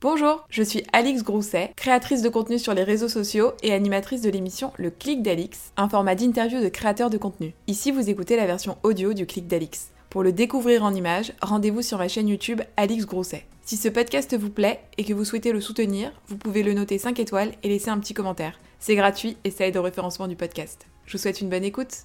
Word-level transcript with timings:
Bonjour, 0.00 0.46
je 0.48 0.62
suis 0.62 0.84
Alix 0.92 1.24
Grousset, 1.24 1.72
créatrice 1.74 2.22
de 2.22 2.28
contenu 2.28 2.60
sur 2.60 2.72
les 2.72 2.84
réseaux 2.84 3.08
sociaux 3.08 3.50
et 3.64 3.72
animatrice 3.72 4.22
de 4.22 4.30
l'émission 4.30 4.72
Le 4.76 4.92
Clic 4.92 5.22
d'Alix, 5.22 5.72
un 5.76 5.88
format 5.88 6.14
d'interview 6.14 6.62
de 6.62 6.68
créateurs 6.68 7.10
de 7.10 7.18
contenu. 7.18 7.52
Ici, 7.66 7.90
vous 7.90 8.08
écoutez 8.08 8.36
la 8.36 8.46
version 8.46 8.78
audio 8.84 9.12
du 9.12 9.26
Clic 9.26 9.48
d'Alix. 9.48 9.88
Pour 10.08 10.22
le 10.22 10.30
découvrir 10.30 10.84
en 10.84 10.94
images, 10.94 11.32
rendez-vous 11.42 11.82
sur 11.82 11.98
ma 11.98 12.06
chaîne 12.06 12.28
YouTube 12.28 12.60
Alix 12.76 13.06
Grousset. 13.06 13.44
Si 13.64 13.76
ce 13.76 13.88
podcast 13.88 14.36
vous 14.38 14.50
plaît 14.50 14.78
et 14.98 15.04
que 15.04 15.14
vous 15.14 15.24
souhaitez 15.24 15.50
le 15.50 15.60
soutenir, 15.60 16.12
vous 16.28 16.36
pouvez 16.36 16.62
le 16.62 16.74
noter 16.74 16.98
5 16.98 17.18
étoiles 17.18 17.50
et 17.64 17.68
laisser 17.68 17.90
un 17.90 17.98
petit 17.98 18.14
commentaire. 18.14 18.60
C'est 18.78 18.94
gratuit 18.94 19.36
et 19.42 19.50
ça 19.50 19.66
aide 19.66 19.78
au 19.78 19.82
référencement 19.82 20.28
du 20.28 20.36
podcast. 20.36 20.86
Je 21.06 21.12
vous 21.14 21.18
souhaite 21.18 21.40
une 21.40 21.48
bonne 21.48 21.64
écoute. 21.64 22.04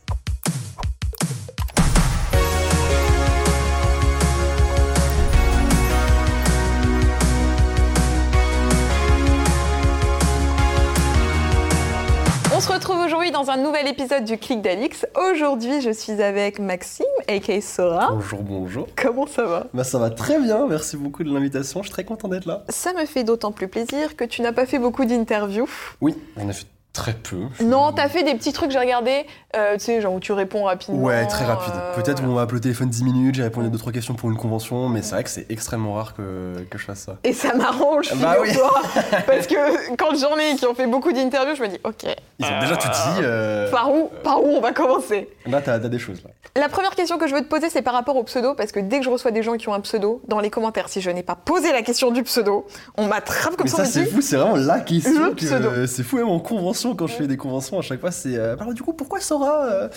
Aujourd'hui 13.24 13.32
dans 13.32 13.52
un 13.52 13.58
nouvel 13.58 13.88
épisode 13.88 14.26
du 14.26 14.38
Clic 14.38 14.62
d'Alix. 14.62 15.06
Aujourd'hui, 15.32 15.82
je 15.82 15.92
suis 15.92 16.22
avec 16.22 16.60
Maxime, 16.60 17.06
aka 17.28 17.62
Sora. 17.62 18.10
Bonjour, 18.12 18.42
bonjour. 18.42 18.88
Comment 18.96 19.28
ça 19.28 19.46
va? 19.46 19.68
Bah 19.74 19.86
ça 19.86 19.98
va 19.98 20.10
très 20.10 20.40
bien, 20.40 20.68
merci 20.68 20.98
beaucoup 20.98 21.24
de 21.24 21.34
l'invitation, 21.34 21.82
je 21.82 21.88
suis 21.88 21.94
très 21.94 22.04
content 22.04 22.28
d'être 22.28 22.46
là. 22.46 22.66
Ça 22.68 22.92
me 22.94 23.06
fait 23.06 23.24
d'autant 23.24 23.54
plus 23.54 23.70
plaisir 23.70 24.18
que 24.18 24.26
tu 24.26 24.42
n'as 24.42 24.52
pas 24.52 24.66
fait 24.66 24.80
beaucoup 24.80 25.06
d'interviews. 25.06 25.70
Oui, 26.02 26.16
on 26.36 26.50
a 26.50 26.54
fait 26.54 26.66
très 26.94 27.14
peu. 27.14 27.38
Non, 27.64 27.92
t'as 27.92 28.08
fait 28.08 28.22
des 28.22 28.36
petits 28.36 28.54
trucs, 28.54 28.70
j'ai 28.70 28.78
regardé, 28.78 29.26
euh, 29.56 29.74
tu 29.74 29.80
sais, 29.86 30.00
genre 30.00 30.14
où 30.14 30.20
tu 30.20 30.32
réponds 30.32 30.66
rapidement. 30.66 31.02
Ouais, 31.02 31.26
très 31.26 31.44
rapide. 31.44 31.74
euh, 31.76 31.96
Peut-être 31.96 32.20
voilà. 32.20 32.32
on 32.32 32.36
m'a 32.36 32.42
appelé 32.44 32.58
au 32.58 32.62
téléphone 32.62 32.88
10 32.88 33.04
minutes, 33.04 33.34
j'ai 33.36 33.42
répondu 33.44 33.68
à 33.68 33.70
2-3 33.72 33.92
questions 33.92 34.14
pour 34.14 34.30
une 34.30 34.38
convention, 34.38 34.90
mais 34.90 35.02
c'est 35.02 35.16
vrai 35.16 35.24
que 35.24 35.32
c'est 35.32 35.48
extrêmement 35.50 35.96
rare 35.96 36.14
que, 36.14 36.54
que 36.70 36.78
je 36.78 36.86
fasse 36.86 37.00
ça. 37.00 37.18
Et 37.24 37.34
ça 37.34 37.56
m'arrange, 37.56 38.14
Bah 38.22 38.36
oui. 38.40 38.50
parce 39.26 39.48
que 39.48 39.96
quand 39.96 40.16
j'en 40.16 40.38
ai 40.38 40.56
qui 40.56 40.68
ont 40.68 40.76
fait 40.76 40.86
beaucoup 40.86 41.12
d'interviews, 41.12 41.56
je 41.56 41.64
me 41.64 41.68
dis, 41.68 41.80
ok, 41.84 42.06
Ils 42.38 42.46
ont 42.46 42.60
déjà 42.60 42.78
tout 42.78 42.88
dit, 42.88 43.22
euh, 43.24 43.72
par 43.72 43.92
où, 43.92 44.12
par 44.24 44.44
où 44.44 44.50
on 44.50 44.62
va 44.62 44.72
commencer? 44.72 45.30
Là 45.48 45.62
t'as 45.62 45.80
t'as 45.80 45.90
des 45.90 46.00
choses 46.00 46.22
là. 46.24 46.30
La 46.62 46.70
première 46.70 46.92
question 46.96 47.18
que 47.18 47.26
je 47.28 47.34
veux 47.34 47.42
te 47.42 47.48
poser, 47.50 47.72
c'est 47.72 47.82
par 47.82 47.96
rapport 47.96 48.16
au 48.18 48.24
pseudo, 48.24 48.54
parce 48.54 48.72
que 48.72 48.80
dès 48.80 49.00
que 49.00 49.06
je 49.06 49.10
reçois 49.10 49.32
des 49.32 49.42
gens 49.42 49.58
qui 49.58 49.68
ont 49.68 49.74
un 49.74 49.80
pseudo, 49.82 50.22
dans 50.28 50.40
les 50.40 50.52
commentaires, 50.52 50.90
si 50.90 51.02
je 51.02 51.10
n'ai 51.10 51.24
pas 51.24 51.36
posé 51.36 51.72
la 51.72 51.82
question 51.82 52.12
du 52.12 52.22
pseudo, 52.22 52.68
on 52.98 53.08
m'attrape 53.08 53.56
comme 53.56 53.64
mais 53.66 53.72
ça, 53.72 53.78
ça 53.78 53.86
c'est 53.86 54.06
fou, 54.06 54.22
c'est 54.22 54.36
vraiment 54.36 54.56
la 54.58 54.80
question 54.80 55.34
euh, 55.42 55.88
c'est 55.88 56.04
fou 56.04 56.18
même 56.18 56.30
en 56.30 56.40
convention 56.40 56.83
quand 56.96 57.08
je 57.08 57.14
fais 57.14 57.28
des 57.28 57.38
conventions 57.38 57.80
à 57.80 57.82
chaque 57.82 58.00
fois 58.00 58.12
c'est 58.12 58.38
euh, 58.38 58.56
alors 58.60 58.74
du 58.74 58.84
coup 58.84 58.94
pourquoi 58.94 59.20
Sora 59.20 59.66
euh 59.66 59.90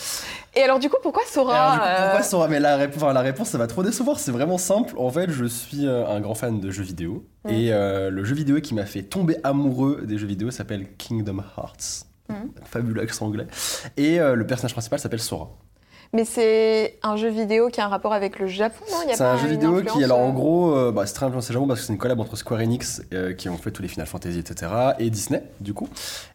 Et 0.55 0.63
alors 0.63 0.79
du 0.79 0.89
coup, 0.89 0.97
pourquoi 1.03 1.23
Et 1.23 1.27
Sora 1.27 1.55
alors, 1.55 1.75
du 1.75 1.81
coup, 1.81 1.97
pourquoi 2.03 2.21
euh, 2.21 2.23
Sora? 2.23 2.49
Mais 2.49 2.61
la, 2.61 2.77
réponse, 2.77 3.03
enfin, 3.03 3.13
la 3.13 3.21
réponse, 3.21 3.51
ça 3.51 3.59
va 3.59 3.67
trop 3.67 3.83
décevoir. 3.83 4.19
C'est 4.19 4.33
vraiment 4.33 4.59
simple. 4.59 4.95
En 4.99 5.11
fait, 5.11 5.31
je 5.31 5.45
suis 5.45 5.87
euh, 5.87 6.07
un 6.07 6.21
grand 6.21 6.35
fan 6.35 6.61
de 6.61 6.71
jeux 6.71 6.85
vidéo. 6.85 7.25
Et 7.49 7.73
euh, 7.73 8.11
le 8.11 8.25
jeu 8.25 8.35
vidéo 8.35 8.61
qui 8.61 8.75
m'a 8.75 8.87
fait 8.87 9.03
tomber 9.03 9.37
amoureux 9.45 10.03
des 10.05 10.19
jeux 10.19 10.27
vidéo 10.27 10.51
s'appelle 10.51 10.87
Kingdom 10.99 11.43
Hearts. 11.57 12.07
Mm. 12.29 12.35
Fabuleux 12.65 13.03
accent 13.03 13.27
anglais. 13.27 13.47
Et 13.97 14.21
euh, 14.21 14.35
le 14.35 14.47
personnage 14.47 14.73
principal 14.73 14.99
s'appelle 14.99 15.21
Sora. 15.21 15.51
Mais 16.13 16.25
c'est 16.25 16.99
un 17.03 17.17
jeu 17.17 17.29
vidéo 17.29 17.69
qui 17.69 17.81
a 17.81 17.87
un 17.87 17.89
rapport 17.89 18.13
avec 18.13 18.39
le 18.39 18.47
Japon, 18.47 18.85
non? 18.91 18.99
C'est 19.13 19.23
un 19.23 19.37
jeu 19.37 19.49
vidéo 19.49 19.83
qui, 19.83 20.03
alors 20.05 20.21
en 20.21 20.31
euh, 20.31 20.33
gros, 20.33 20.77
euh, 20.77 20.93
bah, 20.93 21.07
c'est 21.07 21.15
très 21.15 21.27
influencé 21.27 21.53
Japon 21.53 21.67
parce 21.67 21.81
que 21.81 21.87
c'est 21.87 21.93
une 21.93 21.99
collab 21.99 22.21
entre 22.21 22.37
Square 22.37 22.61
Enix 22.61 23.03
euh, 23.13 23.33
qui 23.33 23.49
ont 23.49 23.57
fait 23.57 23.71
tous 23.71 23.83
les 23.83 23.89
Final 23.89 24.07
Fantasy, 24.07 24.39
etc. 24.39 24.73
et 24.99 25.11
Disney, 25.11 25.43
du 25.61 25.75
coup. 25.75 25.89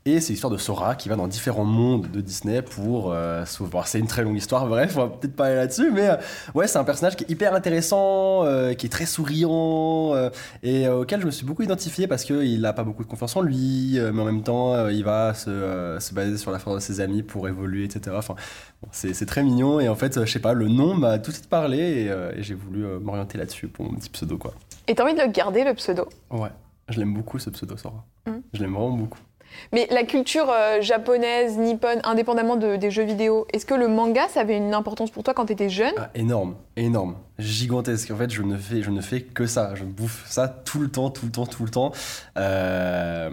Et 0.05 0.19
c'est 0.19 0.33
l'histoire 0.33 0.51
de 0.51 0.57
Sora 0.57 0.95
qui 0.95 1.09
va 1.09 1.15
dans 1.15 1.27
différents 1.27 1.63
mondes 1.63 2.09
de 2.11 2.21
Disney 2.21 2.61
pour 2.61 3.11
euh, 3.11 3.45
sauver. 3.45 3.79
c'est 3.85 3.99
une 3.99 4.07
très 4.07 4.23
longue 4.23 4.37
histoire, 4.37 4.67
bref, 4.67 4.93
on 4.97 5.01
va 5.01 5.07
peut-être 5.07 5.35
pas 5.35 5.45
aller 5.45 5.55
là-dessus, 5.55 5.91
mais 5.91 6.09
euh, 6.09 6.15
ouais, 6.53 6.67
c'est 6.67 6.77
un 6.77 6.83
personnage 6.83 7.15
qui 7.15 7.23
est 7.23 7.29
hyper 7.29 7.53
intéressant, 7.53 8.45
qui 8.77 8.85
est 8.85 8.89
très 8.89 9.05
souriant 9.05 10.13
et 10.63 10.87
auquel 10.87 11.21
je 11.21 11.25
me 11.25 11.31
suis 11.31 11.45
beaucoup 11.45 11.63
identifié 11.63 12.07
parce 12.07 12.23
qu'il 12.23 12.65
a 12.65 12.73
pas 12.73 12.83
beaucoup 12.83 13.03
de 13.03 13.09
confiance 13.09 13.35
en 13.35 13.41
lui, 13.41 13.99
mais 14.13 14.21
en 14.21 14.25
même 14.25 14.43
temps, 14.43 14.87
il 14.87 15.03
va 15.03 15.33
se, 15.33 15.97
se 15.99 16.13
baser 16.13 16.37
sur 16.37 16.51
la 16.51 16.59
force 16.59 16.75
de 16.75 16.81
ses 16.81 16.99
amis 16.99 17.23
pour 17.23 17.47
évoluer, 17.47 17.85
etc. 17.85 18.15
Enfin, 18.17 18.35
bon, 18.81 18.89
c'est 18.91 19.25
très 19.25 19.43
mignon 19.43 19.60
et 19.79 19.87
en 19.89 19.95
fait, 19.95 20.17
euh, 20.17 20.25
je 20.25 20.31
sais 20.31 20.39
pas, 20.39 20.53
le 20.53 20.67
nom 20.67 20.93
m'a 20.93 21.17
tout 21.19 21.31
de 21.31 21.35
suite 21.35 21.49
parlé 21.49 21.77
et, 21.77 22.09
euh, 22.09 22.31
et 22.35 22.43
j'ai 22.43 22.53
voulu 22.55 22.85
euh, 22.85 22.99
m'orienter 22.99 23.37
là-dessus 23.37 23.67
pour 23.67 23.85
mon 23.85 23.93
petit 23.95 24.09
pseudo, 24.09 24.37
quoi. 24.37 24.53
Et 24.87 24.95
t'as 24.95 25.03
envie 25.03 25.13
de 25.13 25.21
le 25.21 25.27
garder, 25.29 25.63
le 25.63 25.73
pseudo? 25.73 26.07
Ouais, 26.29 26.49
je 26.89 26.99
l'aime 26.99 27.13
beaucoup 27.13 27.39
ce 27.39 27.49
pseudo 27.49 27.77
Sora. 27.77 28.03
Mm. 28.27 28.31
Je 28.53 28.61
l'aime 28.61 28.73
vraiment 28.73 28.89
beaucoup. 28.97 29.19
Mais 29.73 29.85
la 29.91 30.03
culture 30.03 30.49
euh, 30.49 30.81
japonaise, 30.81 31.57
nippone, 31.57 31.99
indépendamment 32.05 32.55
de- 32.55 32.77
des 32.77 32.89
jeux 32.89 33.03
vidéo, 33.03 33.45
est-ce 33.51 33.65
que 33.65 33.73
le 33.73 33.89
manga, 33.89 34.27
ça 34.29 34.39
avait 34.41 34.55
une 34.55 34.73
importance 34.73 35.11
pour 35.11 35.23
toi 35.23 35.33
quand 35.33 35.45
t'étais 35.47 35.69
jeune? 35.69 35.93
Ah, 35.97 36.09
énorme, 36.15 36.55
énorme, 36.77 37.15
gigantesque. 37.37 38.11
En 38.11 38.15
fait, 38.15 38.29
je 38.31 38.41
ne 38.43 38.55
fais, 38.55 38.81
je 38.81 38.89
ne 38.91 39.01
fais 39.01 39.21
que 39.21 39.45
ça. 39.45 39.75
Je 39.75 39.83
bouffe 39.83 40.23
ça 40.25 40.47
tout 40.47 40.79
le 40.79 40.89
temps, 40.89 41.09
tout 41.09 41.25
le 41.25 41.31
temps, 41.33 41.45
tout 41.45 41.65
le 41.65 41.69
temps. 41.69 41.91
Euh, 42.37 43.29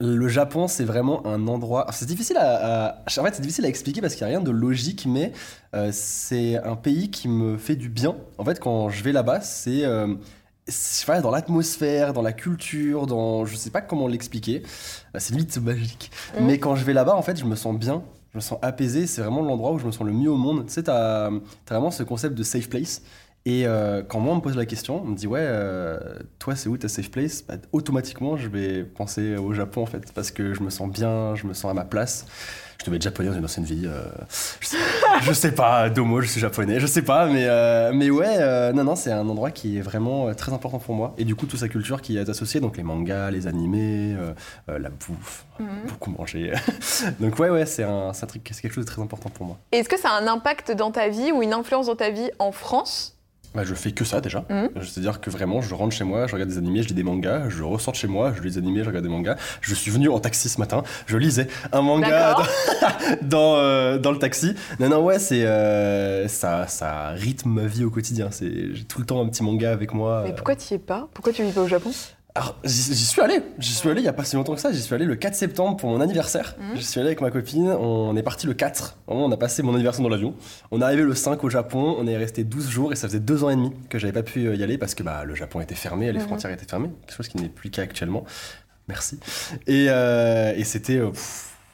le 0.00 0.28
Japon, 0.28 0.68
c'est 0.68 0.84
vraiment 0.84 1.26
un 1.26 1.48
endroit. 1.48 1.86
C'est 1.92 2.06
difficile 2.06 2.36
à, 2.36 2.86
à- 2.86 3.20
En 3.20 3.24
fait, 3.24 3.34
c'est 3.34 3.42
difficile 3.42 3.64
à 3.64 3.68
expliquer 3.68 4.00
parce 4.00 4.14
qu'il 4.14 4.26
n'y 4.26 4.32
a 4.32 4.38
rien 4.38 4.44
de 4.44 4.50
logique, 4.52 5.06
mais 5.06 5.32
euh, 5.74 5.90
c'est 5.92 6.56
un 6.56 6.76
pays 6.76 7.10
qui 7.10 7.26
me 7.28 7.56
fait 7.58 7.74
du 7.76 7.88
bien. 7.88 8.14
En 8.38 8.44
fait, 8.44 8.60
quand 8.60 8.90
je 8.90 9.02
vais 9.02 9.12
là-bas, 9.12 9.40
c'est. 9.40 9.84
euh, 9.84 10.14
c'est- 10.68 10.94
je 10.94 11.00
sais 11.00 11.06
pas, 11.06 11.20
dans 11.20 11.30
l'atmosphère, 11.32 12.12
dans 12.12 12.22
la 12.22 12.32
culture, 12.32 13.06
dans. 13.06 13.44
Je 13.44 13.56
sais 13.56 13.70
pas 13.70 13.80
comment 13.80 14.06
l'expliquer. 14.06 14.62
Euh, 15.14 15.18
C'est 15.18 15.32
limite 15.34 15.56
magique. 15.58 16.10
Mhm. 16.38 16.46
Mais 16.46 16.58
quand 16.58 16.76
je 16.76 16.84
vais 16.84 16.92
là-bas, 16.92 17.16
en 17.16 17.22
fait, 17.22 17.36
je 17.36 17.44
me 17.44 17.56
sens 17.56 17.76
bien. 17.76 18.02
Je 18.32 18.38
me 18.38 18.40
sens 18.42 18.58
apaisé. 18.62 19.06
C'est 19.08 19.22
vraiment 19.22 19.42
l'endroit 19.42 19.72
où 19.72 19.78
je 19.80 19.86
me 19.86 19.90
sens 19.90 20.06
le 20.06 20.12
mieux 20.12 20.30
au 20.30 20.36
monde. 20.36 20.66
Tu 20.66 20.74
sais, 20.74 20.82
t'as 20.84 21.30
t'as 21.64 21.74
vraiment 21.74 21.90
ce 21.90 22.02
concept 22.04 22.34
de 22.36 22.42
safe 22.44 22.68
place. 22.68 23.02
Et 23.46 23.66
euh, 23.66 24.02
quand 24.06 24.20
moi 24.20 24.34
on 24.34 24.36
me 24.36 24.40
pose 24.42 24.56
la 24.56 24.66
question, 24.66 25.00
on 25.02 25.06
me 25.06 25.16
dit 25.16 25.26
ouais, 25.26 25.40
euh, 25.42 25.98
toi 26.38 26.54
c'est 26.54 26.68
où 26.68 26.76
ta 26.76 26.88
safe 26.88 27.10
place? 27.10 27.42
Bah, 27.42 27.54
Automatiquement 27.72 28.36
je 28.36 28.48
vais 28.48 28.84
penser 28.84 29.36
au 29.36 29.54
Japon 29.54 29.82
en 29.82 29.86
fait, 29.86 30.12
parce 30.12 30.30
que 30.30 30.52
je 30.54 30.60
me 30.62 30.68
sens 30.70 30.90
bien, 30.90 31.34
je 31.34 31.46
me 31.46 31.54
sens 31.54 31.70
à 31.70 31.74
ma 31.74 31.84
place. 31.84 32.26
Je 32.80 32.84
devais 32.84 32.96
être 32.96 33.02
japonais 33.02 33.30
dans 33.30 33.34
une 33.36 33.44
ancienne 33.44 33.64
vie. 33.64 33.86
euh, 33.86 34.02
je, 34.60 34.66
sais, 34.68 34.76
je 35.22 35.32
sais 35.32 35.50
pas, 35.52 35.88
Domo, 35.90 36.20
je 36.20 36.28
suis 36.28 36.40
japonais, 36.40 36.78
je 36.78 36.86
sais 36.86 37.02
pas, 37.02 37.26
mais, 37.26 37.48
mais 37.92 38.08
ouais, 38.08 38.72
non, 38.72 38.84
non, 38.84 38.94
c'est 38.94 39.10
un 39.10 39.26
endroit 39.28 39.50
qui 39.50 39.78
est 39.78 39.80
vraiment 39.80 40.32
très 40.34 40.52
important 40.52 40.78
pour 40.78 40.94
moi. 40.94 41.12
Et 41.18 41.24
du 41.24 41.34
coup, 41.34 41.46
toute 41.46 41.58
sa 41.58 41.68
culture 41.68 42.00
qui 42.00 42.16
est 42.18 42.28
associée, 42.30 42.60
donc 42.60 42.76
les 42.76 42.84
mangas, 42.84 43.32
les 43.32 43.48
animés, 43.48 44.14
la 44.68 44.90
bouffe, 44.90 45.44
Mhm. 45.58 45.66
beaucoup 45.88 46.10
manger. 46.12 46.52
donc 47.18 47.36
ouais, 47.40 47.50
ouais, 47.50 47.66
c'est 47.66 47.82
un, 47.82 48.10
un 48.10 48.26
truc, 48.26 48.48
c'est 48.52 48.62
quelque 48.62 48.74
chose 48.74 48.84
de 48.84 48.90
très 48.90 49.02
important 49.02 49.28
pour 49.28 49.44
moi. 49.46 49.58
Est-ce 49.72 49.88
que 49.88 49.98
ça 49.98 50.10
a 50.10 50.20
un 50.20 50.28
impact 50.28 50.70
dans 50.70 50.92
ta 50.92 51.08
vie 51.08 51.32
ou 51.32 51.42
une 51.42 51.52
influence 51.54 51.86
dans 51.86 51.96
ta 51.96 52.10
vie 52.10 52.30
en 52.38 52.52
France? 52.52 53.17
Bah, 53.54 53.62
je 53.64 53.74
fais 53.74 53.92
que 53.92 54.04
ça 54.04 54.20
déjà. 54.20 54.44
Mhm. 54.50 54.70
C'est-à-dire 54.82 55.20
que 55.20 55.30
vraiment, 55.30 55.60
je 55.60 55.74
rentre 55.74 55.94
chez 55.94 56.04
moi, 56.04 56.26
je 56.26 56.32
regarde 56.32 56.50
des 56.50 56.58
animés, 56.58 56.82
je 56.82 56.88
lis 56.88 56.94
des 56.94 57.02
mangas, 57.02 57.48
je 57.48 57.62
ressors 57.62 57.92
de 57.92 57.98
chez 57.98 58.06
moi, 58.06 58.32
je 58.36 58.42
lis 58.42 58.52
des 58.52 58.58
animés, 58.58 58.82
je 58.82 58.88
regarde 58.88 59.04
des 59.04 59.10
mangas. 59.10 59.36
Je 59.60 59.74
suis 59.74 59.90
venu 59.90 60.08
en 60.08 60.20
taxi 60.20 60.48
ce 60.48 60.60
matin, 60.60 60.82
je 61.06 61.16
lisais 61.16 61.48
un 61.72 61.80
manga 61.80 62.34
dans, 62.34 62.42
dans, 63.22 63.56
euh, 63.56 63.98
dans 63.98 64.12
le 64.12 64.18
taxi. 64.18 64.54
Non, 64.80 64.88
non, 64.88 65.02
ouais, 65.02 65.18
c'est 65.18 65.46
euh, 65.46 66.28
ça, 66.28 66.66
ça 66.66 67.10
rythme 67.10 67.50
ma 67.50 67.66
vie 67.66 67.84
au 67.84 67.90
quotidien. 67.90 68.28
J'ai 68.30 68.84
tout 68.84 69.00
le 69.00 69.06
temps 69.06 69.20
un 69.20 69.28
petit 69.28 69.42
manga 69.42 69.72
avec 69.72 69.94
moi. 69.94 70.22
Mais 70.24 70.34
pourquoi 70.34 70.54
t'y 70.54 70.74
es 70.74 70.78
pas? 70.78 71.08
Pourquoi 71.14 71.32
tu 71.32 71.42
vis 71.42 71.52
pas 71.52 71.62
au 71.62 71.68
Japon? 71.68 71.90
J'y 72.64 72.94
j'y 72.94 73.04
suis 73.04 73.20
allé. 73.20 73.40
J'y 73.58 73.72
suis 73.74 73.88
allé 73.88 74.00
il 74.00 74.04
y 74.04 74.08
a 74.08 74.12
pas 74.12 74.24
si 74.24 74.36
longtemps 74.36 74.54
que 74.54 74.60
ça. 74.60 74.72
J'y 74.72 74.80
suis 74.82 74.94
allé 74.94 75.04
le 75.04 75.16
4 75.16 75.34
septembre 75.34 75.76
pour 75.76 75.90
mon 75.90 76.00
anniversaire. 76.00 76.56
Mhm. 76.58 76.76
J'y 76.76 76.84
suis 76.84 77.00
allé 77.00 77.08
avec 77.08 77.20
ma 77.20 77.30
copine. 77.30 77.68
On 77.70 78.16
est 78.16 78.22
parti 78.22 78.46
le 78.46 78.54
4. 78.54 78.96
Vraiment, 79.06 79.24
on 79.26 79.32
a 79.32 79.36
passé 79.36 79.62
mon 79.62 79.74
anniversaire 79.74 80.02
dans 80.02 80.08
l'avion. 80.08 80.34
On 80.70 80.80
est 80.80 80.84
arrivé 80.84 81.02
le 81.02 81.14
5 81.14 81.42
au 81.44 81.50
Japon. 81.50 81.96
On 81.98 82.06
est 82.06 82.16
resté 82.16 82.44
12 82.44 82.68
jours 82.68 82.92
et 82.92 82.96
ça 82.96 83.08
faisait 83.08 83.20
deux 83.20 83.44
ans 83.44 83.50
et 83.50 83.56
demi 83.56 83.72
que 83.88 83.98
j'avais 83.98 84.12
pas 84.12 84.22
pu 84.22 84.46
euh, 84.46 84.54
y 84.54 84.62
aller 84.62 84.78
parce 84.78 84.94
que 84.94 85.02
bah, 85.02 85.24
le 85.24 85.34
Japon 85.34 85.60
était 85.60 85.74
fermé, 85.74 86.10
les 86.12 86.18
Mhm. 86.18 86.26
frontières 86.26 86.52
étaient 86.52 86.66
fermées. 86.68 86.90
Quelque 87.06 87.16
chose 87.16 87.28
qui 87.28 87.38
n'est 87.38 87.48
plus 87.48 87.68
le 87.70 87.74
cas 87.74 87.82
actuellement. 87.82 88.24
Merci. 88.88 89.18
Et, 89.66 89.86
euh, 89.88 90.52
et 90.56 90.64
c'était. 90.64 90.96
euh, 90.96 91.10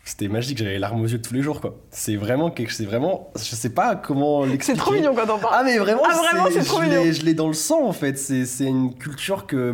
c'était 0.06 0.28
magique, 0.28 0.58
j'avais 0.58 0.72
les 0.72 0.78
larmes 0.78 1.00
aux 1.00 1.06
yeux 1.06 1.22
tous 1.22 1.32
les 1.32 1.40
jours 1.40 1.62
quoi. 1.62 1.76
C'est 1.90 2.16
vraiment 2.16 2.50
quelque 2.50 2.74
c'est 2.74 2.84
vraiment 2.84 3.32
je 3.36 3.54
sais 3.56 3.70
pas 3.70 3.96
comment 3.96 4.42
C'est 4.44 4.50
l'expliquer. 4.50 4.78
trop 4.78 4.92
mignon 4.92 5.14
quand 5.14 5.22
on 5.34 5.38
parle. 5.38 5.54
Ah 5.56 5.62
mais 5.64 5.78
vraiment, 5.78 6.02
Ah, 6.06 6.14
vraiment, 6.30 6.48
c'est 6.52 6.62
trop 6.62 6.82
mignon. 6.82 7.04
Je 7.10 7.22
l'ai 7.22 7.32
dans 7.32 7.46
le 7.48 7.54
sang 7.54 7.86
en 7.88 7.92
fait. 7.94 8.18
C'est 8.18 8.44
c'est 8.44 8.64
une 8.66 8.94
culture 8.94 9.46
que 9.46 9.72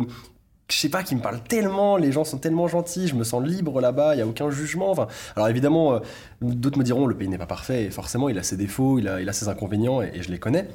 je 0.71 0.77
sais 0.77 0.89
pas 0.89 1.03
qui 1.03 1.15
me 1.15 1.21
parle 1.21 1.41
tellement. 1.41 1.97
Les 1.97 2.11
gens 2.11 2.23
sont 2.23 2.37
tellement 2.37 2.67
gentils. 2.67 3.07
Je 3.07 3.15
me 3.15 3.23
sens 3.23 3.43
libre 3.43 3.81
là-bas. 3.81 4.15
Il 4.15 4.19
y 4.19 4.21
a 4.21 4.27
aucun 4.27 4.49
jugement. 4.49 4.91
Enfin, 4.91 5.07
alors 5.35 5.49
évidemment, 5.49 5.93
euh, 5.93 5.99
d'autres 6.41 6.79
me 6.79 6.83
diront 6.83 7.05
le 7.05 7.15
pays 7.15 7.27
n'est 7.27 7.37
pas 7.37 7.45
parfait. 7.45 7.85
Et 7.85 7.89
forcément, 7.91 8.29
il 8.29 8.37
a 8.37 8.43
ses 8.43 8.57
défauts, 8.57 8.97
il 8.99 9.07
a, 9.07 9.33
ses 9.33 9.49
inconvénients 9.49 10.01
et, 10.01 10.21
je 10.21 10.31
les 10.31 10.39
connais. 10.39 10.67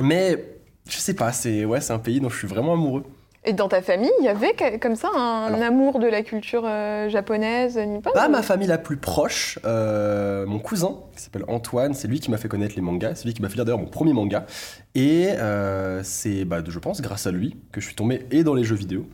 Mais 0.00 0.44
je 0.88 0.96
sais 0.98 1.14
pas. 1.14 1.32
C'est 1.32 1.64
ouais, 1.64 1.90
un 1.90 1.98
pays 1.98 2.20
dont 2.20 2.28
je 2.28 2.38
suis 2.38 2.48
vraiment 2.48 2.74
amoureux. 2.74 3.04
Et 3.46 3.54
dans 3.54 3.68
ta 3.68 3.80
famille, 3.80 4.10
il 4.20 4.24
y 4.26 4.28
avait 4.28 4.54
comme 4.78 4.96
ça 4.96 5.08
un 5.16 5.46
Alors- 5.54 5.62
amour 5.62 5.98
de 5.98 6.06
la 6.06 6.20
culture 6.22 6.64
euh, 6.66 7.08
japonaise, 7.08 7.78
nippone 7.78 8.12
Bah, 8.14 8.26
ou- 8.28 8.30
ma 8.30 8.42
famille 8.42 8.68
la 8.68 8.76
plus 8.76 8.98
proche, 8.98 9.58
euh, 9.64 10.44
mon 10.44 10.58
cousin, 10.58 10.96
qui 11.16 11.22
s'appelle 11.22 11.44
Antoine, 11.48 11.94
c'est 11.94 12.06
lui 12.06 12.20
qui 12.20 12.30
m'a 12.30 12.36
fait 12.36 12.48
connaître 12.48 12.74
les 12.76 12.82
mangas, 12.82 13.14
c'est 13.14 13.24
lui 13.24 13.32
qui 13.32 13.40
m'a 13.40 13.48
fait 13.48 13.56
lire 13.56 13.64
d'ailleurs 13.64 13.78
mon 13.80 13.86
premier 13.86 14.12
manga. 14.12 14.44
Et 14.94 15.28
euh, 15.38 16.02
c'est, 16.04 16.44
bah, 16.44 16.58
je 16.68 16.78
pense, 16.78 17.00
grâce 17.00 17.26
à 17.26 17.30
lui 17.30 17.56
que 17.72 17.80
je 17.80 17.86
suis 17.86 17.94
tombé 17.94 18.26
et 18.30 18.44
dans 18.44 18.52
les 18.54 18.64
jeux 18.64 18.76
vidéo 18.76 19.06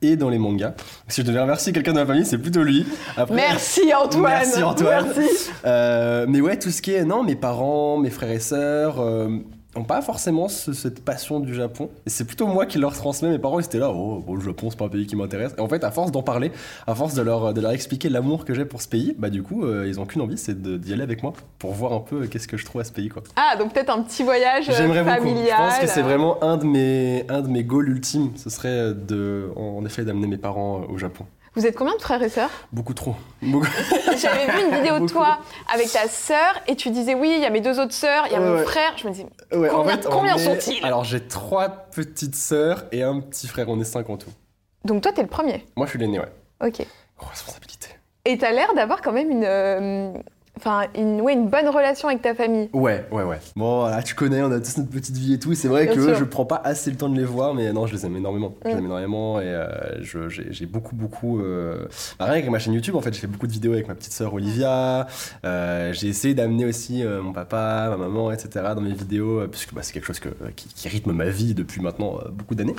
et 0.00 0.16
dans 0.16 0.30
les 0.30 0.38
mangas. 0.38 0.74
Si 1.08 1.20
je 1.22 1.26
devais 1.26 1.40
remercier 1.40 1.72
quelqu'un 1.72 1.92
de 1.92 1.98
ma 1.98 2.06
famille, 2.06 2.24
c'est 2.26 2.38
plutôt 2.38 2.62
lui. 2.62 2.86
Après, 3.18 3.34
Merci 3.34 3.92
Antoine 3.94 4.22
Merci, 4.32 4.62
Antoine. 4.62 5.06
Merci. 5.14 5.50
euh, 5.66 6.24
mais 6.28 6.40
ouais, 6.40 6.58
tout 6.58 6.70
ce 6.70 6.80
qui 6.82 6.92
est, 6.92 7.04
non, 7.04 7.22
mes 7.22 7.36
parents, 7.36 7.98
mes 7.98 8.10
frères 8.10 8.30
et 8.30 8.40
sœurs, 8.40 9.00
euh, 9.00 9.28
ont 9.76 9.84
pas 9.84 10.02
forcément 10.02 10.48
ce- 10.48 10.72
cette 10.72 11.04
passion 11.04 11.40
du 11.40 11.54
Japon. 11.54 11.90
Et 12.06 12.10
c'est 12.10 12.24
plutôt 12.24 12.46
moi 12.46 12.66
qui 12.66 12.78
leur 12.78 12.92
transmets. 12.94 13.30
Mes 13.30 13.38
parents, 13.38 13.58
ils 13.60 13.64
étaient 13.64 13.78
là, 13.78 13.90
oh, 13.90 14.22
bon, 14.26 14.34
le 14.34 14.40
Japon, 14.40 14.68
c'est 14.70 14.78
pas 14.78 14.84
un 14.86 14.88
pays 14.88 15.06
qui 15.06 15.16
m'intéresse. 15.16 15.52
Et 15.58 15.60
en 15.60 15.68
fait, 15.68 15.82
à 15.84 15.90
force 15.90 16.12
d'en 16.12 16.22
parler, 16.22 16.52
à 16.86 16.94
force 16.94 17.14
de 17.14 17.22
leur, 17.22 17.52
de 17.54 17.60
leur 17.60 17.72
expliquer 17.72 18.08
l'amour 18.08 18.44
que 18.44 18.54
j'ai 18.54 18.64
pour 18.64 18.82
ce 18.82 18.88
pays, 18.88 19.14
bah 19.18 19.30
du 19.30 19.42
coup, 19.42 19.64
euh, 19.64 19.86
ils 19.88 19.98
ont 20.00 20.06
qu'une 20.06 20.20
envie, 20.22 20.38
c'est 20.38 20.60
d'y 20.60 20.92
aller 20.92 21.02
avec 21.02 21.22
moi 21.22 21.32
pour 21.58 21.72
voir 21.72 21.92
un 21.92 22.00
peu 22.00 22.22
euh, 22.22 22.26
qu'est-ce 22.26 22.48
que 22.48 22.56
je 22.56 22.64
trouve 22.64 22.80
à 22.80 22.84
ce 22.84 22.92
pays, 22.92 23.08
quoi. 23.08 23.22
Ah, 23.36 23.56
donc 23.56 23.72
peut-être 23.72 23.90
un 23.90 24.02
petit 24.02 24.22
voyage 24.22 24.68
euh, 24.68 24.74
J'aimerais 24.76 25.02
beaucoup. 25.04 25.16
familial. 25.28 25.46
Je 25.48 25.56
pense 25.70 25.78
que 25.80 25.86
c'est 25.86 26.00
euh. 26.00 26.04
vraiment 26.04 26.42
un 26.44 26.56
de 26.56 26.64
mes, 26.64 27.24
un 27.28 27.40
de 27.42 27.48
mes 27.48 27.64
goals 27.64 27.88
ultimes. 27.88 28.30
Ce 28.36 28.50
serait 28.50 28.94
de, 28.94 29.50
en 29.56 29.84
effet, 29.84 30.04
d'amener 30.04 30.26
mes 30.26 30.36
parents 30.38 30.82
euh, 30.82 30.92
au 30.92 30.98
Japon. 30.98 31.24
Vous 31.56 31.66
êtes 31.66 31.76
combien 31.76 31.94
de 31.96 32.00
frères 32.02 32.22
et 32.22 32.28
sœurs? 32.28 32.50
Beaucoup 32.72 32.94
trop. 32.94 33.14
Beaucoup. 33.40 33.66
J'avais 34.18 34.46
vu 34.50 34.66
une 34.68 34.74
vidéo 34.74 34.98
de 34.98 35.06
toi 35.08 35.38
avec 35.72 35.90
ta 35.92 36.08
sœur 36.08 36.60
et 36.66 36.74
tu 36.74 36.90
disais 36.90 37.14
oui, 37.14 37.32
il 37.36 37.40
y 37.42 37.44
a 37.46 37.50
mes 37.50 37.60
deux 37.60 37.78
autres 37.78 37.92
sœurs, 37.92 38.24
il 38.26 38.32
y 38.32 38.36
a 38.36 38.40
Ouais, 38.40 38.58
mon 38.60 38.64
frère. 38.64 38.94
Je 38.96 39.06
me 39.06 39.12
disais, 39.12 39.26
Ouais, 39.52 39.68
Combien- 39.70 40.00
on 40.06 40.10
combien 40.10 40.36
est- 40.36 40.44
sont-ils? 40.44 40.84
Alors, 40.84 41.04
j'ai 41.04 41.20
trois 41.26 41.68
petites 41.68 42.34
sœurs 42.34 42.84
et 42.90 43.02
un 43.04 43.20
petit 43.20 43.46
frère. 43.46 43.68
On 43.68 43.78
est 43.80 43.84
cinq 43.84 44.10
en 44.10 44.16
tout. 44.16 44.30
donc 44.84 45.02
toi, 45.02 45.12
t'es 45.12 45.22
le 45.22 45.28
premier? 45.28 45.64
Moi, 45.76 45.86
je 45.86 45.90
suis 45.90 45.98
l'aîné, 45.98 46.18
ouais. 46.18 46.32
Ok. 46.66 46.84
Responsabilité. 47.18 47.88
Et 48.24 48.36
t'as 48.38 48.50
l'air 48.50 48.74
d'avoir 48.74 49.00
quand 49.02 49.12
même 49.12 49.30
une, 49.30 49.44
euh, 49.44 50.12
enfin, 50.56 50.82
une, 50.96 51.20
ouais, 51.20 51.32
une 51.34 51.48
bonne 51.48 51.68
relation 51.68 52.08
avec 52.08 52.22
ta 52.22 52.34
famille. 52.34 52.68
Ouais, 52.72 53.04
ouais, 53.10 53.22
ouais. 53.24 53.38
Bon, 53.56 53.80
voilà, 53.80 54.02
tu 54.02 54.14
connais, 54.14 54.42
on 54.42 54.50
a 54.52 54.60
tous 54.60 54.78
notre 54.78 54.90
petite 54.90 55.16
vie 55.16 55.34
et 55.34 55.38
tout. 55.38 55.54
C'est 55.54 55.68
vrai 55.68 55.86
Bien 55.86 55.94
que 55.94 56.00
sûr. 56.02 56.14
je 56.14 56.24
prends 56.24 56.44
pas 56.44 56.60
assez 56.64 56.90
le 56.90 56.96
temps 56.96 57.08
de 57.08 57.16
les 57.16 57.24
voir, 57.24 57.54
mais 57.54 57.72
non, 57.72 57.86
je 57.86 57.94
les 57.94 58.06
aime 58.06 58.16
énormément. 58.16 58.54
Je 58.64 58.68
les 58.68 58.74
Mm. 58.74 58.78
aime 58.78 58.84
énormément 58.86 59.40
et 59.40 59.44
euh, 59.46 59.66
je- 60.02 60.28
j'ai 60.28 60.46
j'ai 60.52 60.66
beaucoup, 60.66 60.94
beaucoup. 60.94 61.40
Euh... 61.40 61.86
bah, 62.18 62.26
rien 62.26 62.34
avec 62.34 62.48
ma 62.50 62.58
chaîne 62.58 62.72
YouTube, 62.74 62.96
en 62.96 63.00
fait, 63.00 63.12
j'ai 63.14 63.20
fait 63.20 63.26
beaucoup 63.26 63.46
de 63.46 63.52
vidéos 63.52 63.72
avec 63.72 63.88
ma 63.88 63.94
petite 63.94 64.12
sœur 64.12 64.32
Olivia. 64.34 65.06
Euh, 65.44 65.92
j'ai 65.92 66.08
essayé 66.08 66.34
d'amener 66.34 66.64
aussi 66.64 67.02
mon 67.04 67.32
papa, 67.32 67.88
ma 67.90 67.96
maman, 67.96 68.30
etc. 68.32 68.48
dans 68.74 68.80
mes 68.80 68.92
vidéos, 68.94 69.46
puisque 69.48 69.74
bah, 69.74 69.80
c'est 69.82 69.92
quelque 69.92 70.06
chose 70.06 70.20
que, 70.20 70.28
qui, 70.56 70.68
qui 70.68 70.88
rythme 70.88 71.12
ma 71.12 71.26
vie 71.26 71.54
depuis 71.54 71.80
maintenant 71.80 72.18
beaucoup 72.32 72.54
d'années. 72.54 72.76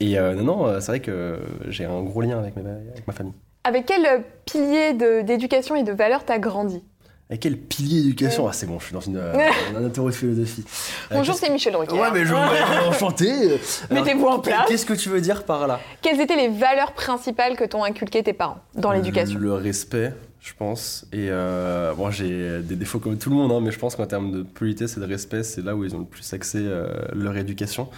Et 0.00 0.16
non, 0.18 0.42
non, 0.44 0.80
c'est 0.80 0.86
vrai 0.86 1.00
que 1.00 1.38
j'ai 1.68 1.84
un 1.84 2.02
gros 2.02 2.20
lien 2.22 2.38
avec 2.38 2.56
ma, 2.56 2.70
avec 2.70 3.06
ma 3.06 3.12
famille. 3.12 3.32
Avec 3.66 3.86
quel 3.86 4.22
pilier 4.44 4.92
de- 4.92 5.22
d'éducation 5.22 5.74
et 5.74 5.82
de 5.84 5.92
valeur 5.92 6.24
t'as 6.24 6.38
grandi? 6.38 6.82
Avec 7.30 7.40
quel 7.40 7.56
pilier 7.56 8.02
d'éducation 8.02 8.46
Ah, 8.46 8.52
c'est 8.52 8.66
bon, 8.66 8.78
je 8.78 8.84
suis 8.84 8.92
dans 8.92 9.00
une, 9.00 9.16
euh, 9.16 9.48
un 9.74 9.84
interro 9.84 10.10
de 10.10 10.14
philosophie. 10.14 10.62
Euh, 11.10 11.16
Bonjour, 11.16 11.34
qu'est-ce- 11.34 11.46
c'est 11.46 11.52
Michel 11.52 11.72
Drucker. 11.72 11.94
Ouais, 11.98 12.10
mais 12.12 12.24
je 12.26 12.34
ouais, 12.34 12.40
enchanté. 12.88 13.30
Alors, 13.30 13.58
Mettez-vous 13.90 14.26
en 14.26 14.38
place. 14.40 14.68
Qu'est-ce 14.68 14.84
que 14.84 14.92
tu 14.92 15.08
veux 15.08 15.22
dire 15.22 15.44
par 15.44 15.66
là? 15.66 15.80
Quelles 16.02 16.20
étaient 16.20 16.36
les 16.36 16.48
valeurs 16.48 16.92
principales 16.92 17.56
que 17.56 17.64
t'ont 17.64 17.82
inculquées 17.82 18.22
tes 18.22 18.34
parents 18.34 18.58
dans 18.74 18.92
l'éducation? 18.92 19.38
Le 19.40 19.54
respect, 19.54 20.12
je 20.40 20.52
pense. 20.52 21.06
Et 21.14 21.28
euh, 21.30 21.94
bon, 21.94 22.10
j'ai 22.10 22.60
des 22.60 22.76
défauts 22.76 22.98
comme 22.98 23.16
tout 23.16 23.30
le 23.30 23.36
monde, 23.36 23.52
hein, 23.52 23.60
mais 23.62 23.70
je 23.72 23.78
pense 23.78 23.96
qu'en 23.96 24.06
termes 24.06 24.30
de 24.30 24.42
politesse 24.42 24.98
et 24.98 25.00
de 25.00 25.06
respect, 25.06 25.42
c'est 25.44 25.64
là 25.64 25.74
où 25.74 25.82
ils 25.82 25.96
ont 25.96 26.00
le 26.00 26.04
plus 26.04 26.30
axé 26.34 26.58
euh, 26.60 26.88
leur 27.14 27.34
éducation. 27.38 27.88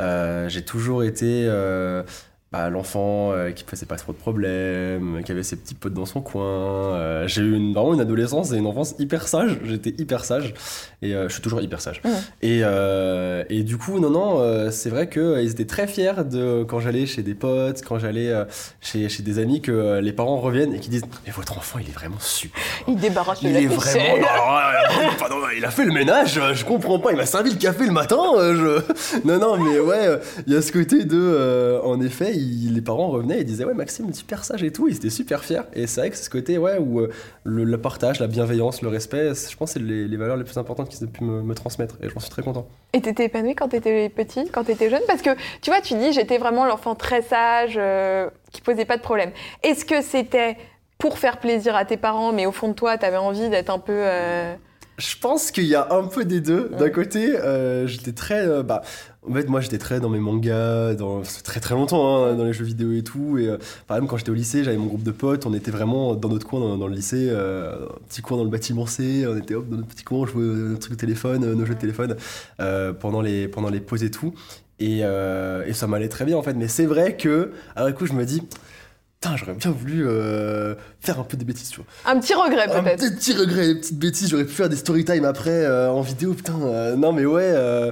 Euh, 0.00 0.48
j'ai 0.48 0.64
toujours 0.64 1.04
été 1.04 1.44
euh, 1.48 2.02
bah, 2.54 2.70
l'enfant 2.70 3.32
euh, 3.32 3.50
qui 3.50 3.64
faisait 3.64 3.84
pas 3.84 3.96
trop 3.96 4.12
de 4.12 4.16
problèmes, 4.16 5.22
qui 5.24 5.32
avait 5.32 5.42
ses 5.42 5.56
petits 5.56 5.74
potes 5.74 5.92
dans 5.92 6.06
son 6.06 6.20
coin. 6.20 6.94
Euh, 6.94 7.26
j'ai 7.26 7.42
eu 7.42 7.52
une, 7.52 7.74
vraiment 7.74 7.94
une 7.94 8.00
adolescence 8.00 8.52
et 8.52 8.56
une 8.58 8.66
enfance 8.68 8.94
hyper 9.00 9.26
sage. 9.26 9.58
J'étais 9.64 9.92
hyper 9.98 10.24
sage 10.24 10.54
et 11.02 11.16
euh, 11.16 11.28
je 11.28 11.32
suis 11.32 11.42
toujours 11.42 11.60
hyper 11.62 11.80
sage. 11.80 12.00
Et, 12.42 12.60
euh, 12.62 13.42
et 13.50 13.64
du 13.64 13.76
coup, 13.76 13.98
non, 13.98 14.10
non, 14.10 14.70
c'est 14.70 14.88
vrai 14.88 15.08
qu'ils 15.08 15.50
étaient 15.50 15.64
très 15.64 15.88
fiers 15.88 16.22
de 16.30 16.62
quand 16.62 16.78
j'allais 16.78 17.06
chez 17.06 17.22
des 17.22 17.34
potes, 17.34 17.82
quand 17.82 17.98
j'allais 17.98 18.32
chez, 18.80 19.08
chez 19.08 19.24
des 19.24 19.40
amis, 19.40 19.60
que 19.60 19.98
les 19.98 20.12
parents 20.12 20.38
reviennent 20.38 20.74
et 20.74 20.78
qui 20.78 20.90
disent 20.90 21.06
Mais 21.26 21.32
votre 21.32 21.58
enfant, 21.58 21.80
il 21.80 21.88
est 21.88 21.92
vraiment 21.92 22.20
super. 22.20 22.62
Il 22.86 22.98
débarrasse 22.98 23.42
Il 23.42 23.52
la 23.52 23.62
est 23.62 23.66
vraiment. 23.66 24.28
Pardon, 25.18 25.38
il 25.56 25.64
a 25.64 25.72
fait 25.72 25.86
le 25.86 25.92
ménage, 25.92 26.40
je 26.54 26.64
comprends 26.64 27.00
pas, 27.00 27.10
il 27.10 27.16
m'a 27.16 27.26
servi 27.26 27.50
le 27.50 27.56
café 27.56 27.84
le 27.84 27.92
matin. 27.92 28.22
je... 28.38 28.80
Non, 29.24 29.38
non, 29.38 29.56
mais 29.56 29.80
ouais, 29.80 30.20
il 30.46 30.52
y 30.52 30.56
a 30.56 30.62
ce 30.62 30.70
côté 30.70 31.04
de. 31.04 31.80
en 31.82 32.00
effet, 32.00 32.43
les 32.44 32.80
parents 32.80 33.08
revenaient 33.08 33.40
et 33.40 33.44
disaient 33.44 33.64
Ouais, 33.64 33.74
Maxime, 33.74 34.12
super 34.12 34.44
sage 34.44 34.62
et 34.62 34.72
tout, 34.72 34.88
ils 34.88 34.96
étaient 34.96 35.10
super 35.10 35.44
fiers. 35.44 35.62
Et 35.72 35.86
c'est 35.86 36.00
vrai 36.00 36.10
que 36.10 36.16
c'est 36.16 36.24
ce 36.24 36.30
côté, 36.30 36.58
ouais, 36.58 36.78
où 36.78 37.00
euh, 37.00 37.10
le, 37.44 37.78
partage, 37.78 38.20
la 38.20 38.26
bienveillance, 38.26 38.82
le 38.82 38.88
respect, 38.88 39.32
je 39.34 39.56
pense 39.56 39.74
que 39.74 39.80
c'est 39.80 39.84
les, 39.84 40.16
valeurs 40.16 40.36
les 40.36 40.44
plus 40.44 40.56
importantes 40.58 40.88
qu'ils 40.88 41.04
aient 41.04 41.10
pu 41.10 41.24
me, 41.24 41.42
me 41.42 41.54
transmettre. 41.54 41.96
Et 42.02 42.08
j'en 42.08 42.20
suis 42.20 42.30
très 42.30 42.42
content. 42.42 42.66
Et 42.92 43.00
t'étais 43.00 43.24
épanoui 43.26 43.54
quand 43.54 43.68
t'étais 43.68 44.08
petit, 44.08 44.48
quand 44.50 44.64
t'étais 44.64 44.90
jeune? 44.90 45.02
Parce 45.06 45.22
que 45.22 45.30
tu 45.60 45.70
vois, 45.70 45.80
tu 45.80 45.94
dis 45.94 46.12
j'étais 46.12 46.38
vraiment 46.38 46.64
l'enfant 46.66 46.94
très 46.94 47.22
sage, 47.22 47.74
euh, 47.76 48.28
qui 48.52 48.60
posait 48.60 48.84
pas 48.84 48.96
de 48.96 49.02
problème. 49.02 49.30
Est-ce 49.62 49.84
que 49.84 50.02
c'était 50.02 50.56
pour 50.98 51.18
faire 51.18 51.38
plaisir 51.38 51.74
à 51.76 51.84
tes 51.84 51.96
parents, 51.96 52.32
mais 52.32 52.46
au 52.46 52.52
fond 52.52 52.68
de 52.68 52.74
toi, 52.74 52.96
t'avais 52.98 53.16
envie 53.16 53.48
d'être 53.50 53.70
un 53.70 53.78
peu. 53.78 53.92
euh, 53.94 54.54
Je 54.96 55.16
pense 55.20 55.50
qu'il 55.50 55.64
y 55.64 55.74
a 55.74 55.92
un 55.92 56.04
peu 56.06 56.24
des 56.24 56.40
deux. 56.40 56.70
D'un 56.78 56.90
côté, 56.90 57.36
euh, 57.36 57.86
j'étais 57.86 58.12
très. 58.12 58.46
euh, 58.46 58.62
bah, 58.62 58.82
en 59.28 59.34
fait, 59.34 59.48
moi, 59.48 59.60
j'étais 59.60 59.78
très 59.78 59.98
dans 60.00 60.08
mes 60.08 60.20
mangas, 60.20 60.94
dans 60.94 61.22
très 61.42 61.58
très 61.58 61.74
longtemps, 61.74 62.24
hein, 62.24 62.34
dans 62.34 62.44
les 62.44 62.52
jeux 62.52 62.64
vidéo 62.64 62.92
et 62.92 63.02
tout. 63.02 63.38
Et 63.38 63.48
euh, 63.48 63.56
par 63.86 63.96
exemple, 63.96 64.10
quand 64.10 64.16
j'étais 64.18 64.30
au 64.30 64.34
lycée, 64.34 64.62
j'avais 64.62 64.76
mon 64.76 64.86
groupe 64.86 65.02
de 65.02 65.10
potes. 65.10 65.46
On 65.46 65.54
était 65.54 65.72
vraiment 65.72 66.14
dans 66.14 66.28
notre 66.28 66.46
coin, 66.46 66.60
dans, 66.60 66.76
dans 66.76 66.86
le 66.86 66.94
lycée, 66.94 67.28
euh, 67.30 67.86
un 67.86 68.08
petit 68.08 68.22
coin 68.22 68.36
dans 68.36 68.44
le 68.44 68.50
bâtiment 68.50 68.86
C. 68.86 69.24
On 69.28 69.36
était 69.36 69.54
hop 69.54 69.68
dans 69.68 69.78
notre 69.78 69.88
petit 69.88 70.04
coin, 70.04 70.18
on 70.18 70.26
jouait 70.26 70.44
à 70.44 70.46
nos 70.46 70.76
trucs 70.76 70.92
de 70.92 71.00
téléphone, 71.00 71.42
euh, 71.42 71.54
nos 71.54 71.64
jeux 71.66 71.74
de 71.74 71.80
téléphone 71.80 72.16
euh, 72.60 72.92
pendant 72.92 73.20
les 73.20 73.48
pendant 73.48 73.70
les 73.70 73.80
pauses 73.80 74.04
et 74.04 74.10
tout. 74.10 74.32
Et, 74.78 75.00
euh, 75.02 75.64
et 75.66 75.72
ça 75.72 75.86
m'allait 75.86 76.08
très 76.08 76.24
bien 76.24 76.36
en 76.36 76.42
fait. 76.42 76.54
Mais 76.54 76.68
c'est 76.68 76.86
vrai 76.86 77.16
que, 77.16 77.50
après 77.74 77.94
coup, 77.94 78.06
je 78.06 78.12
me 78.12 78.24
dis. 78.24 78.42
Putain, 79.24 79.36
j'aurais 79.38 79.54
bien 79.54 79.70
voulu 79.70 80.06
euh, 80.06 80.74
faire 81.00 81.18
un 81.18 81.22
peu 81.24 81.38
des 81.38 81.46
bêtises, 81.46 81.70
tu 81.70 81.76
vois. 81.76 81.86
Un 82.04 82.20
petit 82.20 82.34
regret 82.34 82.70
Un 82.70 82.82
peut-être. 82.82 82.98
petit, 83.00 83.10
petit 83.14 83.32
regret, 83.32 83.68
des 83.68 83.74
petites 83.76 83.98
bêtises. 83.98 84.28
J'aurais 84.28 84.44
pu 84.44 84.52
faire 84.52 84.68
des 84.68 84.76
story 84.76 85.02
time 85.06 85.24
après 85.24 85.64
euh, 85.64 85.88
en 85.90 86.02
vidéo. 86.02 86.34
Putain, 86.34 86.60
euh, 86.60 86.94
non, 86.94 87.10
mais 87.14 87.24
ouais, 87.24 87.42
euh, 87.46 87.90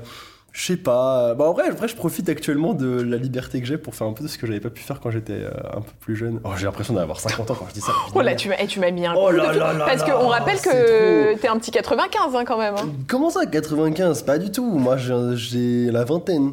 je 0.53 0.67
sais 0.67 0.77
pas. 0.77 1.35
Bah, 1.35 1.45
en 1.47 1.53
vrai, 1.53 1.71
en 1.71 1.75
vrai, 1.75 1.89
je 1.89 1.97
profite 1.97 2.29
actuellement 2.29 2.75
de 2.75 3.01
la 3.01 3.17
liberté 3.17 3.59
que 3.61 3.67
j'ai 3.67 3.79
pour 3.79 3.95
faire 3.95 4.07
un 4.07 4.13
peu 4.13 4.23
de 4.23 4.29
ce 4.29 4.37
que 4.37 4.47
j'avais 4.47 4.61
pas 4.61 4.69
pu 4.71 4.83
faire 4.83 5.01
quand 5.01 5.11
j'étais 5.11 5.33
euh, 5.33 5.51
un 5.73 5.81
peu 5.81 5.93
plus 6.01 6.15
jeune. 6.15 6.41
Oh, 6.45 6.51
j'ai 6.57 6.67
l'impression 6.67 6.93
d'avoir 6.95 7.21
50 7.21 7.51
ans 7.51 7.57
quand 7.59 7.67
je 7.69 7.75
dis 7.75 7.81
ça. 7.81 7.93
Oh 8.15 8.21
là, 8.21 8.35
tu 8.35 8.49
m'as, 8.51 8.57
eh, 8.61 8.67
tu 8.67 8.79
m'as 8.79 8.91
mis 8.91 9.07
un 9.07 9.15
Oh 9.17 9.27
coup 9.29 9.33
de 9.33 9.37
là 9.39 9.53
feu. 9.53 9.59
là 9.59 9.73
là 9.73 9.85
Parce 9.87 10.03
qu'on 10.05 10.29
rappelle 10.29 10.61
que 10.61 11.35
t'es 11.39 11.49
un 11.49 11.57
petit 11.59 11.71
95 11.71 12.37
hein, 12.37 12.45
quand 12.45 12.59
même. 12.59 12.75
hein. 12.77 12.89
Comment 13.09 13.31
ça, 13.31 13.47
95 13.47 14.23
Pas 14.23 14.39
du 14.39 14.51
tout. 14.53 14.65
Moi, 14.71 14.97
j'ai 14.99 15.91
la 15.91 16.05
vingtaine. 16.05 16.53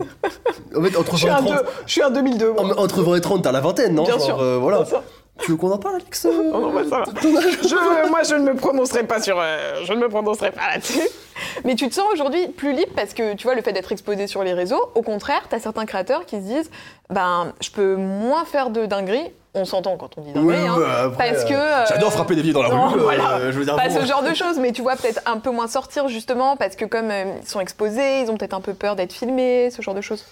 En 0.76 0.82
fait, 0.82 0.96
entre 0.98 1.14
Je 1.14 1.18
suis 1.18 1.28
20 1.28 1.34
et 1.34 1.38
un 1.38 1.44
30. 1.44 1.58
deux- 1.58 1.70
je 1.86 1.92
suis 1.92 2.02
un 2.04 2.10
2002. 2.12 2.48
moi. 2.52 2.56
Oh, 2.60 2.66
mais 2.68 2.80
Entre 2.80 3.02
20 3.02 3.16
et 3.16 3.22
30, 3.22 3.44
t'as 3.44 3.52
la 3.52 3.60
vingtaine, 3.62 3.96
non? 3.96 4.04
Bien 4.04 4.14
Genre, 4.14 4.22
sûr. 4.26 4.40
euh, 4.42 4.58
voilà. 4.60 4.78
Bien 4.78 4.86
sûr. 4.86 5.04
Tu 5.42 5.52
veux 5.52 5.58
qu'on 5.58 5.72
en 5.72 5.78
parle, 5.78 5.96
Alex? 5.96 6.28
Oh 6.30 6.34
non, 6.52 6.74
bah, 6.74 6.82
ça 6.90 6.98
va. 7.00 7.04
Je, 7.22 8.10
moi, 8.10 8.24
je 8.24 8.36
ne 8.36 8.52
me 8.52 8.56
prononcerai 8.56 9.04
pas 9.06 9.22
sur. 9.22 9.38
euh, 9.40 9.82
je 9.86 9.94
ne 9.94 10.00
me 10.00 10.10
prononcerai 10.10 10.52
pas 10.52 10.72
là-dessus. 10.74 11.00
Mais 11.66 11.76
tu 11.76 11.88
te 11.90 11.94
sens 11.94 12.06
aujourd'hui 12.14 12.48
plus 12.48 12.74
libre 12.74 12.92
parce 12.96 13.14
que 13.14 13.34
tu 13.36 13.44
vois, 13.46 13.56
le 13.56 13.62
fait 13.62 13.74
d'être 13.74 13.92
exposé 13.92 14.28
sur 14.28 14.44
les 14.44 14.54
réseaux, 14.54 14.92
au 14.96 15.02
contraire, 15.02 15.42
tu 15.50 15.56
as 15.56 15.60
certains 15.60 15.86
créateurs 15.86 16.26
qui 16.26 16.38
se 16.38 16.42
disent 16.42 16.70
ben, 17.10 17.54
je 17.62 17.72
peux 17.72 17.96
moins 17.96 18.46
faire 18.46 18.70
de 18.70 18.86
dingueries. 18.86 19.32
On 19.56 19.66
s'entend 19.66 19.98
quand 19.98 20.12
on 20.18 20.22
dit 20.22 20.32
Oui, 20.36 20.54
dingueries. 20.54 20.68
hein. 20.68 21.06
après, 21.06 21.32
parce 21.32 21.44
que, 21.46 21.54
euh, 21.54 21.86
J'adore 21.88 22.14
frapper 22.14 22.36
des 22.36 22.44
vies 22.44 22.54
dans 22.54 22.62
la 22.62 22.70
non, 22.70 22.88
rue. 22.90 23.00
euh, 23.00 23.04
voilà. 23.04 23.52
je 23.52 23.58
veux 23.58 23.66
dire, 23.66 23.76
Pas 23.76 23.90
bon. 23.90 24.00
ce 24.02 24.06
genre 24.06 24.22
de 24.22 24.34
choses, 24.36 24.60
mais 24.60 24.72
tu 24.72 24.84
vois, 24.84 24.96
peut-être 24.96 25.22
un 25.26 25.38
peu 25.40 25.50
moins 25.50 25.68
sortir 25.68 26.08
justement 26.08 26.56
parce 26.56 26.76
que 26.76 26.86
comme 26.86 27.10
euh, 27.10 27.34
ils 27.42 27.48
sont 27.48 27.60
exposés, 27.60 28.22
ils 28.22 28.30
ont 28.30 28.38
peut-être 28.38 28.54
un 28.54 28.62
peu 28.62 28.76
peur 28.76 28.96
d'être 28.96 29.12
filmés, 29.14 29.72
ce 29.72 29.82
genre 29.82 29.96
de 29.96 30.02
choses. 30.02 30.24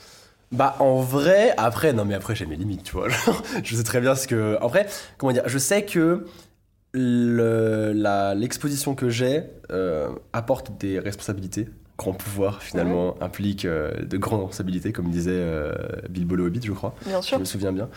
Bah 0.52 0.76
en 0.80 0.98
vrai, 1.02 1.54
après, 1.58 1.92
non 1.92 2.06
mais 2.06 2.14
après 2.16 2.34
j'ai 2.36 2.46
mes 2.46 2.56
limites, 2.56 2.84
tu 2.84 2.94
vois. 2.94 3.10
Genre, 3.10 3.42
je 3.64 3.76
sais 3.76 3.84
très 3.84 4.00
bien 4.00 4.14
ce 4.16 4.28
que... 4.28 4.58
Après, 4.62 4.86
comment 5.18 5.34
dire, 5.34 5.44
je 5.48 5.58
sais 5.58 5.82
que 5.84 6.26
le- 6.94 7.94
l'exposition 8.36 8.96
que 8.96 9.10
j'ai 9.10 9.44
euh, 9.72 10.10
apporte 10.34 10.78
des 10.80 11.00
responsabilités. 11.00 11.68
Grand 11.98 12.14
pouvoir, 12.14 12.62
finalement, 12.62 13.16
implique 13.24 13.66
euh, 13.66 13.92
de 14.06 14.18
grandes 14.18 14.42
responsabilités, 14.42 14.92
comme 14.92 15.10
disait 15.10 15.32
euh, 15.34 15.74
Bilbo 16.12 16.36
le 16.36 16.46
Hobbit, 16.46 16.62
je 16.64 16.72
crois. 16.72 16.94
Bien 17.08 17.22
Je 17.22 17.26
sûr. 17.26 17.40
me 17.40 17.44
souviens 17.44 17.72
bien. 17.72 17.90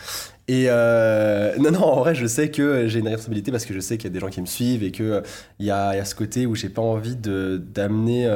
Et 0.48 0.68
euh, 0.70 1.54
non, 1.58 1.70
non, 1.70 1.82
en 1.84 2.00
vrai, 2.00 2.14
je 2.14 2.24
sais 2.26 2.50
que 2.50 2.88
j'ai 2.88 3.00
une 3.00 3.08
responsabilité 3.08 3.50
parce 3.52 3.66
que 3.66 3.74
je 3.74 3.78
sais 3.80 3.98
qu'il 3.98 4.04
y 4.04 4.10
a 4.10 4.14
des 4.14 4.18
gens 4.20 4.30
qui 4.30 4.40
me 4.40 4.46
suivent 4.46 4.82
et 4.82 4.90
qu'il 4.90 5.22
il 5.58 5.66
y 5.66 5.70
a, 5.70 5.92
il 5.92 5.98
y 5.98 6.00
a 6.00 6.04
ce 6.06 6.14
côté 6.14 6.46
où 6.46 6.54
j'ai 6.54 6.70
pas 6.70 6.80
envie 6.80 7.14
d'amener 7.14 8.26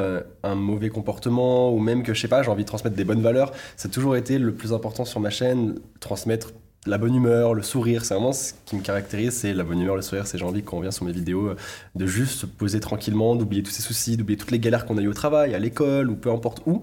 un 0.42 0.54
mauvais 0.54 0.90
comportement 0.90 1.72
ou 1.72 1.78
même 1.78 2.02
que, 2.02 2.12
je 2.12 2.20
sais 2.20 2.28
pas, 2.28 2.42
j'ai 2.42 2.50
envie 2.50 2.64
de 2.64 2.68
transmettre 2.68 2.94
des 2.96 3.04
bonnes 3.04 3.22
valeurs. 3.22 3.50
Ça 3.78 3.88
a 3.88 3.90
toujours 3.90 4.16
été 4.16 4.38
le 4.38 4.52
plus 4.52 4.74
important 4.74 5.06
sur 5.06 5.18
ma 5.18 5.30
chaîne, 5.30 5.76
transmettre 5.98 6.52
la 6.86 6.98
bonne 6.98 7.14
humeur, 7.14 7.54
le 7.54 7.62
sourire. 7.62 8.04
C'est 8.04 8.14
vraiment 8.14 8.32
ce 8.32 8.52
qui 8.66 8.76
me 8.76 8.82
caractérise, 8.82 9.32
c'est 9.32 9.54
la 9.54 9.64
bonne 9.64 9.80
humeur, 9.80 9.96
le 9.96 10.02
sourire. 10.02 10.26
C'est 10.26 10.38
j'ai 10.38 10.44
envie, 10.44 10.62
quand 10.62 10.76
on 10.76 10.80
vient 10.80 10.90
sur 10.90 11.04
mes 11.04 11.12
vidéos, 11.12 11.48
euh, 11.48 11.56
de 11.94 12.06
juste 12.06 12.40
se 12.40 12.46
poser 12.46 12.80
tranquillement, 12.80 13.36
d'oublier 13.36 13.62
tous 13.62 13.70
ses 13.70 13.82
soucis, 13.82 14.16
d'oublier 14.16 14.36
toutes 14.36 14.50
les 14.50 14.58
galères 14.58 14.86
qu'on 14.86 14.98
a 14.98 15.02
eues 15.02 15.08
au 15.08 15.14
travail, 15.14 15.54
à 15.54 15.58
l'école 15.58 16.10
ou 16.10 16.16
peu 16.16 16.30
importe 16.30 16.62
où. 16.66 16.82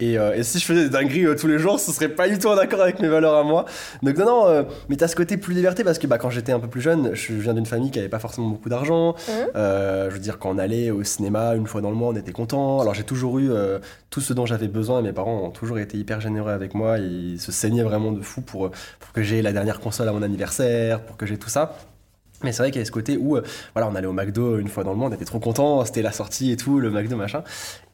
Et, 0.00 0.18
euh, 0.18 0.34
et 0.34 0.42
si 0.42 0.58
je 0.58 0.64
faisais 0.64 0.84
des 0.84 0.90
dingueries 0.90 1.26
euh, 1.26 1.36
tous 1.36 1.46
les 1.46 1.58
jours, 1.58 1.78
ce 1.78 1.92
serait 1.92 2.08
pas 2.08 2.28
du 2.28 2.38
tout 2.38 2.48
en 2.48 2.58
accord 2.58 2.80
avec 2.80 2.98
mes 2.98 3.06
valeurs 3.08 3.34
à 3.34 3.44
moi. 3.44 3.64
Donc 4.02 4.18
non, 4.18 4.26
non, 4.26 4.48
euh, 4.48 4.62
mais 4.88 4.96
t'as 4.96 5.06
ce 5.06 5.14
côté 5.14 5.36
plus 5.36 5.54
liberté 5.54 5.84
parce 5.84 5.98
que 5.98 6.08
bah, 6.08 6.18
quand 6.18 6.30
j'étais 6.30 6.50
un 6.50 6.58
peu 6.58 6.66
plus 6.66 6.80
jeune, 6.80 7.14
je 7.14 7.32
viens 7.34 7.54
d'une 7.54 7.66
famille 7.66 7.92
qui 7.92 8.00
avait 8.00 8.08
pas 8.08 8.18
forcément 8.18 8.48
beaucoup 8.48 8.68
d'argent. 8.68 9.14
Euh, 9.54 10.10
je 10.10 10.14
veux 10.14 10.20
dire, 10.20 10.38
quand 10.38 10.50
on 10.50 10.58
allait 10.58 10.90
au 10.90 11.04
cinéma 11.04 11.54
une 11.54 11.66
fois 11.66 11.80
dans 11.80 11.90
le 11.90 11.96
mois, 11.96 12.08
on 12.08 12.16
était 12.16 12.32
content. 12.32 12.80
Alors 12.80 12.94
j'ai 12.94 13.04
toujours 13.04 13.38
eu 13.38 13.50
tout 14.10 14.20
ce 14.20 14.32
dont 14.32 14.46
j'avais 14.46 14.68
besoin 14.68 14.98
et 14.98 15.02
mes 15.02 15.12
parents 15.12 15.44
ont 15.44 15.50
toujours 15.50 15.78
été 15.78 15.96
hyper 15.96 16.20
généreux 16.20 16.50
avec 16.50 16.74
moi. 16.74 16.98
Ils 16.98 17.40
se 17.40 17.52
saignaient 17.52 17.82
vraiment 17.82 18.10
de 18.10 18.20
fou 18.20 18.40
pour, 18.40 18.70
pour 18.98 19.12
que 19.12 19.22
j'ai 19.22 19.42
la 19.42 19.52
dernière 19.52 19.80
console 19.80 20.08
à 20.08 20.12
mon 20.12 20.22
anniversaire, 20.22 21.02
pour 21.02 21.16
que 21.16 21.26
j'ai 21.26 21.38
tout 21.38 21.48
ça. 21.48 21.76
Mais 22.42 22.52
c'est 22.52 22.62
vrai 22.62 22.70
qu'il 22.70 22.76
y 22.76 22.80
avait 22.80 22.84
ce 22.84 22.90
côté 22.90 23.16
où, 23.16 23.36
euh, 23.36 23.44
voilà, 23.74 23.88
on 23.88 23.94
allait 23.94 24.06
au 24.06 24.12
McDo 24.12 24.58
une 24.58 24.68
fois 24.68 24.84
dans 24.84 24.90
le 24.90 24.98
monde, 24.98 25.12
on 25.12 25.14
était 25.14 25.24
trop 25.24 25.38
content, 25.38 25.84
c'était 25.84 26.02
la 26.02 26.12
sortie 26.12 26.50
et 26.50 26.56
tout, 26.56 26.78
le 26.78 26.90
McDo 26.90 27.16
machin. 27.16 27.42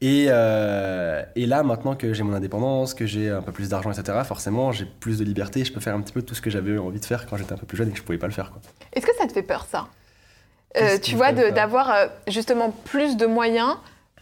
Et, 0.01 0.27
euh, 0.29 1.23
et 1.37 1.47
là, 1.47 1.63
maintenant 1.63 1.95
que 1.95 2.13
j'ai 2.13 2.23
mon 2.23 2.33
indépendance, 2.35 2.95
que 2.95 3.07
j'ai 3.07 3.31
un 3.31 3.43
peu 3.43 3.53
plus 3.53 3.69
d'argent, 3.69 3.93
etc., 3.93 4.19
forcément, 4.25 4.73
j'ai 4.73 4.87
plus 4.87 5.19
de 5.19 5.25
liberté, 5.25 5.65
je 5.65 5.73
peux 5.73 5.81
faire 5.81 5.95
un 5.95 6.01
petit 6.01 6.13
peu 6.13 6.23
tout 6.23 6.35
ce 6.35 6.41
que 6.41 6.51
j'avais 6.51 6.79
envie 6.79 6.99
de 7.01 7.05
faire 7.05 7.27
quand 7.27 7.37
j'étais 7.37 7.53
un 7.53 7.59
peu 7.59 7.67
plus 7.67 7.77
jeune 7.77 7.89
et 7.91 7.93
que 7.93 7.99
je 7.99 8.03
pouvais 8.03 8.19
pas 8.19 8.27
le 8.27 8.33
faire. 8.33 8.51
Est-ce 8.93 9.07
que 9.07 9.15
ça 9.17 9.27
te 9.27 9.33
fait 9.33 9.43
peur, 9.43 9.67
ça? 9.71 9.87
Euh, 10.77 10.99
Tu 11.01 11.15
vois, 11.15 11.33
d'avoir 11.33 12.09
justement 12.27 12.71
plus 12.87 13.17
de 13.17 13.27
moyens, 13.27 13.77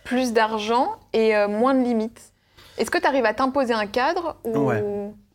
plus 0.04 0.32
d'argent 0.32 0.96
et 1.12 1.32
moins 1.46 1.74
de 1.74 1.82
limites. 1.82 2.32
Est-ce 2.76 2.90
que 2.90 2.98
tu 2.98 3.06
arrives 3.06 3.24
à 3.24 3.34
t'imposer 3.34 3.72
un 3.74 3.86
cadre 3.86 4.36
ou... 4.44 4.58
Ouais. 4.58 4.82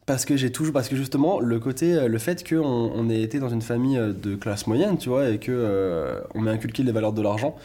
Parce 0.05 0.25
que 0.25 0.35
j'ai 0.35 0.51
toujours, 0.51 0.73
parce 0.73 0.89
que 0.89 0.95
justement, 0.95 1.39
le 1.39 1.59
côté, 1.59 1.93
euh, 1.93 2.07
le 2.07 2.17
fait 2.17 2.47
qu'on 2.47 2.59
on 2.59 3.09
ait 3.09 3.21
été 3.21 3.39
dans 3.39 3.49
une 3.49 3.61
famille 3.61 3.97
euh, 3.97 4.11
de 4.11 4.35
classe 4.35 4.67
moyenne, 4.67 4.97
tu 4.97 5.09
vois, 5.09 5.29
et 5.29 5.37
que 5.39 5.51
euh, 5.51 6.19
on 6.35 6.41
m'ait 6.41 6.51
inculqué 6.51 6.83
les 6.83 6.91
valeurs 6.91 7.13
de 7.13 7.21
l'argent, 7.21 7.55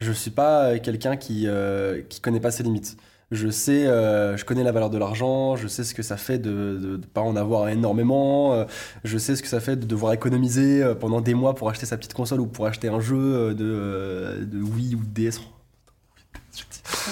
je 0.00 0.12
suis 0.12 0.30
pas 0.30 0.64
euh, 0.64 0.78
quelqu'un 0.78 1.16
qui 1.16 1.44
euh, 1.46 2.02
qui 2.08 2.20
connaît 2.20 2.40
pas 2.40 2.50
ses 2.50 2.62
limites. 2.62 2.96
Je 3.32 3.48
sais, 3.48 3.86
euh, 3.86 4.36
je 4.36 4.44
connais 4.44 4.62
la 4.62 4.70
valeur 4.70 4.88
de 4.88 4.98
l'argent, 4.98 5.56
je 5.56 5.66
sais 5.66 5.82
ce 5.82 5.94
que 5.94 6.02
ça 6.02 6.16
fait 6.16 6.38
de 6.38 6.78
de 6.80 7.06
pas 7.12 7.22
en 7.22 7.34
avoir 7.34 7.68
énormément, 7.68 8.66
je 9.02 9.18
sais 9.18 9.34
ce 9.34 9.42
que 9.42 9.48
ça 9.48 9.58
fait 9.58 9.74
de 9.74 9.84
devoir 9.84 10.12
économiser 10.12 10.92
pendant 11.00 11.20
des 11.20 11.34
mois 11.34 11.56
pour 11.56 11.68
acheter 11.68 11.86
sa 11.86 11.96
petite 11.96 12.14
console 12.14 12.40
ou 12.40 12.46
pour 12.46 12.66
acheter 12.66 12.86
un 12.88 13.00
jeu 13.00 13.52
de 13.52 14.44
de 14.44 14.62
Wii 14.62 14.94
ou 14.94 15.00
de 15.00 15.08
DS. 15.12 15.40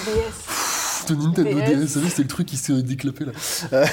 DS. 0.05 1.09
De 1.09 1.15
Nintendo 1.15 1.59
DS. 1.59 1.79
DS, 1.81 1.87
savez, 1.87 2.09
c'est 2.09 2.21
le 2.21 2.27
truc 2.29 2.47
qui 2.47 2.55
s'est 2.55 2.81
déclopé 2.81 3.25
là. 3.25 3.31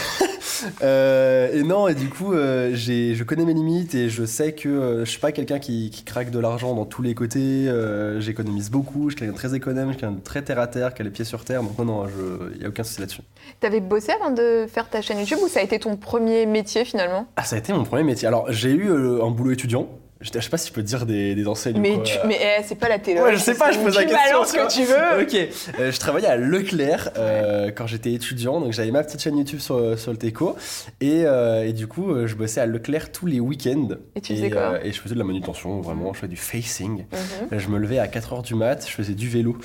Euh, 0.83 1.51
et 1.53 1.63
non, 1.63 1.89
et 1.89 1.95
du 1.95 2.09
coup, 2.09 2.33
euh, 2.33 2.71
j'ai- 2.75 3.15
je 3.15 3.25
connais 3.25 3.45
mes 3.45 3.55
limites 3.55 3.95
et 3.95 4.09
je 4.09 4.25
sais 4.25 4.53
que 4.53 4.69
euh, 4.69 5.05
je 5.05 5.11
suis 5.11 5.21
pas 5.21 5.33
quelqu'un 5.33 5.59
qui, 5.59 5.91
qui 5.91 6.05
craque 6.05 6.31
de 6.31 6.39
l'argent 6.39 6.75
dans 6.75 6.85
tous 6.85 7.03
les 7.03 7.15
côtés. 7.15 7.69
euh, 7.69 8.21
J'économise 8.21 8.71
beaucoup, 8.71 9.11
je 9.11 9.15
suis 9.17 9.19
quelqu'un 9.21 9.33
de 9.33 9.39
très 9.39 9.55
économe, 9.55 9.87
je 9.89 9.93
suis 9.93 10.01
quelqu'un 10.01 10.17
de 10.17 10.23
très 10.23 10.43
terre 10.43 10.59
à 10.59 10.67
terre, 10.67 10.95
qui 10.95 11.03
a 11.03 11.05
les 11.05 11.11
pieds 11.11 11.25
sur 11.25 11.45
terre. 11.45 11.63
Donc, 11.63 11.79
non, 11.79 11.85
non, 11.85 12.07
il 12.55 12.59
n'y 12.61 12.65
a 12.65 12.69
aucun 12.69 12.85
souci 12.85 13.01
là-dessus. 13.01 13.23
T'avais 13.61 13.81
bossé 13.81 14.13
avant 14.13 14.31
de 14.31 14.67
faire 14.69 14.89
ta 14.89 15.03
chaîne 15.03 15.19
YouTube 15.19 15.39
ou 15.43 15.49
ça 15.49 15.61
a 15.61 15.63
été 15.63 15.79
ton 15.79 15.97
premier 15.97 16.47
métier 16.47 16.85
finalement? 16.85 17.27
Ah, 17.37 17.45
ça 17.45 17.57
a 17.57 17.59
été 17.59 17.73
mon 17.73 17.85
premier 17.85 18.05
métier. 18.05 18.29
Alors, 18.29 18.47
j'ai 18.51 18.71
eu 18.73 18.91
un 18.91 19.31
boulot 19.31 19.53
étudiant. 19.53 19.89
Je 20.23 20.31
je 20.33 20.41
sais 20.41 20.51
pas 20.51 20.57
si 20.57 20.69
je 20.69 20.73
peux 20.73 20.83
dire 20.83 21.05
des, 21.05 21.35
des 21.35 21.47
enseignes. 21.49 21.79
Mais, 21.81 21.95
quoi. 21.95 22.03
tu, 22.05 22.15
mais 22.27 22.39
eh, 22.41 22.63
c'est 22.63 22.77
pas 22.77 22.89
la 22.89 22.99
télé. 22.99 23.21
Ouais, 23.21 23.33
je 23.33 23.39
sais 23.39 23.55
pas, 23.55 23.73
je 23.73 23.79
pose 23.79 23.95
la 23.97 24.03
Tu 24.03 24.09
question. 24.09 24.33
balances 24.33 24.53
quoi. 24.53 24.71
ce 24.71 24.77
que 24.77 24.83
tu 24.83 24.87
veux. 24.87 25.23
Ok, 25.23 25.55
euh, 25.81 25.93
je 25.93 25.99
travaillais 25.99 26.29
à 26.29 26.37
Leclerc 26.37 27.11
euh, 27.17 27.71
quand 27.75 27.87
j'étais 27.87 28.13
étudiant, 28.13 28.61
donc 28.61 28.73
j'avais 28.73 28.91
ma 28.93 29.03
petite 29.03 29.21
chaîne 29.21 29.37
YouTube 29.37 29.59
sur, 29.59 29.99
sur 29.99 30.13
le 30.13 30.17
Teco, 30.17 30.57
et, 31.01 31.25
euh, 31.25 31.67
et 31.67 31.73
du 31.73 31.89
coup, 31.89 32.27
je 32.27 32.35
bossais 32.37 32.61
à 32.61 32.67
Leclerc 32.67 33.11
tous 33.11 33.27
les 33.27 33.41
week-ends. 33.41 33.89
Et 34.15 34.21
tu 34.21 34.35
faisais 34.35 34.51
quoi 34.51 34.85
Et 34.85 34.93
je 34.93 35.01
faisais 35.01 35.15
de 35.15 35.19
la 35.19 35.25
manutention, 35.25 35.81
vraiment, 35.81 36.13
je 36.13 36.21
faisais 36.21 36.29
du 36.29 36.37
facing. 36.37 37.05
Mhm. 37.51 37.59
Je 37.59 37.69
me 37.69 37.79
levais 37.79 37.99
à 37.99 38.07
4h 38.07 38.43
du 38.43 38.55
mat, 38.55 38.87
je 38.89 38.93
faisais 38.93 39.15
du 39.15 39.29
vélo 39.29 39.57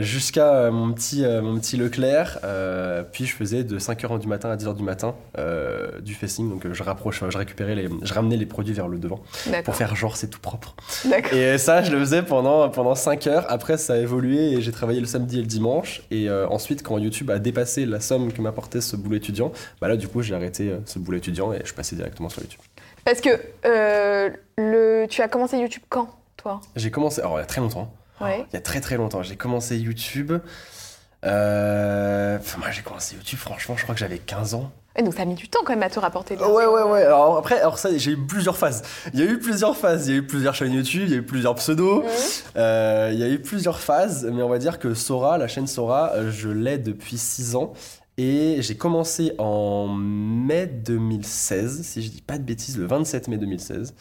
jusqu'à 0.00 0.70
mon, 0.70 0.92
petit, 0.92 1.24
mon 1.42 1.58
petit 1.58 1.76
Leclerc, 1.76 2.38
puis 3.12 3.26
je 3.26 3.34
faisais 3.34 3.64
de 3.64 3.78
5h 3.78 4.18
du 4.20 4.28
matin 4.28 4.50
à 4.50 4.56
10h 4.56 4.76
du 4.76 4.82
matin 4.84 5.14
du 6.00 6.14
facing, 6.14 6.48
donc 6.50 6.72
je 6.72 6.82
rapproche, 6.82 7.22
je 7.28 7.38
récupérais 7.38 7.74
les, 7.74 7.88
je 8.02 8.14
ramenais 8.14 8.36
les 8.36 8.46
produits 8.46 8.74
vers 8.74 8.88
le 8.88 8.98
devant 8.98 9.20
D'accord. 9.46 9.55
Pour 9.64 9.74
faire 9.76 9.94
genre 9.96 10.16
c'est 10.16 10.28
tout 10.28 10.40
propre. 10.40 10.74
Et 11.32 11.58
ça, 11.58 11.82
je 11.82 11.90
le 11.92 11.98
faisais 12.00 12.22
pendant, 12.22 12.68
pendant 12.68 12.94
5 12.94 13.26
heures. 13.26 13.46
Après, 13.48 13.76
ça 13.78 13.94
a 13.94 13.96
évolué 13.96 14.52
et 14.52 14.60
j'ai 14.60 14.72
travaillé 14.72 15.00
le 15.00 15.06
samedi 15.06 15.38
et 15.38 15.42
le 15.42 15.46
dimanche. 15.46 16.02
Et 16.10 16.28
euh, 16.28 16.46
ensuite, 16.48 16.82
quand 16.82 16.98
YouTube 16.98 17.30
a 17.30 17.38
dépassé 17.38 17.86
la 17.86 18.00
somme 18.00 18.32
que 18.32 18.40
m'apportait 18.42 18.80
ce 18.80 18.96
boulot 18.96 19.16
étudiant, 19.16 19.52
bah 19.80 19.88
là, 19.88 19.96
du 19.96 20.08
coup, 20.08 20.22
j'ai 20.22 20.34
arrêté 20.34 20.68
euh, 20.70 20.78
ce 20.86 20.98
boulot 20.98 21.18
étudiant 21.18 21.52
et 21.52 21.62
je 21.64 21.72
passais 21.74 21.96
directement 21.96 22.28
sur 22.28 22.42
YouTube. 22.42 22.60
Parce 23.04 23.20
que 23.20 23.30
euh, 23.64 24.30
le, 24.58 25.06
tu 25.08 25.22
as 25.22 25.28
commencé 25.28 25.58
YouTube 25.58 25.82
quand, 25.88 26.08
toi? 26.36 26.60
J'ai 26.74 26.90
commencé, 26.90 27.20
alors 27.20 27.36
il 27.38 27.40
y 27.40 27.44
a 27.44 27.46
très 27.46 27.60
longtemps, 27.60 27.92
Ouais. 28.20 28.44
il 28.50 28.54
y 28.54 28.56
a 28.56 28.60
très 28.60 28.80
très 28.80 28.96
longtemps, 28.96 29.22
j'ai 29.22 29.36
commencé 29.36 29.76
YouTube. 29.78 30.32
euh, 31.24 32.38
Enfin, 32.38 32.58
moi, 32.58 32.70
j'ai 32.70 32.82
commencé 32.82 33.14
YouTube, 33.16 33.38
franchement, 33.38 33.76
je 33.76 33.82
crois 33.82 33.94
que 33.94 34.00
j'avais 34.00 34.18
15 34.18 34.54
ans. 34.54 34.72
Et 34.96 35.02
donc 35.02 35.14
ça 35.14 35.22
a 35.22 35.24
mis 35.24 35.34
du 35.34 35.48
temps 35.48 35.60
quand 35.64 35.72
même 35.72 35.82
à 35.82 35.90
te 35.90 36.00
rapporter 36.00 36.36
Ouais, 36.36 36.66
ouais, 36.66 36.82
ouais. 36.82 37.02
Alors 37.02 37.36
après, 37.36 37.60
alors 37.60 37.78
ça, 37.78 37.96
j'ai 37.96 38.12
eu 38.12 38.16
plusieurs 38.16 38.56
phases. 38.56 38.82
Il 39.12 39.20
y 39.20 39.22
a 39.22 39.26
eu 39.26 39.38
plusieurs 39.38 39.76
phases. 39.76 40.08
Il 40.08 40.12
y 40.12 40.14
a 40.14 40.18
eu 40.18 40.26
plusieurs 40.26 40.54
chaînes 40.54 40.72
YouTube, 40.72 41.02
il 41.06 41.10
y 41.10 41.14
a 41.14 41.18
eu 41.18 41.22
plusieurs 41.22 41.54
pseudos. 41.56 42.02
Mhm. 42.02 42.08
Euh, 42.56 43.10
il 43.12 43.18
y 43.18 43.22
a 43.22 43.28
eu 43.28 43.40
plusieurs 43.40 43.78
phases, 43.78 44.28
mais 44.32 44.42
on 44.42 44.48
va 44.48 44.58
dire 44.58 44.78
que 44.78 44.94
Sora, 44.94 45.36
la 45.38 45.48
chaîne 45.48 45.66
Sora, 45.66 46.12
euh, 46.14 46.30
je 46.30 46.48
l'ai 46.48 46.78
depuis 46.78 47.18
6 47.18 47.56
ans. 47.56 47.72
Et 48.18 48.62
j'ai 48.62 48.76
commencé 48.76 49.32
en 49.36 49.88
mai 49.88 50.66
2016, 50.66 51.82
si 51.82 52.02
je 52.02 52.08
dis 52.08 52.22
pas 52.22 52.38
de 52.38 52.44
bêtises, 52.44 52.78
le 52.78 52.86
27 52.86 53.28
mai 53.28 53.36
2016. 53.36 53.94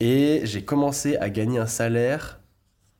Et 0.00 0.42
j'ai 0.44 0.62
commencé 0.62 1.16
à 1.16 1.30
gagner 1.30 1.58
un 1.58 1.66
salaire 1.66 2.41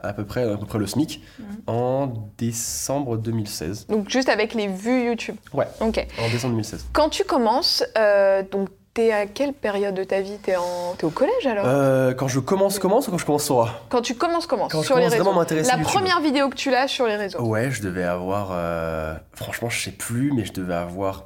à 0.02 0.12
peu 0.12 0.24
près, 0.24 0.42
à 0.50 0.56
peu 0.56 0.66
près 0.66 0.78
le 0.78 0.86
SMIC 0.86 1.22
en 1.66 2.12
décembre 2.38 3.16
2016. 3.16 3.86
Donc 3.88 4.08
juste 4.08 4.28
avec 4.28 4.54
les 4.54 4.68
vues 4.68 5.06
YouTube. 5.06 5.36
Ouais. 5.52 5.66
Ok. 5.80 6.06
En 6.20 6.28
décembre 6.30 6.52
2016. 6.52 6.86
Quand 6.92 7.08
tu 7.08 7.24
commences, 7.24 7.84
euh, 7.96 8.42
donc 8.50 8.68
t'es 8.94 9.10
à 9.12 9.26
quelle 9.26 9.52
période 9.54 9.94
de 9.94 10.04
ta 10.04 10.20
vie? 10.20 10.36
T'es 10.42 10.56
en... 10.56 10.94
t'es 10.98 11.04
au 11.04 11.10
collège 11.10 11.46
alors? 11.46 11.64
Euh, 11.66 12.12
quand 12.14 12.28
je 12.28 12.40
commence, 12.40 12.78
commence 12.78 13.08
ou 13.08 13.10
quand 13.12 13.18
je 13.18 13.24
commence 13.24 13.44
Sora 13.44 13.80
Quand 13.88 14.02
tu 14.02 14.14
commences, 14.14 14.46
commence 14.46 14.70
Quand 14.72 14.82
je 14.82 14.86
sur 14.86 14.96
les 14.96 15.02
commence 15.02 15.12
réseaux. 15.12 15.24
vraiment 15.24 15.40
à 15.40 15.42
m'intéresser 15.42 15.70
La 15.70 15.78
YouTube. 15.78 15.92
première 15.94 16.20
vidéo 16.20 16.48
que 16.50 16.56
tu 16.56 16.70
lâches 16.70 16.92
sur 16.92 17.06
les 17.06 17.16
réseaux. 17.16 17.40
Ouais, 17.42 17.70
je 17.70 17.80
devais 17.82 18.04
avoir. 18.04 18.50
euh, 18.52 19.14
Franchement, 19.34 19.70
je 19.70 19.80
sais 19.82 19.92
plus, 19.92 20.32
mais 20.32 20.44
je 20.44 20.52
devais 20.52 20.74
avoir. 20.74 21.24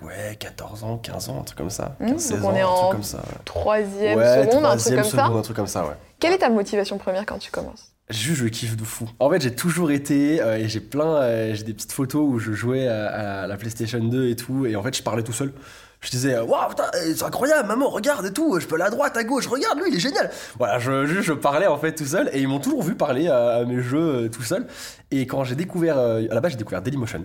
Ouais, 0.00 0.36
14 0.38 0.84
ans, 0.84 0.96
15 0.96 1.28
ans, 1.28 1.40
un 1.40 1.44
truc 1.44 1.58
comme 1.58 1.70
ça. 1.70 1.96
Mmh, 2.00 2.06
15, 2.06 2.10
donc 2.12 2.20
16 2.20 2.40
on 2.44 2.48
ans, 2.48 2.54
est 2.56 2.60
un 2.62 2.66
en 2.66 2.76
truc 2.78 2.92
comme 2.92 3.02
ça. 3.02 3.22
Troisième 3.44 4.18
ouais, 4.18 4.24
seconde, 4.46 4.64
un 4.64 4.76
truc 4.76 4.80
troisième 4.80 4.96
comme 5.02 5.04
ça. 5.10 5.24
seconde, 5.24 5.36
un 5.36 5.42
truc 5.42 5.56
comme 5.56 5.66
ça, 5.66 5.82
ouais. 5.84 5.94
Quelle 6.18 6.32
est 6.32 6.38
ta 6.38 6.48
motivation 6.50 6.98
première 6.98 7.26
quand 7.26 7.38
tu 7.38 7.50
commences? 7.50 7.91
Juste, 8.12 8.42
je 8.42 8.46
kiffe 8.46 8.76
de 8.76 8.84
fou. 8.84 9.08
En 9.18 9.30
fait, 9.30 9.40
j'ai 9.40 9.54
toujours 9.54 9.90
été, 9.90 10.40
euh, 10.40 10.58
et 10.58 10.68
j'ai 10.68 10.80
plein, 10.80 11.16
euh, 11.16 11.54
j'ai 11.54 11.64
des 11.64 11.72
petites 11.72 11.92
photos 11.92 12.22
où 12.28 12.38
je 12.38 12.52
jouais 12.52 12.86
à, 12.86 13.46
la 13.46 13.56
PlayStation 13.56 13.98
2 13.98 14.28
et 14.28 14.36
tout, 14.36 14.66
et 14.66 14.76
en 14.76 14.82
fait, 14.82 14.96
je 14.96 15.02
parlais 15.02 15.22
tout 15.22 15.32
seul. 15.32 15.52
Je 16.00 16.10
disais, 16.10 16.38
waouh, 16.38 16.68
putain, 16.68 16.90
eh, 16.94 17.14
c'est 17.14 17.24
incroyable, 17.24 17.68
maman, 17.68 17.88
regarde 17.88 18.26
et 18.26 18.32
tout, 18.32 18.58
je 18.58 18.66
peux 18.66 18.74
aller 18.74 18.84
à 18.84 18.90
droite, 18.90 19.16
à 19.16 19.24
gauche, 19.24 19.46
regarde, 19.46 19.78
lui, 19.78 19.84
il 19.88 19.96
est 19.96 20.00
génial. 20.00 20.30
Voilà, 20.58 20.78
je, 20.78 21.06
je, 21.06 21.32
parlais 21.32 21.68
en 21.68 21.78
fait 21.78 21.94
tout 21.94 22.04
seul, 22.04 22.28
et 22.32 22.40
ils 22.40 22.48
m'ont 22.48 22.58
toujours 22.58 22.82
vu 22.82 22.96
parler 22.96 23.28
à, 23.28 23.64
mes 23.64 23.80
jeux 23.80 24.24
euh, 24.24 24.28
tout 24.28 24.42
seul. 24.42 24.66
Et 25.10 25.26
quand 25.26 25.44
j'ai 25.44 25.54
découvert, 25.54 25.98
à 25.98 26.20
la 26.20 26.40
base, 26.40 26.52
j'ai 26.52 26.58
découvert 26.58 26.82
Dailymotion. 26.82 27.24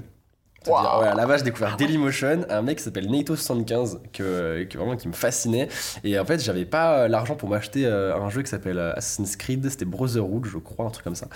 Ouais, 0.68 1.16
la 1.16 1.26
base, 1.26 1.40
j'ai 1.40 1.46
découvert 1.46 1.78
Dailymotion, 1.78 2.46
un 2.50 2.62
mec 2.62 2.78
qui 2.78 2.84
s'appelle 2.84 3.08
Nato75, 3.10 3.98
que, 4.14 4.64
que 4.64 4.78
vraiment 4.78 4.96
qui 4.96 5.08
me 5.08 5.14
fascinait. 5.14 5.68
Et 6.04 6.18
en 6.20 6.26
fait, 6.26 6.40
j'avais 6.44 6.66
pas 6.66 7.00
euh, 7.00 7.08
l'argent 7.08 7.36
pour 7.36 7.50
m'acheter 7.50 7.86
euh, 7.86 8.16
un 8.16 8.30
jeu 8.30 8.42
qui 8.42 8.50
s'appelle 8.50 8.78
euh, 8.78 8.94
Assassin's 8.96 9.36
Creed, 9.36 9.68
c'était 9.70 9.86
Brotherhood, 9.86 10.46
je 10.46 10.58
crois, 10.58 10.86
un 10.86 10.90
truc 10.90 11.04
comme 11.04 11.16
ça, 11.16 11.28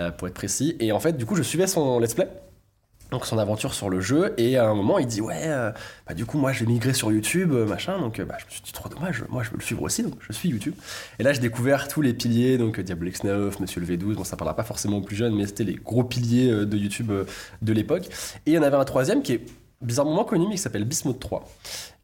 euh, 0.00 0.10
pour 0.10 0.28
être 0.28 0.34
précis. 0.34 0.76
Et 0.80 0.92
en 0.92 1.00
fait, 1.00 1.16
du 1.16 1.26
coup, 1.26 1.36
je 1.36 1.42
suivais 1.42 1.66
son 1.66 1.98
let's 2.00 2.14
play. 2.14 2.28
Donc 3.10 3.26
son 3.26 3.38
aventure 3.38 3.74
sur 3.74 3.90
le 3.90 4.00
jeu 4.00 4.34
et 4.38 4.56
à 4.56 4.68
un 4.68 4.74
moment 4.74 4.98
il 4.98 5.06
dit 5.06 5.20
ouais 5.20 5.42
euh, 5.46 5.72
bah 6.06 6.14
du 6.14 6.26
coup 6.26 6.38
moi 6.38 6.52
je 6.52 6.60
vais 6.60 6.70
migrer 6.70 6.94
sur 6.94 7.10
YouTube 7.10 7.52
euh, 7.52 7.66
machin. 7.66 7.98
Donc 7.98 8.18
euh, 8.18 8.24
bah, 8.24 8.36
je 8.38 8.44
me 8.44 8.50
suis 8.50 8.62
dit 8.62 8.72
trop 8.72 8.88
dommage 8.88 9.24
moi 9.28 9.42
je 9.42 9.50
veux 9.50 9.56
le 9.56 9.62
suivre 9.62 9.82
aussi 9.82 10.02
donc 10.02 10.14
je 10.20 10.32
suis 10.32 10.48
YouTube. 10.48 10.74
Et 11.18 11.22
là 11.22 11.32
j'ai 11.32 11.40
découvert 11.40 11.88
tous 11.88 12.02
les 12.02 12.14
piliers 12.14 12.58
donc 12.58 12.78
Diablo 12.80 13.10
X9 13.10 13.60
Monsieur 13.60 13.80
le 13.80 13.86
V12 13.86 14.14
bon 14.14 14.24
ça 14.24 14.36
parlera 14.36 14.54
pas 14.54 14.64
forcément 14.64 14.98
aux 14.98 15.02
plus 15.02 15.16
jeunes 15.16 15.34
mais 15.34 15.46
c'était 15.46 15.64
les 15.64 15.74
gros 15.74 16.04
piliers 16.04 16.50
de 16.66 16.76
YouTube 16.76 17.12
de 17.62 17.72
l'époque. 17.72 18.06
Et 18.46 18.50
il 18.50 18.54
y 18.54 18.58
en 18.58 18.62
avait 18.62 18.76
un 18.76 18.84
troisième 18.84 19.22
qui 19.22 19.32
est 19.34 19.46
bizarrement 19.80 20.24
connu 20.24 20.46
mais 20.46 20.54
qui 20.54 20.62
s'appelle 20.62 20.84
Bismuth 20.84 21.18
3 21.18 21.48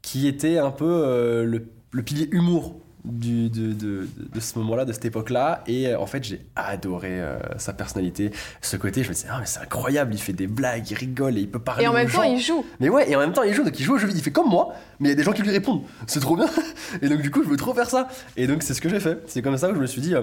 qui 0.03 0.27
était 0.27 0.59
un 0.59 0.71
peu 0.71 1.45
le 1.45 2.03
pilier 2.03 2.29
humour 2.33 2.81
du, 3.07 3.49
de, 3.49 3.73
de, 3.73 4.09
de 4.35 4.41
ce 4.41 4.59
moment-là, 4.59 4.85
de 4.85 4.93
cette 4.93 5.05
époque-là. 5.05 5.63
Et 5.67 5.89
euh, 5.89 5.99
en 5.99 6.07
fait, 6.07 6.23
j'ai 6.25 6.41
adoré 6.57 7.21
euh, 7.21 7.39
sa 7.57 7.73
personnalité, 7.73 8.31
ce 8.61 8.77
côté. 8.77 9.03
Je 9.03 9.09
me 9.09 9.15
disais, 9.15 9.29
ah, 9.31 9.39
mais 9.41 9.47
c'est 9.47 9.61
incroyable, 9.61 10.13
il 10.15 10.21
fait 10.21 10.33
des 10.33 10.47
blagues, 10.47 10.91
il 10.91 10.95
rigole 10.97 11.39
et 11.39 11.43
il 11.43 11.51
peut 11.51 11.59
parler 11.59 11.85
Et 11.85 11.89
en 11.89 11.93
même 11.93 12.07
temps, 12.09 12.23
gens. 12.23 12.33
il 12.35 12.41
joue. 12.41 12.65
Mais 12.81 12.89
ouais, 12.89 13.11
et 13.11 13.17
en 13.17 13.21
même 13.21 13.33
temps, 13.33 13.43
il 13.45 13.55
joue, 13.55 13.65
donc 13.65 13.79
il 13.79 13.85
joue 13.85 13.95
au 13.95 13.99
jeu 13.99 14.07
vidéo, 14.07 14.21
il 14.21 14.25
fait 14.25 14.33
comme 14.33 14.49
moi, 14.51 14.75
mais 15.01 15.09
il 15.09 15.11
y 15.11 15.15
a 15.15 15.17
des 15.17 15.23
gens 15.23 15.33
qui 15.33 15.43
lui 15.43 15.51
répondent. 15.51 15.83
C'est 16.07 16.21
trop 16.21 16.37
bien. 16.37 16.47
Et 17.03 17.09
donc, 17.09 17.21
du 17.23 17.31
coup, 17.31 17.43
je 17.43 17.49
veux 17.49 17.57
trop 17.57 17.73
faire 17.75 17.89
ça. 17.89 18.09
Et 18.37 18.47
donc, 18.47 18.63
c'est 18.63 18.75
ce 18.75 18.81
que 18.81 18.89
j'ai 18.89 19.01
fait. 19.01 19.23
C'est 19.27 19.43
comme 19.43 19.57
ça 19.57 19.69
que 19.69 19.75
je 19.75 19.81
me 19.81 19.87
suis 19.87 20.01
dit, 20.01 20.15
euh, 20.15 20.23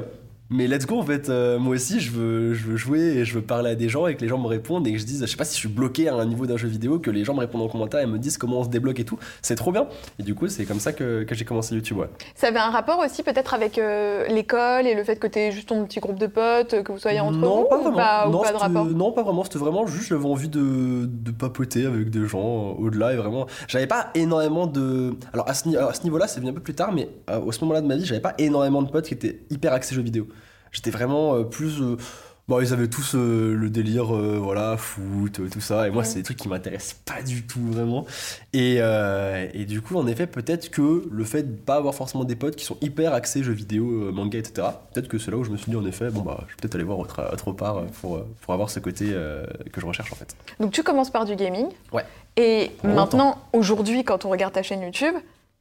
mais 0.50 0.68
let's 0.68 0.86
go, 0.86 1.00
en 1.00 1.04
fait, 1.04 1.30
euh, 1.30 1.58
moi 1.58 1.74
aussi, 1.74 2.00
je 2.00 2.12
veux, 2.12 2.54
je 2.54 2.66
veux 2.68 2.76
jouer 2.78 3.00
et 3.00 3.26
je 3.26 3.34
veux 3.34 3.42
parler 3.42 3.72
à 3.72 3.76
des 3.76 3.90
gens 3.90 4.06
et 4.06 4.16
que 4.16 4.22
les 4.22 4.28
gens 4.28 4.38
me 4.38 4.46
répondent 4.48 4.86
et 4.86 4.92
que 4.92 5.00
je 5.00 5.06
dise, 5.06 5.22
je 5.22 5.26
sais 5.26 5.36
pas 5.38 5.46
si 5.46 5.54
je 5.56 5.60
suis 5.60 5.68
bloqué 5.70 6.10
à 6.10 6.16
un 6.16 6.26
niveau 6.26 6.46
d'un 6.46 6.58
jeu 6.58 6.68
vidéo, 6.68 7.00
que 7.00 7.10
les 7.10 7.24
gens 7.24 7.34
me 7.34 7.40
répondent 7.40 7.64
en 7.64 7.68
commentaire 7.70 8.02
et 8.02 8.06
me 8.06 8.20
disent 8.20 8.38
comment 8.38 8.60
on 8.60 8.64
se 8.64 8.70
débloque 8.70 9.00
et 9.00 9.04
tout. 9.06 9.18
C'est 9.42 9.56
trop 9.56 9.72
bien. 9.72 9.88
Et 10.20 10.24
du 10.24 10.36
coup, 10.36 10.48
c'est 10.50 10.66
comme 10.66 10.80
ça 10.80 10.94
que, 10.94 11.24
que 11.24 11.34
j'ai 11.34 11.44
commencé 11.46 11.74
YouTube, 11.74 11.98
ouais. 11.98 12.10
Ça 12.36 12.50
avait 12.50 12.60
un 12.60 12.70
rapport 12.70 13.00
aussi 13.00 13.24
peut-être 13.24 13.54
avec 13.56 13.80
euh, 13.80 14.28
l'école 14.28 14.86
et 14.86 14.94
le 14.94 15.04
fait 15.04 15.16
que 15.16 15.28
tu 15.28 15.52
juste 15.52 15.70
ton 15.70 15.86
petit 15.86 16.00
groupe 16.00 16.20
de 16.20 16.28
potes, 16.28 16.84
que 16.84 16.92
vous 16.92 17.00
soyez 17.00 17.20
entre 17.20 17.38
non, 17.38 17.64
vous 17.64 17.70
pas 17.70 17.78
ou 17.78 17.82
vraiment. 17.82 17.98
pas, 17.98 18.28
ou 18.28 18.32
non, 18.32 18.42
pas 18.44 18.52
de 18.52 18.58
rapport? 18.58 18.86
non, 18.86 19.12
pas 19.12 19.24
vraiment. 19.24 19.44
C'était 19.46 19.60
vraiment 19.60 19.88
juste, 19.88 20.10
j'avais 20.10 20.26
envie 20.26 20.50
de, 20.50 21.06
de 21.08 21.32
papoter 21.32 21.86
avec 21.88 22.12
des 22.12 22.28
gens 22.28 22.76
euh, 22.78 22.84
au-delà 22.86 23.14
et 23.14 23.16
vraiment. 23.16 23.48
J'avais 23.68 23.88
pas 23.88 24.12
énormément 24.14 24.68
de. 24.68 25.16
Alors 25.34 25.50
à 25.50 25.56
ce, 25.56 25.68
ni- 25.68 25.78
à 25.78 25.94
ce 25.94 26.04
niveau-là, 26.04 26.28
c'est 26.28 26.40
venu 26.42 26.52
un 26.52 26.54
peu 26.54 26.60
plus 26.62 26.76
tard, 26.76 26.92
mais 26.92 27.10
au 27.44 27.52
ce 27.52 27.62
moment-là 27.62 27.82
de 27.82 27.88
ma 27.88 27.96
vie, 27.96 28.06
j'avais 28.06 28.22
pas 28.22 28.36
énormément 28.38 28.84
de 28.84 28.92
potes 28.92 29.08
qui 29.08 29.14
étaient 29.16 29.40
hyper 29.50 29.74
axés 29.74 29.96
jeux 29.96 30.02
vidéo. 30.04 30.28
J'étais 30.74 30.92
vraiment 30.92 31.36
euh, 31.36 31.44
plus. 31.44 31.82
euh, 31.82 31.96
Bon, 32.50 32.60
ils 32.60 32.74
avaient 32.74 32.90
tous 32.90 33.16
euh, 33.16 33.56
le 33.56 33.70
délire, 33.70 34.14
euh, 34.14 34.38
voilà, 34.38 34.76
foot, 34.76 35.40
euh, 35.40 35.48
tout 35.50 35.62
ça. 35.62 35.88
Et 35.88 35.92
moi, 35.92 36.02
Ouais. 36.02 36.06
c'est 36.10 36.16
des 36.16 36.24
trucs 36.24 36.36
qui 36.36 36.50
m'intéressent 36.50 36.96
pas 37.06 37.22
du 37.22 37.48
tout, 37.48 37.62
vraiment. 37.72 38.06
Et, 38.52 38.80
et 39.54 39.64
du 39.64 39.80
coup, 39.82 39.96
en 39.96 40.06
effet, 40.08 40.28
peut-être 40.28 40.70
que 40.70 41.08
le 41.10 41.24
fait 41.24 41.44
de 41.44 41.56
pas 41.56 41.76
avoir 41.76 41.96
forcément 41.96 42.26
des 42.26 42.36
potes 42.36 42.58
qui 42.58 42.66
sont 42.66 42.76
hyper 42.82 43.14
axés 43.14 43.44
jeux 43.44 43.54
vidéo, 43.54 44.12
manga, 44.12 44.38
etc., 44.38 44.68
peut-être 44.94 45.08
que 45.08 45.20
c'est 45.20 45.32
là 45.32 45.38
où 45.38 45.46
je 45.46 45.52
me 45.52 45.56
suis 45.58 45.72
dit, 45.72 45.78
en 45.78 45.86
effet, 45.86 46.10
bon, 46.10 46.20
bah, 46.20 46.40
je 46.48 46.52
vais 46.52 46.58
peut-être 46.60 46.76
aller 46.76 46.84
voir 46.84 47.00
autre, 47.00 47.22
autre 47.32 47.54
part 47.54 47.86
pour, 48.02 48.22
pour 48.42 48.54
avoir 48.54 48.70
ce 48.70 48.82
côté 48.82 49.06
que 49.72 49.80
je 49.80 49.86
recherche, 49.86 50.12
en 50.12 50.16
fait. 50.18 50.36
Donc 50.60 50.72
tu 50.74 50.84
commences 50.84 51.12
par 51.12 51.24
du 51.24 51.38
gaming. 51.38 51.68
Ouais. 51.94 52.04
Et 52.36 52.72
maintenant, 52.84 53.38
aujourd'hui, 53.54 54.04
quand 54.04 54.26
on 54.26 54.30
regarde 54.30 54.52
ta 54.54 54.64
chaîne 54.64 54.82
YouTube, 54.82 55.16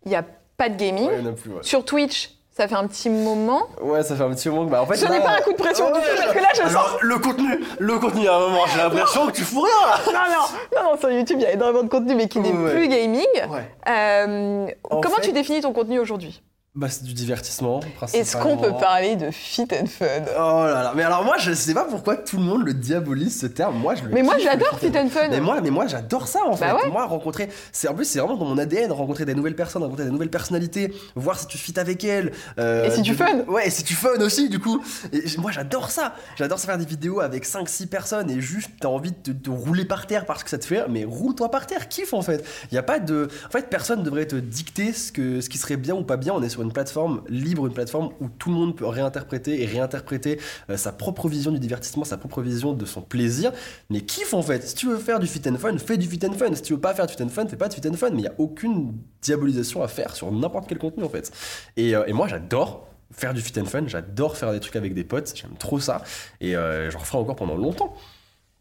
il 0.04 0.09
n'y 0.09 0.16
a 0.16 0.25
pas 0.57 0.69
de 0.69 0.76
gaming. 0.76 1.07
Ouais, 1.07 1.19
il 1.21 1.25
y 1.25 1.28
en 1.28 1.31
a 1.31 1.35
plus, 1.35 1.50
ouais. 1.52 1.62
Sur 1.62 1.85
Twitch, 1.85 2.33
ça 2.56 2.68
fait 2.68 2.75
un 2.75 2.87
petit 2.87 3.09
moment. 3.11 3.62
Ouais, 3.80 4.02
ça 4.02 4.14
fait 4.14 4.23
un 4.23 4.30
petit 4.30 4.49
moment 4.49 4.64
bah, 4.64 4.82
en 4.82 4.87
fait. 4.87 5.02
N'est 5.09 5.18
là- 5.18 5.25
pas 5.25 5.30
un 5.38 5.40
coup 5.40 5.52
de 5.52 5.56
pression 5.59 5.87
du 5.87 5.92
tout, 6.00 6.06
parce 6.16 6.32
que 6.32 6.38
là, 6.38 6.49
je 6.54 6.61
alors, 6.62 6.88
sens... 6.90 6.99
le 7.00 7.18
contenu, 7.18 7.64
le 7.78 7.99
contenu, 7.99 8.28
à 8.28 8.35
un 8.37 8.40
moment, 8.40 8.66
j'ai 8.73 8.78
l'impression 8.78 9.26
que 9.26 9.32
tu 9.32 9.42
fous 9.42 9.62
rien, 9.62 9.88
là 9.88 9.99
Non, 10.06 10.12
non, 10.12 10.82
non, 10.85 10.90
non, 10.92 10.99
sur 10.99 11.11
YouTube, 11.11 11.38
il 11.40 11.42
y 11.42 11.47
a 11.47 11.52
énormément 11.52 11.82
de 11.82 11.88
contenu, 11.88 12.14
mais 12.14 12.28
qui 12.28 12.40
n'est 12.40 12.52
Ouais. 12.52 12.73
plus 12.73 12.88
gaming. 12.88 13.25
Ouais. 13.49 13.71
Euh, 13.88 14.66
En 14.90 15.00
comment 15.00 15.16
fait- 15.16 15.23
tu 15.23 15.32
définis 15.32 15.61
ton 15.62 15.73
contenu 15.73 15.99
aujourd'hui? 15.99 16.42
Bah, 16.75 16.88
c'est 16.88 17.05
du 17.05 17.12
divertissement, 17.12 17.81
Est-ce 18.14 18.35
qu'on 18.35 18.57
peut 18.57 18.69
principalement. 18.73 18.79
parler 18.81 19.17
de 19.17 19.31
fit 19.31 19.67
and 19.79 19.85
fun? 19.85 20.07
Oh 20.38 20.64
là 20.64 20.83
là, 20.83 20.93
mais 20.97 21.02
alors 21.02 21.23
moi 21.23 21.37
je 21.38 21.52
sais 21.52 21.75
pas 21.75 21.85
pourquoi 21.85 22.17
tout 22.17 22.38
le 22.38 22.45
monde 22.45 22.64
le 22.64 22.73
diabolise 22.73 23.38
ce 23.38 23.45
terme. 23.45 23.76
Moi 23.76 23.95
je 23.95 24.05
le 24.05 24.09
Mais 24.09 24.23
moi, 24.23 24.38
j'adore 24.38 24.79
fit 24.79 24.91
and 24.97 25.11
fun. 25.11 25.29
Mais 25.29 25.43
moi, 25.43 25.61
mais 25.61 25.69
moi 25.69 25.87
j'adore 25.87 26.26
ça 26.29 26.41
en 26.47 26.57
fait. 26.57 26.64
Bah 26.64 26.76
ouais. 26.76 26.88
Moi 26.91 27.05
rencontrer, 27.05 27.50
c'est 27.73 27.88
en 27.88 27.95
plus 27.95 28.07
c'est 28.07 28.21
vraiment 28.21 28.38
dans 28.38 28.47
mon 28.47 28.57
ADN 28.57 28.91
rencontrer 28.91 29.26
des 29.26 29.35
nouvelles 29.35 29.55
personnes, 29.55 29.83
rencontrer 29.83 30.07
des 30.07 30.11
nouvelles 30.11 30.31
personnalités, 30.31 30.95
voir 31.14 31.38
si 31.38 31.47
tu 31.47 31.59
fit 31.59 31.79
avec 31.79 32.05
elles. 32.05 32.33
euh, 32.59 32.85
Et 32.87 32.91
si 32.91 33.02
tu 33.02 33.12
fun. 33.12 33.41
Ouais, 33.49 33.67
et 33.67 33.71
si 33.71 33.85
tu 33.85 33.93
fun 33.93 34.19
aussi 34.21 34.49
du 34.49 34.59
coup. 34.59 34.83
Et 35.12 35.25
moi 35.37 35.50
j'adore 35.50 35.91
ça. 35.91 36.14
J'adore 36.37 36.59
faire 36.59 36.79
des 36.79 36.87
vidéos 36.87 37.21
avec 37.21 37.45
5-6 37.47 37.87
personnes 37.88 38.31
et 38.31 38.41
juste 38.41 38.71
t'as 38.81 38.88
envie 38.88 39.12
de 39.12 39.33
te, 39.35 39.50
rouler 39.50 39.85
par 39.85 40.07
terre 40.07 40.25
parce 40.25 40.43
que 40.43 40.49
ça 40.49 40.57
te 40.57 40.64
fait 40.64 40.76
rire, 40.76 40.87
mais 40.88 41.05
roule-toi 41.05 41.50
par 41.50 41.67
terre, 41.67 41.88
kiffe 41.91 42.14
en 42.14 42.23
fait. 42.23 42.43
Il 42.71 42.75
y 42.75 42.79
a 42.79 42.83
pas 42.83 42.99
de, 42.99 43.29
en 43.47 43.50
fait 43.50 43.69
personne 43.69 44.02
devrait 44.02 44.25
te 44.26 44.37
dicter 44.37 44.95
ce 44.95 45.12
que 45.12 45.43
ce 45.43 45.50
qui 45.50 45.59
serait 45.59 45.76
bien 45.76 45.95
ou 45.95 46.02
pas 46.02 46.17
bien. 46.17 46.33
On 46.33 46.43
est 46.43 46.49
sur 46.49 46.62
une 46.62 46.73
plateforme 46.73 47.23
libre, 47.28 47.66
une 47.66 47.73
plateforme 47.73 48.11
où 48.21 48.28
tout 48.28 48.50
le 48.50 48.57
monde 48.57 48.76
peut 48.76 48.87
réinterpréter 48.87 49.62
et 49.62 49.66
réinterpréter 49.66 50.40
euh, 50.71 50.76
sa 50.76 50.92
propre 50.92 51.28
vision 51.28 51.52
du 51.52 51.59
divertissement, 51.59 52.04
sa 52.04 52.16
propre 52.16 52.42
vision 52.42 52.73
de 52.73 52.85
son 52.85 53.02
plaisir. 53.02 53.52
Mais 53.90 54.00
kiffe 54.00 54.35
en 54.35 54.42
fait. 54.42 54.66
Si 54.66 54.75
tu 54.75 54.87
veux 54.87 54.99
faire 54.99 55.19
du 55.19 55.26
fit 55.26 55.42
and 55.49 55.57
fun, 55.57 55.76
fais 55.78 55.97
du 55.97 56.09
fit 56.09 56.21
and 56.26 56.35
fun. 56.35 56.54
Si 56.54 56.62
tu 56.62 56.73
veux 56.75 56.81
pas 56.81 56.95
faire 56.95 57.07
du 57.07 57.14
fit 57.14 57.23
and 57.23 57.28
fun, 57.28 57.47
fais 57.47 57.57
pas 57.57 57.69
de 57.69 57.75
fit 57.75 57.87
and 57.87 57.95
fun. 57.95 58.11
Mais 58.11 58.23
il 58.23 58.25
y 58.25 58.28
a 58.28 58.35
aucune 58.38 58.95
diabolisation 59.21 59.83
à 59.83 59.88
faire 59.88 60.14
sur 60.16 60.31
n'importe 60.33 60.66
quel 60.69 60.78
contenu 60.78 61.04
en 61.04 61.09
fait. 61.09 61.31
Et, 61.76 61.95
euh, 61.95 62.04
et 62.07 62.12
moi 62.12 62.28
j'adore 62.28 62.88
faire 63.12 63.35
du 63.35 63.40
fit 63.40 63.59
and 63.61 63.66
fun, 63.66 63.85
j'adore 63.87 64.37
faire 64.37 64.52
des 64.52 64.61
trucs 64.61 64.76
avec 64.76 64.95
des 64.95 65.04
potes, 65.04 65.33
j'aime 65.35 65.57
trop 65.59 65.78
ça. 65.78 66.02
Et 66.40 66.57
euh, 66.57 66.90
j'en 66.90 66.99
referai 66.99 67.19
encore 67.19 67.37
pendant 67.37 67.57
longtemps. 67.57 67.95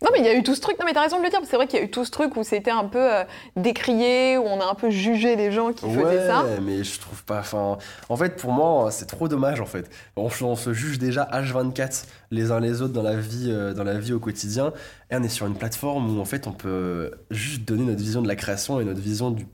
Non, 0.01 0.10
mais 0.12 0.20
il 0.20 0.25
y 0.25 0.29
a 0.29 0.36
eu 0.36 0.43
tout 0.43 0.55
ce 0.55 0.62
truc. 0.62 0.79
Non, 0.79 0.86
mais 0.86 0.93
t'as 0.93 1.01
raison 1.01 1.20
de 1.20 1.24
le 1.24 1.29
dire. 1.29 1.39
C'est 1.43 1.55
vrai 1.55 1.67
qu'il 1.67 1.79
y 1.79 1.81
a 1.81 1.86
eu 1.86 1.91
tout 1.91 2.05
ce 2.05 2.12
truc 2.12 2.36
où 2.36 2.43
c'était 2.43 2.72
un 2.72 2.86
peu 2.86 3.13
euh, 3.13 3.24
décrié, 3.55 4.38
où 4.38 4.43
on 4.46 4.60
a 4.60 4.65
un 4.65 4.74
peu 4.74 4.89
jugé 4.89 5.36
les 5.36 5.51
gens 5.51 5.74
qui 5.74 5.86
faisaient 5.89 6.27
ça. 6.27 6.46
mais 6.62 6.84
je 6.84 7.00
trouve 7.00 7.24
pas. 7.24 7.39
Enfin, 7.39 7.77
en 8.10 8.17
fait, 8.17 8.36
pour 8.36 8.51
moi, 8.51 8.89
c'est 8.91 9.05
trop 9.05 9.27
dommage. 9.27 9.62
En 9.62 9.65
fait, 9.65 9.89
on, 10.15 10.29
on 10.41 10.55
se 10.55 10.74
juge 10.74 10.98
déjà 10.98 11.27
H24 11.31 12.05
les 12.31 12.51
uns 12.51 12.60
les 12.60 12.81
autres 12.81 12.93
dans 12.93 13.03
la 13.03 13.15
vie, 13.15 13.48
euh, 13.50 13.74
dans 13.74 13.84
la 13.84 14.00
vie 14.00 14.13
au 14.13 14.20
quotidien. 14.20 14.74
Et 15.12 15.15
on 15.15 15.24
est 15.24 15.29
sur 15.29 15.46
une 15.46 15.55
plateforme 15.55 16.17
où 16.17 16.22
en 16.22 16.25
fait, 16.25 16.48
on 16.48 16.53
peut 16.53 17.12
juste 17.29 17.63
donner 17.65 17.84
notre 17.84 18.00
vision 18.00 18.22
de 18.22 18.27
la 18.27 18.36
création 18.36 18.79
et 18.79 18.86
notre 18.86 19.01
vision 19.01 19.29
du, 19.29 19.46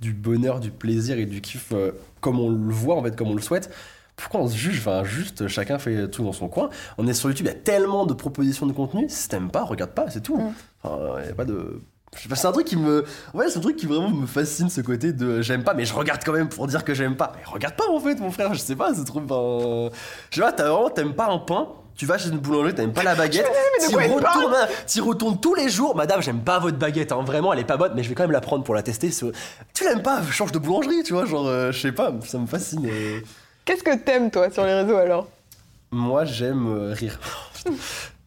du 0.00 0.12
bonheur, 0.12 0.60
du 0.60 0.70
plaisir 0.70 1.18
et 1.18 1.26
du 1.26 1.40
kiff 1.40 1.72
euh, 1.72 1.92
comme 2.20 2.38
on 2.38 2.50
le 2.50 2.72
voit 2.72 2.96
en 2.96 3.02
fait, 3.02 3.16
comme 3.16 3.30
on 3.30 3.34
le 3.34 3.42
souhaite. 3.42 3.70
Pourquoi 4.16 4.40
on 4.40 4.48
se 4.48 4.56
juge 4.56 4.78
Enfin, 4.78 5.04
juste 5.04 5.46
chacun 5.48 5.78
fait 5.78 6.08
tout 6.10 6.24
dans 6.24 6.32
son 6.32 6.48
coin. 6.48 6.70
On 6.98 7.06
est 7.06 7.12
sur 7.14 7.28
YouTube, 7.28 7.46
il 7.46 7.50
y 7.50 7.52
a 7.52 7.58
tellement 7.58 8.06
de 8.06 8.14
propositions 8.14 8.66
de 8.66 8.72
contenu. 8.72 9.06
Si 9.08 9.28
t'aimes 9.28 9.50
pas, 9.50 9.62
regarde 9.62 9.90
pas, 9.92 10.06
c'est 10.08 10.22
tout. 10.22 10.38
Mm. 10.38 10.52
Enfin, 10.82 10.98
il 11.22 11.26
y 11.28 11.30
a 11.30 11.34
pas 11.34 11.44
de. 11.44 11.82
C'est 12.34 12.46
un 12.46 12.52
truc 12.52 12.66
qui 12.66 12.76
me. 12.76 13.04
Ouais, 13.34 13.50
c'est 13.50 13.58
un 13.58 13.60
truc 13.60 13.76
qui 13.76 13.84
vraiment 13.84 14.08
me 14.10 14.26
fascine, 14.26 14.70
ce 14.70 14.80
côté 14.80 15.12
de 15.12 15.42
j'aime 15.42 15.64
pas, 15.64 15.74
mais 15.74 15.84
je 15.84 15.92
regarde 15.92 16.22
quand 16.24 16.32
même 16.32 16.48
pour 16.48 16.66
dire 16.66 16.82
que 16.82 16.94
j'aime 16.94 17.14
pas. 17.14 17.32
Mais 17.36 17.42
regarde 17.44 17.74
pas 17.76 17.90
en 17.90 18.00
fait, 18.00 18.14
mon 18.14 18.30
frère, 18.30 18.54
je 18.54 18.58
sais 18.58 18.76
pas, 18.76 18.94
c'est 18.94 19.04
trop. 19.04 19.20
ben, 19.20 19.90
Je 20.30 20.36
sais 20.36 20.40
pas, 20.40 20.52
t'as 20.52 20.70
vraiment, 20.70 20.88
t'aimes 20.88 21.12
pas 21.14 21.26
un 21.30 21.38
pain, 21.38 21.68
tu 21.94 22.06
vas 22.06 22.16
chez 22.16 22.30
une 22.30 22.38
boulangerie, 22.38 22.74
t'aimes 22.74 22.94
pas 22.94 23.02
la 23.02 23.14
baguette, 23.16 23.46
t'y 23.86 23.92
parle 23.94 24.12
retournes, 24.12 24.54
hein, 24.54 25.02
retournes 25.02 25.38
tous 25.40 25.54
les 25.54 25.68
jours. 25.68 25.94
Madame, 25.94 26.22
j'aime 26.22 26.40
pas 26.40 26.58
votre 26.58 26.78
baguette, 26.78 27.12
hein, 27.12 27.22
vraiment, 27.22 27.52
elle 27.52 27.58
est 27.58 27.64
pas 27.64 27.76
bonne, 27.76 27.92
mais 27.94 28.02
je 28.02 28.08
vais 28.08 28.14
quand 28.14 28.22
même 28.24 28.32
la 28.32 28.40
prendre 28.40 28.64
pour 28.64 28.74
la 28.74 28.82
tester. 28.82 29.10
Tu 29.74 29.84
l'aimes 29.84 30.02
pas, 30.02 30.22
change 30.30 30.52
de 30.52 30.58
boulangerie, 30.58 31.02
tu 31.02 31.12
vois, 31.12 31.26
genre, 31.26 31.46
euh, 31.48 31.70
je 31.70 31.78
sais 31.80 31.92
pas, 31.92 32.14
ça 32.24 32.38
me 32.38 32.46
fascine. 32.46 32.86
euh. 32.86 33.20
Qu'est-ce 33.66 33.82
que 33.84 33.94
t'aimes, 33.96 34.30
toi, 34.30 34.48
sur 34.50 34.64
les 34.64 34.72
réseaux 34.74 34.96
alors? 34.96 35.26
Moi, 35.90 36.24
j'aime 36.24 36.66
euh, 36.68 36.92
rire. 36.94 37.18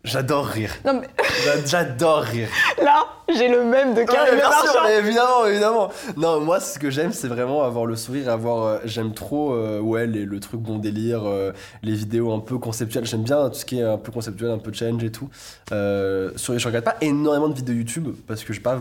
J'adore 0.05 0.45
rire. 0.45 0.73
Non, 0.85 0.93
mais 1.01 1.07
J'a- 1.43 1.65
J'adore 1.65 2.21
rire. 2.21 2.47
là, 2.81 3.05
j'ai 3.27 3.49
le 3.49 3.65
même 3.65 3.93
de 3.93 3.99
Ouais, 3.99 4.05
Karim 4.05 4.35
bien 4.35 4.49
sûr, 4.49 4.81
mais 4.85 4.97
évidemment, 4.97 5.45
évidemment. 5.45 5.89
Non, 6.15 6.39
moi, 6.39 6.61
ce 6.61 6.79
que 6.79 6.89
j'aime, 6.89 7.11
c'est 7.11 7.27
vraiment 7.27 7.63
avoir 7.63 7.85
le 7.85 7.97
sourire, 7.97 8.29
avoir. 8.29 8.63
euh, 8.65 8.77
j'aime 8.85 9.13
trop, 9.13 9.53
euh, 9.53 9.79
ouais, 9.81 10.07
les- 10.07 10.23
le 10.23 10.39
truc 10.39 10.61
bon 10.61 10.77
délire, 10.77 11.23
euh, 11.25 11.51
les 11.83 11.93
vidéos 11.95 12.31
un 12.33 12.39
peu 12.39 12.57
conceptuelles. 12.57 13.05
J'aime 13.05 13.23
bien 13.23 13.49
tout 13.49 13.55
ce 13.55 13.65
qui 13.65 13.79
est 13.79 13.83
un 13.83 13.97
peu 13.97 14.11
conceptuel, 14.13 14.51
un 14.51 14.57
peu 14.57 14.71
challenge 14.71 15.03
et 15.03 15.11
tout. 15.11 15.29
Sur, 15.69 16.57
je 16.57 16.65
regarde 16.67 16.85
pas 16.85 16.95
énormément 17.01 17.49
de 17.49 17.55
vidéos 17.55 17.75
YouTube 17.75 18.07
parce 18.25 18.43
que 18.45 18.53
j'ai 18.53 18.61
pas 18.61 18.79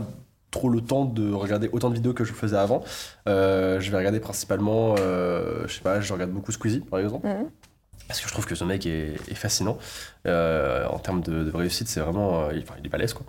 trop 0.58 0.68
le 0.68 0.80
temps 0.80 1.04
de 1.04 1.32
regarder 1.32 1.68
autant 1.72 1.88
de 1.88 1.94
vidéos 1.94 2.12
que 2.12 2.24
je 2.24 2.32
faisais 2.32 2.56
avant. 2.56 2.82
Euh, 3.28 3.78
je 3.80 3.90
vais 3.90 3.96
regarder 3.96 4.18
principalement, 4.18 4.96
euh, 4.98 5.62
je 5.68 5.74
sais 5.74 5.82
pas, 5.82 6.00
je 6.00 6.12
regarde 6.12 6.32
beaucoup 6.32 6.50
Squeezie 6.52 6.80
par 6.80 6.98
exemple. 6.98 7.28
Parce 8.08 8.20
que 8.20 8.26
je 8.26 8.32
trouve 8.32 8.46
que 8.46 8.54
ce 8.54 8.64
mec 8.64 8.86
est, 8.86 9.16
est 9.28 9.34
fascinant. 9.34 9.76
Euh, 10.26 10.86
en 10.86 10.98
termes 10.98 11.20
de, 11.20 11.44
de 11.44 11.56
réussite, 11.56 11.88
c'est 11.88 12.00
vraiment. 12.00 12.50
il, 12.50 12.62
enfin, 12.62 12.74
il 12.80 12.86
est 12.86 12.88
balèze, 12.88 13.12
quoi. 13.12 13.26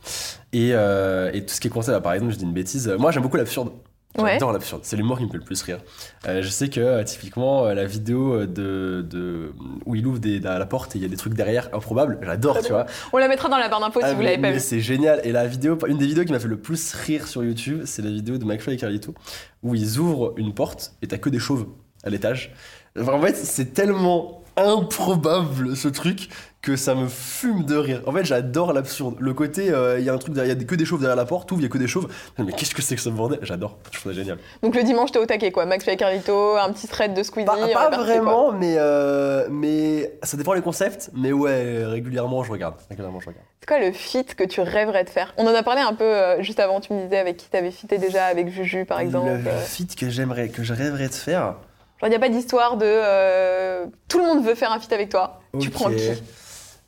Et, 0.54 0.70
et 0.70 1.46
tout 1.46 1.54
ce 1.54 1.60
qui 1.60 1.68
est 1.68 1.70
concept, 1.70 1.98
bah, 1.98 2.02
par 2.02 2.14
exemple, 2.14 2.32
je 2.32 2.38
dis 2.38 2.46
une 2.46 2.54
bêtise. 2.54 2.88
Moi, 2.98 3.12
j'aime 3.12 3.24
beaucoup 3.24 3.36
l'absurde. 3.38 3.72
Ouais. 4.18 4.34
J'adore 4.34 4.54
l'absurde. 4.54 4.82
C'est 4.84 4.98
l'humour 4.98 5.20
qui 5.20 5.26
me 5.26 5.30
fait 5.30 5.38
le 5.38 5.44
plus 5.44 5.62
rire. 5.62 5.80
Euh, 6.28 6.42
je 6.42 6.50
sais 6.50 6.68
que, 6.68 6.80
euh, 6.80 7.04
typiquement, 7.04 7.68
euh, 7.68 7.74
la 7.76 7.86
vidéo 7.86 8.46
de, 8.48 9.06
de, 9.08 9.54
où 9.86 9.96
il 9.96 10.06
ouvre 10.08 10.18
des, 10.20 10.40
la 10.40 10.66
porte 10.66 10.96
et 10.96 11.00
il 11.00 11.04
y 11.04 11.06
a 11.06 11.08
des 11.08 11.16
trucs 11.16 11.36
derrière 11.36 11.70
improbables, 11.74 12.20
j'adore, 12.24 12.60
tu 12.62 12.72
vois. 12.72 12.88
On 13.14 13.18
la 13.18 13.28
mettra 13.28 13.50
dans 13.50 13.58
la 13.58 13.70
barre 13.70 13.82
d'infos 13.82 14.00
si 14.00 14.08
Ah, 14.08 14.14
vous 14.16 14.22
l'avez 14.22 14.38
pas 14.38 14.42
mais 14.42 14.54
vu. 14.54 14.60
C'est 14.60 14.80
génial. 14.80 15.22
Et 15.24 15.32
la 15.32 15.46
vidéo, 15.46 15.78
une 15.88 16.00
des 16.00 16.08
vidéos 16.08 16.26
qui 16.26 16.32
m'a 16.32 16.40
fait 16.40 16.48
le 16.48 16.58
plus 16.60 16.94
rire 16.94 17.28
sur 17.28 17.44
YouTube, 17.44 17.84
c'est 17.86 18.02
la 18.02 18.10
vidéo 18.10 18.40
de 18.40 18.46
McFly 18.46 18.74
et 18.74 18.78
Carlito, 18.78 19.14
où 19.62 19.76
ils 19.76 20.00
ouvrent 20.00 20.34
une 20.38 20.56
porte 20.56 20.94
et 21.04 21.08
t'as 21.08 21.18
que 21.20 21.30
des 21.30 21.40
chauves 21.40 21.68
à 22.04 22.10
l'étage. 22.10 22.52
Enfin, 23.00 23.14
en 23.14 23.22
fait, 23.22 23.36
c'est 23.36 23.74
tellement 23.74 24.39
improbable 24.60 25.76
ce 25.76 25.88
truc 25.88 26.30
que 26.62 26.76
ça 26.76 26.94
me 26.94 27.08
fume 27.08 27.64
de 27.64 27.78
rire. 27.78 28.02
En 28.06 28.12
fait, 28.12 28.26
j'adore 28.26 28.74
l'absurde. 28.74 29.16
Le 29.20 29.34
côté, 29.34 29.72
euh, 29.72 29.98
il 29.98 30.04
y 30.04 30.10
a 30.10 30.14
un 30.14 30.18
truc, 30.18 30.34
derrière- 30.34 30.56
il 30.56 30.60
y 30.60 30.62
a 30.62 30.68
que 30.68 30.76
des 30.76 30.84
chauves 30.84 31.00
derrière 31.00 31.16
la 31.16 31.24
porte, 31.24 31.50
ouvre, 31.54 31.62
il 31.62 31.64
y 31.64 31.68
a 31.68 31.70
que 31.70 31.78
des 31.78 31.88
chauves. 31.88 32.10
Mais 32.38 32.52
qu'est-ce 32.52 32.76
que 32.76 32.82
c'est 32.82 32.96
que 32.96 33.02
ce 33.02 33.08
bordel? 33.08 33.40
J'adore. 33.44 33.78
Je 33.94 33.98
trouve 34.00 34.12
ça 34.12 34.18
génial. 34.20 34.38
Donc 34.62 34.76
le 34.76 34.84
dimanche, 34.84 35.14
t'es 35.14 35.20
au 35.20 35.26
taquet, 35.26 35.52
quoi. 35.52 35.66
Max 35.66 35.86
Carlito, 35.86 36.58
un 36.58 36.70
petit 36.74 36.90
thread 36.90 37.14
de 37.14 37.24
Squeezie. 37.24 37.46
Pas, 37.46 37.56
pas 37.56 37.88
quoi. 37.88 37.98
vraiment, 38.04 38.52
mais, 38.52 38.76
euh, 38.78 39.48
mais 39.50 40.18
ça 40.24 40.36
dépend 40.36 40.52
les 40.52 40.62
concepts. 40.62 41.10
Mais 41.14 41.32
ouais, 41.32 41.86
régulièrement, 41.86 42.44
je 42.44 42.52
regarde. 42.52 42.76
Régulièrement, 42.90 43.22
je 43.22 43.28
regarde. 43.28 43.46
C'est 43.62 43.68
quoi 43.68 43.80
le 43.80 43.94
feat 43.94 44.36
que 44.36 44.44
tu 44.44 44.60
rêverais 44.60 45.06
de 45.06 45.10
faire? 45.10 45.34
On 45.38 45.48
en 45.48 45.56
a 45.56 45.64
parlé 45.64 45.80
un 45.80 45.94
peu 45.94 46.04
euh, 46.04 46.42
juste 46.44 46.60
avant, 46.60 46.82
tu 46.82 46.92
me 46.92 47.04
disais 47.04 47.20
avec 47.20 47.38
qui 47.38 47.48
t'avais 47.50 47.72
fité 47.72 47.98
déjà, 48.00 48.26
avec 48.26 48.50
Juju 48.50 48.84
par 48.84 49.00
exemple. 49.00 49.30
Le 49.30 49.50
feat 49.66 49.96
que 49.96 50.10
j'aimerais, 50.10 50.50
que 50.50 50.64
je 50.64 50.74
rêverais 50.74 51.08
de 51.08 51.14
faire. 51.14 51.56
Genre, 52.00 52.08
il 52.08 52.10
n'y 52.10 52.16
a 52.16 52.20
pas 52.20 52.30
d'histoire 52.30 52.78
de 52.78 52.86
euh, 52.88 53.86
tout 54.08 54.20
le 54.20 54.26
monde 54.26 54.44
veut 54.46 54.56
faire 54.56 54.72
un 54.72 54.80
feat 54.80 54.92
avec 54.94 55.10
toi. 55.10 55.42
Tu 55.60 55.70
prends 55.70 55.90
qui 55.90 56.10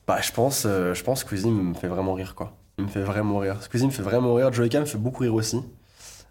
Bah, 0.08 0.20
je 0.22 0.32
pense, 0.32 0.64
euh, 0.66 0.94
je 0.94 1.04
pense 1.04 1.24
que 1.24 1.30
Squeezie 1.30 1.50
me 1.52 1.74
fait 1.74 1.88
vraiment 1.88 2.14
rire, 2.14 2.34
quoi. 2.36 2.54
Il 2.78 2.86
me 2.86 2.90
fait 2.90 3.02
vraiment 3.04 3.40
rire. 3.40 3.62
Squeezie 3.62 3.86
me 3.88 3.92
fait 3.92 4.04
vraiment 4.04 4.34
rire. 4.34 4.52
Joey 4.54 4.70
me 4.80 4.86
fait 4.86 4.98
beaucoup 4.98 5.24
rire 5.24 5.34
aussi. 5.36 5.62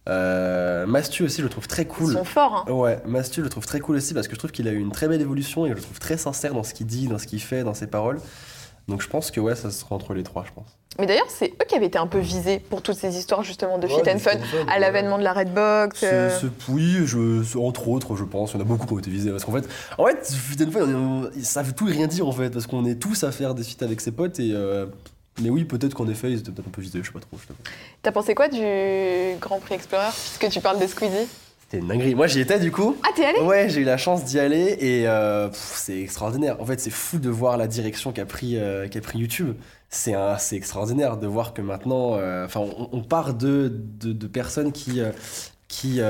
Euh, 0.08 0.86
Mastu 0.86 1.24
aussi, 1.24 1.38
je 1.38 1.42
le 1.42 1.50
trouve 1.50 1.68
très 1.68 1.82
Ils 1.82 1.88
cool. 1.88 2.12
sont 2.14 2.24
forts. 2.24 2.64
hein. 2.66 2.72
Ouais, 2.72 3.00
Mastu, 3.06 3.40
je 3.40 3.44
le 3.44 3.50
trouve 3.50 3.66
très 3.66 3.80
cool 3.80 3.96
aussi 3.96 4.14
parce 4.14 4.28
que 4.28 4.34
je 4.34 4.38
trouve 4.38 4.50
qu'il 4.50 4.66
a 4.66 4.72
eu 4.72 4.78
une 4.78 4.92
très 4.92 5.08
belle 5.08 5.20
évolution 5.20 5.66
et 5.66 5.68
je 5.68 5.74
le 5.74 5.80
trouve 5.80 5.98
très 5.98 6.16
sincère 6.16 6.54
dans 6.54 6.62
ce 6.62 6.72
qu'il 6.74 6.86
dit, 6.86 7.06
dans 7.06 7.18
ce 7.18 7.26
qu'il 7.26 7.40
fait, 7.42 7.62
dans 7.64 7.74
ses 7.74 7.86
paroles. 7.86 8.18
Donc 8.90 9.00
je 9.02 9.08
pense 9.08 9.30
que 9.30 9.40
ouais, 9.40 9.54
ça 9.54 9.70
sera 9.70 9.94
entre 9.94 10.12
les 10.12 10.22
trois, 10.22 10.44
je 10.46 10.52
pense. 10.52 10.76
Mais 10.98 11.06
d'ailleurs, 11.06 11.28
c'est 11.30 11.46
eux 11.52 11.64
qui 11.66 11.76
avaient 11.76 11.86
été 11.86 11.98
un 11.98 12.08
peu 12.08 12.18
visés 12.18 12.58
pour 12.58 12.82
toutes 12.82 12.96
ces 12.96 13.16
histoires 13.16 13.42
justement 13.42 13.78
de 13.78 13.86
Ouais, 13.86 13.94
fit 14.04 14.10
and 14.10 14.18
fun. 14.18 14.32
À 14.68 14.74
ouais. 14.74 14.78
l'avènement 14.80 15.16
de 15.16 15.22
la 15.22 15.32
Redbox. 15.32 16.00
Euh, 16.02 16.30
oui, 16.68 17.06
je, 17.06 17.56
entre 17.56 17.88
autres, 17.88 18.16
je 18.16 18.24
pense. 18.24 18.52
Il 18.52 18.56
y 18.56 18.58
en 18.58 18.62
a 18.62 18.64
beaucoup 18.64 18.86
qui 18.86 18.92
ont 18.92 18.98
été 18.98 19.10
visés. 19.10 19.30
Parce 19.30 19.44
qu'en 19.44 19.52
fait, 19.52 19.66
en 19.96 20.06
fait, 20.06 20.26
Fit 20.26 20.62
and 20.64 20.70
Fun, 20.72 20.80
on 20.92 21.30
ça 21.42 21.62
veut 21.62 21.72
tout 21.72 21.88
et 21.88 21.92
rien 21.92 22.08
dire 22.08 22.26
en 22.26 22.32
fait. 22.32 22.50
Parce 22.50 22.66
qu'on 22.66 22.84
est 22.84 22.96
tous 22.96 23.24
à 23.24 23.32
faire 23.32 23.54
des 23.54 23.62
feats 23.62 23.84
avec 23.84 24.00
ses 24.00 24.10
potes. 24.10 24.40
Et, 24.40 24.50
euh, 24.52 24.86
mais 25.40 25.48
oui, 25.48 25.64
peut-être 25.64 25.94
qu'en 25.94 26.08
effet, 26.08 26.32
ils 26.32 26.40
étaient 26.40 26.50
peut-être 26.50 26.68
un 26.68 26.72
peu 26.72 26.82
visés. 26.82 26.98
Je 27.00 27.06
sais 27.06 27.12
pas 27.12 27.20
trop. 27.20 27.38
T'as 28.02 28.12
pensé 28.12 28.34
quoi 28.34 28.48
du 28.48 29.38
Grand 29.40 29.60
Prix 29.60 29.76
Explorer 29.76 30.10
Puisque 30.10 30.52
tu 30.52 30.60
parles 30.60 30.80
de 30.80 30.86
Squeezie? 30.88 31.28
C'était 31.70 31.82
une 31.84 31.88
dinguerie. 31.88 32.16
Moi, 32.16 32.26
j'y 32.26 32.40
étais 32.40 32.58
du 32.58 32.72
coup. 32.72 32.96
Ah, 33.04 33.10
t'es 33.14 33.24
allé? 33.26 33.38
Ouais, 33.42 33.68
j'ai 33.68 33.82
eu 33.82 33.84
la 33.84 33.96
chance 33.96 34.24
d'y 34.24 34.40
aller 34.40 34.76
et 34.80 35.06
euh, 35.06 35.48
c'est 35.52 36.00
extraordinaire. 36.00 36.60
En 36.60 36.64
fait, 36.64 36.80
c'est 36.80 36.90
fou 36.90 37.18
de 37.18 37.30
voir 37.30 37.56
la 37.56 37.68
direction 37.68 38.10
qu'a 38.10 38.26
pris, 38.26 38.56
euh, 38.56 38.88
pris 39.00 39.20
YouTube. 39.20 39.54
C'est 39.88 40.16
extraordinaire 40.52 41.16
de 41.16 41.28
voir 41.28 41.54
que 41.54 41.62
maintenant, 41.62 42.16
euh, 42.16 42.44
enfin, 42.44 42.58
on, 42.60 42.88
on 42.90 43.02
part 43.02 43.34
de, 43.34 43.72
de, 44.00 44.12
de 44.12 44.26
personnes 44.26 44.72
qui, 44.72 45.00
qui 45.68 46.00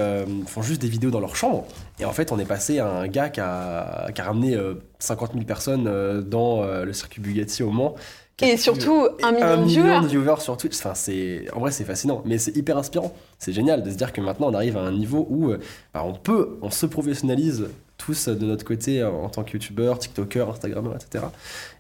font 0.47 0.63
juste 0.63 0.81
des 0.81 0.89
vidéos 0.89 1.11
dans 1.11 1.21
leur 1.21 1.37
chambre. 1.37 1.67
Et 1.99 2.07
en 2.07 2.13
fait, 2.13 2.33
on 2.33 2.39
est 2.39 2.47
passé 2.47 2.79
à 2.79 2.89
un 2.89 3.07
gars 3.07 3.29
qui 3.29 3.41
a, 3.41 4.11
qui 4.15 4.21
a 4.23 4.25
ramené 4.25 4.55
euh, 4.55 4.77
50 4.99 5.33
000 5.35 5.45
personnes 5.45 6.23
dans 6.23 6.65
le 6.65 6.93
circuit 6.95 7.21
Bugatti 7.21 7.63
au 7.63 7.71
Mans. 7.71 7.97
Et 8.43 8.57
surtout, 8.57 9.09
un 9.23 9.33
million 9.33 9.57
de 9.57 9.65
million 9.65 9.83
viewers. 9.83 10.01
de 10.03 10.07
viewers 10.07 10.41
sur 10.41 10.57
Twitch. 10.57 10.77
Enfin, 10.79 10.95
c'est 10.95 11.47
en 11.55 11.61
vrai 11.61 11.71
c'est 11.71 11.85
fascinant, 11.85 12.23
mais 12.25 12.39
c'est 12.39 12.57
hyper 12.57 12.77
inspirant. 12.77 13.13
C'est 13.39 13.53
génial 13.53 13.83
de 13.83 13.91
se 13.91 13.97
dire 13.97 14.13
que 14.13 14.21
maintenant 14.21 14.49
on 14.51 14.55
arrive 14.55 14.77
à 14.77 14.81
un 14.81 14.93
niveau 14.93 15.27
où 15.31 15.51
euh, 15.51 15.59
bah, 15.95 16.03
on 16.05 16.15
peut, 16.15 16.59
on 16.63 16.71
se 16.71 16.87
professionnalise 16.87 17.69
tous 18.01 18.29
de 18.29 18.47
notre 18.47 18.65
côté 18.65 19.05
en 19.05 19.29
tant 19.29 19.45
que 19.45 19.53
youtubeur, 19.53 19.99
tiktoker, 19.99 20.49
instagrammeur, 20.49 20.97
etc. 20.97 21.27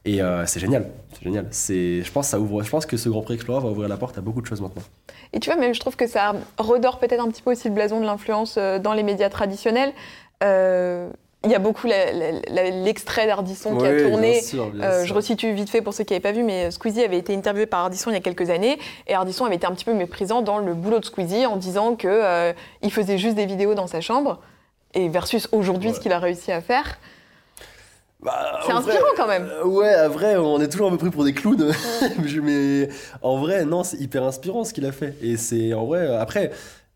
Et 0.05 0.21
euh, 0.21 0.45
c'est 0.47 0.61
génial, 0.61 0.87
c'est 1.15 1.25
génial. 1.25 1.47
C'est, 1.51 2.03
je 2.03 2.13
pense 2.13 2.27
que 2.27 2.31
ça 2.33 2.41
ouvre, 2.41 2.63
je 2.63 2.71
pense 2.71 2.85
que 2.85 2.97
ce 2.97 3.09
Grand 3.09 3.23
Prix 3.23 3.35
Explorer 3.35 3.63
va 3.63 3.71
ouvrir 3.71 3.89
la 3.89 3.97
porte 3.97 4.19
à 4.19 4.21
beaucoup 4.21 4.43
de 4.43 4.47
choses 4.47 4.61
maintenant. 4.61 4.83
Et 5.33 5.41
tu 5.41 5.51
vois, 5.51 5.59
même 5.59 5.75
je 5.75 5.81
trouve 5.81 5.97
que 5.97 6.07
ça 6.07 6.35
redore 6.59 6.99
peut-être 6.99 7.21
un 7.21 7.29
petit 7.31 7.43
peu 7.43 7.53
aussi 7.53 7.69
le 7.69 7.75
blason 7.75 8.01
de 8.01 8.05
l'influence 8.05 8.57
euh, 8.59 8.79
dans 8.79 8.93
les 8.93 9.03
médias 9.03 9.31
traditionnels. 9.31 9.93
Euh, 10.43 11.11
Il 11.45 11.51
y 11.51 11.55
a 11.55 11.59
beaucoup 11.59 11.87
l'extrait 11.87 13.27
d'Ardisson 13.27 13.75
qui 13.77 13.87
a 13.87 14.03
tourné. 14.03 14.33
bien 14.33 14.43
sûr, 14.43 14.71
bien 14.71 14.85
Euh, 14.85 15.05
je 15.07 15.15
resitue 15.15 15.53
vite 15.53 15.71
fait 15.71 15.81
pour 15.81 15.95
ceux 15.95 16.05
qui 16.05 16.13
n'avaient 16.13 16.21
pas 16.23 16.33
vu, 16.33 16.43
mais 16.43 16.71
Squeezie 16.71 17.03
avait 17.03 17.17
été 17.19 17.35
interviewé 17.35 17.65
par 17.67 17.81
Ardisson 17.81 18.11
il 18.11 18.15
y 18.15 18.17
a 18.17 18.21
quelques 18.21 18.51
années, 18.51 18.79
et 19.07 19.15
Ardisson 19.15 19.47
avait 19.47 19.57
été 19.57 19.67
un 19.67 19.73
petit 19.73 19.87
peu 19.87 19.95
méprisant 19.95 20.43
dans 20.43 20.59
le 20.59 20.75
boulot 20.75 20.99
de 20.99 21.05
Squeezie 21.07 21.47
en 21.47 21.57
disant 21.57 21.95
que 21.97 22.09
euh, 22.09 22.53
il 22.83 22.93
faisait 22.93 23.17
juste 23.17 23.37
des 23.37 23.47
vidéos 23.47 23.75
dans 23.75 23.87
sa 23.87 24.03
chambre, 24.03 24.39
et 24.93 25.09
versus 25.09 25.49
aujourd'hui 25.53 25.89
Ouais. 25.91 25.95
ce 25.95 26.01
qu'il 26.01 26.13
a 26.13 26.19
réussi 26.19 26.53
à 26.53 26.61
faire. 26.61 26.99
Bah, 28.23 28.61
C'est 28.67 28.73
vrai, 28.73 28.79
inspirant 28.81 29.07
quand 29.17 29.27
même. 29.27 29.49
euh, 29.51 29.65
ouais, 29.65 29.89
à 29.89 30.09
vrai, 30.09 30.37
on 30.37 30.61
est 30.61 30.69
toujours 30.69 30.89
un 30.89 30.91
peu 30.91 30.99
pris 30.99 31.11
pour 31.11 31.25
des 31.25 31.33
clowns. 31.33 31.73
Mais 32.43 32.89
en 33.23 33.39
vrai, 33.39 33.65
non, 33.65 33.83
c'est 33.83 33.97
hyper 33.97 34.25
inspirant 34.25 34.65
ce 34.65 34.75
qu'il 34.75 34.85
a 34.85 34.93
fait. 34.93 35.15
Et 35.23 35.39
c'est 35.39 35.73
en 35.73 35.87
vrai, 35.87 36.15
après, 36.17 36.51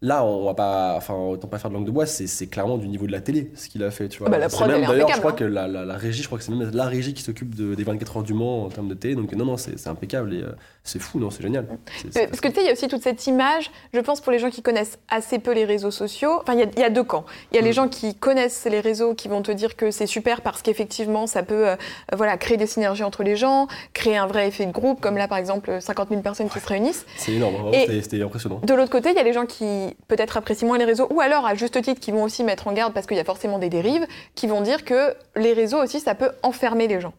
là, 0.04 0.24
on 0.24 0.44
va 0.44 0.54
pas, 0.54 0.94
enfin, 0.96 1.14
autant 1.14 1.48
pas 1.48 1.58
faire 1.58 1.70
de 1.70 1.74
langue 1.76 1.86
de 1.86 1.90
bois, 1.90 2.06
c'est 2.06 2.46
clairement 2.46 2.76
du 2.78 2.86
niveau 2.88 3.06
de 3.06 3.12
la 3.12 3.20
télé 3.20 3.50
ce 3.54 3.68
qu'il 3.68 3.82
a 3.82 3.90
fait, 3.90 4.08
tu 4.08 4.18
vois. 4.18 4.28
Ah 4.28 4.30
bah, 4.30 4.38
la 4.38 4.48
C'est 4.48 4.66
même, 4.66 4.86
d'ailleurs, 4.86 5.08
je 5.12 5.18
crois 5.18 5.32
hein. 5.32 5.34
que 5.34 5.44
la, 5.44 5.66
la- 5.66 5.84
la 5.84 5.96
régie, 5.96 6.22
je 6.22 6.26
crois 6.26 6.38
que 6.38 6.44
c'est 6.44 6.52
même 6.52 6.70
la 6.72 6.84
régie 6.86 7.14
qui 7.14 7.22
s'occupe 7.22 7.54
de- 7.54 7.74
des 7.74 7.84
24 7.84 8.18
heures 8.18 8.22
du 8.22 8.34
Mans 8.34 8.64
en 8.64 8.68
termes 8.68 8.88
de 8.88 8.94
télé. 8.94 9.14
Donc, 9.14 9.32
non, 9.34 9.44
non, 9.46 9.56
c'est 9.56 9.78
c'est 9.78 9.88
impeccable 9.88 10.34
et 10.34 10.42
euh, 10.42 10.52
c'est 10.86 10.98
fou, 11.00 11.18
non, 11.18 11.30
c'est 11.30 11.42
génial. 11.42 11.66
C'est- 12.10 12.26
Parce 12.28 12.40
que 12.42 12.48
tu 12.48 12.56
sais, 12.56 12.60
il 12.62 12.66
y 12.66 12.68
a 12.68 12.72
aussi 12.72 12.88
toute 12.88 13.02
cette 13.02 13.26
image, 13.26 13.70
je 13.94 14.00
pense 14.00 14.20
pour 14.20 14.30
les 14.32 14.38
gens 14.38 14.50
qui 14.50 14.60
connaissent 14.60 14.98
assez 15.08 15.38
peu 15.38 15.52
les 15.52 15.64
réseaux 15.64 15.90
sociaux, 15.90 16.40
enfin 16.42 16.52
il 16.52 16.60
y 16.60 16.62
a- 16.62 16.66
il 16.76 16.78
y, 16.78 16.84
a 16.84 16.90
deux 16.90 17.02
camps. 17.04 17.24
Il 17.52 17.56
y 17.56 17.58
a 17.58 17.62
les 17.62 17.70
Mm. 17.70 17.72
gens 17.72 17.88
qui 17.88 18.14
connaissent 18.14 18.66
les 18.70 18.80
réseaux 18.80 19.14
qui 19.14 19.28
vont 19.28 19.40
te 19.40 19.50
dire 19.50 19.76
que 19.76 19.90
c'est 19.90 20.06
super 20.06 20.42
parce 20.42 20.60
qu'effectivement 20.60 21.26
ça 21.26 21.42
peut 21.42 21.68
euh, 21.68 21.76
voilà, 22.14 22.36
créer 22.36 22.58
des 22.58 22.66
synergies 22.66 23.02
entre 23.02 23.22
les 23.22 23.34
gens, 23.34 23.66
créer 23.94 24.16
un 24.18 24.26
vrai 24.26 24.46
effet 24.48 24.66
de 24.66 24.72
groupe, 24.72 25.00
comme 25.00 25.16
là 25.16 25.26
par 25.26 25.38
exemple 25.38 25.80
50 25.80 26.10
000 26.10 26.20
personnes 26.20 26.50
qui 26.50 26.60
se 26.60 26.66
réunissent. 26.66 27.06
C'est 27.16 27.32
énorme, 27.32 27.72
c'était 27.72 28.22
impressionnant. 28.22 28.60
De 28.62 28.74
l'autre 28.74 28.90
côté, 28.92 29.08
il 29.10 29.16
y 29.16 29.20
a 29.20 29.22
les 29.24 29.32
gens 29.32 29.46
qui 29.46 29.96
peut-être 30.08 30.36
apprécient 30.36 30.68
moins 30.68 30.76
les 30.78 30.84
réseaux, 30.84 31.06
ou 31.10 31.20
alors 31.22 31.46
à 31.46 31.54
juste 31.54 31.80
titre 31.80 31.98
qui 32.00 32.12
vont 32.12 32.22
aussi 32.24 32.44
mettre 32.44 32.68
en 32.68 32.72
garde 32.72 32.92
parce 32.92 33.06
qu'il 33.06 33.16
y 33.16 33.20
a 33.20 33.24
forcément 33.24 33.58
des 33.58 33.70
dérives, 33.70 34.06
qui 34.34 34.46
vont 34.46 34.60
dire 34.60 34.84
que 34.84 35.14
les 35.34 35.54
réseaux 35.54 35.82
aussi 35.82 35.98
ça 35.98 36.14
peut 36.14 36.30
enfermer 36.42 36.88
les 36.88 37.00
gens. 37.00 37.14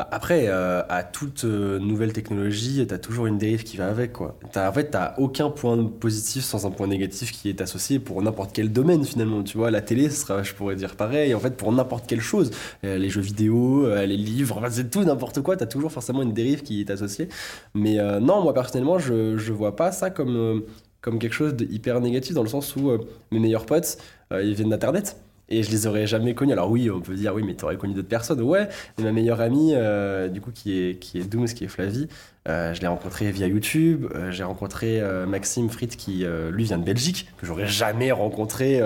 Bah 0.00 0.08
après, 0.12 0.46
euh, 0.48 0.82
à 0.88 1.02
toute 1.02 1.44
euh, 1.44 1.78
nouvelle 1.78 2.14
technologie, 2.14 2.86
t'as 2.86 2.96
toujours 2.96 3.26
une 3.26 3.36
dérive 3.36 3.64
qui 3.64 3.76
va 3.76 3.88
avec, 3.88 4.14
quoi. 4.14 4.38
En 4.56 4.72
fait, 4.72 4.92
t'as 4.92 5.14
aucun 5.18 5.50
point 5.50 5.76
positif 5.84 6.42
sans 6.42 6.64
un 6.64 6.70
point 6.70 6.86
négatif 6.86 7.32
qui 7.32 7.50
est 7.50 7.60
associé 7.60 7.98
pour 7.98 8.22
n'importe 8.22 8.52
quel 8.54 8.72
domaine, 8.72 9.04
finalement. 9.04 9.42
Tu 9.42 9.58
vois, 9.58 9.70
la 9.70 9.82
télé, 9.82 10.08
ce 10.08 10.22
sera, 10.22 10.42
je 10.42 10.54
pourrais 10.54 10.74
dire 10.74 10.96
pareil, 10.96 11.34
en 11.34 11.38
fait, 11.38 11.54
pour 11.54 11.70
n'importe 11.70 12.06
quelle 12.06 12.22
chose. 12.22 12.50
Euh, 12.82 12.96
les 12.96 13.10
jeux 13.10 13.20
vidéo, 13.20 13.94
les 13.94 14.16
livres, 14.16 14.66
c'est 14.70 14.88
tout, 14.88 15.04
n'importe 15.04 15.42
quoi, 15.42 15.58
t'as 15.58 15.66
toujours 15.66 15.92
forcément 15.92 16.22
une 16.22 16.32
dérive 16.32 16.62
qui 16.62 16.80
est 16.80 16.88
associée. 16.88 17.28
Mais 17.74 17.98
non, 18.20 18.40
moi, 18.42 18.54
personnellement, 18.54 18.98
je, 18.98 19.36
je 19.36 19.52
vois 19.52 19.76
pas 19.76 19.92
ça 19.92 20.08
comme, 20.08 20.62
comme 21.02 21.18
quelque 21.18 21.34
chose 21.34 21.54
de 21.54 21.66
hyper 21.66 22.00
négatif, 22.00 22.32
dans 22.32 22.42
le 22.42 22.48
sens 22.48 22.74
où 22.74 22.90
mes 23.32 23.38
meilleurs 23.38 23.66
potes, 23.66 23.98
ils 24.32 24.54
viennent 24.54 24.70
d'Internet. 24.70 25.16
Et 25.52 25.64
je 25.64 25.70
les 25.70 25.86
aurais 25.88 26.06
jamais 26.06 26.34
connus. 26.34 26.52
Alors 26.52 26.70
oui, 26.70 26.90
on 26.90 27.00
peut 27.00 27.14
dire, 27.14 27.34
oui, 27.34 27.42
mais 27.44 27.54
t'aurais 27.54 27.76
connu 27.76 27.92
d'autres 27.92 28.08
personnes. 28.08 28.40
Ouais, 28.40 28.68
et 28.98 29.02
ma 29.02 29.10
meilleure 29.10 29.40
amie, 29.40 29.72
euh, 29.74 30.28
du 30.28 30.40
coup, 30.40 30.52
qui 30.52 30.78
est, 30.78 30.98
qui 30.98 31.18
est 31.18 31.24
Dooms, 31.24 31.46
qui 31.46 31.64
est 31.64 31.68
Flavie, 31.68 32.06
euh, 32.48 32.72
je 32.72 32.80
l'ai 32.80 32.86
rencontrée 32.86 33.32
via 33.32 33.48
YouTube. 33.48 34.06
Euh, 34.14 34.30
J'ai 34.30 34.44
rencontré 34.44 35.02
Maxime 35.26 35.68
Fritz, 35.68 35.96
qui 35.96 36.24
lui 36.52 36.64
vient 36.64 36.78
de 36.78 36.84
Belgique, 36.84 37.28
que 37.38 37.46
j'aurais 37.46 37.66
jamais 37.66 38.12
rencontré 38.12 38.80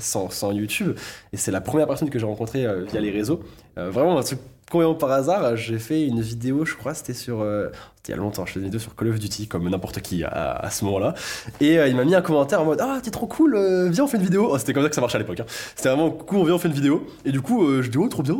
sans, 0.00 0.28
sans 0.30 0.52
YouTube. 0.52 0.96
Et 1.32 1.36
c'est 1.36 1.52
la 1.52 1.60
première 1.60 1.86
personne 1.86 2.10
que 2.10 2.18
j'ai 2.18 2.26
rencontrée 2.26 2.66
via 2.90 3.00
les 3.00 3.10
réseaux. 3.10 3.40
Vraiment 3.76 4.18
un 4.18 4.22
truc 4.22 4.40
complètement 4.70 4.94
par 4.94 5.10
hasard. 5.12 5.56
J'ai 5.56 5.78
fait 5.78 6.06
une 6.06 6.20
vidéo, 6.20 6.64
je 6.64 6.74
crois, 6.76 6.94
c'était 6.94 7.14
sur. 7.14 7.40
euh, 7.40 7.68
c'était 7.96 8.12
il 8.12 8.16
y 8.16 8.18
a 8.18 8.22
longtemps, 8.22 8.46
je 8.46 8.52
faisais 8.52 8.60
une 8.60 8.66
vidéo 8.70 8.80
sur 8.80 8.94
Call 8.96 9.08
of 9.08 9.18
Duty, 9.18 9.48
comme 9.48 9.68
n'importe 9.68 10.00
qui 10.00 10.24
à, 10.24 10.52
à 10.52 10.70
ce 10.70 10.84
moment-là. 10.86 11.14
Et 11.60 11.78
euh, 11.78 11.88
il 11.88 11.96
m'a 11.96 12.04
mis 12.04 12.14
un 12.14 12.22
commentaire 12.22 12.62
en 12.62 12.64
mode 12.64 12.80
Ah, 12.80 13.00
t'es 13.02 13.10
trop 13.10 13.26
cool, 13.26 13.54
euh, 13.54 13.88
viens, 13.90 14.04
on 14.04 14.06
fait 14.06 14.16
une 14.16 14.22
vidéo. 14.22 14.48
Oh, 14.50 14.58
c'était 14.58 14.72
comme 14.72 14.82
ça 14.82 14.88
que 14.88 14.94
ça 14.94 15.00
marchait 15.00 15.16
à 15.16 15.20
l'époque. 15.20 15.40
hein. 15.40 15.46
C'était 15.76 15.88
vraiment 15.88 16.10
cool, 16.10 16.38
on 16.38 16.44
vient, 16.44 16.54
on 16.54 16.58
fait 16.58 16.68
une 16.68 16.74
vidéo. 16.74 17.06
Et 17.24 17.32
du 17.32 17.40
coup, 17.40 17.64
euh, 17.66 17.82
je 17.82 17.90
dis 17.90 17.98
Oh, 17.98 18.08
trop 18.08 18.22
bien, 18.22 18.36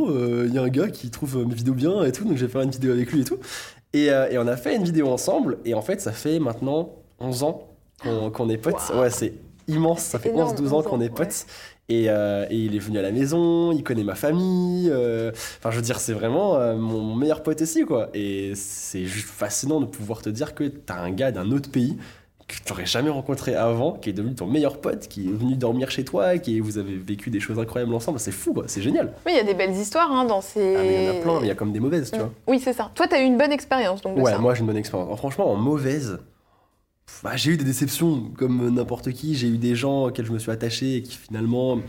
il 0.46 0.52
y 0.54 0.58
a 0.58 0.62
un 0.62 0.68
gars 0.68 0.88
qui 0.88 1.10
trouve 1.10 1.46
mes 1.46 1.54
vidéos 1.54 1.74
bien 1.74 2.02
et 2.04 2.12
tout, 2.12 2.24
donc 2.24 2.36
j'ai 2.36 2.48
fait 2.48 2.62
une 2.62 2.70
vidéo 2.70 2.92
avec 2.92 3.12
lui 3.12 3.20
et 3.20 3.24
tout. 3.24 3.38
Et, 3.92 4.06
et 4.06 4.38
on 4.38 4.46
a 4.46 4.56
fait 4.56 4.76
une 4.76 4.84
vidéo 4.84 5.08
ensemble, 5.08 5.58
et 5.64 5.74
en 5.74 5.82
fait, 5.82 6.00
ça 6.00 6.12
fait 6.12 6.38
maintenant 6.38 6.90
11 7.20 7.42
ans 7.42 7.68
qu'on 8.02 8.48
est 8.48 8.58
potes. 8.58 8.74
Wow. 8.94 9.00
Ouais, 9.00 9.10
c'est 9.10 9.32
immense, 9.66 10.00
ça 10.02 10.18
fait 10.18 10.30
énorme, 10.30 10.54
11-12 10.54 10.68
ans 10.72 10.78
11 10.78 10.84
qu'on 10.86 11.00
est 11.00 11.08
potes. 11.10 11.46
Et, 11.90 12.10
euh, 12.10 12.44
et 12.50 12.56
il 12.56 12.76
est 12.76 12.80
venu 12.80 12.98
à 12.98 13.02
la 13.02 13.10
maison, 13.12 13.72
il 13.72 13.82
connaît 13.82 14.04
ma 14.04 14.14
famille. 14.14 14.90
euh, 14.92 15.30
Enfin, 15.58 15.70
je 15.70 15.76
veux 15.76 15.82
dire, 15.82 15.98
c'est 16.00 16.12
vraiment 16.12 16.56
euh, 16.56 16.76
mon, 16.76 17.14
meilleur 17.14 17.42
pote 17.42 17.60
ici, 17.62 17.84
quoi. 17.86 18.10
Et 18.12 18.52
c'est 18.54 19.06
juste 19.06 19.28
fascinant 19.28 19.80
de 19.80 19.86
pouvoir 19.86 20.20
te 20.20 20.28
dire 20.28 20.54
que 20.54 20.64
t'as 20.64 21.00
un 21.00 21.10
gars 21.10 21.32
d'un 21.32 21.50
autre 21.50 21.70
pays 21.70 21.96
que 22.46 22.54
tu 22.54 22.72
n'aurais 22.72 22.86
jamais 22.86 23.10
rencontré 23.10 23.54
avant, 23.54 23.92
qui 23.92 24.08
est 24.08 24.14
devenu 24.14 24.34
ton 24.34 24.46
meilleur 24.46 24.80
pote, 24.80 25.06
qui 25.08 25.28
est 25.28 25.32
venu 25.32 25.54
dormir 25.54 25.90
chez 25.90 26.02
toi, 26.04 26.38
qui 26.38 26.60
vous 26.60 26.78
avez 26.78 26.96
vécu 26.96 27.28
des 27.28 27.40
choses 27.40 27.58
incroyables 27.58 27.92
ensemble. 27.94 28.18
C'est 28.18 28.32
fou, 28.32 28.54
quoi. 28.54 28.64
C'est 28.68 28.80
génial. 28.80 29.12
Oui, 29.26 29.32
il 29.34 29.36
y 29.36 29.40
a 29.40 29.44
des 29.44 29.52
belles 29.54 29.74
histoires 29.76 30.10
hein, 30.10 30.24
dans 30.24 30.40
ces. 30.40 30.76
Ah, 30.76 30.80
mais 30.82 31.04
il 31.04 31.06
y 31.06 31.10
en 31.10 31.18
a 31.18 31.22
plein, 31.22 31.34
mais 31.40 31.46
il 31.46 31.48
y 31.48 31.52
a 31.52 31.54
comme 31.54 31.72
des 31.72 31.80
mauvaises, 31.80 32.10
tu 32.10 32.18
vois. 32.18 32.30
Oui, 32.46 32.58
c'est 32.58 32.72
ça. 32.72 32.90
Toi, 32.94 33.06
tu 33.06 33.14
as 33.14 33.20
eu 33.22 33.24
une 33.24 33.36
bonne 33.36 33.52
expérience 33.52 34.00
donc 34.02 34.16
de 34.16 34.20
Ouais, 34.22 34.32
ça. 34.32 34.38
moi 34.38 34.54
j'ai 34.54 34.60
une 34.60 34.66
bonne 34.66 34.76
expérience. 34.78 35.08
Alors, 35.08 35.18
franchement, 35.18 35.50
en 35.50 35.56
mauvaise, 35.56 36.18
bah, 37.22 37.36
j'ai 37.36 37.52
eu 37.52 37.56
des 37.56 37.64
déceptions 37.64 38.30
comme 38.36 38.74
n'importe 38.74 39.12
qui. 39.12 39.34
J'ai 39.34 39.48
eu 39.48 39.58
des 39.58 39.74
gens 39.74 40.06
auxquels 40.06 40.26
je 40.26 40.32
me 40.32 40.38
suis 40.38 40.50
attaché 40.50 40.96
et 40.96 41.02
qui 41.02 41.16
finalement 41.16 41.80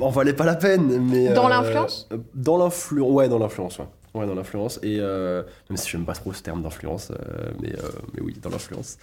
en 0.00 0.10
valaient 0.10 0.34
pas 0.34 0.44
la 0.44 0.56
peine. 0.56 1.00
Mais, 1.00 1.32
Dans 1.32 1.46
euh, 1.46 1.50
l'influence? 1.50 2.08
Dans 2.34 2.58
l'influence, 2.58 3.10
ouais, 3.10 3.28
dans 3.28 3.38
l'influence, 3.38 3.78
ouais. 3.78 3.86
Ouais, 4.14 4.26
dans 4.26 4.34
l'influence. 4.34 4.78
Et 4.82 4.98
euh, 5.00 5.42
même 5.68 5.76
si 5.76 5.90
j'aime 5.90 6.06
pas 6.06 6.14
trop 6.14 6.32
ce 6.32 6.42
terme 6.42 6.62
d'influence, 6.62 7.10
euh, 7.10 7.50
mais, 7.60 7.74
mais 8.14 8.22
oui, 8.22 8.34
dans 8.40 8.48
l'influence. 8.48 8.96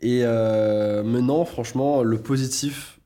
Et 0.00 0.24
maintenant, 0.24 1.44
franchement, 1.44 2.02
le 2.02 2.18
positif 2.18 2.98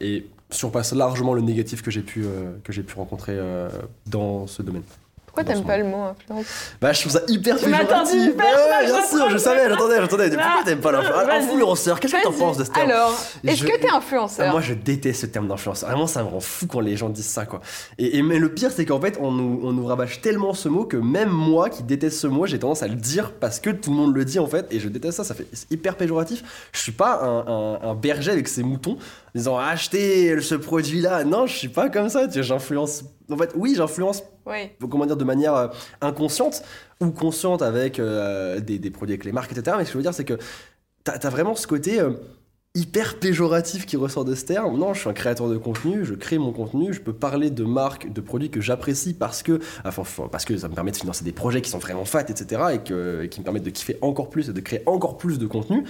et 0.00 0.26
surpasse 0.50 0.92
largement 0.92 1.34
le 1.34 1.42
négatif 1.42 1.82
que 1.82 1.90
j'ai 1.90 2.02
pu, 2.02 2.24
que 2.62 2.72
j'ai 2.72 2.82
pu 2.82 2.94
rencontrer 2.94 3.38
dans 4.06 4.46
ce 4.46 4.62
domaine. 4.62 4.82
Pourquoi 5.34 5.52
t'aimes 5.52 5.64
pas 5.64 5.76
le 5.78 5.84
mot 5.84 5.96
influence 6.04 6.46
Bah, 6.80 6.92
je 6.92 7.00
trouve 7.00 7.12
ça 7.12 7.22
hyper 7.26 7.56
péjoratif. 7.58 8.14
hyper, 8.14 8.44
Ouais, 8.44 8.86
bien 8.86 9.00
je 9.02 9.16
sûr, 9.16 9.30
je 9.30 9.36
savais, 9.38 9.68
j'attendais, 9.68 9.96
j'attendais. 10.00 10.28
Pourquoi 10.30 10.46
Ah, 10.60 10.62
t'aimes 10.64 10.80
pas 10.80 10.92
l'influenceur 10.92 11.26
vas-y. 11.26 11.38
Influenceur, 11.44 11.98
qu'est-ce 12.00 12.12
que 12.14 12.22
t'en 12.22 12.32
penses 12.32 12.56
de 12.58 12.64
ce 12.64 12.70
terme 12.70 12.90
Alors, 12.90 13.12
est-ce 13.42 13.56
Je- 13.56 13.66
que 13.66 13.76
t'es 13.80 13.88
Ah, 13.92 13.96
influenceur 13.96 14.52
Moi, 14.52 14.60
je 14.60 14.74
déteste 14.74 15.22
ce 15.22 15.26
terme 15.26 15.48
d'influenceur. 15.48 15.88
Vraiment, 15.88 16.06
ça 16.06 16.22
me 16.22 16.28
rend 16.28 16.38
fou 16.38 16.66
quand 16.68 16.78
les 16.78 16.96
gens 16.96 17.08
disent 17.08 17.26
ça, 17.26 17.46
quoi. 17.46 17.60
Et, 17.98 18.18
et- 18.18 18.22
mais 18.22 18.38
le 18.38 18.48
pire, 18.54 18.70
c'est 18.70 18.84
qu'en 18.84 19.00
fait, 19.00 19.18
on 19.20 19.32
nous, 19.32 19.60
on 19.64 19.72
nous 19.72 19.84
rabâche 19.86 20.20
tellement 20.20 20.54
ce 20.54 20.68
mot 20.68 20.84
que 20.84 20.96
même 20.96 21.30
moi 21.30 21.68
qui 21.68 21.82
déteste 21.82 22.18
ce 22.20 22.26
mot, 22.28 22.46
j'ai 22.46 22.60
tendance 22.60 22.84
à 22.84 22.88
le 22.88 22.94
dire 22.94 23.32
parce 23.32 23.58
que 23.58 23.70
tout 23.70 23.90
le 23.90 23.96
monde 23.96 24.14
le 24.14 24.24
dit, 24.24 24.38
en 24.38 24.46
fait. 24.46 24.66
Et 24.70 24.78
je 24.78 24.88
déteste 24.88 25.16
ça, 25.16 25.24
ça 25.24 25.34
fait 25.34 25.46
c'est 25.52 25.68
hyper 25.72 25.96
péjoratif. 25.96 26.44
Je 26.72 26.78
suis 26.78 26.92
pas 26.92 27.20
un, 27.24 27.46
un- 27.48 27.90
un 27.90 27.94
berger 27.94 28.30
avec 28.30 28.46
ses 28.46 28.62
moutons 28.62 28.98
en 29.34 29.38
disant 29.38 29.58
achetez 29.58 30.40
ce 30.40 30.54
produit-là. 30.54 31.24
Non, 31.24 31.46
je 31.46 31.56
suis 31.56 31.68
pas 31.68 31.90
comme 31.90 32.08
ça. 32.08 32.28
Tu 32.28 32.42
j'influence. 32.42 33.04
En 33.30 33.36
fait, 33.36 33.50
oui, 33.56 33.74
j'influence 33.76 34.22
Oui. 34.46 34.70
comment 34.88 35.06
dire, 35.06 35.16
de 35.16 35.24
manière 35.24 35.54
euh, 35.56 35.68
inconsciente 36.00 36.62
ou 37.00 37.10
consciente 37.10 37.62
avec 37.62 37.98
euh, 37.98 38.60
des, 38.60 38.78
des 38.78 38.90
produits 38.90 39.14
avec 39.14 39.24
les 39.24 39.32
marques, 39.32 39.50
etc. 39.52 39.76
Mais 39.78 39.84
ce 39.84 39.88
que 39.88 39.92
je 39.94 39.98
veux 39.98 40.02
dire, 40.02 40.14
c'est 40.14 40.24
que 40.24 40.38
t'as 41.02 41.14
as 41.14 41.30
vraiment 41.30 41.54
ce 41.56 41.66
côté 41.66 42.00
euh, 42.00 42.12
hyper 42.76 43.18
péjoratif 43.20 43.86
qui 43.86 43.96
ressort 43.96 44.24
de 44.24 44.34
ce 44.34 44.44
terme. 44.44 44.76
Non, 44.78 44.94
je 44.94 45.00
suis 45.00 45.08
un 45.08 45.12
créateur 45.12 45.48
de 45.48 45.56
contenu, 45.56 46.04
je 46.04 46.14
crée 46.14 46.38
mon 46.38 46.52
contenu, 46.52 46.92
je 46.92 47.00
peux 47.00 47.12
parler 47.12 47.50
de 47.50 47.64
marques, 47.64 48.12
de 48.12 48.20
produits 48.20 48.50
que 48.50 48.60
j'apprécie 48.60 49.14
parce 49.14 49.42
que, 49.42 49.60
enfin, 49.84 50.02
parce 50.30 50.44
que 50.44 50.56
ça 50.56 50.68
me 50.68 50.74
permet 50.74 50.90
de 50.90 50.96
financer 50.96 51.24
des 51.24 51.32
projets 51.32 51.62
qui 51.62 51.70
sont 51.70 51.78
vraiment 51.78 52.04
fat, 52.04 52.22
etc. 52.28 52.62
et, 52.74 52.78
que, 52.78 53.22
et 53.22 53.28
qui 53.28 53.40
me 53.40 53.44
permettent 53.44 53.62
de 53.64 53.70
kiffer 53.70 53.96
encore 54.02 54.28
plus 54.28 54.48
et 54.48 54.52
de 54.52 54.60
créer 54.60 54.82
encore 54.86 55.16
plus 55.18 55.38
de 55.38 55.46
contenu. 55.46 55.84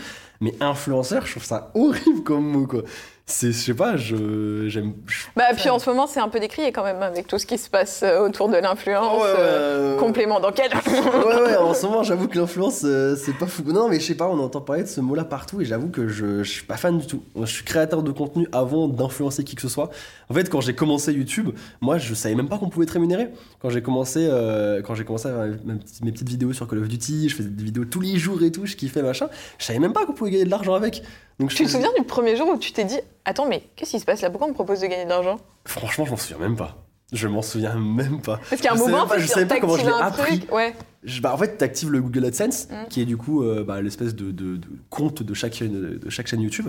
Mais 0.45 0.55
influenceur, 0.61 1.25
je 1.25 1.31
trouve 1.31 1.45
ça 1.45 1.71
horrible 1.75 2.23
comme 2.23 2.45
mot, 2.45 2.67
quoi. 2.67 2.83
C'est, 3.27 3.53
je 3.53 3.59
sais 3.59 3.73
pas, 3.73 3.97
je, 3.97 4.69
j'aime. 4.69 4.93
Bah, 5.35 5.45
puis 5.57 5.71
en 5.71 5.79
ce 5.79 5.89
moment, 5.89 6.07
c'est 6.07 6.21
un 6.21 6.29
peu 6.29 6.39
décrié 6.41 6.73
quand 6.73 6.85
même 6.85 7.03
avec 7.03 7.27
tout 7.27 7.39
ce 7.39 7.47
qui 7.47 7.57
se 7.57 7.71
passe 7.71 8.03
euh, 8.03 8.27
autour 8.27 8.51
de 8.51 8.57
l'influence. 8.59 9.17
Ouais, 9.17 9.23
ouais, 9.23 9.37
euh, 9.39 9.95
ouais. 9.95 9.99
Complément 9.99 10.41
d'enquête. 10.41 10.73
ouais, 10.87 11.43
ouais, 11.43 11.57
en 11.57 11.73
ce 11.73 11.87
moment, 11.87 12.03
j'avoue 12.03 12.29
que 12.29 12.39
l'influence, 12.39 12.83
euh, 12.85 13.17
c'est 13.17 13.33
pas 13.33 13.47
fou. 13.47 13.63
Non, 13.65 13.89
mais 13.89 13.99
je 13.99 14.05
sais 14.05 14.15
pas, 14.15 14.29
on 14.29 14.39
entend 14.41 14.61
parler 14.61 14.83
de 14.83 14.89
ce 14.89 15.01
mot-là 15.01 15.25
partout 15.25 15.63
et 15.63 15.65
j'avoue 15.65 15.89
que 15.89 16.07
je, 16.07 16.43
je 16.43 16.51
suis 16.51 16.67
pas 16.67 16.77
fan 16.77 16.99
du 16.99 17.07
tout. 17.07 17.23
Je 17.41 17.47
suis 17.47 17.65
créateur 17.65 18.03
de 18.03 18.13
contenu 18.13 18.47
avant 18.53 18.89
d'influencer 18.89 19.43
qui 19.43 19.57
que 19.57 19.63
ce 19.63 19.71
soit. 19.71 19.89
En 20.29 20.35
fait, 20.35 20.51
quand 20.51 20.61
j'ai 20.61 20.75
commencé 20.75 21.13
YouTube, 21.13 21.51
moi, 21.81 21.97
je 21.97 22.13
savais 22.13 22.35
même 22.35 22.49
pas 22.49 22.59
qu'on 22.59 22.69
pouvait 22.69 22.85
être 22.85 22.91
rémunéré. 22.91 23.31
Quand 23.61 23.71
j'ai 23.71 23.83
commencé, 23.83 24.27
euh, 24.31 24.83
quand 24.83 24.95
j'ai 24.95 25.05
commencé 25.05 25.29
à 25.29 25.33
faire 25.33 25.57
mes 26.03 26.13
petites 26.13 26.29
vidéos 26.29 26.53
sur 26.53 26.69
Call 26.69 26.81
of 26.81 26.89
Duty, 26.89 27.31
je 27.31 27.37
faisais 27.37 27.49
des 27.49 27.65
vidéos 27.65 27.85
tous 27.87 28.01
les 28.01 28.19
jours 28.19 28.43
et 28.43 28.53
tout, 28.53 28.67
je 28.67 28.77
kiffais 28.77 29.03
machin. 29.03 29.29
Je 29.59 29.65
savais 29.65 29.79
même 29.79 29.93
pas 29.93 30.05
qu'on 30.05 30.13
pouvait 30.13 30.31
gagner 30.35 30.45
de 30.45 30.51
l'argent 30.51 30.75
avec. 30.75 31.03
Donc, 31.41 31.51
je 31.51 31.57
Tu 31.57 31.65
te 31.65 31.71
souviens 31.71 31.91
du 31.99 32.05
premier 32.05 32.37
jour 32.37 32.49
où 32.49 32.59
tu 32.59 32.73
t'es 32.73 32.85
dit 32.85 32.99
Attends, 33.25 33.49
mais 33.49 33.63
qu'est-ce 33.77 33.91
qui 33.93 34.01
se 34.01 34.05
passe 34.05 34.21
là? 34.23 34.31
Pourquoi 34.31 34.47
on 34.47 34.51
me 34.51 34.55
propose 34.55 34.81
de 34.81 34.87
gagner 34.87 35.05
de 35.05 35.09
l'argent? 35.11 35.39
Franchement, 35.67 36.05
je 36.05 36.11
m'en 36.13 36.17
souviens 36.17 36.39
même 36.39 36.57
pas. 36.57 36.77
Je 37.13 37.27
m'en 37.29 37.43
souviens 37.43 37.75
même 37.79 38.21
pas. 38.21 38.41
Parce 38.51 38.65
a 38.65 38.73
un 38.73 38.77
moment, 38.77 39.07
pas- 39.07 39.19
je 39.19 39.37
même 39.37 39.49
pas 39.49 39.61
comment 39.61 39.77
je 39.77 39.85
l'ai 39.85 39.93
appris. 39.93 40.39
truc. 40.41 40.53
Ouais. 40.53 40.75
Je- 41.05 41.21
bah, 41.21 41.33
en 41.35 41.37
fait, 41.37 41.59
tu 41.59 41.65
actives 41.65 41.91
le 41.91 42.01
Google 42.03 42.25
AdSense, 42.25 42.69
Mm. 42.71 42.89
qui 42.89 43.01
est 43.03 43.05
du 43.05 43.17
coup 43.17 43.43
euh, 43.43 43.63
bah, 43.65 43.81
l'espèce 43.83 44.15
de, 44.15 44.31
de- 44.31 44.57
de 44.57 44.69
compte 44.91 45.23
de 45.23 45.35
chaque, 45.35 45.55
chaîne- 45.55 45.99
de 45.99 46.11
chaque 46.11 46.27
chaîne 46.27 46.41
YouTube. 46.41 46.69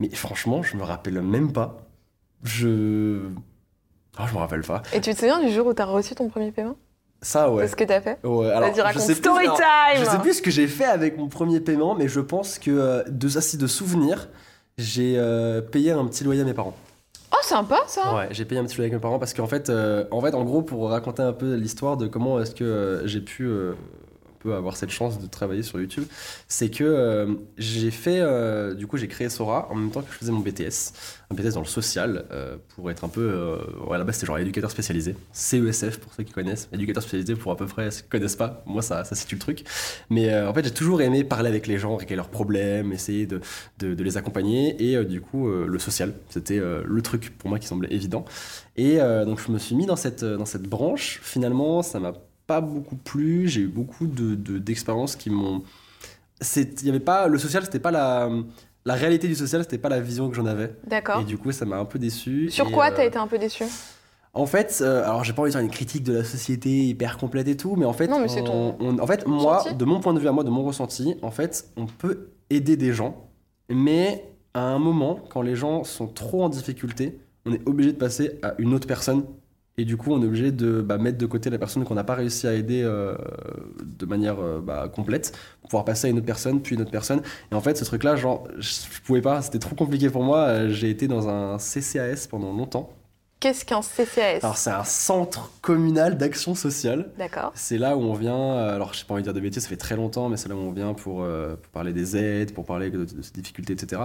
Mais 0.00 0.08
franchement, 0.10 0.62
je 0.62 0.76
me 0.76 0.82
rappelle 0.82 1.20
même 1.22 1.52
pas. 1.52 1.78
Je. 2.42 3.20
Ah, 4.16 4.26
je 4.28 4.34
me 4.34 4.38
rappelle 4.38 4.62
pas. 4.62 4.82
Et 4.92 5.00
tu 5.00 5.10
te 5.12 5.18
souviens 5.18 5.40
du 5.44 5.52
jour 5.52 5.66
où 5.66 5.72
t'as 5.74 5.86
reçu 5.86 6.14
ton 6.14 6.28
premier 6.28 6.52
paiement? 6.52 6.76
Ça, 7.24 7.50
ouais. 7.50 7.64
C'est 7.64 7.70
ce 7.72 7.76
que 7.76 7.84
t'as 7.84 8.00
fait 8.02 8.18
Ouais, 8.22 8.50
alors, 8.50 8.70
Vas-y, 8.70 8.92
je 8.92 8.98
sais 8.98 9.14
plus- 9.14 9.22
alors, 9.46 9.56
Je 9.96 10.04
sais 10.04 10.18
plus 10.18 10.34
ce 10.34 10.42
que 10.42 10.50
j'ai 10.50 10.66
fait 10.66 10.84
avec 10.84 11.16
mon 11.16 11.28
premier 11.28 11.58
paiement, 11.60 11.94
mais 11.94 12.06
je 12.06 12.20
pense 12.20 12.58
que 12.58 12.70
euh, 12.70 13.02
de 13.08 13.38
assis 13.38 13.56
de 13.56 13.66
souvenirs, 13.66 14.28
j'ai 14.76 15.14
euh, 15.16 15.60
payé 15.62 15.92
un 15.92 16.04
petit 16.06 16.22
loyer 16.22 16.42
à 16.42 16.44
mes 16.44 16.52
parents. 16.54 16.76
Oh, 17.32 17.36
sympa 17.42 17.80
ça 17.86 18.14
Ouais, 18.14 18.28
j'ai 18.30 18.44
payé 18.44 18.60
un 18.60 18.64
petit 18.64 18.76
loyer 18.76 18.90
avec 18.90 18.98
mes 18.98 19.02
parents 19.02 19.18
parce 19.18 19.32
qu'en 19.32 19.46
fait, 19.46 19.70
euh, 19.70 20.04
en 20.10 20.20
fait, 20.20 20.34
en 20.34 20.44
gros, 20.44 20.60
pour 20.62 20.90
raconter 20.90 21.22
un 21.22 21.32
peu 21.32 21.54
l'histoire 21.54 21.96
de 21.96 22.06
comment 22.06 22.38
est-ce 22.40 22.54
que 22.54 23.02
j'ai 23.06 23.20
pu 23.22 23.48
avoir 24.52 24.76
cette 24.76 24.90
chance 24.90 25.18
de 25.18 25.26
travailler 25.26 25.62
sur 25.62 25.80
YouTube, 25.80 26.04
c'est 26.48 26.70
que 26.70 26.84
euh, 26.84 27.34
j'ai 27.56 27.90
fait, 27.90 28.20
euh, 28.20 28.74
du 28.74 28.86
coup, 28.86 28.96
j'ai 28.96 29.08
créé 29.08 29.28
Sora 29.28 29.68
en 29.70 29.74
même 29.74 29.90
temps 29.90 30.02
que 30.02 30.12
je 30.12 30.16
faisais 30.16 30.32
mon 30.32 30.40
BTS, 30.40 30.92
un 31.30 31.34
BTS 31.34 31.54
dans 31.54 31.60
le 31.60 31.66
social 31.66 32.26
euh, 32.30 32.56
pour 32.74 32.90
être 32.90 33.04
un 33.04 33.08
peu, 33.08 33.58
à 33.90 33.98
la 33.98 34.04
base 34.04 34.16
c'était 34.16 34.26
genre 34.26 34.38
éducateur 34.38 34.70
spécialisé, 34.70 35.16
CESF 35.32 35.98
pour 35.98 36.12
ceux 36.14 36.22
qui 36.22 36.32
connaissent, 36.32 36.68
éducateur 36.72 37.02
spécialisé 37.02 37.34
pour 37.34 37.52
à 37.52 37.56
peu 37.56 37.66
près 37.66 37.90
ceux 37.90 38.02
qui 38.02 38.08
connaissent 38.08 38.36
pas, 38.36 38.62
moi 38.66 38.82
ça, 38.82 39.04
ça 39.04 39.14
situe 39.14 39.36
le 39.36 39.40
truc, 39.40 39.64
mais 40.10 40.34
en 40.42 40.52
fait 40.52 40.64
j'ai 40.64 40.70
toujours 40.70 41.00
aimé 41.02 41.24
parler 41.24 41.48
avec 41.48 41.66
les 41.66 41.78
gens, 41.78 41.96
régler 41.96 42.16
leurs 42.16 42.28
problèmes, 42.28 42.92
essayer 42.92 43.26
de, 43.26 43.40
de, 43.78 44.02
les 44.02 44.16
accompagner. 44.16 44.76
Et 44.82 45.04
du 45.04 45.20
coup 45.20 45.48
le 45.48 45.78
social 45.78 46.12
c'était 46.28 46.60
le 46.60 47.02
truc 47.02 47.36
pour 47.38 47.48
moi 47.48 47.58
qui 47.58 47.66
semblait 47.66 47.92
évident. 47.92 48.24
Et 48.76 48.98
donc 48.98 49.40
je 49.44 49.50
me 49.50 49.58
suis 49.58 49.74
mis 49.74 49.86
dans 49.86 49.96
cette, 49.96 50.24
dans 50.24 50.46
cette 50.46 50.68
branche. 50.68 51.20
Finalement 51.22 51.82
ça 51.82 52.00
m'a 52.00 52.12
pas 52.46 52.60
beaucoup 52.60 52.96
plu 52.96 53.48
j'ai 53.48 53.62
eu 53.62 53.68
beaucoup 53.68 54.06
de, 54.06 54.34
de- 54.34 54.58
d'expériences 54.58 55.16
qui 55.16 55.30
m'ont 55.30 55.62
il 56.56 56.84
y 56.86 56.88
avait 56.90 57.00
pas 57.00 57.28
le 57.28 57.38
social 57.38 57.64
c'était 57.64 57.78
pas 57.78 57.90
la 57.90 58.28
la 58.84 58.94
réalité 58.94 59.28
du 59.28 59.34
social 59.34 59.62
c'était 59.62 59.78
pas 59.78 59.88
la 59.88 60.00
vision 60.00 60.28
que 60.28 60.36
j'en 60.36 60.44
avais 60.46 60.74
D'accord. 60.86 61.20
et 61.20 61.24
du 61.24 61.38
coup 61.38 61.52
ça 61.52 61.64
m'a 61.64 61.78
un 61.78 61.84
peu 61.86 61.98
déçu 61.98 62.50
Sur 62.50 62.70
quoi 62.70 62.88
euh, 62.88 62.92
t'as 62.94 63.04
été 63.06 63.16
un 63.18 63.26
peu 63.26 63.38
déçu? 63.38 63.64
en 64.36 64.46
fait, 64.46 64.80
euh, 64.80 65.04
alors 65.04 65.22
j'ai 65.22 65.32
pas 65.32 65.42
envie 65.42 65.50
de 65.50 65.54
faire 65.56 65.62
une 65.64 65.70
critique 65.70 66.02
de 66.02 66.12
la 66.12 66.24
société 66.24 66.68
hyper 66.88 67.18
complète 67.18 67.46
et 67.46 67.56
tout, 67.56 67.76
mais 67.76 67.84
en 67.84 67.92
fait, 67.92 68.08
Non, 68.08 68.18
mais 68.18 68.26
on- 68.40 68.42
ton 68.42 68.76
on- 68.80 68.98
en 68.98 69.06
fait, 69.06 69.28
moi, 69.28 69.58
ressenti. 69.58 69.76
de 69.76 69.84
mon 69.84 70.00
point 70.00 70.12
de 70.12 70.18
vue 70.18 70.26
à 70.26 70.32
moi, 70.32 70.42
de 70.42 70.50
mon 70.50 70.64
ressenti, 70.64 71.14
en 71.22 71.30
fait, 71.30 71.70
on 71.76 71.86
peut 71.86 72.30
aider 72.50 72.76
des 72.76 72.92
gens, 72.92 73.28
mais 73.70 74.24
à 74.52 74.62
un 74.64 74.80
moment, 74.80 75.20
quand 75.30 75.40
les 75.40 75.54
gens 75.54 75.84
sont 75.84 76.08
trop 76.08 76.42
en 76.42 76.48
difficulté, 76.48 77.16
on 77.46 77.52
est 77.52 77.60
obligé 77.68 77.92
de 77.92 77.96
passer 77.96 78.40
à 78.42 78.54
une 78.58 78.74
autre 78.74 78.88
personne. 78.88 79.22
Et 79.76 79.84
du 79.84 79.96
coup, 79.96 80.12
on 80.12 80.22
est 80.22 80.26
obligé 80.26 80.52
de 80.52 80.80
bah, 80.82 80.98
mettre 80.98 81.18
de 81.18 81.26
côté 81.26 81.50
la 81.50 81.58
personne 81.58 81.84
qu'on 81.84 81.94
n'a 81.94 82.04
pas 82.04 82.14
réussi 82.14 82.46
à 82.46 82.54
aider 82.54 82.82
euh, 82.84 83.16
de 83.98 84.06
manière 84.06 84.38
euh, 84.40 84.60
bah, 84.60 84.88
complète, 84.88 85.32
pour 85.62 85.70
pouvoir 85.70 85.84
passer 85.84 86.06
à 86.06 86.10
une 86.10 86.18
autre 86.18 86.26
personne, 86.26 86.62
puis 86.62 86.76
une 86.76 86.82
autre 86.82 86.92
personne. 86.92 87.22
Et 87.50 87.54
en 87.54 87.60
fait, 87.60 87.76
ce 87.76 87.84
truc-là, 87.84 88.14
genre, 88.16 88.46
je 88.58 88.70
je 88.92 89.00
pouvais 89.02 89.20
pas, 89.22 89.42
c'était 89.42 89.58
trop 89.58 89.74
compliqué 89.74 90.10
pour 90.10 90.22
moi. 90.22 90.38
Euh, 90.46 90.68
J'ai 90.70 90.90
été 90.90 91.08
dans 91.08 91.28
un 91.28 91.58
CCAS 91.58 92.28
pendant 92.30 92.52
longtemps. 92.52 93.03
Qu'est-ce 93.40 93.66
qu'un 93.66 93.82
CCAS 93.82 94.38
Alors 94.42 94.56
c'est 94.56 94.70
un 94.70 94.84
centre 94.84 95.50
communal 95.60 96.16
d'action 96.16 96.54
sociale. 96.54 97.10
D'accord. 97.18 97.52
C'est 97.54 97.76
là 97.76 97.94
où 97.94 98.00
on 98.00 98.14
vient, 98.14 98.34
euh, 98.34 98.74
alors 98.74 98.94
je 98.94 99.00
sais 99.00 99.04
pas 99.04 99.12
envie 99.12 99.22
de 99.22 99.26
dire 99.26 99.34
de 99.34 99.40
bêtises, 99.40 99.64
ça 99.64 99.68
fait 99.68 99.76
très 99.76 99.96
longtemps, 99.96 100.30
mais 100.30 100.38
c'est 100.38 100.48
là 100.48 100.54
où 100.54 100.60
on 100.60 100.70
vient 100.72 100.94
pour, 100.94 101.22
euh, 101.22 101.54
pour 101.56 101.70
parler 101.70 101.92
des 101.92 102.16
aides, 102.16 102.54
pour 102.54 102.64
parler 102.64 102.88
de, 102.90 103.04
de 103.04 103.20
ces 103.22 103.32
difficultés, 103.32 103.74
etc. 103.74 104.00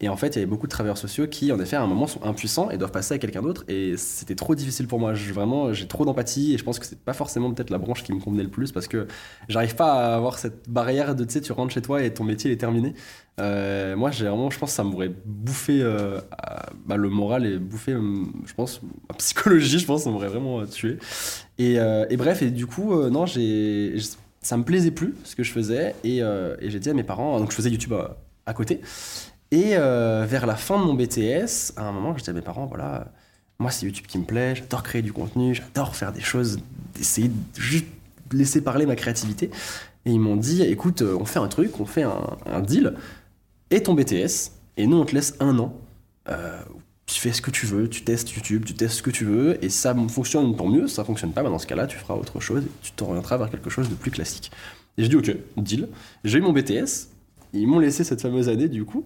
Et 0.00 0.10
en 0.10 0.16
fait, 0.16 0.28
il 0.28 0.34
y 0.34 0.38
avait 0.38 0.46
beaucoup 0.46 0.66
de 0.66 0.70
travailleurs 0.72 0.98
sociaux 0.98 1.26
qui, 1.26 1.50
en 1.52 1.60
effet, 1.60 1.76
à 1.76 1.82
un 1.82 1.86
moment, 1.86 2.06
sont 2.06 2.22
impuissants 2.22 2.68
et 2.68 2.76
doivent 2.76 2.90
passer 2.90 3.14
à 3.14 3.18
quelqu'un 3.18 3.40
d'autre. 3.40 3.64
Et 3.66 3.96
c'était 3.96 4.34
trop 4.34 4.54
difficile 4.54 4.86
pour 4.86 4.98
moi. 5.00 5.14
Je- 5.14 5.32
vraiment, 5.32 5.72
j'ai 5.72 5.88
trop 5.88 6.04
d'empathie 6.04 6.52
et 6.52 6.58
je 6.58 6.64
pense 6.64 6.78
que 6.78 6.84
c'est 6.84 6.98
pas 7.00 7.14
forcément 7.14 7.50
peut-être 7.50 7.70
la 7.70 7.78
branche 7.78 8.02
qui 8.02 8.12
me 8.12 8.20
convenait 8.20 8.42
le 8.42 8.50
plus 8.50 8.72
parce 8.72 8.88
que 8.88 9.06
j'arrive 9.48 9.74
pas 9.74 9.92
à 9.94 10.16
avoir 10.16 10.38
cette 10.38 10.68
barrière 10.68 11.14
de, 11.14 11.24
tu 11.24 11.32
sais, 11.32 11.40
tu 11.40 11.52
rentres 11.52 11.72
chez 11.72 11.80
toi 11.82 12.02
et 12.02 12.12
ton 12.12 12.24
métier 12.24 12.52
est 12.52 12.56
terminé. 12.58 12.92
Euh, 13.40 13.96
moi, 13.96 14.10
j'ai 14.10 14.26
vraiment, 14.26 14.50
je 14.50 14.58
pense 14.58 14.70
que 14.70 14.76
ça 14.76 14.84
m'aurait 14.84 15.10
bouffé 15.24 15.80
euh, 15.82 16.20
bah, 16.84 16.96
le 16.96 17.08
moral 17.08 17.46
et 17.46 17.58
bouffé, 17.58 17.94
hum, 17.94 18.32
je 18.44 18.52
pense, 18.54 18.80
ma 19.08 19.14
psychologie, 19.16 19.78
je 19.78 19.86
pense, 19.86 20.04
ça 20.04 20.10
m'aurait 20.10 20.28
vraiment 20.28 20.60
euh, 20.60 20.66
tué. 20.66 20.98
Et, 21.58 21.78
euh, 21.78 22.04
et 22.10 22.16
bref, 22.16 22.42
et 22.42 22.50
du 22.50 22.66
coup, 22.66 22.92
euh, 22.92 23.08
non, 23.10 23.24
j'ai, 23.24 23.96
ça 24.42 24.56
me 24.56 24.64
plaisait 24.64 24.90
plus 24.90 25.14
ce 25.24 25.34
que 25.36 25.42
je 25.42 25.52
faisais 25.52 25.94
et, 26.04 26.22
euh, 26.22 26.56
j'ai 26.60 26.80
dit 26.80 26.90
à 26.90 26.94
mes 26.94 27.04
parents, 27.04 27.38
donc 27.38 27.50
je 27.50 27.56
faisais 27.56 27.70
YouTube 27.70 27.94
à, 28.46 28.54
côté. 28.54 28.80
Et 29.50 29.76
euh, 29.76 30.26
vers 30.28 30.46
la 30.46 30.56
fin 30.56 30.78
de 30.78 30.84
mon 30.84 30.94
BTS, 30.94 31.74
à 31.76 31.84
un 31.84 31.92
moment, 31.92 32.16
je 32.16 32.22
dis 32.22 32.30
à 32.30 32.32
mes 32.32 32.42
parents, 32.42 32.66
voilà, 32.66 33.12
moi 33.58 33.70
c'est 33.70 33.86
YouTube 33.86 34.06
qui 34.06 34.18
me 34.18 34.24
plaît, 34.24 34.56
j'adore 34.56 34.82
créer 34.82 35.02
du 35.02 35.12
contenu, 35.12 35.54
j'adore 35.54 35.94
faire 35.94 36.12
des 36.12 36.20
choses, 36.20 36.58
d'essayer 36.94 37.28
de 37.28 37.34
juste 37.60 37.86
laisser 38.32 38.62
parler 38.62 38.86
ma 38.86 38.96
créativité. 38.96 39.50
Et 40.04 40.10
ils 40.10 40.18
m'ont 40.18 40.36
dit, 40.36 40.62
écoute, 40.62 41.02
euh, 41.02 41.16
on 41.20 41.24
fait 41.24 41.38
un 41.38 41.48
truc, 41.48 41.78
on 41.78 41.86
fait 41.86 42.02
un 42.02 42.60
deal, 42.60 42.94
et 43.72 43.82
ton 43.82 43.94
BTS, 43.94 44.52
et 44.76 44.86
nous 44.86 44.98
on 44.98 45.04
te 45.04 45.14
laisse 45.14 45.34
un 45.40 45.58
an. 45.58 45.74
Euh, 46.28 46.60
tu 47.06 47.18
fais 47.18 47.32
ce 47.32 47.42
que 47.42 47.50
tu 47.50 47.66
veux, 47.66 47.88
tu 47.88 48.04
testes 48.04 48.30
YouTube, 48.32 48.64
tu 48.64 48.74
testes 48.74 48.98
ce 48.98 49.02
que 49.02 49.10
tu 49.10 49.24
veux, 49.24 49.62
et 49.64 49.70
ça 49.70 49.94
fonctionne 50.08 50.54
tant 50.54 50.68
mieux, 50.68 50.86
ça 50.86 51.04
fonctionne 51.04 51.32
pas, 51.32 51.42
bah 51.42 51.48
dans 51.48 51.58
ce 51.58 51.66
cas-là, 51.66 51.86
tu 51.86 51.96
feras 51.96 52.14
autre 52.14 52.38
chose, 52.38 52.62
et 52.62 52.68
tu 52.82 52.92
t'orienteras 52.92 53.38
vers 53.38 53.50
quelque 53.50 53.70
chose 53.70 53.88
de 53.88 53.94
plus 53.94 54.10
classique. 54.10 54.52
Et 54.98 55.04
je 55.04 55.08
dis, 55.08 55.16
ok, 55.16 55.34
deal. 55.56 55.88
J'ai 56.22 56.38
eu 56.38 56.42
mon 56.42 56.52
BTS, 56.52 57.08
ils 57.54 57.66
m'ont 57.66 57.78
laissé 57.78 58.04
cette 58.04 58.20
fameuse 58.20 58.48
année 58.50 58.68
du 58.68 58.84
coup, 58.84 59.04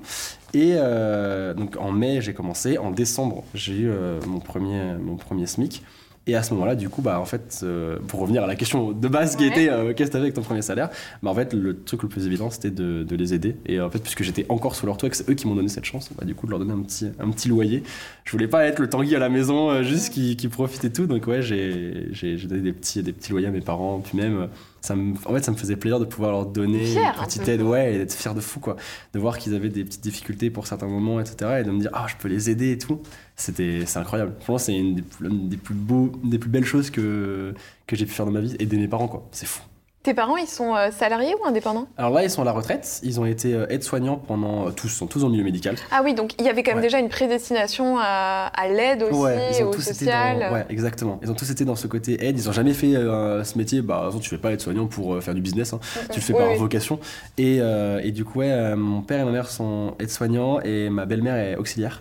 et 0.52 0.72
euh, 0.74 1.54
donc 1.54 1.76
en 1.78 1.92
mai 1.92 2.20
j'ai 2.20 2.34
commencé, 2.34 2.76
en 2.76 2.90
décembre 2.90 3.44
j'ai 3.54 3.74
eu 3.74 3.88
euh, 3.88 4.20
mon, 4.26 4.40
premier, 4.40 4.94
mon 5.00 5.16
premier 5.16 5.46
SMIC, 5.46 5.82
et 6.26 6.34
à 6.34 6.42
ce 6.42 6.52
moment-là, 6.54 6.74
du 6.74 6.88
coup, 6.88 7.02
bah, 7.02 7.20
en 7.20 7.24
fait, 7.24 7.60
euh, 7.62 7.98
pour 8.08 8.20
revenir 8.20 8.42
à 8.42 8.46
la 8.46 8.56
question 8.56 8.92
de 8.92 9.08
base 9.08 9.36
qui 9.36 9.44
Ouais. 9.44 9.50
était 9.50 9.68
euh, 9.70 9.94
qu'est-ce 9.94 10.10
que 10.10 10.16
tu 10.16 10.20
avec 10.22 10.34
ton 10.34 10.42
premier 10.42 10.62
salaire, 10.62 10.90
bah, 11.22 11.30
en 11.30 11.34
fait, 11.34 11.52
le 11.54 11.82
truc 11.82 12.02
le 12.02 12.08
plus 12.08 12.26
évident, 12.26 12.50
c'était 12.50 12.70
de, 12.70 13.04
de 13.04 13.16
les 13.16 13.32
aider. 13.34 13.56
Et 13.66 13.80
en 13.80 13.88
fait, 13.90 14.00
puisque 14.00 14.22
j'étais 14.22 14.44
encore 14.48 14.74
sous 14.74 14.86
leur 14.86 14.96
toit, 14.96 15.08
que 15.08 15.16
c'est 15.16 15.28
eux 15.30 15.34
qui 15.34 15.46
m'ont 15.46 15.54
donné 15.54 15.68
cette 15.68 15.84
chance, 15.84 16.10
bah, 16.18 16.24
du 16.24 16.34
coup, 16.34 16.46
de 16.46 16.50
leur 16.50 16.58
donner 16.58 16.72
un 16.72 16.82
petit, 16.82 17.08
un 17.20 17.30
petit 17.30 17.48
loyer. 17.48 17.82
Je 18.24 18.32
voulais 18.32 18.48
pas 18.48 18.64
être 18.66 18.80
le 18.80 18.88
Tanguy 18.88 19.14
à 19.14 19.18
la 19.20 19.28
maison, 19.28 19.70
euh, 19.70 19.82
juste 19.82 20.12
qui, 20.12 20.36
qui 20.36 20.48
profite 20.48 20.84
et 20.84 20.92
tout. 20.92 21.06
Donc, 21.06 21.26
ouais, 21.26 21.42
j'ai 21.42 22.36
donné 22.46 22.60
des 22.62 22.72
petits, 22.72 23.02
des 23.02 23.12
petits 23.12 23.30
loyers 23.30 23.46
à 23.46 23.50
mes 23.52 23.60
parents. 23.60 24.00
Puis 24.00 24.16
même, 24.18 24.36
euh, 24.42 24.46
ça 24.86 24.96
me, 24.96 25.14
en 25.24 25.32
fait, 25.34 25.44
ça 25.44 25.50
me 25.52 25.56
faisait 25.56 25.76
plaisir 25.76 25.98
de 26.00 26.04
pouvoir 26.04 26.30
leur 26.32 26.46
donner 26.46 26.84
Fier, 26.84 27.12
une 27.16 27.20
un 27.20 27.24
petite 27.26 27.44
peu. 27.44 27.50
aide, 27.50 27.62
ouais, 27.62 27.94
et 27.94 27.98
d'être 27.98 28.14
fier 28.14 28.34
de 28.34 28.40
fou, 28.40 28.60
quoi. 28.60 28.76
De 29.12 29.18
voir 29.18 29.38
qu'ils 29.38 29.54
avaient 29.54 29.68
des 29.68 29.84
petites 29.84 30.02
difficultés 30.02 30.48
pour 30.50 30.66
certains 30.66 30.86
moments, 30.86 31.20
etc. 31.20 31.58
Et 31.60 31.64
de 31.64 31.70
me 31.70 31.80
dire, 31.80 31.90
ah, 31.92 32.06
je 32.08 32.14
peux 32.16 32.28
les 32.28 32.48
aider 32.50 32.72
et 32.72 32.78
tout. 32.78 33.00
C'était 33.34 33.84
c'est 33.86 33.98
incroyable. 33.98 34.34
C'est 34.58 34.76
une 34.76 34.94
des, 34.94 35.02
plus- 35.02 35.28
une 35.28 35.48
des 35.48 35.56
plus 35.56 35.74
beaux, 35.74 36.12
des 36.24 36.38
plus 36.38 36.48
belles 36.50 36.64
choses 36.64 36.90
que, 36.90 37.52
que 37.86 37.96
j'ai 37.96 38.06
pu 38.06 38.12
faire 38.12 38.26
dans 38.26 38.32
ma 38.32 38.40
vie, 38.40 38.56
aider 38.58 38.76
mes 38.78 38.88
parents, 38.88 39.08
quoi. 39.08 39.28
C'est 39.32 39.46
fou. 39.46 39.62
Tes 40.06 40.14
parents, 40.14 40.36
ils 40.36 40.46
sont 40.46 40.72
euh, 40.76 40.90
salariés 40.96 41.34
ou 41.42 41.48
indépendants? 41.48 41.88
Alors 41.96 42.12
là, 42.12 42.22
ils 42.22 42.30
sont 42.30 42.40
à 42.40 42.44
la 42.44 42.52
retraite. 42.52 43.00
Ils 43.02 43.18
ont 43.18 43.24
été 43.26 43.52
euh, 43.54 43.66
aides-soignants 43.70 44.14
pendant. 44.24 44.68
euh, 44.68 44.70
tous, 44.70 44.86
sont 44.86 45.08
tous 45.08 45.18
dans 45.18 45.26
le 45.26 45.32
milieu 45.32 45.42
médical. 45.42 45.74
Ah 45.90 46.02
oui, 46.04 46.14
donc 46.14 46.30
il 46.38 46.46
y 46.46 46.48
avait 46.48 46.62
quand 46.62 46.70
même 46.70 46.76
Ouais. 46.78 46.82
déjà 46.84 47.00
une 47.00 47.08
prédestination 47.08 47.98
à, 47.98 48.46
à 48.54 48.68
l'aide 48.68 49.02
aussi, 49.02 49.16
ils 49.58 49.64
ont 49.64 49.70
au 49.70 49.74
tous 49.74 49.82
été 49.88 49.94
social. 50.04 50.38
dans. 50.38 50.52
Ouais, 50.52 50.64
exactement. 50.68 51.18
Ils 51.24 51.30
ont 51.32 51.34
tous 51.34 51.50
été 51.50 51.64
dans 51.64 51.74
ce 51.74 51.88
côté 51.88 52.24
aide. 52.24 52.38
Ils 52.38 52.48
ont 52.48 52.52
jamais 52.52 52.72
fait 52.72 52.94
euh, 52.94 53.42
ce 53.42 53.58
métier. 53.58 53.82
Bah, 53.82 54.10
tu 54.20 54.30
fais 54.30 54.38
pas 54.38 54.52
aide-soignant 54.52 54.86
pour 54.86 55.20
faire 55.20 55.34
du 55.34 55.40
business. 55.40 55.72
hein. 55.72 55.80
Tu 56.12 56.20
le 56.20 56.24
fais 56.24 56.34
Oui, 56.34 56.38
par 56.38 56.50
oui. 56.52 56.56
vocation. 56.56 57.00
Et, 57.36 57.58
euh, 57.60 58.00
et 58.04 58.12
du 58.12 58.24
coup, 58.24 58.38
ouais, 58.38 58.76
mon 58.76 59.02
père 59.02 59.20
et 59.22 59.24
ma 59.24 59.32
mère 59.32 59.50
sont 59.50 59.94
aides-soignants 59.98 60.60
et 60.60 60.88
ma 60.88 61.04
belle-mère 61.06 61.34
est 61.34 61.56
auxiliaire. 61.56 62.00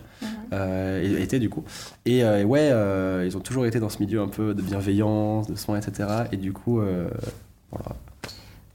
Euh, 0.52 1.20
était 1.20 1.40
du 1.40 1.50
coup. 1.50 1.64
Et, 2.04 2.22
euh, 2.22 2.38
et 2.42 2.44
ouais, 2.44 2.68
euh, 2.70 3.24
ils 3.26 3.36
ont 3.36 3.40
toujours 3.40 3.66
été 3.66 3.80
dans 3.80 3.88
ce 3.88 3.98
milieu 3.98 4.20
un 4.20 4.28
peu 4.28 4.54
de 4.54 4.62
bienveillance, 4.62 5.48
de 5.48 5.56
soins, 5.56 5.76
etc. 5.80 6.08
Et 6.30 6.36
du 6.36 6.52
coup, 6.52 6.80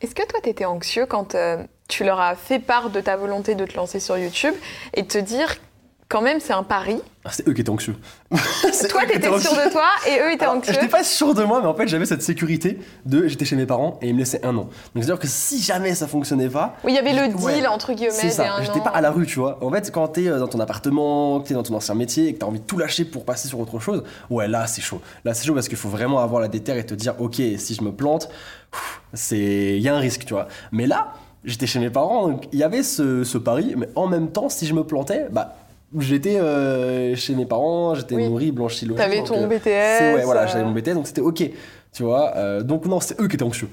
Est-ce 0.01 0.15
que 0.15 0.25
toi, 0.27 0.39
tu 0.41 0.49
étais 0.49 0.65
anxieux 0.65 1.05
quand 1.05 1.35
euh, 1.35 1.63
tu 1.87 2.03
leur 2.03 2.19
as 2.19 2.35
fait 2.35 2.59
part 2.59 2.89
de 2.89 3.01
ta 3.01 3.15
volonté 3.15 3.55
de 3.55 3.65
te 3.65 3.75
lancer 3.75 3.99
sur 3.99 4.17
YouTube 4.17 4.55
et 4.93 5.03
de 5.03 5.07
te 5.07 5.17
dire, 5.17 5.55
quand 6.11 6.21
même, 6.21 6.39
c'est 6.41 6.51
un 6.53 6.63
pari 6.63 6.97
Ah, 7.23 7.29
c'est 7.31 7.47
eux 7.47 7.53
qui 7.53 7.61
étaient 7.61 7.69
anxieux. 7.69 7.95
Toi, 8.31 9.01
t'étais 9.07 9.39
sûr 9.39 9.51
de 9.53 9.71
toi 9.71 9.85
et 10.07 10.19
eux 10.19 10.31
étaient 10.33 10.43
Alors, 10.43 10.57
anxieux 10.57 10.73
J'étais 10.73 10.87
pas 10.89 11.03
sûr 11.03 11.33
de 11.33 11.43
moi, 11.43 11.59
mais 11.61 11.67
en 11.67 11.73
fait, 11.73 11.87
j'avais 11.87 12.05
cette 12.05 12.21
sécurité 12.21 12.79
de 13.05 13.27
j'étais 13.27 13.45
chez 13.45 13.55
mes 13.55 13.65
parents 13.65 13.97
et 14.01 14.09
ils 14.09 14.13
me 14.13 14.19
laissaient 14.19 14.45
un 14.45 14.55
an. 14.57 14.63
Donc, 14.63 14.69
c'est-à-dire 14.95 15.19
que 15.19 15.27
si 15.27 15.61
jamais 15.61 15.95
ça 15.95 16.07
fonctionnait 16.07 16.49
pas, 16.49 16.75
Oui, 16.83 16.91
il 16.91 16.95
y 16.95 16.99
avait 16.99 17.13
le 17.13 17.33
Ouais. 17.35 17.55
deal, 17.55 17.67
entre 17.67 17.93
guillemets, 17.93 18.11
c'est 18.11 18.29
ça. 18.31 18.61
J'étais 18.61 18.81
pas 18.81 18.89
à 18.89 18.99
la 19.01 19.11
rue, 19.11 19.25
tu 19.25 19.39
vois. 19.39 19.57
En 19.63 19.71
fait, 19.71 19.89
quand 19.91 20.07
t'es 20.09 20.27
euh, 20.27 20.39
dans 20.39 20.47
ton 20.47 20.59
appartement, 20.59 21.39
que 21.39 21.47
t'es 21.47 21.53
dans 21.53 21.63
ton 21.63 21.75
ancien 21.75 21.95
métier 21.95 22.27
et 22.27 22.33
que 22.33 22.39
t'as 22.39 22.47
envie 22.47 22.59
de 22.59 22.65
tout 22.65 22.77
lâcher 22.77 23.05
pour 23.05 23.23
passer 23.23 23.47
sur 23.47 23.59
autre 23.59 23.79
chose, 23.79 24.03
ouais, 24.29 24.47
là, 24.47 24.67
c'est 24.67 24.81
chaud. 24.81 24.99
Là, 25.23 25.33
c'est 25.33 25.45
chaud 25.45 25.53
parce 25.53 25.69
qu'il 25.69 25.77
faut 25.77 25.89
vraiment 25.89 26.19
avoir 26.19 26.41
la 26.41 26.47
déterre 26.49 26.75
et 26.77 26.85
te 26.85 26.93
dire, 26.93 27.15
ok, 27.19 27.35
si 27.57 27.73
je 27.75 27.83
me 27.83 27.91
plante, 27.91 28.29
c'est, 29.13 29.37
il 29.77 29.81
y 29.81 29.89
a 29.89 29.95
un 29.95 29.99
risque, 29.99 30.25
tu 30.25 30.33
vois. 30.33 30.47
Mais 30.71 30.87
là, 30.87 31.13
j'étais 31.45 31.67
chez 31.67 31.79
mes 31.79 31.89
parents, 31.89 32.27
donc 32.27 32.47
il 32.51 32.59
y 32.59 32.63
avait 32.63 32.83
ce, 32.83 33.23
ce 33.23 33.37
pari, 33.37 33.73
mais 33.77 33.89
en 33.95 34.07
même 34.07 34.31
temps, 34.31 34.49
si 34.49 34.65
je 34.67 34.73
me 34.73 34.83
plantais, 34.83 35.27
bah, 35.31 35.55
j'étais 35.99 36.39
euh, 36.39 37.15
chez 37.15 37.35
mes 37.35 37.45
parents, 37.45 37.95
j'étais 37.95 38.15
Oui. 38.15 38.27
nourri, 38.29 38.51
blanchi, 38.51 38.85
logé. 38.85 38.97
T'avais 39.01 39.23
ton 39.23 39.43
euh, 39.43 39.47
BTS. 39.47 40.15
ouais, 40.15 40.23
voilà, 40.23 40.43
euh, 40.43 40.47
j'avais 40.47 40.63
mon 40.63 40.71
BTS, 40.71 40.93
donc 40.93 41.07
c'était 41.07 41.21
ok, 41.21 41.49
tu 41.93 42.03
vois. 42.03 42.35
Euh, 42.35 42.63
donc 42.63 42.85
non, 42.85 42.99
c'est 42.99 43.19
eux 43.19 43.27
qui 43.27 43.35
étaient 43.35 43.43
anxieux. 43.43 43.69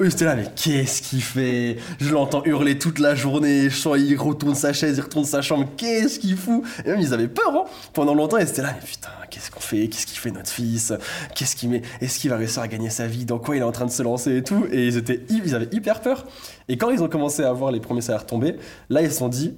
Eux, 0.00 0.08
c'était 0.08 0.24
là, 0.24 0.34
mais 0.34 0.46
qu'est-ce 0.56 1.02
qu'il 1.02 1.20
fait? 1.22 1.76
Je 2.00 2.14
l'entends 2.14 2.42
hurler 2.46 2.78
toute 2.78 2.98
la 3.00 3.14
journée, 3.14 3.68
je 3.68 3.98
il 3.98 4.16
retourne 4.16 4.54
sa 4.54 4.72
chaise, 4.72 4.96
il 4.96 5.02
retourne 5.02 5.26
sa 5.26 5.42
chambre, 5.42 5.66
qu'est-ce 5.76 6.18
qu'il 6.18 6.38
fout? 6.38 6.64
Et 6.86 6.88
même, 6.88 7.00
ils 7.00 7.12
avaient 7.12 7.28
peur, 7.28 7.50
hein 7.54 7.64
Pendant 7.92 8.14
longtemps, 8.14 8.38
ils 8.38 8.48
étaient 8.48 8.62
là, 8.62 8.74
mais 8.74 8.86
putain, 8.86 9.10
qu'est-ce 9.30 9.50
qu'on 9.50 9.60
fait? 9.60 9.88
Qu'est-ce 9.88 10.06
qu'il 10.06 10.18
fait 10.18 10.30
notre 10.30 10.48
fils? 10.48 10.94
Qu'est-ce 11.34 11.54
qu'il 11.54 11.68
met? 11.68 11.82
Est-ce 12.00 12.18
qu'il 12.18 12.30
va 12.30 12.36
réussir 12.38 12.62
à 12.62 12.68
gagner 12.68 12.88
sa 12.88 13.06
vie? 13.06 13.26
Dans 13.26 13.38
quoi 13.38 13.56
il 13.56 13.58
est 13.58 13.62
en 13.62 13.72
train 13.72 13.84
de 13.84 13.90
se 13.90 14.02
lancer 14.02 14.38
et 14.38 14.42
tout? 14.42 14.64
Et 14.72 14.86
ils, 14.86 14.96
étaient, 14.96 15.20
ils 15.28 15.54
avaient 15.54 15.68
hyper 15.70 16.00
peur. 16.00 16.24
Et 16.70 16.78
quand 16.78 16.88
ils 16.88 17.02
ont 17.02 17.08
commencé 17.08 17.42
à 17.42 17.52
voir 17.52 17.70
les 17.70 17.80
premiers 17.80 18.00
salaires 18.00 18.24
tomber, 18.24 18.56
là, 18.88 19.02
ils 19.02 19.10
se 19.12 19.18
sont 19.18 19.28
dit, 19.28 19.54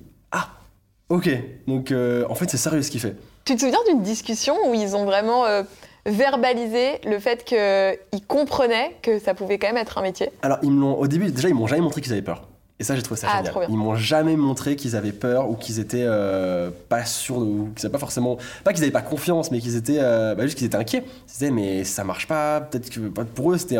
ok, 1.13 1.29
donc 1.67 1.93
euh, 1.93 2.25
en 2.29 2.35
fait, 2.35 2.49
c'est 2.51 2.57
sérieux 2.57 2.83
ce 2.83 2.91
qu'il 2.91 3.01
fait. 3.01 3.15
Tu 3.45 3.55
te 3.55 3.61
souviens 3.61 3.79
d'une 3.89 4.03
discussion 4.03 4.55
où 4.67 4.75
ils 4.75 4.97
ont 4.97 5.05
vraiment 5.05 5.45
euh, 5.45 5.63
verbalisé 6.07 7.01
le 7.05 7.19
fait 7.19 7.45
qu'ils 7.45 8.27
comprenaient 8.27 8.97
que 9.03 9.19
ça 9.19 9.35
pouvait 9.35 9.59
quand 9.59 9.69
même 9.69 9.77
être 9.77 9.99
un 9.99 10.03
métier? 10.03 10.31
Alors, 10.43 10.59
ils 10.63 10.71
me 10.71 10.81
l'ont, 10.81 10.95
au 10.99 11.07
début, 11.07 11.31
déjà, 11.31 11.49
ils 11.49 11.55
m'ont 11.55 11.67
jamais 11.67 11.83
montré 11.83 12.01
qu'ils 12.01 12.13
avaient 12.13 12.23
peur. 12.23 12.49
Et 12.83 12.85
ça, 12.85 12.97
j'ai 12.97 13.03
trouvé 13.03 13.21
ça 13.21 13.29
Ah, 13.31 13.45
génial. 13.45 13.67
Ils 13.69 13.77
m'ont 13.77 13.95
jamais 13.95 14.35
montré 14.35 14.75
qu'ils 14.75 14.97
avaient 14.97 15.13
peur 15.13 15.49
ou 15.49 15.55
qu'ils 15.55 15.79
étaient 15.79 16.03
euh, 16.05 16.69
pas 16.89 17.05
sûrs, 17.05 17.39
de- 17.39 17.45
ou 17.45 17.69
qu'ils 17.77 17.89
pas 17.89 17.99
forcément. 18.01 18.39
Pas 18.65 18.73
qu'ils 18.73 18.83
avaient 18.83 18.91
pas 18.91 19.03
confiance, 19.03 19.53
mais 19.53 19.61
qu'ils 19.61 19.77
étaient. 19.77 20.01
euh, 20.01 20.35
bah, 20.35 20.43
juste 20.43 20.59
qu'ils 20.59 20.67
étaient 20.67 20.77
inquiets. 20.77 21.05
Ils 21.29 21.33
disaient, 21.33 21.53
mais 21.53 21.85
ça 21.85 22.03
marche 22.03 22.27
pas. 22.27 22.61
Peut-être 22.61 22.91
que. 22.91 22.99
Pour 22.99 23.53
eux, 23.53 23.59
c'était. 23.59 23.77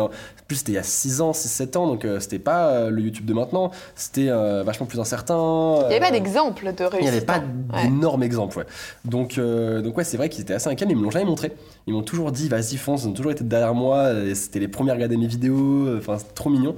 plus, 0.47 0.55
c'était 0.55 0.71
il 0.71 0.75
y 0.75 0.77
a 0.77 0.83
6 0.83 1.19
ans, 1.19 1.31
6-7 1.33 1.75
ans, 1.75 1.85
donc 1.87 2.05
euh, 2.05 2.21
c'était 2.21 2.39
pas 2.39 2.67
euh, 2.69 2.89
le 2.89 3.01
YouTube 3.01 3.25
de 3.25 3.33
maintenant. 3.33 3.71
C'était 3.93 4.29
vachement 4.63 4.85
plus 4.85 5.01
incertain. 5.01 5.79
Il 5.81 5.87
n'y 5.89 5.95
avait 5.95 5.99
pas 5.99 6.11
d'exemple 6.11 6.73
de 6.73 6.83
réussite. 6.85 6.99
il 7.01 7.01
n'y 7.01 7.09
avait 7.09 7.25
pas 7.25 7.39
hein. 7.73 7.89
Ouais. 7.89 8.25
exemples, 8.25 8.59
ouais. 8.59 8.65
Donc, 9.03 9.37
donc 9.37 9.97
ouais, 9.97 10.05
c'est 10.05 10.15
vrai 10.15 10.29
qu'ils 10.29 10.43
étaient 10.43 10.53
assez 10.53 10.69
inquiets, 10.69 10.85
mais 10.85 10.93
ils 10.93 10.97
me 10.97 11.03
l'ont 11.03 11.11
jamais 11.11 11.25
montré. 11.25 11.51
Ils 11.87 11.93
m'ont 11.93 12.03
toujours 12.03 12.31
dit, 12.31 12.47
vas-y, 12.47 12.77
fonce, 12.77 13.03
ils 13.03 13.09
ont 13.09 13.13
toujours 13.13 13.33
été 13.33 13.43
derrière 13.43 13.73
moi. 13.73 14.11
C'était 14.33 14.59
les 14.59 14.69
premiers 14.69 14.91
à 14.91 14.93
regarder 14.93 15.17
mes 15.17 15.27
vidéos. 15.27 15.97
Enfin, 15.97 16.19
c'est 16.19 16.33
trop 16.33 16.49
mignon. 16.49 16.77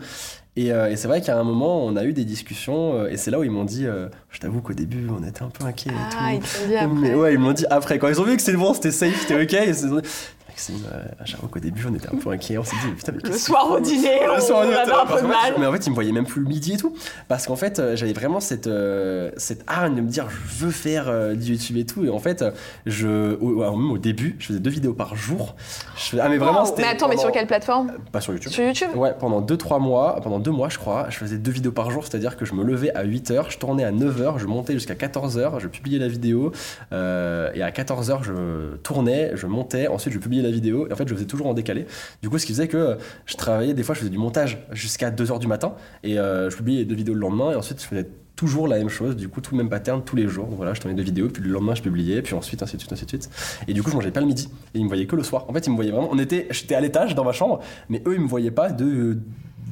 Et, 0.57 0.71
euh, 0.71 0.89
et 0.89 0.95
c'est 0.95 1.09
vrai 1.09 1.19
qu'à 1.21 1.37
un 1.37 1.43
moment, 1.43 1.85
on 1.85 1.97
a 1.97 2.05
eu 2.05 2.13
des 2.13 2.23
discussions, 2.23 2.93
euh, 2.95 3.09
et 3.09 3.17
c'est 3.17 3.29
là 3.29 3.39
où 3.39 3.43
ils 3.43 3.51
m'ont 3.51 3.65
dit, 3.65 3.85
euh, 3.85 4.07
je 4.31 4.39
t'avoue 4.39 4.61
qu'au 4.61 4.71
début, 4.73 5.07
on 5.09 5.21
était 5.27 5.43
un 5.43 5.49
peu 5.49 5.65
inquiets 5.65 5.89
et 5.91 5.93
Ah, 6.17 6.33
ils 6.33 6.39
tout. 6.39 6.47
l'ont 6.61 6.67
dit 6.69 6.75
après. 6.77 6.95
Mais 7.09 7.13
ouais, 7.13 7.33
ils 7.33 7.39
me 7.39 7.45
l'ont 7.47 7.51
dit 7.53 7.65
après. 7.69 7.99
Quand 7.99 8.07
ils 8.07 8.21
ont 8.21 8.23
vu 8.23 8.37
que 8.37 8.41
c'était 8.41 8.57
bon, 8.57 8.73
c'était 8.73 8.91
safe, 8.91 9.19
c'était 9.27 9.41
ok, 9.43 9.65
ils 9.67 9.75
se 9.75 9.89
sont 9.89 9.95
dit, 9.99 10.07
Maxime, 10.55 10.85
euh, 10.89 11.03
j'avoue 11.25 11.47
qu'au 11.49 11.59
début, 11.59 11.85
on 11.89 11.93
était 11.93 12.07
un 12.07 12.15
peu 12.17 12.29
inquiets. 12.29 12.57
On 12.57 12.63
s'est 12.63 12.77
dit, 12.85 12.93
putain, 12.93 13.11
mais 13.11 13.29
Le 13.29 13.37
soir 13.37 13.69
au 13.71 13.79
dîner, 13.81 14.19
on 14.33 14.39
soir, 14.39 14.59
on 14.65 14.71
avait 14.71 14.89
un 14.89 15.05
peu 15.05 15.21
de 15.21 15.27
mal. 15.27 15.53
Mais 15.59 15.65
en 15.65 15.71
fait, 15.73 15.85
ils 15.85 15.89
me 15.89 15.95
voyaient 15.95 16.13
même 16.13 16.25
plus 16.25 16.41
le 16.41 16.47
midi 16.47 16.73
et 16.73 16.77
tout. 16.77 16.95
Parce 17.27 17.45
qu'en 17.45 17.57
fait, 17.57 17.79
euh, 17.79 17.97
j'avais 17.97 18.13
vraiment 18.13 18.39
cette, 18.39 18.67
euh, 18.67 19.31
cette 19.35 19.65
hargne 19.67 19.95
de 19.95 20.01
me 20.01 20.07
dire, 20.07 20.27
je 20.29 20.63
veux 20.65 20.71
faire 20.71 21.09
euh, 21.09 21.35
du 21.35 21.51
YouTube 21.51 21.75
et 21.75 21.85
tout. 21.85 22.05
Et 22.05 22.09
en 22.09 22.19
fait, 22.19 22.45
je, 22.85 23.35
au, 23.41 23.63
alors 23.63 23.75
même 23.77 23.91
au 23.91 23.97
début, 23.97 24.37
je 24.39 24.45
faisais 24.47 24.59
deux 24.59 24.69
vidéos 24.69 24.93
par 24.93 25.17
jour. 25.17 25.57
Je 25.97 26.03
faisais- 26.03 26.21
ah, 26.23 26.29
mais 26.29 26.37
vraiment, 26.37 26.61
Wow. 26.61 26.67
c'était. 26.67 26.83
Mais 26.83 26.87
attends, 26.87 27.09
mais 27.09 27.17
sur 27.17 27.33
quelle 27.33 27.47
plateforme? 27.47 27.91
Pas 28.13 28.21
sur 28.21 28.31
YouTube. 28.31 28.53
Sur 28.53 28.63
YouTube? 28.63 28.89
Ouais, 28.95 29.13
pendant 29.19 29.41
2-3 29.41 29.79
mois, 29.79 30.21
pendant 30.23 30.39
2 30.39 30.51
mois 30.51 30.69
je 30.69 30.77
crois, 30.77 31.07
je 31.09 31.17
faisais 31.17 31.37
deux 31.37 31.51
vidéos 31.51 31.73
par 31.73 31.91
jour, 31.91 32.05
c'est-à-dire 32.07 32.37
que 32.37 32.45
je 32.45 32.53
me 32.53 32.63
levais 32.63 32.93
à 32.95 33.03
8h, 33.03 33.49
je 33.51 33.57
tournais 33.57 33.83
à 33.83 33.91
9h, 33.91 34.37
je 34.37 34.45
montais 34.45 34.71
jusqu'à 34.71 34.93
14h, 34.95 35.59
je 35.59 35.67
publiais 35.67 35.99
la 35.99 36.07
vidéo, 36.07 36.53
euh, 36.93 37.49
et 37.53 37.61
à 37.61 37.71
14h 37.71 38.23
je 38.23 38.75
tournais, 38.83 39.31
je 39.35 39.47
montais, 39.47 39.87
ensuite 39.87 40.13
je 40.13 40.19
publiais 40.19 40.44
la 40.45 40.51
vidéo, 40.51 40.87
et 40.89 40.93
en 40.93 40.95
fait 40.95 41.07
je 41.07 41.13
faisais 41.13 41.25
toujours 41.25 41.47
en 41.47 41.53
décalé. 41.53 41.85
Du 42.21 42.29
coup, 42.29 42.37
ce 42.37 42.45
qui 42.45 42.53
faisait 42.53 42.67
que 42.67 42.77
euh, 42.77 42.95
je 43.25 43.35
travaillais, 43.35 43.73
des 43.73 43.83
fois 43.83 43.95
je 43.95 43.99
faisais 43.99 44.11
du 44.11 44.17
montage 44.17 44.57
jusqu'à 44.71 45.11
2h 45.11 45.39
du 45.39 45.47
matin, 45.47 45.73
et 46.03 46.17
euh, 46.19 46.49
je 46.49 46.55
publiais 46.55 46.79
les 46.79 46.85
deux 46.85 46.95
vidéos 46.95 47.13
le 47.13 47.19
lendemain, 47.19 47.51
et 47.51 47.55
ensuite 47.55 47.81
je 47.81 47.87
faisais 47.87 48.07
toujours 48.35 48.67
la 48.67 48.77
même 48.77 48.89
chose, 48.89 49.15
du 49.15 49.29
coup 49.29 49.39
tout 49.39 49.51
le 49.51 49.57
même 49.59 49.69
pattern 49.69 50.03
tous 50.03 50.17
les 50.17 50.27
jours. 50.27 50.47
Donc 50.47 50.57
voilà, 50.57 50.73
je 50.73 50.81
tournais 50.81 50.95
deux 50.95 51.03
vidéos, 51.03 51.29
puis 51.29 51.41
le 51.41 51.49
lendemain 51.49 51.73
je 51.73 51.81
publiais, 51.81 52.21
puis 52.21 52.33
ensuite 52.33 52.61
ainsi 52.61 52.75
de 52.75 52.81
suite, 52.81 52.91
ainsi 52.91 53.05
de 53.05 53.09
suite. 53.09 53.29
Et 53.67 53.73
du 53.73 53.81
coup 53.81 53.89
je 53.91 53.95
mangeais 53.95 54.11
pas 54.11 54.19
le 54.19 54.25
midi, 54.25 54.49
et 54.73 54.79
ils 54.79 54.83
me 54.83 54.89
voyaient 54.89 55.05
que 55.07 55.15
le 55.15 55.23
soir. 55.23 55.45
En 55.47 55.53
fait 55.53 55.65
ils 55.67 55.69
me 55.69 55.75
voyaient 55.75 55.91
vraiment, 55.91 56.09
on 56.11 56.19
était, 56.19 56.47
j'étais 56.51 56.75
à 56.75 56.81
l'étage 56.81 57.15
dans 57.15 57.23
ma 57.23 57.31
chambre, 57.31 57.61
mais 57.89 58.01
eux 58.05 58.13
ils 58.15 58.21
me 58.21 58.27
voyaient 58.27 58.51
pas 58.51 58.69
de, 58.71 59.17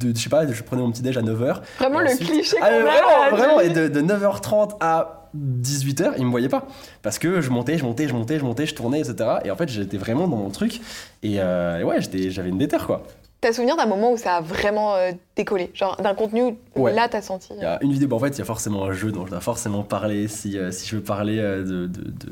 de 0.00 0.14
je 0.16 0.18
sais 0.22 0.30
pas, 0.30 0.50
je 0.50 0.62
prenais 0.62 0.80
mon 0.80 0.90
petit 0.92 1.02
déj 1.02 1.18
à 1.18 1.22
9h. 1.22 1.60
Vraiment 1.78 2.00
le 2.00 2.06
ensuite- 2.06 2.26
cliché 2.30 2.56
Ah, 2.62 3.30
vraiment, 3.32 3.60
et 3.60 3.68
de, 3.68 3.88
de 3.88 4.00
9h30 4.00 4.76
à 4.80 5.23
18h, 5.34 6.14
ils 6.18 6.24
me 6.26 6.30
voyaient 6.30 6.48
pas. 6.48 6.66
Parce 7.02 7.18
que 7.18 7.40
je 7.40 7.50
montais, 7.50 7.78
je 7.78 7.84
montais, 7.84 8.08
je 8.08 8.14
montais, 8.14 8.38
je 8.38 8.44
montais, 8.44 8.66
je 8.66 8.74
tournais, 8.74 9.00
etc. 9.00 9.38
Et 9.44 9.50
en 9.50 9.56
fait, 9.56 9.68
j'étais 9.68 9.96
vraiment 9.96 10.28
dans 10.28 10.36
mon 10.36 10.50
truc. 10.50 10.80
Et, 11.22 11.40
euh, 11.40 11.80
et 11.80 11.84
ouais, 11.84 11.98
j'avais 12.00 12.48
une 12.48 12.58
déterre, 12.58 12.86
quoi. 12.86 13.04
T'as 13.44 13.52
souvenir 13.52 13.76
d'un 13.76 13.84
moment 13.84 14.10
où 14.10 14.16
ça 14.16 14.36
a 14.36 14.40
vraiment 14.40 14.94
euh, 14.94 15.12
décollé? 15.36 15.70
Genre 15.74 16.00
d'un 16.02 16.14
contenu 16.14 16.56
où 16.76 16.80
Ouais. 16.80 16.94
là 16.94 17.10
t'as 17.10 17.20
senti. 17.20 17.48
Il 17.54 17.60
y 17.60 17.64
a 17.66 17.78
une 17.82 17.92
vidéo, 17.92 18.08
bah, 18.08 18.16
en 18.16 18.18
fait, 18.18 18.30
il 18.30 18.38
y 18.38 18.40
a 18.40 18.44
forcément 18.46 18.86
un 18.86 18.92
jeu 18.92 19.12
dont 19.12 19.26
je 19.26 19.30
dois 19.32 19.40
forcément 19.40 19.82
parler. 19.82 20.28
Si, 20.28 20.56
euh, 20.56 20.70
si 20.70 20.88
je 20.88 20.96
veux 20.96 21.02
parler 21.02 21.38
euh, 21.40 21.62
de, 21.62 21.86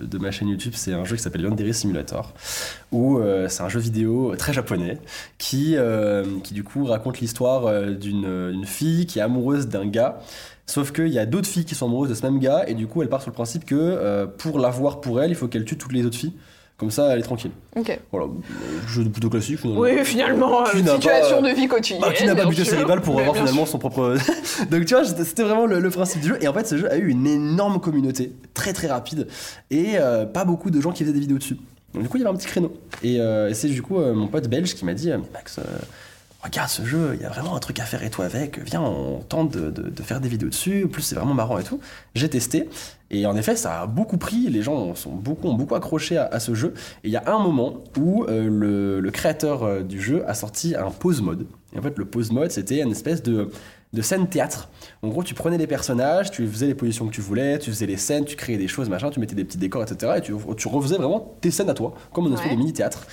de- 0.06 0.18
ma 0.18 0.30
chaîne 0.30 0.48
YouTube, 0.48 0.72
c'est 0.74 0.94
un 0.94 1.04
jeu 1.04 1.16
qui 1.16 1.22
s'appelle 1.22 1.42
Yandere 1.42 1.74
Simulator, 1.74 2.32
où 2.92 3.18
euh, 3.18 3.46
c'est 3.50 3.62
un 3.62 3.68
jeu 3.68 3.78
vidéo 3.78 4.34
très 4.36 4.54
japonais 4.54 4.96
qui, 5.36 5.74
euh, 5.76 6.24
qui 6.44 6.54
du 6.54 6.64
coup 6.64 6.86
raconte 6.86 7.20
l'histoire 7.20 7.66
euh, 7.66 7.90
d'une 7.90 8.24
une 8.50 8.64
fille 8.64 9.04
qui 9.04 9.18
est 9.18 9.22
amoureuse 9.22 9.68
d'un 9.68 9.84
gars. 9.86 10.18
Sauf 10.64 10.92
qu'il 10.92 11.08
y 11.08 11.18
a 11.18 11.26
d'autres 11.26 11.48
filles 11.48 11.66
qui 11.66 11.74
sont 11.74 11.84
amoureuses 11.88 12.08
de 12.08 12.14
ce 12.14 12.22
même 12.22 12.38
gars, 12.38 12.64
et 12.66 12.72
du 12.72 12.86
coup, 12.86 13.02
elle 13.02 13.10
part 13.10 13.20
sur 13.20 13.30
le 13.30 13.34
principe 13.34 13.66
que 13.66 13.74
euh, 13.76 14.26
pour 14.26 14.58
l'avoir 14.58 15.02
pour 15.02 15.20
elle, 15.20 15.28
il 15.30 15.34
faut 15.36 15.46
qu'elle 15.48 15.66
tue 15.66 15.76
toutes 15.76 15.92
les 15.92 16.06
autres 16.06 16.16
filles. 16.16 16.32
Comme 16.82 16.90
ça, 16.90 17.12
elle 17.12 17.20
est 17.20 17.22
tranquille. 17.22 17.52
Ok. 17.76 17.96
Voilà, 18.10 18.26
jeu 18.88 19.04
plutôt 19.04 19.30
classique. 19.30 19.60
finalement. 19.60 19.80
Oui, 19.80 20.04
finalement, 20.04 20.64
Qui 20.64 20.78
euh, 20.78 20.82
n'a 20.82 20.94
situation 20.96 21.40
pas- 21.40 21.48
de 21.48 21.54
vie 21.54 21.68
quotidienne. 21.68 22.00
Bah, 22.02 22.12
qui 22.12 22.26
n'a 22.26 22.34
pas 22.34 22.44
buté 22.46 22.64
sûr. 22.64 22.72
cérébral 22.72 23.00
pour 23.00 23.20
avoir 23.20 23.36
finalement 23.36 23.64
son 23.66 23.78
propre. 23.78 24.16
Donc 24.70 24.84
tu 24.84 24.94
vois, 24.94 25.04
c'était 25.04 25.44
vraiment 25.44 25.66
le, 25.66 25.78
le 25.78 25.90
principe 25.90 26.20
du 26.22 26.28
jeu. 26.30 26.38
Et 26.40 26.48
en 26.48 26.52
fait, 26.52 26.66
ce 26.66 26.76
jeu 26.76 26.90
a 26.90 26.96
eu 26.96 27.08
une 27.08 27.26
énorme 27.28 27.80
communauté, 27.80 28.32
très 28.52 28.72
très 28.72 28.88
rapide, 28.88 29.28
et 29.70 29.90
euh, 29.94 30.26
pas 30.26 30.44
beaucoup 30.44 30.70
de 30.72 30.80
gens 30.80 30.90
qui 30.90 31.04
faisaient 31.04 31.12
des 31.14 31.20
vidéos 31.20 31.38
dessus. 31.38 31.56
Donc 31.94 32.02
du 32.02 32.08
coup, 32.08 32.16
il 32.16 32.20
y 32.20 32.26
avait 32.26 32.34
un 32.34 32.36
petit 32.36 32.48
créneau. 32.48 32.72
Et, 33.04 33.20
euh, 33.20 33.48
et 33.48 33.54
c'est 33.54 33.68
du 33.68 33.80
coup 33.80 34.00
mon 34.00 34.26
pote 34.26 34.48
belge 34.48 34.74
qui 34.74 34.84
m'a 34.84 34.94
dit, 34.94 35.08
mais 35.10 35.18
Max. 35.32 35.60
Regarde 36.42 36.70
ce 36.70 36.84
jeu, 36.84 37.12
il 37.14 37.22
y 37.22 37.24
a 37.24 37.28
vraiment 37.28 37.54
un 37.54 37.60
truc 37.60 37.78
à 37.78 37.84
faire 37.84 38.02
et 38.02 38.10
tout 38.10 38.22
avec. 38.22 38.58
Viens, 38.64 38.80
on 38.82 39.20
tente 39.20 39.52
de, 39.52 39.70
de- 39.70 39.88
de 39.90 40.02
faire 40.02 40.20
des 40.20 40.28
vidéos 40.28 40.48
dessus. 40.48 40.82
En 40.86 40.88
plus, 40.88 41.02
c'est 41.02 41.14
vraiment 41.14 41.34
marrant 41.34 41.56
et 41.56 41.62
tout. 41.62 41.78
J'ai 42.16 42.28
testé. 42.28 42.68
Et 43.12 43.26
en 43.26 43.36
effet, 43.36 43.54
ça 43.56 43.82
a 43.82 43.86
beaucoup 43.86 44.16
pris. 44.16 44.48
Les 44.48 44.62
gens 44.62 44.94
sont 44.94 45.10
beaucoup, 45.12 45.48
ont 45.48 45.54
beaucoup 45.54 45.74
accroché 45.74 46.16
à, 46.16 46.26
à 46.26 46.40
ce 46.40 46.54
jeu. 46.54 46.72
Et 47.04 47.08
il 47.08 47.12
y 47.12 47.16
a 47.16 47.22
un 47.32 47.38
moment 47.38 47.84
où 47.98 48.24
euh, 48.24 48.48
le, 48.50 49.00
le 49.00 49.10
créateur 49.10 49.62
euh, 49.62 49.82
du 49.82 50.00
jeu 50.00 50.24
a 50.26 50.34
sorti 50.34 50.74
un 50.74 50.90
pause 50.90 51.20
mode. 51.20 51.46
Et 51.74 51.78
en 51.78 51.82
fait, 51.82 51.96
le 51.98 52.04
pause 52.06 52.32
mode, 52.32 52.50
c'était 52.50 52.80
une 52.80 52.90
espèce 52.90 53.22
de, 53.22 53.50
de 53.92 54.02
scène 54.02 54.26
théâtre. 54.28 54.70
En 55.02 55.08
gros, 55.08 55.22
tu 55.22 55.34
prenais 55.34 55.58
les 55.58 55.66
personnages, 55.66 56.30
tu 56.30 56.46
faisais 56.46 56.66
les 56.66 56.74
positions 56.74 57.06
que 57.06 57.12
tu 57.12 57.20
voulais, 57.20 57.58
tu 57.58 57.70
faisais 57.70 57.84
les 57.86 57.98
scènes, 57.98 58.24
tu 58.24 58.34
créais 58.36 58.56
des 58.56 58.68
choses, 58.68 58.88
machin, 58.88 59.10
tu 59.10 59.20
mettais 59.20 59.34
des 59.34 59.44
petits 59.44 59.58
décors, 59.58 59.82
etc. 59.82 60.14
Et 60.16 60.20
tu, 60.22 60.32
tu 60.56 60.68
refaisais 60.68 60.96
vraiment 60.96 61.34
tes 61.42 61.50
scènes 61.50 61.68
à 61.70 61.74
toi, 61.74 61.92
comme 62.14 62.26
une 62.26 62.32
espèce 62.32 62.48
Ouais. 62.48 62.54
de 62.54 62.60
mini-théâtre. 62.60 63.06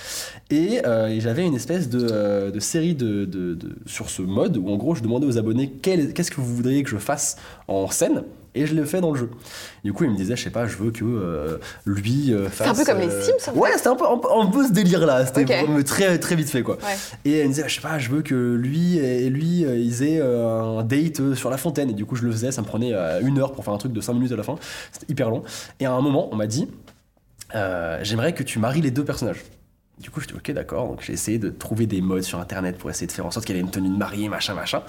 Et, 0.50 0.80
euh, 0.86 1.08
et 1.08 1.20
j'avais 1.20 1.44
une 1.46 1.54
espèce 1.54 1.90
de, 1.90 2.50
de 2.50 2.60
série 2.60 2.94
de, 2.94 3.58
sur 3.84 4.08
ce 4.08 4.22
mode 4.22 4.56
où, 4.56 4.68
en 4.70 4.76
gros, 4.76 4.94
je 4.94 5.02
demandais 5.02 5.26
aux 5.26 5.36
abonnés 5.38 5.68
qu'est-ce 5.70 6.30
que 6.30 6.40
vous 6.40 6.56
voudriez 6.56 6.82
que 6.82 6.90
je 6.90 6.96
fasse 6.98 7.36
en 7.68 7.88
scène. 7.88 8.22
Et 8.54 8.66
je 8.66 8.74
le 8.74 8.84
fais 8.84 9.00
dans 9.00 9.12
le 9.12 9.18
jeu. 9.18 9.30
Du 9.84 9.92
coup, 9.92 10.02
il 10.04 10.10
me 10.10 10.16
disait, 10.16 10.34
je 10.34 10.42
sais 10.42 10.50
pas, 10.50 10.66
je 10.66 10.76
veux 10.76 10.90
que 10.90 11.04
euh, 11.04 11.58
lui 11.86 12.32
euh, 12.34 12.48
fasse. 12.48 12.68
un 12.68 12.74
peu 12.74 12.84
comme 12.84 12.98
les 13.00 13.06
euh, 13.08 13.22
Sims, 13.22 13.52
Ouais, 13.54 13.70
c'était 13.76 13.88
un 13.88 13.94
peu, 13.94 14.04
un, 14.04 14.20
un 14.40 14.46
peu 14.46 14.66
ce 14.66 14.72
délire-là. 14.72 15.24
C'était 15.26 15.42
Ok. 15.42 15.66
vraiment 15.66 15.82
très, 15.84 16.18
très 16.18 16.34
vite 16.34 16.50
fait, 16.50 16.62
quoi. 16.62 16.76
Ouais. 16.76 16.96
Et 17.24 17.38
elle 17.38 17.44
me 17.48 17.52
disait, 17.52 17.68
je 17.68 17.74
sais 17.76 17.80
pas, 17.80 17.98
je 18.00 18.10
veux 18.10 18.22
que 18.22 18.34
lui 18.54 18.98
et 18.98 19.30
lui, 19.30 19.64
euh, 19.64 19.76
ils 19.76 20.02
aient 20.02 20.20
un 20.20 20.82
date 20.82 21.34
sur 21.34 21.48
la 21.50 21.56
fontaine. 21.58 21.90
Et 21.90 21.94
du 21.94 22.04
coup, 22.04 22.16
je 22.16 22.24
le 22.24 22.32
faisais, 22.32 22.50
ça 22.50 22.60
me 22.62 22.66
prenait 22.66 22.92
une 23.22 23.38
heure 23.38 23.52
pour 23.52 23.64
faire 23.64 23.72
un 23.74 23.78
truc 23.78 23.92
de 23.92 24.00
5 24.00 24.14
minutes 24.14 24.32
à 24.32 24.36
la 24.36 24.42
fin. 24.42 24.56
C'était 24.90 25.06
hyper 25.12 25.30
long. 25.30 25.42
Et 25.78 25.86
à 25.86 25.92
un 25.92 26.00
moment, 26.00 26.28
on 26.32 26.36
m'a 26.36 26.46
dit, 26.48 26.68
j'aimerais 28.02 28.34
que 28.34 28.42
tu 28.42 28.58
maries 28.58 28.80
les 28.80 28.90
deux 28.90 29.04
personnages. 29.04 29.42
Du 30.00 30.10
coup, 30.10 30.20
je 30.20 30.26
dis 30.26 30.34
ok, 30.34 30.50
d'accord. 30.52 30.88
Donc, 30.88 31.02
j'ai 31.02 31.12
essayé 31.12 31.38
de 31.38 31.50
trouver 31.50 31.86
des 31.86 32.00
modes 32.00 32.22
sur 32.22 32.40
internet 32.40 32.78
pour 32.78 32.88
essayer 32.90 33.06
de 33.06 33.12
faire 33.12 33.26
en 33.26 33.30
sorte 33.30 33.44
qu'elle 33.46 33.56
ait 33.56 33.60
une 33.60 33.70
tenue 33.70 33.90
de 33.90 33.96
mariée, 33.96 34.28
machin, 34.28 34.54
machin. 34.54 34.82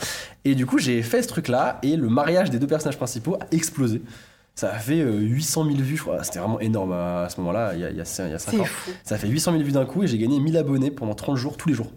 Et 0.46 0.56
du 0.56 0.66
coup, 0.66 0.78
j'ai 0.80 1.02
fait 1.04 1.22
ce 1.22 1.28
truc-là 1.28 1.80
et 1.84 1.98
le 1.98 2.08
mariage 2.08 2.50
des 2.50 2.60
deux 2.60 2.68
personnages 2.68 2.98
principaux 2.98 3.36
a 3.36 3.46
explosé. 3.52 4.02
Ça 4.56 4.72
a 4.72 4.80
fait 4.80 5.00
euh, 5.02 5.18
800 5.20 5.66
000 5.66 5.76
vues, 5.78 5.98
je 5.98 6.02
crois. 6.02 6.24
C'était 6.24 6.40
vraiment 6.40 6.60
énorme 6.60 6.94
à, 6.94 7.28
ce 7.30 7.40
moment-là, 7.42 7.74
il 7.74 7.82
y 7.82 7.86
a, 7.86 7.90
il 7.90 7.98
y 7.98 8.02
a, 8.02 8.04
il 8.26 8.32
y 8.32 8.34
a 8.34 8.40
5 8.40 8.52
C'est 8.52 8.60
ans. 8.60 8.64
fou. 8.66 8.92
Ça 9.04 9.16
a 9.16 9.18
fait 9.18 9.28
800 9.28 9.52
000 9.54 9.64
vues 9.64 9.72
d'un 9.72 9.86
coup 9.86 10.04
et 10.04 10.08
j'ai 10.08 10.18
gagné 10.18 10.40
1000 10.40 10.56
abonnés 10.58 10.92
pendant 10.92 11.14
30 11.16 11.36
jours, 11.38 11.58
tous 11.58 11.68
les 11.70 11.76
jours. 11.76 11.92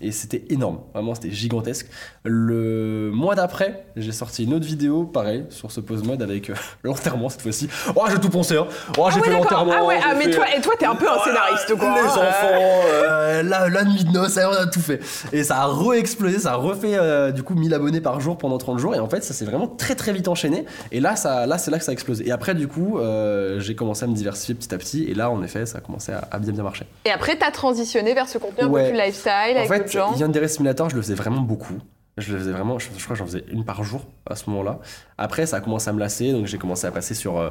Et 0.00 0.10
c'était 0.12 0.42
énorme, 0.48 0.78
vraiment 0.94 1.14
c'était 1.14 1.30
gigantesque. 1.30 1.86
Le 2.24 3.10
mois 3.12 3.34
d'après, 3.34 3.84
j'ai 3.96 4.12
sorti 4.12 4.44
une 4.44 4.54
autre 4.54 4.64
vidéo, 4.64 5.04
pareil, 5.04 5.44
sur 5.50 5.70
ce 5.70 5.80
pause 5.80 6.02
mode 6.02 6.22
avec 6.22 6.48
euh, 6.48 6.54
l'enterrement 6.82 7.28
cette 7.28 7.42
fois-ci. 7.42 7.68
Oh, 7.94 8.04
j'ai 8.10 8.18
tout 8.18 8.30
pensé, 8.30 8.56
hein. 8.56 8.66
Oh, 8.98 9.08
j'ai 9.10 9.16
Ah 9.16 9.20
ouais, 9.20 9.22
fait 9.26 9.30
l'enterrement. 9.32 9.72
Ah 9.76 9.84
ouais, 9.84 9.96
j'ai 9.98 10.06
ah, 10.10 10.14
mais 10.16 10.24
fait- 10.24 10.30
toi, 10.30 10.44
et 10.56 10.60
toi, 10.62 10.72
t'es 10.78 10.86
un 10.86 10.94
peu 10.94 11.06
un 11.10 11.18
scénariste, 11.22 11.74
quoi. 11.76 11.94
Les 11.94 12.08
enfants, 12.08 12.82
euh, 12.94 13.42
la, 13.42 13.68
la 13.68 13.84
nuit 13.84 14.04
de 14.04 14.10
noces, 14.12 14.38
on 14.38 14.50
a 14.62 14.66
tout 14.66 14.80
fait. 14.80 15.00
Et 15.32 15.44
ça 15.44 15.58
a 15.58 15.66
re-explosé, 15.66 16.38
ça 16.38 16.52
a 16.52 16.56
refait 16.56 16.94
euh, 16.94 17.30
du 17.30 17.42
coup 17.42 17.54
1000 17.54 17.74
abonnés 17.74 18.00
par 18.00 18.18
jour 18.20 18.38
pendant 18.38 18.56
30 18.56 18.78
jours. 18.78 18.94
Et 18.94 18.98
en 18.98 19.08
fait, 19.08 19.22
ça 19.22 19.34
s'est 19.34 19.44
vraiment 19.44 19.66
très 19.68 19.94
très 19.94 20.12
vite 20.12 20.28
enchaîné. 20.28 20.64
Et 20.92 21.00
là, 21.00 21.16
ça, 21.16 21.46
là 21.46 21.58
c'est 21.58 21.70
là 21.70 21.78
que 21.78 21.84
ça 21.84 21.90
a 21.90 21.94
explosé. 21.94 22.26
Et 22.26 22.32
après, 22.32 22.54
du 22.54 22.66
coup, 22.68 22.98
euh, 22.98 23.60
j'ai 23.60 23.74
commencé 23.74 24.04
à 24.04 24.08
me 24.08 24.14
diversifier 24.14 24.54
petit 24.54 24.74
à 24.74 24.78
petit. 24.78 25.04
Et 25.04 25.14
là, 25.14 25.30
en 25.30 25.42
effet, 25.42 25.66
ça 25.66 25.78
a 25.78 25.80
commencé 25.82 26.12
à, 26.12 26.26
à 26.30 26.38
bien 26.38 26.52
bien 26.52 26.62
marcher. 26.62 26.86
Et 27.04 27.10
après, 27.10 27.36
t'as 27.36 27.50
transitionné 27.50 28.14
vers 28.14 28.28
ce 28.28 28.38
contenu 28.38 28.64
un 28.64 28.68
Ouais. 28.68 28.84
peu 28.84 28.90
plus 28.90 28.98
lifestyle 28.98 29.49
En 29.54 29.60
avec 29.60 29.70
d'autres 29.70 29.84
fait, 29.84 29.92
gens. 29.92 30.14
Yandere 30.16 30.48
Simulator, 30.48 30.90
je 30.90 30.96
le 30.96 31.02
faisais 31.02 31.14
vraiment 31.14 31.40
beaucoup. 31.40 31.78
Je 32.18 32.32
le 32.32 32.38
faisais 32.38 32.50
vraiment, 32.50 32.78
je, 32.78 32.88
je 32.96 33.02
crois 33.04 33.14
que 33.14 33.18
j'en 33.20 33.26
faisais 33.26 33.44
une 33.50 33.64
par 33.64 33.82
jour 33.82 34.02
à 34.26 34.36
ce 34.36 34.50
moment-là. 34.50 34.80
Après, 35.16 35.46
ça 35.46 35.56
a 35.56 35.60
commencé 35.60 35.88
à 35.88 35.92
me 35.92 36.00
lasser, 36.00 36.32
donc 36.32 36.46
j'ai 36.46 36.58
commencé 36.58 36.86
à 36.86 36.90
passer 36.90 37.14
sur 37.14 37.38
euh, 37.38 37.50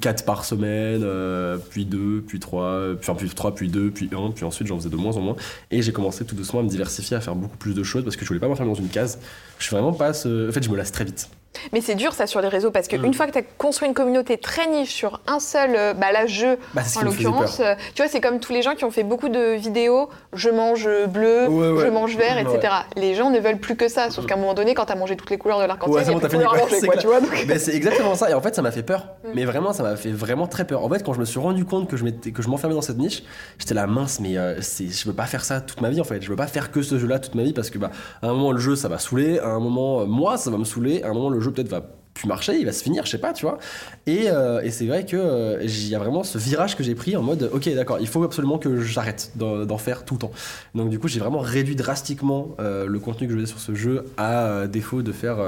4 0.00 0.24
par 0.24 0.44
semaine, 0.44 1.02
euh, 1.04 1.56
puis 1.70 1.86
2, 1.86 2.24
puis 2.26 2.38
3, 2.38 2.96
puis, 3.00 3.10
enfin, 3.10 3.14
puis 3.14 3.28
3, 3.30 3.54
puis 3.54 3.68
2, 3.68 3.90
puis 3.90 4.10
1, 4.12 4.32
puis 4.32 4.44
ensuite 4.44 4.68
j'en 4.68 4.76
faisais 4.76 4.90
de 4.90 4.96
moins 4.96 5.16
en 5.16 5.20
moins. 5.20 5.36
Et 5.70 5.80
j'ai 5.80 5.92
commencé 5.92 6.24
tout 6.24 6.34
doucement 6.34 6.60
à 6.60 6.62
me 6.62 6.68
diversifier, 6.68 7.16
à 7.16 7.20
faire 7.20 7.36
beaucoup 7.36 7.56
plus 7.56 7.74
de 7.74 7.82
choses 7.82 8.04
parce 8.04 8.16
que 8.16 8.24
je 8.24 8.28
voulais 8.28 8.40
pas 8.40 8.48
m'enfermer 8.48 8.72
dans 8.72 8.80
une 8.80 8.88
case. 8.88 9.18
Je 9.58 9.64
suis 9.64 9.74
vraiment 9.74 9.92
pas 9.92 10.12
ce... 10.12 10.48
En 10.48 10.52
fait, 10.52 10.62
je 10.62 10.68
me 10.70 10.76
lasse 10.76 10.92
très 10.92 11.04
vite. 11.04 11.30
Mais 11.72 11.80
c'est 11.80 11.96
dur 11.96 12.12
ça 12.12 12.26
sur 12.26 12.40
les 12.40 12.48
réseaux 12.48 12.70
parce 12.70 12.86
qu'une 12.86 13.08
Mm. 13.08 13.12
fois 13.14 13.26
que 13.26 13.32
tu 13.32 13.38
as 13.38 13.42
construit 13.42 13.88
une 13.88 13.94
communauté 13.94 14.38
très 14.38 14.68
niche 14.68 14.94
sur 14.94 15.20
un 15.26 15.40
seul 15.40 15.70
euh, 15.74 15.94
bah, 15.94 16.12
là, 16.12 16.26
jeu, 16.26 16.58
Bah, 16.74 16.82
en 16.96 17.02
l'occurrence, 17.02 17.58
euh, 17.60 17.74
tu 17.94 18.02
vois, 18.02 18.10
c'est 18.10 18.20
comme 18.20 18.38
tous 18.38 18.52
les 18.52 18.62
gens 18.62 18.74
qui 18.76 18.84
ont 18.84 18.90
fait 18.92 19.02
beaucoup 19.02 19.28
de 19.28 19.54
vidéos 19.56 20.08
je 20.32 20.48
mange 20.48 20.88
bleu, 21.08 21.48
Ouais, 21.48 21.70
ouais. 21.72 21.84
je 21.84 21.90
mange 21.90 22.16
vert, 22.16 22.36
Ouais. 22.36 22.42
etc. 22.56 22.72
Les 22.96 23.14
gens 23.16 23.30
ne 23.30 23.40
veulent 23.40 23.58
plus 23.58 23.74
que 23.76 23.88
ça, 23.88 24.10
sauf 24.10 24.26
qu'à 24.26 24.34
un 24.34 24.38
moment 24.38 24.54
donné, 24.54 24.74
quand 24.74 24.86
tu 24.86 24.92
as 24.92 24.96
mangé 24.96 25.16
toutes 25.16 25.30
les 25.30 25.38
couleurs 25.38 25.58
de 25.60 25.64
l'arc-en-ciel, 25.64 26.04
c'est 26.06 26.86
bon, 26.86 27.20
donc- 27.20 27.68
exactement 27.74 28.14
ça, 28.14 28.30
et 28.30 28.34
en 28.34 28.40
fait 28.40 28.54
ça 28.54 28.62
m'a 28.62 28.70
fait 28.70 28.82
peur. 28.84 29.06
Mm. 29.24 29.28
Mais 29.34 29.44
vraiment, 29.44 29.72
ça 29.72 29.82
m'a 29.82 29.96
fait 29.96 30.12
vraiment 30.12 30.46
très 30.46 30.64
peur. 30.66 30.84
En 30.84 30.88
fait, 30.88 31.02
quand 31.04 31.12
je 31.14 31.20
me 31.20 31.24
suis 31.24 31.40
rendu 31.40 31.64
compte 31.64 31.88
que 31.88 31.96
je 31.96 32.48
m'enfermais 32.48 32.74
dans 32.76 32.80
cette 32.82 32.98
niche, 32.98 33.24
j'étais 33.58 33.74
là 33.74 33.86
mince, 33.88 34.20
mais 34.20 34.36
euh, 34.38 34.60
je 34.60 35.06
veux 35.08 35.14
pas 35.14 35.26
faire 35.26 35.44
ça 35.44 35.60
toute 35.60 35.80
ma 35.80 35.90
vie 35.90 36.00
en 36.00 36.04
fait. 36.04 36.22
Je 36.22 36.30
veux 36.30 36.36
pas 36.36 36.46
faire 36.46 36.70
que 36.70 36.82
ce 36.82 36.98
jeu-là 36.98 37.18
toute 37.18 37.34
ma 37.34 37.42
vie 37.42 37.52
parce 37.52 37.70
que 37.70 37.78
bah, 37.78 37.90
à 38.22 38.28
un 38.28 38.32
moment 38.32 38.52
le 38.52 38.58
jeu 38.60 38.76
ça 38.76 38.88
va 38.88 38.98
saouler, 38.98 39.38
à 39.40 39.48
un 39.48 39.58
moment 39.60 40.02
euh, 40.02 40.04
moi 40.06 40.36
ça 40.36 40.50
va 40.50 40.58
me 40.58 40.64
saouler, 40.64 41.02
à 41.02 41.08
un 41.08 41.12
moment 41.14 41.28
le 41.30 41.39
jeu 41.40 41.50
peut-être 41.50 41.68
va 41.68 41.82
plus 42.14 42.28
marcher, 42.28 42.58
il 42.58 42.66
va 42.66 42.72
se 42.72 42.82
finir, 42.82 43.06
je 43.06 43.10
sais 43.10 43.18
pas, 43.18 43.32
tu 43.32 43.46
vois. 43.46 43.58
Et, 44.06 44.28
euh, 44.28 44.68
c'est 44.70 44.86
vrai 44.86 45.06
que 45.06 45.16
euh, 45.16 45.62
il 45.62 45.88
y 45.88 45.94
a 45.94 45.98
vraiment 45.98 46.22
ce 46.22 46.38
virage 46.38 46.76
que 46.76 46.82
j'ai 46.82 46.94
pris 46.94 47.16
en 47.16 47.22
mode, 47.22 47.50
ok, 47.52 47.72
d'accord, 47.74 47.98
il 48.00 48.08
faut 48.08 48.22
absolument 48.22 48.58
que 48.58 48.80
j'arrête 48.80 49.32
d'en, 49.36 49.78
faire 49.78 50.04
tout 50.04 50.14
le 50.14 50.20
temps. 50.20 50.32
Donc 50.74 50.90
du 50.90 50.98
coup, 50.98 51.08
j'ai 51.08 51.20
vraiment 51.20 51.38
réduit 51.38 51.76
drastiquement 51.76 52.56
euh, 52.60 52.86
le 52.86 52.98
contenu 52.98 53.26
que 53.26 53.32
je 53.32 53.38
faisais 53.38 53.50
sur 53.50 53.60
ce 53.60 53.74
jeu 53.74 54.04
à 54.16 54.66
défaut 54.66 55.02
de 55.02 55.12
faire 55.12 55.38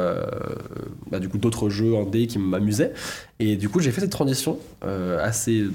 bah, 1.10 1.18
du 1.18 1.28
coup 1.28 1.38
d'autres 1.38 1.68
jeux 1.68 1.94
en 1.94 2.04
D 2.04 2.26
qui 2.26 2.38
m'amusaient. 2.38 2.92
Et 3.38 3.56
du 3.56 3.68
coup, 3.68 3.80
j'ai 3.80 3.90
fait 3.90 4.00
cette 4.00 4.12
transition 4.12 4.58
assez, 5.20 5.66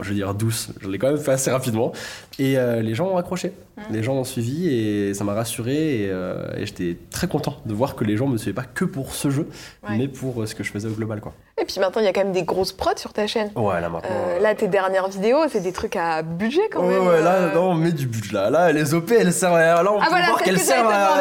je 0.00 0.10
veux 0.10 0.14
dire 0.14 0.34
douce. 0.34 0.68
Je 0.80 0.88
l'ai 0.88 0.98
quand 0.98 1.08
même 1.08 1.18
fait 1.18 1.32
assez 1.32 1.50
rapidement. 1.50 1.92
Et 2.38 2.58
euh, 2.58 2.82
les 2.82 2.94
gens 2.94 3.06
ont 3.08 3.16
accroché. 3.16 3.52
Les 3.90 4.02
gens 4.02 4.14
ont 4.14 4.24
suivi 4.24 4.68
et 4.68 5.14
ça 5.14 5.24
m'a 5.24 5.32
rassuré. 5.34 6.02
Et, 6.02 6.08
euh, 6.10 6.48
et 6.56 6.66
j'étais 6.66 6.96
très 7.10 7.26
content 7.28 7.54
de 7.66 7.72
voir 7.74 7.94
que 7.94 8.04
les 8.04 8.16
gens 8.16 8.26
me 8.26 8.36
suivaient 8.38 8.54
pas 8.54 8.64
que 8.64 8.84
pour 8.84 9.12
ce 9.14 9.30
jeu, 9.30 9.48
Ouais. 9.88 9.96
mais 9.96 10.08
pour 10.08 10.42
euh, 10.42 10.46
ce 10.46 10.54
que 10.54 10.62
je 10.64 10.70
faisais 10.70 10.88
au 10.88 10.92
global, 10.92 11.20
quoi. 11.20 11.32
Et 11.60 11.64
puis 11.64 11.80
maintenant, 11.80 12.00
il 12.02 12.04
y 12.04 12.08
a 12.08 12.12
quand 12.12 12.24
même 12.24 12.32
des 12.32 12.42
grosses 12.42 12.72
prods 12.72 12.96
sur 12.96 13.12
ta 13.14 13.26
chaîne. 13.26 13.50
Ouais, 13.56 13.80
là 13.80 13.88
maintenant. 13.88 14.10
Là, 14.40 14.54
tes 14.54 14.68
dernières 14.68 15.08
vidéos, 15.08 15.38
c'est 15.50 15.60
des 15.62 15.72
trucs 15.72 15.96
à 15.96 16.22
budget 16.22 16.68
quand 16.72 16.82
même. 16.82 17.06
ouais, 17.06 17.22
là, 17.22 17.52
non, 17.54 17.70
on 17.70 17.74
met 17.74 17.92
du 17.92 18.06
budget 18.06 18.32
là. 18.34 18.50
Là, 18.50 18.72
les 18.72 18.92
OP, 18.94 19.10
elles 19.12 19.32
servent 19.32 19.54
à. 19.56 19.82
Là, 19.82 19.92
on 19.92 19.98
Ah 19.98 20.04
peut 20.04 20.10
voilà, 20.10 20.26
voir 20.26 20.42
qu'elles 20.42 20.54
que 20.56 20.60
servent 20.60 20.90
à. 20.90 21.20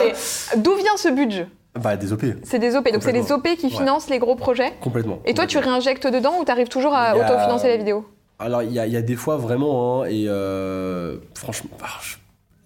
D'où 0.57 0.76
vient 0.76 0.97
ce 0.97 1.09
budget 1.09 1.47
Bah, 1.80 1.95
des 1.97 2.11
OP, 2.13 2.23
C'est 2.43 2.59
des 2.59 2.76
OP, 2.76 2.91
donc 2.91 3.03
c'est 3.03 3.11
les 3.13 3.32
OP 3.32 3.47
qui 3.57 3.65
Ouais. 3.67 3.71
financent 3.71 4.09
les 4.09 4.19
gros 4.19 4.36
projets. 4.36 4.73
complètement. 4.82 5.19
Et 5.26 5.34
toi, 5.34 5.45
tu 5.47 5.57
réinjectes 5.57 6.07
dedans 6.07 6.36
ou 6.39 6.43
t'arrives 6.45 6.67
toujours 6.69 6.93
à 6.93 7.15
autofinancer 7.15 7.67
la 7.69 7.78
vidéo 7.78 8.05
Alors, 8.39 8.63
il 8.63 8.71
y 8.73 8.79
a, 8.79 8.86
il 8.88 8.93
y 8.93 8.97
a 8.97 9.01
des 9.01 9.15
fois 9.15 9.38
vraiment, 9.38 10.03
hein, 10.03 10.07
et 10.09 10.25
euh, 10.27 11.17
franchement, 11.36 11.69
ah, 11.81 11.88
je- 12.03 12.15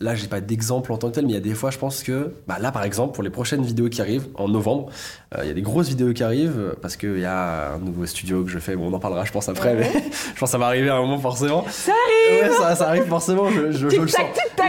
là, 0.03 0.15
j'ai 0.15 0.27
pas 0.27 0.41
d'exemple 0.41 0.91
en 0.91 0.97
tant 0.97 1.09
que 1.09 1.15
tel, 1.15 1.25
mais 1.25 1.33
il 1.33 1.35
y 1.35 1.37
a 1.37 1.41
des 1.41 1.53
fois, 1.53 1.69
je 1.69 1.77
pense 1.77 2.01
que, 2.01 2.33
bah, 2.47 2.57
là, 2.59 2.71
par 2.71 2.83
exemple, 2.83 3.13
pour 3.13 3.21
les 3.23 3.29
prochaines 3.29 3.61
vidéos 3.61 3.87
qui 3.89 4.01
arrivent 4.01 4.27
en 4.35 4.47
novembre, 4.47 4.89
euh, 5.37 5.41
il 5.43 5.47
y 5.47 5.51
a 5.51 5.53
des 5.53 5.61
grosses 5.61 5.89
vidéos 5.89 6.11
qui 6.13 6.23
arrivent 6.23 6.75
parce 6.81 6.95
qu'il 6.97 7.19
y 7.19 7.25
a 7.25 7.73
un 7.73 7.77
nouveau 7.77 8.07
studio 8.07 8.43
que 8.43 8.49
je 8.49 8.57
fais. 8.57 8.75
Bon, 8.75 8.87
on 8.89 8.93
en 8.95 8.99
parlera, 8.99 9.25
je 9.25 9.31
pense, 9.31 9.47
après, 9.47 9.75
Ouais. 9.75 9.91
mais 9.93 10.03
je 10.33 10.39
pense 10.39 10.49
que 10.49 10.51
ça 10.53 10.57
va 10.57 10.65
arriver 10.65 10.89
à 10.89 10.95
un 10.95 11.01
moment 11.01 11.19
forcément. 11.19 11.63
Ça 11.69 11.91
arrive 11.91 12.49
Ouais, 12.51 12.57
ça, 12.57 12.75
ça 12.75 12.87
arrive 12.87 13.03
forcément, 13.05 13.49
je, 13.51 13.71
je- 13.71 13.89
je 13.89 14.01
le 14.01 14.07
sens. 14.07 14.21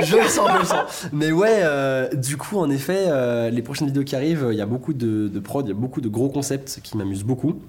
Je 0.03 0.16
le 0.16 0.22
sens, 0.24 0.51
je 0.55 0.59
le 0.59 0.64
sens. 0.66 1.09
Mais 1.12 1.32
ouais, 1.32 1.61
euh, 1.62 2.09
du 2.14 2.36
coup, 2.36 2.59
en 2.59 2.68
effet, 2.68 3.07
les 3.51 3.62
prochaines 3.62 3.86
vidéos 3.86 4.05
qui 4.05 4.16
arrivent, 4.16 4.48
il 4.51 4.59
y 4.59 4.62
a 4.62 4.66
beaucoup 4.66 4.92
de, 4.92 5.28
de 5.28 5.40
prod, 5.40 5.64
il 5.64 5.68
y 5.70 5.72
a 5.72 5.74
beaucoup 5.74 6.01
de 6.03 6.09
gros 6.09 6.28
concepts 6.28 6.80
qui 6.82 6.96
m'amusent 6.98 7.24
beaucoup. 7.24 7.61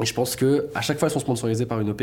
Et 0.00 0.06
je 0.06 0.14
pense 0.14 0.36
que 0.36 0.68
à 0.74 0.80
chaque 0.80 0.98
fois, 0.98 1.08
elles 1.08 1.12
sont 1.12 1.20
sponsorisées 1.20 1.66
par 1.66 1.80
une 1.80 1.90
OP. 1.90 2.02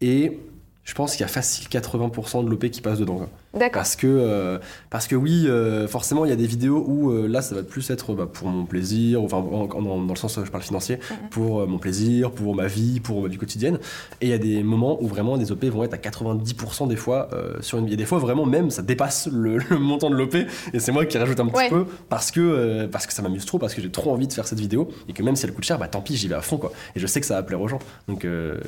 Et 0.00 0.38
je 0.84 0.94
pense 0.94 1.12
qu'il 1.12 1.20
y 1.20 1.24
a 1.24 1.28
facile 1.28 1.68
80% 1.68 2.44
de 2.44 2.50
l'OP 2.50 2.70
qui 2.70 2.80
passe 2.80 2.98
dedans. 2.98 3.28
Parce 3.72 3.96
que, 3.96 4.06
euh, 4.06 4.58
parce 4.90 5.06
que 5.06 5.16
oui, 5.16 5.46
euh, 5.46 5.88
forcément, 5.88 6.24
il 6.24 6.28
y 6.28 6.32
a 6.32 6.36
des 6.36 6.46
vidéos 6.46 6.84
où 6.86 7.10
euh, 7.10 7.26
là, 7.26 7.40
ça 7.42 7.54
va 7.54 7.62
plus 7.62 7.88
être 7.90 8.12
bah, 8.14 8.26
pour 8.30 8.48
mon 8.48 8.66
plaisir, 8.66 9.22
enfin, 9.22 9.38
en- 9.38 9.68
en- 9.70 9.82
dans, 9.82 10.12
le 10.12 10.18
sens, 10.18 10.36
euh, 10.38 10.44
je 10.44 10.50
parle 10.50 10.62
financier, 10.62 10.96
Mhm. 11.10 11.28
pour 11.30 11.66
mon 11.66 11.78
plaisir, 11.78 12.30
pour 12.30 12.54
ma 12.54 12.66
vie, 12.66 13.00
pour 13.00 13.22
ma 13.22 13.28
vie 13.28 13.38
quotidienne. 13.38 13.78
Et 14.20 14.26
il 14.26 14.28
y 14.30 14.34
a 14.34 14.38
des 14.38 14.62
moments 14.62 15.02
où 15.02 15.06
vraiment 15.06 15.38
des 15.38 15.50
OP 15.50 15.64
vont 15.70 15.82
être 15.82 15.94
à 15.94 15.98
90% 15.98 16.86
des 16.86 16.96
fois 16.96 17.28
sur 17.60 17.78
une. 17.78 17.86
Il 17.86 17.90
y 17.90 17.94
a 17.94 17.96
des 17.96 18.04
fois 18.04 18.18
vraiment 18.18 18.44
même, 18.44 18.70
ça 18.70 18.82
dépasse 18.82 19.28
le, 19.32 19.56
le 19.70 19.78
montant 19.78 20.10
de 20.10 20.14
l'OP. 20.14 20.34
Et 20.72 20.78
c'est 20.78 20.92
moi 20.92 21.06
qui 21.06 21.16
rajoute 21.18 21.40
un 21.40 21.46
petit 21.46 21.56
Ouais. 21.56 21.68
peu 21.70 21.86
parce 22.08 22.30
que, 22.30 22.86
parce 22.86 23.06
que 23.06 23.12
ça 23.14 23.22
m'amuse 23.22 23.46
trop, 23.46 23.58
parce 23.58 23.74
que 23.74 23.80
j'ai 23.80 23.90
trop 23.90 24.12
envie 24.12 24.26
de 24.28 24.32
faire 24.32 24.46
cette 24.46 24.60
vidéo. 24.60 24.88
Et 25.08 25.12
que 25.14 25.22
même 25.22 25.36
si 25.36 25.46
elle 25.46 25.52
coûte 25.54 25.64
cher, 25.64 25.78
bah 25.78 25.88
tant 25.88 26.00
pis, 26.02 26.16
j'y 26.16 26.28
vais 26.28 26.34
à 26.34 26.42
fond, 26.42 26.58
quoi. 26.58 26.72
Et 26.94 27.00
je 27.00 27.06
sais 27.06 27.20
que 27.20 27.26
ça 27.26 27.34
va 27.34 27.42
plaire 27.42 27.60
aux 27.60 27.68
gens. 27.68 27.78
Donc, 28.08 28.26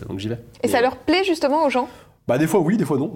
donc 0.08 0.18
j'y 0.18 0.28
vais. 0.28 0.38
Et 0.62 0.68
ça 0.68 0.80
leur 0.80 0.96
plaît 0.96 1.22
justement 1.24 1.64
aux 1.66 1.70
gens? 1.70 1.88
Bah, 2.30 2.38
des 2.38 2.46
fois 2.46 2.60
oui, 2.60 2.76
des 2.76 2.84
fois 2.84 2.96
non. 2.96 3.10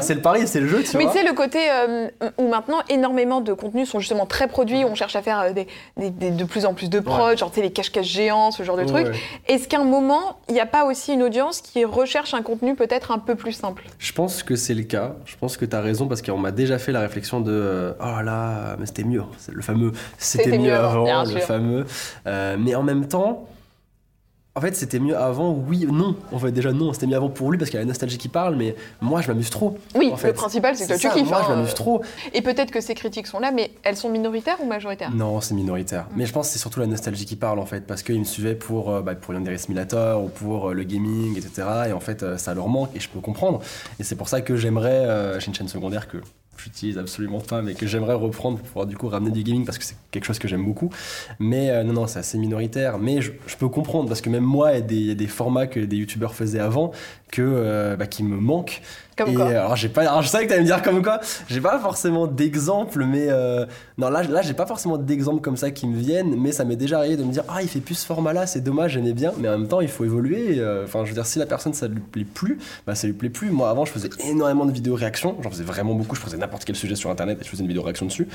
C'est 0.00 0.14
le 0.14 0.20
pari, 0.20 0.46
c'est 0.46 0.60
le 0.60 0.68
jeu, 0.68 0.82
tu 0.84 0.96
Mais 0.96 1.06
tu 1.06 1.10
sais, 1.12 1.24
le 1.24 1.32
côté 1.32 1.58
euh, 1.72 2.08
où 2.38 2.46
maintenant 2.48 2.78
énormément 2.88 3.40
de 3.40 3.52
contenus 3.52 3.88
sont 3.90 3.98
justement 3.98 4.26
très 4.26 4.46
produits, 4.46 4.84
on 4.84 4.94
cherche 4.94 5.16
à 5.16 5.22
faire 5.22 5.40
euh, 5.40 5.52
des, 5.52 5.66
des- 5.96 6.10
des- 6.10 6.30
de 6.30 6.44
plus 6.44 6.64
en 6.64 6.72
plus 6.72 6.88
de 6.88 7.00
prod, 7.00 7.36
genre 7.36 7.50
tu 7.50 7.56
sais, 7.56 7.62
les 7.62 7.72
cache-cache 7.72 8.06
géants, 8.06 8.52
ce 8.52 8.62
genre 8.62 8.76
de 8.76 8.82
Ouais, 8.82 8.86
trucs. 8.86 9.06
ouais. 9.08 9.12
Est-ce 9.48 9.66
qu'à 9.66 9.80
un 9.80 9.84
moment, 9.84 10.38
il 10.48 10.54
n'y 10.54 10.60
a 10.60 10.66
pas 10.66 10.84
aussi 10.84 11.14
une 11.14 11.22
audience 11.24 11.60
qui 11.62 11.84
recherche 11.84 12.32
un 12.32 12.42
contenu 12.42 12.76
peut-être 12.76 13.10
un 13.10 13.18
peu 13.18 13.34
plus 13.34 13.52
simple? 13.52 13.82
Je 13.98 14.12
pense 14.12 14.44
que 14.44 14.54
c'est 14.54 14.74
le 14.74 14.84
cas. 14.84 15.16
Je 15.24 15.34
pense 15.36 15.56
que 15.56 15.64
tu 15.64 15.74
as 15.74 15.80
raison 15.80 16.06
parce 16.06 16.22
qu'on 16.22 16.38
m'a 16.38 16.52
déjà 16.52 16.78
fait 16.78 16.92
la 16.92 17.00
réflexion 17.00 17.40
de 17.40 17.50
euh, 17.52 17.92
oh 18.00 18.04
là 18.04 18.22
là, 18.22 18.76
mais 18.78 18.86
c'était 18.86 19.02
mieux. 19.02 19.24
C'est 19.38 19.52
le 19.52 19.62
fameux 19.62 19.90
c'était 20.16 20.44
C'était 20.44 20.58
mieux, 20.58 20.66
mieux 20.70 20.74
avant, 20.74 21.22
le 21.24 21.30
sûr. 21.30 21.40
fameux. 21.40 21.86
Euh, 22.28 22.56
mais 22.58 22.76
en 22.76 22.84
même 22.84 23.08
temps, 23.08 23.48
en 24.56 24.60
fait, 24.60 24.76
c'était 24.76 25.00
mieux 25.00 25.16
avant. 25.16 25.52
Oui, 25.52 25.84
non. 25.90 26.14
En 26.30 26.38
fait, 26.38 26.52
déjà 26.52 26.72
non, 26.72 26.92
c'était 26.92 27.08
mieux 27.08 27.16
avant 27.16 27.28
pour 27.28 27.50
lui 27.50 27.58
parce 27.58 27.70
qu'il 27.70 27.76
y 27.76 27.80
a 27.80 27.82
la 27.82 27.88
nostalgie 27.88 28.18
qui 28.18 28.28
parle. 28.28 28.54
Mais 28.54 28.76
moi, 29.00 29.20
je 29.20 29.26
m'amuse 29.26 29.50
trop. 29.50 29.76
Oui, 29.96 30.10
en 30.12 30.16
fait. 30.16 30.28
le 30.28 30.34
principal, 30.34 30.76
c'est 30.76 30.84
que 30.84 31.00
toi, 31.00 31.10
tu 31.10 31.18
kiffes. 31.18 31.28
Moi, 31.28 31.42
je 31.44 31.52
m'amuse 31.52 31.74
trop. 31.74 32.02
Et 32.32 32.40
peut-être 32.40 32.70
que 32.70 32.80
ces 32.80 32.94
critiques 32.94 33.26
sont 33.26 33.40
là, 33.40 33.50
mais 33.50 33.72
elles 33.82 33.96
sont 33.96 34.08
minoritaires 34.08 34.58
ou 34.62 34.66
majoritaires? 34.66 35.10
Non, 35.10 35.40
c'est 35.40 35.54
minoritaire. 35.54 36.06
Mais 36.14 36.24
je 36.24 36.32
pense 36.32 36.46
que 36.46 36.52
c'est 36.52 36.60
surtout 36.60 36.78
la 36.78 36.86
nostalgie 36.86 37.26
qui 37.26 37.34
parle 37.34 37.58
en 37.58 37.66
fait, 37.66 37.80
parce 37.80 38.04
qu'ils 38.04 38.20
me 38.20 38.24
suivaient 38.24 38.54
pour, 38.54 38.90
euh, 38.90 39.02
bah, 39.02 39.16
pour 39.16 39.34
Yandere 39.34 39.58
Simulator 39.58 40.22
ou 40.22 40.28
pour 40.28 40.70
euh, 40.70 40.72
le 40.72 40.84
gaming, 40.84 41.36
etc. 41.36 41.66
Et 41.88 41.92
en 41.92 42.00
fait, 42.00 42.22
euh, 42.22 42.38
ça 42.38 42.54
leur 42.54 42.68
manque 42.68 42.90
et 42.94 43.00
je 43.00 43.08
peux 43.08 43.18
comprendre. 43.20 43.60
Et 43.98 44.04
c'est 44.04 44.14
pour 44.14 44.28
ça 44.28 44.40
que 44.40 44.54
j'aimerais, 44.54 44.90
euh, 44.90 45.40
j'ai 45.40 45.48
une 45.48 45.54
chaîne 45.54 45.66
secondaire 45.68 46.06
que 46.06 46.18
j'utilise 46.62 46.98
absolument 46.98 47.40
pas, 47.40 47.62
mais 47.62 47.74
que 47.74 47.86
j'aimerais 47.86 48.14
reprendre 48.14 48.58
pour 48.58 48.66
pouvoir 48.66 48.86
du 48.86 48.96
coup 48.96 49.08
ramener 49.08 49.30
du 49.30 49.42
gaming 49.42 49.64
parce 49.64 49.78
que 49.78 49.84
c'est 49.84 49.96
quelque 50.10 50.24
chose 50.24 50.38
que 50.38 50.48
j'aime 50.48 50.64
beaucoup. 50.64 50.90
Mais 51.38 51.70
euh, 51.70 51.82
non, 51.84 51.92
non, 51.94 52.06
c'est 52.06 52.18
assez 52.18 52.38
minoritaire. 52.38 52.98
Mais 52.98 53.20
je, 53.20 53.32
je 53.46 53.56
peux 53.56 53.68
comprendre 53.68 54.08
parce 54.08 54.20
que 54.20 54.30
même 54.30 54.44
moi, 54.44 54.72
il 54.72 54.74
y 54.74 54.78
a 54.78 54.80
des- 54.80 54.96
y, 54.96 55.10
a 55.10 55.14
des 55.14 55.26
formats 55.26 55.66
que 55.66 55.80
des 55.80 55.96
youtubeurs 55.96 56.34
faisaient 56.34 56.60
avant 56.60 56.92
que, 57.30 57.42
euh, 57.42 57.96
bah, 57.96 58.06
qui 58.06 58.22
me 58.22 58.36
manquent. 58.36 58.82
Comme 59.16 59.30
Et, 59.30 59.34
quoi. 59.34 59.46
alors 59.46 59.76
j'ai 59.76 59.88
pas 59.88 60.02
alors 60.02 60.22
je 60.22 60.28
savais 60.28 60.44
que 60.44 60.50
t'allais 60.50 60.62
me 60.62 60.66
dire 60.66 60.82
comme 60.82 61.02
quoi. 61.02 61.20
J'ai 61.48 61.60
pas 61.60 61.78
forcément 61.78 62.26
d'exemple 62.26 63.04
mais 63.04 63.26
euh, 63.28 63.64
non 63.98 64.10
là 64.10 64.22
là 64.24 64.42
j'ai 64.42 64.54
pas 64.54 64.66
forcément 64.66 64.98
d'exemple 64.98 65.40
comme 65.40 65.56
ça 65.56 65.70
qui 65.70 65.86
me 65.86 65.96
viennent 65.96 66.34
mais 66.36 66.52
ça 66.52 66.64
m'est 66.64 66.76
déjà 66.76 66.98
arrivé 66.98 67.16
de 67.16 67.22
me 67.24 67.32
dire 67.32 67.44
ah 67.48 67.62
il 67.62 67.68
fait 67.68 67.80
plus 67.80 67.94
ce 67.94 68.06
format 68.06 68.32
là 68.32 68.46
c'est 68.46 68.60
dommage 68.60 68.92
j'aimais 68.92 69.12
bien 69.12 69.32
mais 69.38 69.48
en 69.48 69.58
même 69.58 69.68
temps 69.68 69.80
il 69.80 69.88
faut 69.88 70.04
évoluer 70.04 70.58
euh, 70.58 70.84
enfin 70.84 71.04
je 71.04 71.10
veux 71.10 71.14
dire 71.14 71.26
si 71.26 71.38
la 71.38 71.46
personne 71.46 71.74
ça 71.74 71.86
lui 71.88 72.00
plaît 72.00 72.24
plus 72.24 72.58
bah 72.86 72.94
ça 72.94 73.06
lui 73.06 73.14
plaît 73.14 73.28
plus. 73.30 73.50
Moi 73.50 73.70
avant 73.70 73.84
je 73.84 73.92
faisais 73.92 74.10
énormément 74.28 74.66
de 74.66 74.72
vidéos 74.72 74.94
réactions 74.94 75.36
j'en 75.42 75.50
faisais 75.50 75.64
vraiment 75.64 75.94
beaucoup 75.94 76.16
je 76.16 76.20
faisais 76.20 76.36
n'importe 76.36 76.64
quel 76.64 76.76
sujet 76.76 76.96
sur 76.96 77.10
internet 77.10 77.38
et 77.40 77.44
je 77.44 77.48
faisais 77.48 77.62
une 77.62 77.68
vidéo 77.68 77.82
réaction 77.82 78.06
dessus. 78.06 78.26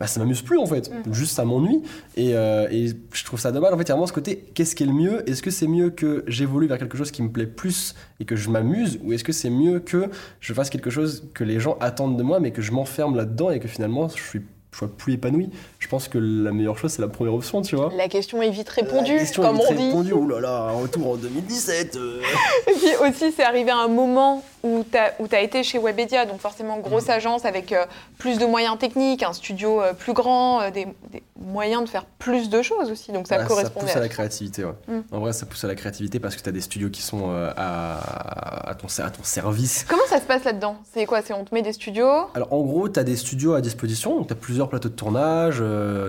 Bah 0.00 0.06
ça 0.06 0.18
m'amuse 0.20 0.42
plus 0.42 0.58
en 0.58 0.66
fait. 0.66 0.90
Juste 1.12 1.36
ça 1.36 1.44
m'ennuie. 1.44 1.82
Et, 2.16 2.34
euh, 2.34 2.66
et 2.70 2.88
je 3.12 3.24
trouve 3.24 3.38
ça 3.38 3.52
dommage. 3.52 3.72
En 3.72 3.76
fait 3.76 3.84
il 3.84 3.88
y 3.88 3.92
a 3.92 3.94
vraiment 3.94 4.06
ce 4.06 4.12
côté 4.12 4.44
qu'est-ce 4.54 4.74
qui 4.74 4.82
est 4.82 4.86
le 4.86 4.92
mieux? 4.92 5.28
Est-ce 5.28 5.42
que 5.42 5.50
c'est 5.50 5.66
mieux 5.68 5.90
que 5.90 6.24
j'évolue 6.26 6.66
vers 6.66 6.78
quelque 6.78 6.96
chose 6.96 7.10
qui 7.10 7.22
me 7.22 7.30
plaît 7.30 7.46
plus 7.46 7.94
et 8.20 8.24
que 8.24 8.34
je 8.36 8.48
m'amuse? 8.50 8.98
Ou 9.04 9.12
est-ce 9.12 9.24
que 9.24 9.32
c'est 9.32 9.50
mieux 9.50 9.80
que 9.80 10.08
je 10.40 10.52
fasse 10.54 10.70
quelque 10.70 10.90
chose 10.90 11.24
que 11.34 11.44
les 11.44 11.60
gens 11.60 11.76
attendent 11.80 12.16
de 12.16 12.22
moi 12.22 12.40
mais 12.40 12.50
que 12.50 12.62
je 12.62 12.72
m'enferme 12.72 13.16
là-dedans 13.16 13.50
et 13.50 13.60
que 13.60 13.68
finalement 13.68 14.08
je 14.08 14.22
suis 14.22 14.42
je 14.72 14.78
sois 14.78 14.88
plus 14.88 15.12
épanoui 15.14 15.50
je 15.78 15.86
pense 15.88 16.08
que 16.08 16.16
la 16.18 16.50
meilleure 16.52 16.78
chose 16.78 16.92
c'est 16.92 17.02
la 17.02 17.08
première 17.08 17.34
option 17.34 17.60
tu 17.60 17.76
vois 17.76 17.92
La 17.96 18.08
question 18.08 18.40
est 18.40 18.48
vite 18.50 18.68
répondue, 18.70 19.12
la 19.14 19.18
question 19.20 19.42
comme 19.42 19.56
est 19.56 19.64
on 19.66 19.68
vite 19.70 19.76
dit. 19.78 19.86
répondue. 19.88 20.12
Ouh 20.14 20.28
là 20.28 20.40
là, 20.40 20.58
un 20.70 20.72
retour 20.80 21.10
en 21.10 21.16
2017. 21.16 21.96
euh. 21.96 22.22
Et 22.68 22.72
puis 22.78 22.88
aussi, 23.06 23.32
c'est 23.36 23.42
arrivé 23.44 23.70
à 23.70 23.78
un 23.78 23.88
moment 23.88 24.42
où 24.62 24.84
tu 24.90 24.96
as, 25.36 25.40
été 25.40 25.62
chez 25.62 25.78
Webedia, 25.78 26.24
donc 26.26 26.40
forcément 26.40 26.78
grosse 26.78 27.04
Mhm. 27.06 27.10
agence 27.10 27.44
avec 27.44 27.72
euh, 27.72 27.84
plus 28.18 28.38
de 28.38 28.46
moyens 28.46 28.78
techniques, 28.78 29.22
un 29.22 29.32
studio 29.32 29.80
euh, 29.80 29.92
plus 29.92 30.12
grand, 30.12 30.60
euh, 30.60 30.70
des, 30.70 30.86
des- 31.10 31.22
moyen 31.44 31.82
de 31.82 31.88
faire 31.88 32.04
plus 32.04 32.48
de 32.50 32.62
choses 32.62 32.90
aussi. 32.90 33.10
Donc 33.10 33.26
ça 33.26 33.38
Ouais, 33.38 33.46
correspondait 33.46 33.86
pousse 33.86 33.96
à 33.96 34.00
la 34.00 34.06
ça. 34.06 34.08
créativité, 34.08 34.64
ouais. 34.64 34.72
Mm. 34.86 35.00
En 35.10 35.18
vrai, 35.18 35.32
ça 35.32 35.44
pousse 35.46 35.64
à 35.64 35.66
la 35.68 35.74
créativité 35.74 36.20
parce 36.20 36.36
que 36.36 36.42
tu 36.42 36.48
as 36.48 36.52
des 36.52 36.60
studios 36.60 36.88
qui 36.90 37.02
sont 37.02 37.30
à, 37.56 38.70
à 38.70 38.74
ton, 38.74 38.86
à 39.02 39.10
ton 39.10 39.22
service. 39.24 39.84
Comment 39.88 40.02
ça 40.08 40.18
se 40.20 40.24
passe 40.26 40.44
là-dedans? 40.44 40.76
C'est 40.92 41.04
quoi? 41.06 41.20
C'est 41.22 41.32
on 41.32 41.44
te 41.44 41.52
met 41.54 41.62
des 41.62 41.72
studios? 41.72 42.08
Alors 42.34 42.52
en 42.52 42.60
gros, 42.62 42.88
tu 42.88 42.98
as 43.00 43.04
des 43.04 43.16
studios 43.16 43.54
à 43.54 43.60
disposition, 43.60 44.16
donc 44.16 44.28
tu 44.28 44.32
as 44.32 44.36
plusieurs 44.36 44.68
plateaux 44.68 44.88
de 44.88 44.94
tournage, 44.94 45.56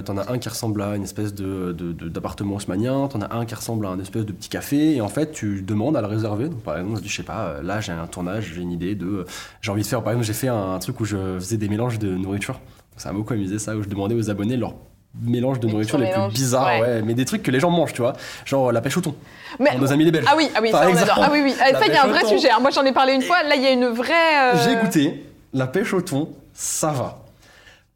tu 0.06 0.12
en 0.12 0.18
as 0.18 0.32
un 0.32 0.38
qui 0.38 0.50
ressemble 0.50 0.82
à 0.82 0.96
une 0.96 1.04
espèce 1.04 1.34
de, 1.34 1.72
de- 1.72 1.92
de- 1.94 2.10
d'appartement 2.10 2.56
haussmannien, 2.56 3.08
tu 3.10 3.18
en 3.18 3.22
as 3.22 3.34
un 3.34 3.46
qui 3.46 3.56
ressemble 3.56 3.86
à 3.88 3.90
un 3.90 4.00
espèce 4.00 4.26
de 4.26 4.32
petit 4.32 4.50
café, 4.50 4.96
et 4.96 5.02
en 5.02 5.10
fait 5.10 5.32
tu 5.32 5.62
demandes 5.64 5.98
à 5.98 6.02
le 6.02 6.08
réserver. 6.08 6.50
Donc, 6.50 6.62
par 6.62 6.78
exemple, 6.78 6.98
je 6.98 7.02
dis, 7.02 7.10
je 7.10 7.16
sais 7.18 7.24
pas, 7.24 7.56
là 7.64 7.82
j'ai 7.82 7.92
un 7.92 8.06
tournage, 8.08 8.43
j'ai 8.44 8.62
une 8.62 8.72
idée 8.72 8.96
de... 8.96 9.26
J'ai 9.62 9.72
envie 9.72 9.82
de 9.84 9.88
faire, 9.88 10.04
par 10.04 10.14
exemple, 10.14 10.26
j'ai 10.28 10.34
fait 10.34 10.48
un, 10.48 10.78
truc 10.80 11.00
où 11.00 11.06
je 11.06 11.18
faisais 11.40 11.58
des 11.58 11.70
mélanges 11.70 12.00
de 12.00 12.10
nourriture. 12.10 12.60
Ça 12.98 13.12
m'a 13.12 13.18
beaucoup 13.18 13.34
amusé 13.34 13.58
ça, 13.60 13.76
où 13.76 13.82
je 13.84 13.90
demandais 13.90 14.16
aux 14.16 14.30
abonnés 14.30 14.58
leur 14.58 14.76
mélange 15.22 15.60
de 15.60 15.68
nourriture 15.68 15.98
les 16.00 16.12
plus 16.12 16.34
bizarres, 16.34 16.66
ouais. 16.66 16.82
ouais, 16.82 17.02
mais 17.04 17.14
des 17.14 17.26
trucs 17.26 17.44
que 17.44 17.52
les 17.52 17.60
gens 17.60 17.70
mangent, 17.70 17.94
tu 17.94 18.02
vois. 18.02 18.14
Genre 18.46 18.72
la 18.72 18.82
pêche 18.82 18.98
au 18.98 19.02
thon, 19.02 19.16
Mais 19.60 19.70
pour 19.72 19.80
nos 19.80 19.92
amis 19.92 20.06
les 20.06 20.12
Belges. 20.12 20.26
ah 20.28 20.34
oui, 20.36 20.50
ah 20.56 20.60
oui, 20.62 20.72
ça 20.72 20.88
on 20.90 20.96
adore. 20.96 21.20
Ah 21.22 21.30
oui, 21.32 21.42
oui. 21.44 21.56
Ah, 21.62 21.80
ça 21.80 21.86
il 21.86 21.94
y 21.94 21.96
a 21.96 22.04
un 22.04 22.08
vrai 22.08 22.26
sujet. 22.26 22.50
hein. 22.50 22.58
Moi 22.60 22.72
j'en 22.72 22.84
ai 22.84 22.94
parlé 22.94 23.14
une 23.14 23.22
fois. 23.22 23.44
Là 23.44 23.56
il 23.56 23.62
y 23.62 23.68
a 23.68 23.72
une 23.72 23.86
vraie. 23.88 24.54
euh, 24.54 24.64
J'ai 24.64 24.76
goûté, 24.76 25.24
la 25.54 25.68
pêche 25.68 25.94
au 25.94 26.02
thon, 26.02 26.30
ça 26.54 26.90
va. 26.92 27.23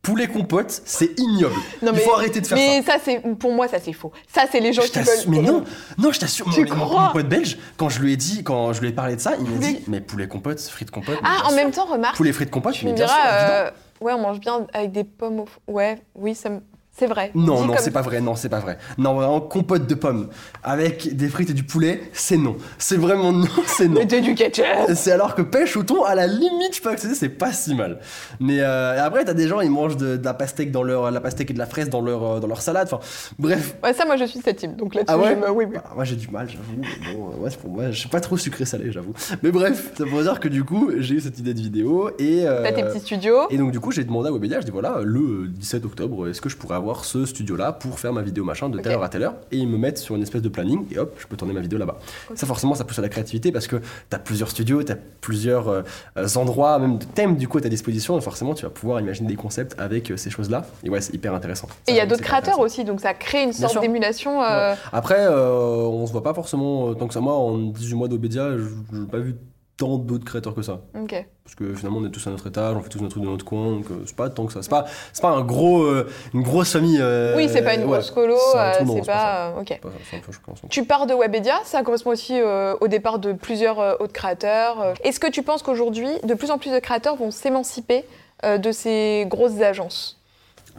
Poulet 0.08 0.28
compote, 0.28 0.82
c'est 0.86 1.20
ignoble. 1.20 1.53
Non, 1.82 1.91
Il 1.93 1.99
faut 1.99 2.14
arrêter 2.14 2.39
de 2.39 2.47
faire 2.47 2.58
ça. 2.58 2.64
Mais 2.64 2.82
ça, 2.82 2.93
c'est 3.03 3.20
pour 3.38 3.51
moi 3.51 3.68
ça 3.68 3.78
c'est 3.84 3.91
faux. 3.91 4.14
Ça 4.34 4.45
c'est 4.49 4.62
les 4.62 4.72
gens 4.72 4.84
Je 4.84 4.88
qui 4.88 4.99
veulent. 4.99 5.08
mais 5.28 5.39
non, 5.39 5.66
non, 5.97 6.14
je 6.14 6.20
t'assure. 6.22 6.45
Tu 6.53 6.64
mon- 6.66 6.76
mon- 6.78 6.86
crois 6.86 7.01
Mon 7.08 7.12
pote 7.12 7.28
belge, 7.28 7.58
quand 7.76 7.89
je 7.89 7.99
lui 7.99 8.14
ai 8.14 8.16
dit, 8.16 8.41
quand 8.41 8.72
je 8.72 8.80
lui 8.80 8.88
ai 8.88 8.93
parlé 8.93 9.18
de 9.18 9.22
ça, 9.22 9.34
il 9.38 9.45
m'a 9.45 9.58
dit, 9.58 9.80
mais 9.88 9.99
poulet 9.99 10.30
compote, 10.30 10.62
frites 10.62 10.91
compote. 10.91 11.18
Ah, 11.26 11.41
en 11.43 11.47
sûr. 11.49 11.58
même 11.58 11.72
temps, 11.72 11.86
remarque. 11.86 12.16
Poulet 12.16 12.32
frites 12.32 12.49
compote, 12.51 12.74
Tu 12.74 12.86
me 12.86 12.93
diras, 12.93 13.12
euh, 13.28 13.72
ouais, 13.99 14.14
on 14.14 14.20
mange 14.22 14.39
bien 14.39 14.66
avec 14.74 14.93
des 14.93 15.03
pommes 15.03 15.41
au. 15.41 15.45
Ouais, 15.68 15.99
oui, 16.16 16.36
ça 16.36 16.49
me- 16.51 16.62
c'est 16.97 17.07
vrai. 17.07 17.31
Non, 17.35 17.61
non, 17.61 17.67
comme- 17.73 17.77
c'est 17.79 17.91
pas 17.91 18.01
vrai, 18.01 18.21
non, 18.21 18.35
c'est 18.35 18.49
pas 18.49 18.59
vrai. 18.59 18.77
Non, 18.97 19.13
vraiment, 19.15 19.39
compote 19.41 19.87
de 19.87 19.95
pommes 19.95 20.29
avec 20.63 21.15
des 21.15 21.27
frites 21.29 21.49
et 21.49 21.53
du 21.53 21.63
poulet, 21.63 22.01
c'est 22.13 22.37
non. 22.37 22.57
C'est 22.77 22.97
vraiment 22.97 23.31
non, 23.31 23.47
c'est 23.67 23.87
non. 23.87 23.99
Mettez 23.99 24.21
du 24.21 24.35
ketchup. 24.35 24.65
C'est 24.95 25.11
alors 25.11 25.35
que 25.35 25.41
pêche 25.41 25.77
au 25.77 25.83
thon, 25.83 26.03
à 26.03 26.15
la 26.15 26.27
limite, 26.27 26.75
je 26.75 26.81
peux 26.81 26.89
accepter, 26.89 27.15
c'est 27.15 27.29
pas 27.29 27.51
si 27.51 27.75
mal. 27.75 27.99
Mais 28.39 28.59
euh, 28.61 29.03
après, 29.03 29.25
t'as 29.25 29.33
des 29.33 29.47
gens, 29.47 29.61
ils 29.61 29.69
mangent 29.71 29.97
de, 29.97 30.17
de 30.17 30.25
la 30.25 30.33
pastèque 30.33 30.71
dans 30.71 30.83
leur, 30.83 31.11
la 31.11 31.21
pastèque 31.21 31.51
et 31.51 31.53
de 31.53 31.59
la 31.59 31.65
fraise 31.65 31.89
dans 31.89 32.01
leur, 32.01 32.23
euh, 32.23 32.39
dans 32.39 32.47
leur 32.47 32.61
salade. 32.61 32.87
Enfin, 32.91 32.99
bref. 33.39 33.75
Ouais, 33.83 33.93
ça, 33.93 34.05
moi, 34.05 34.17
je 34.17 34.25
suis 34.25 34.39
cette 34.39 34.57
team. 34.57 34.75
Donc 34.75 34.95
là-dessus, 34.95 35.13
Ah 35.13 35.17
ouais? 35.19 35.35
je 35.35 35.35
me- 35.45 35.51
oui, 35.51 35.65
oui. 35.69 35.75
Bah, 35.75 35.83
moi 35.95 36.03
j'ai 36.03 36.15
du 36.15 36.27
mal, 36.29 36.47
j'avoue. 36.49 36.81
Bon, 37.17 37.31
euh, 37.31 37.43
ouais, 37.43 37.49
pour 37.61 37.69
moi, 37.69 37.91
je 37.91 37.99
suis 37.99 38.09
pas 38.09 38.19
trop 38.21 38.37
sucré 38.37 38.65
salé, 38.65 38.91
j'avoue. 38.91 39.13
Mais 39.43 39.51
bref, 39.51 39.91
ça 39.97 40.05
pour 40.05 40.21
dire 40.21 40.39
que 40.39 40.47
du 40.47 40.63
coup, 40.63 40.91
j'ai 40.97 41.15
eu 41.15 41.19
cette 41.21 41.37
idée 41.39 41.53
de 41.53 41.59
vidéo 41.61 42.09
et. 42.19 42.47
euh, 42.47 42.63
T'as 42.63 42.71
tes 42.71 42.83
petits 42.83 42.99
studios. 43.01 43.47
et 43.49 43.57
donc 43.57 43.71
du 43.71 43.79
coup, 43.79 43.91
j'ai 43.91 44.03
demandé 44.03 44.29
à 44.29 44.31
Webedia, 44.31 44.59
je 44.61 44.65
dis 44.65 44.71
voilà, 44.71 44.99
le 45.03 45.47
17 45.47 45.85
octobre, 45.85 46.27
est-ce 46.29 46.39
que 46.41 46.49
je 46.49 46.55
pourrais 46.57 46.75
avoir 46.75 46.86
ce 47.05 47.25
studio-là 47.25 47.71
pour 47.73 47.99
faire 47.99 48.13
ma 48.13 48.21
vidéo 48.21 48.43
machin 48.43 48.69
de 48.69 48.79
telle 48.79 48.93
heure 48.93 49.03
à 49.03 49.09
telle 49.09 49.23
heure 49.23 49.35
Et 49.51 49.57
ils 49.57 49.67
me 49.67 49.77
mettent 49.77 49.97
sur 49.97 50.15
une 50.15 50.21
espèce 50.23 50.41
de 50.41 50.49
planning 50.49 50.85
et 50.91 50.97
hop, 50.99 51.15
je 51.19 51.27
peux 51.27 51.35
tourner 51.38 51.53
ma 51.53 51.59
vidéo 51.61 51.77
là-bas. 51.77 51.97
Ça 52.35 52.45
forcément, 52.47 52.73
ça 52.75 52.83
pousse 52.83 52.99
à 52.99 53.01
la 53.01 53.09
créativité 53.09 53.51
parce 53.51 53.67
que 53.67 53.81
t'as 54.09 54.19
plusieurs 54.19 54.49
studios, 54.49 54.83
t'as 54.83 54.95
plusieurs 55.21 55.67
euh, 55.67 55.81
euh, 56.17 56.27
endroits, 56.35 56.79
même 56.79 56.97
de 56.97 57.05
thèmes 57.05 57.35
du 57.35 57.47
coup 57.47 57.57
à 57.57 57.61
ta 57.61 57.69
disposition 57.69 58.17
et 58.17 58.21
forcément 58.21 58.53
tu 58.53 58.63
vas 58.63 58.69
pouvoir 58.71 58.99
imaginer 59.01 59.27
des 59.27 59.35
concepts 59.35 59.75
avec 59.79 60.11
euh, 60.11 60.17
ces 60.17 60.29
choses-là. 60.29 60.65
Et 60.83 60.89
ouais, 60.89 61.01
c'est 61.01 61.13
hyper 61.13 61.33
intéressant. 61.33 61.67
Et 61.88 61.91
il 61.91 61.95
y 61.97 61.99
a 61.99 62.05
d'autres 62.05 62.21
créateurs 62.23 62.59
aussi, 62.59 62.83
donc 62.83 63.01
ça 63.01 63.13
crée 63.13 63.43
une 63.43 63.53
sorte 63.53 63.79
d'émulation. 63.81 64.41
euh, 64.43 64.71
Ouais. 64.71 64.75
Après, 64.91 65.27
on 65.27 66.05
se 66.07 66.11
voit 66.11 66.23
pas 66.23 66.33
forcément 66.33 66.93
tant 66.95 67.07
que 67.07 67.13
ça. 67.13 67.19
Moi, 67.21 67.33
en 67.33 67.57
18 67.57 67.95
mois 67.95 68.07
d'Obedia, 68.07 68.57
je 68.57 68.97
n'ai 68.97 69.07
pas 69.07 69.19
vu 69.19 69.35
tant 69.78 69.97
d'autres 69.97 70.25
créateurs 70.25 70.55
que 70.55 70.63
ça. 70.63 70.82
Parce 70.93 71.55
que 71.55 71.73
finalement, 71.75 71.99
on 71.99 72.05
est 72.05 72.09
tous 72.09 72.25
à 72.28 72.32
notre 72.32 72.47
étage, 72.47 72.75
on 72.75 72.82
fait 72.82 72.89
tous 72.89 72.99
notre 72.99 73.11
truc 73.11 73.23
de 73.23 73.30
notre 73.30 73.45
coin, 73.45 73.71
donc 73.73 73.86
euh, 73.91 74.01
c'est 74.05 74.15
pas 74.15 74.30
tant 74.30 74.45
que 74.47 74.51
ça. 74.53 74.61
C'est 74.63 74.69
pas, 74.69 74.86
c'est 75.13 75.21
pas 75.21 75.30
un 75.30 75.41
gros, 75.43 75.84
euh, 75.84 76.09
une 76.34 76.41
grosse 76.41 76.73
famille. 76.73 76.97
euh, 76.99 77.38
oui, 77.38 77.47
c'est 77.47 77.61
pas 77.61 77.75
une 77.75 77.82
ouais. 77.82 77.88
grosse 77.93 78.09
colo, 78.11 78.36
C'est 78.51 78.84
non, 78.84 78.97
pas 79.01 79.53
ça, 79.53 79.53
peu. 79.80 80.67
Tu 80.69 80.84
pars 80.84 81.05
de 81.05 81.13
Webedia, 81.13 81.59
ça 81.63 81.84
correspond 81.84 82.09
aussi 82.11 82.39
au 82.82 82.88
départ 82.88 83.19
de 83.19 83.34
plusieurs 83.34 84.01
autres 84.01 84.13
créateurs. 84.13 84.93
Est-ce 85.03 85.19
que 85.19 85.30
tu 85.30 85.43
penses 85.43 85.61
qu'aujourd'hui, 85.63 86.09
de 86.23 86.34
plus 86.34 86.51
en 86.51 86.57
plus 86.57 86.71
de 86.71 86.80
créateurs 86.80 87.15
vont 87.15 87.32
s'émanciper 87.32 88.03
de 88.43 88.71
ces 88.71 89.25
grosses 89.30 89.61
agences? 89.61 90.19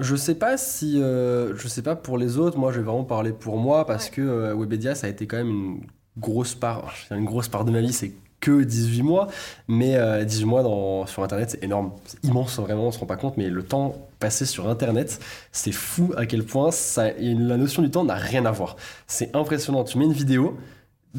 Je 0.00 0.14
sais 0.16 0.34
pas 0.34 0.56
si, 0.56 0.98
je 1.00 1.68
sais 1.68 1.82
pas 1.82 1.96
pour 1.96 2.18
les 2.18 2.36
autres. 2.36 2.58
Moi, 2.58 2.72
je 2.72 2.78
vais 2.78 2.84
vraiment 2.84 3.04
parler 3.04 3.32
pour 3.32 3.56
moi 3.58 3.86
parce 3.86 4.06
Ouais. 4.06 4.16
que 4.16 4.52
Webedia, 4.54 4.94
ça 4.94 5.06
a 5.06 5.10
été 5.10 5.26
quand 5.26 5.36
même 5.38 5.48
une 5.50 5.80
grosse 6.18 6.54
part. 6.54 6.92
Une 7.10 7.24
grosse 7.24 7.48
part 7.48 7.64
de 7.64 7.70
ma 7.70 7.80
vie, 7.80 7.92
c'est 7.92 8.12
que 8.40 8.62
18 8.62 9.02
mois, 9.02 9.28
mais 9.66 9.96
euh, 9.96 10.24
18 10.24 10.44
mois 10.44 11.06
sur 11.06 11.22
Internet, 11.22 11.50
c'est 11.50 11.64
énorme, 11.64 11.92
c'est 12.04 12.22
immense 12.24 12.58
vraiment, 12.58 12.86
on 12.86 12.92
se 12.92 12.98
rend 12.98 13.06
pas 13.06 13.16
compte, 13.16 13.36
mais 13.36 13.48
le 13.50 13.62
temps 13.62 14.08
passé 14.18 14.46
sur 14.46 14.68
Internet, 14.68 15.20
c'est 15.52 15.72
fou 15.72 16.12
à 16.16 16.26
quel 16.26 16.44
point 16.44 16.70
ça, 16.70 17.10
la 17.18 17.56
notion 17.56 17.82
du 17.82 17.90
temps 17.90 18.04
n'a 18.04 18.14
rien 18.14 18.44
à 18.46 18.50
voir. 18.50 18.76
C'est 19.06 19.34
impressionnant. 19.34 19.84
Tu 19.84 19.98
mets 19.98 20.04
une 20.04 20.12
vidéo. 20.12 20.56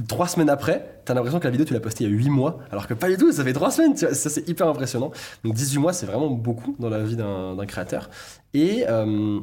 Trois 0.07 0.27
semaines 0.27 0.51
après, 0.51 1.01
t'as 1.03 1.15
l'impression 1.15 1.39
que 1.39 1.45
la 1.45 1.49
vidéo 1.49 1.65
tu 1.65 1.73
l'as 1.73 1.79
postée 1.79 2.03
il 2.03 2.11
y 2.11 2.13
a 2.13 2.15
8 2.15 2.29
mois, 2.29 2.59
alors 2.71 2.87
que 2.87 2.93
pas 2.93 3.09
du 3.09 3.17
tout, 3.17 3.31
ça 3.31 3.43
fait 3.43 3.53
3 3.53 3.71
semaines, 3.71 3.97
ça 3.97 4.13
c'est 4.13 4.47
hyper 4.47 4.67
impressionnant. 4.67 5.11
Donc 5.43 5.55
18 5.55 5.79
mois, 5.79 5.93
c'est 5.93 6.05
vraiment 6.05 6.29
beaucoup 6.29 6.75
dans 6.79 6.89
la 6.89 7.03
vie 7.03 7.15
d'un 7.15 7.65
créateur. 7.65 8.09
Et 8.53 8.85
euh, 8.87 9.39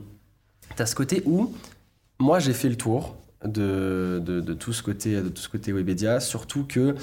t'as 0.77 0.87
ce 0.87 0.95
côté 0.95 1.23
où 1.27 1.53
moi 2.21 2.39
j'ai 2.39 2.53
fait 2.53 2.69
le 2.69 2.77
tour 2.77 3.17
de, 3.45 4.23
de, 4.25 4.55
tout 4.55 4.73
ce 4.73 4.83
côté 4.83 5.21
de 5.21 5.29
tout 5.29 5.43
ce 5.43 5.49
côté 5.49 5.73
Webedia, 5.73 6.21
surtout 6.21 6.65
que 6.65 6.95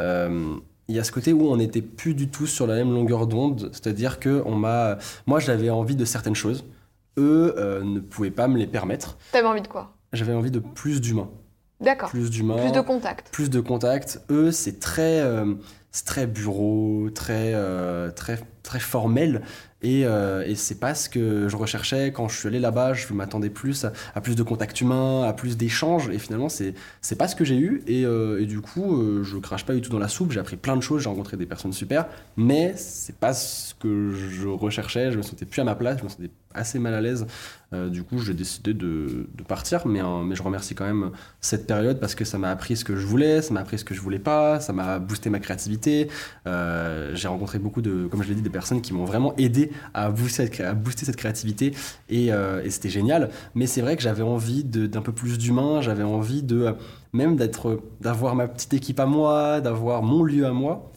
il 0.00 0.94
y 0.94 0.98
a 0.98 1.04
ce 1.04 1.10
côté 1.12 1.32
où 1.32 1.48
on 1.48 1.56
n'était 1.56 1.82
plus 1.82 2.14
du 2.14 2.28
tout 2.28 2.46
sur 2.46 2.66
la 2.66 2.74
même 2.76 2.92
longueur 2.92 3.26
d'onde, 3.26 3.70
c'est-à-dire 3.72 4.20
que 4.20 4.42
on 4.46 4.54
m'a, 4.54 4.98
moi 5.26 5.40
j'avais 5.40 5.70
envie 5.70 5.96
de 5.96 6.04
certaines 6.04 6.34
choses, 6.36 6.64
eux 7.18 7.54
euh, 7.58 7.82
ne 7.82 7.98
pouvaient 8.00 8.30
pas 8.30 8.46
me 8.46 8.56
les 8.58 8.66
permettre. 8.66 9.16
T'avais 9.32 9.46
envie 9.48 9.62
de 9.62 9.68
quoi? 9.68 9.94
J'avais 10.12 10.32
envie 10.34 10.50
de 10.52 10.60
plus 10.60 11.00
d'humains, 11.00 11.28
D'accord. 11.80 12.10
plus 12.10 12.30
d'humains, 12.30 12.58
Plus 12.58 12.72
de 12.72 12.80
contacts. 12.80 13.30
plus 13.32 13.50
de 13.50 13.60
contacts. 13.60 14.20
Eux, 14.30 14.50
c'est 14.52 14.78
très, 14.78 15.20
euh, 15.20 15.54
c'est 15.90 16.04
très 16.04 16.26
bureau, 16.26 17.08
très, 17.14 17.52
euh, 17.54 18.10
très, 18.12 18.38
très 18.66 18.80
formel. 18.80 19.40
Et, 19.82 20.04
euh, 20.04 20.44
et 20.46 20.54
c'est 20.54 20.80
pas 20.80 20.94
ce 20.94 21.08
que 21.08 21.48
je 21.48 21.56
recherchais 21.56 22.10
quand 22.10 22.28
je 22.28 22.36
suis 22.36 22.48
allé 22.48 22.58
là-bas. 22.58 22.94
Je 22.94 23.12
m'attendais 23.12 23.50
plus 23.50 23.84
à, 23.84 24.20
plus 24.20 24.34
de 24.34 24.42
contacts 24.42 24.80
humains, 24.80 25.22
à 25.22 25.32
plus 25.32 25.56
d'échanges. 25.56 26.08
Et 26.08 26.18
finalement, 26.18 26.48
c'est, 26.48 26.74
c'est 27.02 27.16
pas 27.16 27.28
ce 27.28 27.36
que 27.36 27.44
j'ai 27.44 27.58
eu. 27.58 27.82
Et, 27.86 28.04
euh, 28.04 28.40
et 28.40 28.46
du 28.46 28.60
coup, 28.60 29.00
euh, 29.00 29.22
je 29.22 29.36
crache 29.36 29.66
pas 29.66 29.74
du 29.74 29.82
tout 29.82 29.90
dans 29.90 29.98
la 29.98 30.08
soupe. 30.08 30.32
J'ai 30.32 30.40
appris 30.40 30.56
plein 30.56 30.76
de 30.76 30.80
choses. 30.80 31.02
J'ai 31.02 31.08
rencontré 31.08 31.36
des 31.36 31.46
personnes 31.46 31.72
super. 31.72 32.06
Mais 32.36 32.74
c'est 32.76 33.16
pas 33.16 33.34
ce 33.34 33.74
que 33.74 34.12
je 34.12 34.48
recherchais. 34.48 35.12
Je 35.12 35.18
me 35.18 35.22
sentais 35.22 35.44
plus 35.44 35.60
à 35.60 35.64
ma 35.64 35.74
place. 35.74 35.98
Je 35.98 36.04
me 36.04 36.08
sentais 36.08 36.30
assez 36.54 36.78
mal 36.78 36.94
à 36.94 37.02
l'aise. 37.02 37.26
Euh, 37.74 37.90
du 37.90 38.02
coup, 38.02 38.18
j'ai 38.18 38.32
décidé 38.32 38.72
de, 38.72 39.26
partir. 39.46 39.86
Mais, 39.86 40.00
mais 40.24 40.34
je 40.34 40.42
remercie 40.42 40.74
quand 40.74 40.86
même 40.86 41.10
cette 41.40 41.66
période 41.66 42.00
parce 42.00 42.14
que 42.14 42.24
ça 42.24 42.38
m'a 42.38 42.50
appris 42.50 42.76
ce 42.76 42.84
que 42.84 42.96
je 42.96 43.06
voulais, 43.06 43.42
ça 43.42 43.52
m'a 43.52 43.60
appris 43.60 43.78
ce 43.78 43.84
que 43.84 43.94
je 43.94 44.00
voulais 44.00 44.18
pas, 44.18 44.58
ça 44.58 44.72
m'a 44.72 44.98
boosté 44.98 45.30
ma 45.30 45.38
créativité. 45.38 46.08
J'ai 46.46 47.28
rencontré 47.28 47.58
beaucoup 47.58 47.82
de, 47.82 48.06
comme 48.06 48.22
je 48.22 48.28
l'ai 48.28 48.34
dit, 48.34 48.42
des 48.42 48.48
qui 48.82 48.92
m'ont 48.92 49.04
vraiment 49.04 49.34
aidé 49.36 49.70
à 49.94 50.10
booster 50.10 50.48
cette, 50.48 51.16
créativité 51.16 51.72
et, 52.08 52.32
euh, 52.32 52.62
et 52.64 52.70
c'était 52.70 52.88
génial. 52.88 53.30
Mais 53.54 53.66
c'est 53.66 53.80
vrai 53.80 53.96
que 53.96 54.02
j'avais 54.02 54.22
envie 54.22 54.64
d'un 54.64 55.02
peu 55.02 55.12
plus 55.12 55.38
d'humain, 55.38 55.80
j'avais 55.80 56.02
envie 56.02 56.42
de 56.42 56.62
euh, 56.62 56.72
même 57.12 57.36
d'avoir 58.00 58.34
ma 58.34 58.48
petite 58.48 58.74
équipe 58.74 59.00
à 59.00 59.06
moi, 59.06 59.60
d'avoir 59.60 60.02
mon 60.02 60.22
lieu 60.22 60.46
à 60.46 60.52
moi. 60.52 60.92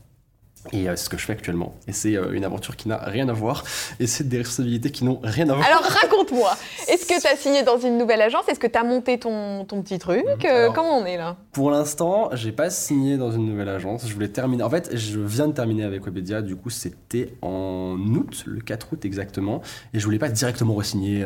Et 0.71 0.87
euh, 0.87 0.95
c'est 0.95 1.05
ce 1.05 1.09
que 1.09 1.17
je 1.17 1.25
fais 1.25 1.33
actuellement. 1.33 1.73
Et 1.87 1.93
c'est 1.93 2.15
euh, 2.15 2.31
une 2.33 2.45
aventure 2.45 2.75
qui 2.75 2.87
n'a 2.87 2.97
rien 2.97 3.27
à 3.27 3.33
voir. 3.33 3.63
Et 3.99 4.05
c'est 4.05 4.27
des 4.27 4.37
responsabilités 4.37 4.91
qui 4.91 5.03
n'ont 5.03 5.19
rien 5.23 5.49
à 5.49 5.55
voir. 5.55 5.65
Alors 5.65 5.81
raconte-moi, 5.81 6.51
est-ce 6.87 7.07
que 7.07 7.19
tu 7.19 7.25
as 7.27 7.35
signé 7.35 7.63
dans 7.63 7.79
une 7.79 7.97
nouvelle 7.97 8.21
agence? 8.21 8.47
Est-ce 8.47 8.59
que 8.59 8.67
tu 8.67 8.77
as 8.77 8.83
monté 8.83 9.17
ton, 9.17 9.65
ton 9.65 9.81
petit 9.81 9.97
truc? 9.97 10.23
Mhm. 10.25 10.45
Euh, 10.45 10.61
Alors- 10.63 10.73
Comment 10.75 10.97
on 10.99 11.05
est 11.05 11.17
là? 11.17 11.37
Pour 11.53 11.71
l'instant, 11.71 12.29
j'ai 12.33 12.51
pas 12.51 12.69
signé 12.69 13.17
dans 13.17 13.31
une 13.31 13.45
nouvelle 13.47 13.69
agence. 13.69 14.07
Je 14.07 14.13
voulais 14.13 14.27
terminer. 14.27 14.61
En 14.63 14.69
fait, 14.69 14.95
je 14.95 15.19
viens 15.19 15.47
de 15.47 15.53
terminer 15.53 15.83
avec 15.85 16.03
Webedia. 16.05 16.41
Du 16.43 16.55
coup, 16.55 16.69
c'était 16.69 17.33
en 17.41 17.95
août, 17.97 18.43
le 18.45 18.61
4 18.61 18.93
août 18.93 19.05
exactement. 19.05 19.61
Et 19.93 19.99
je 19.99 20.05
voulais 20.05 20.19
pas 20.19 20.29
directement 20.29 20.75
re-signer 20.75 21.25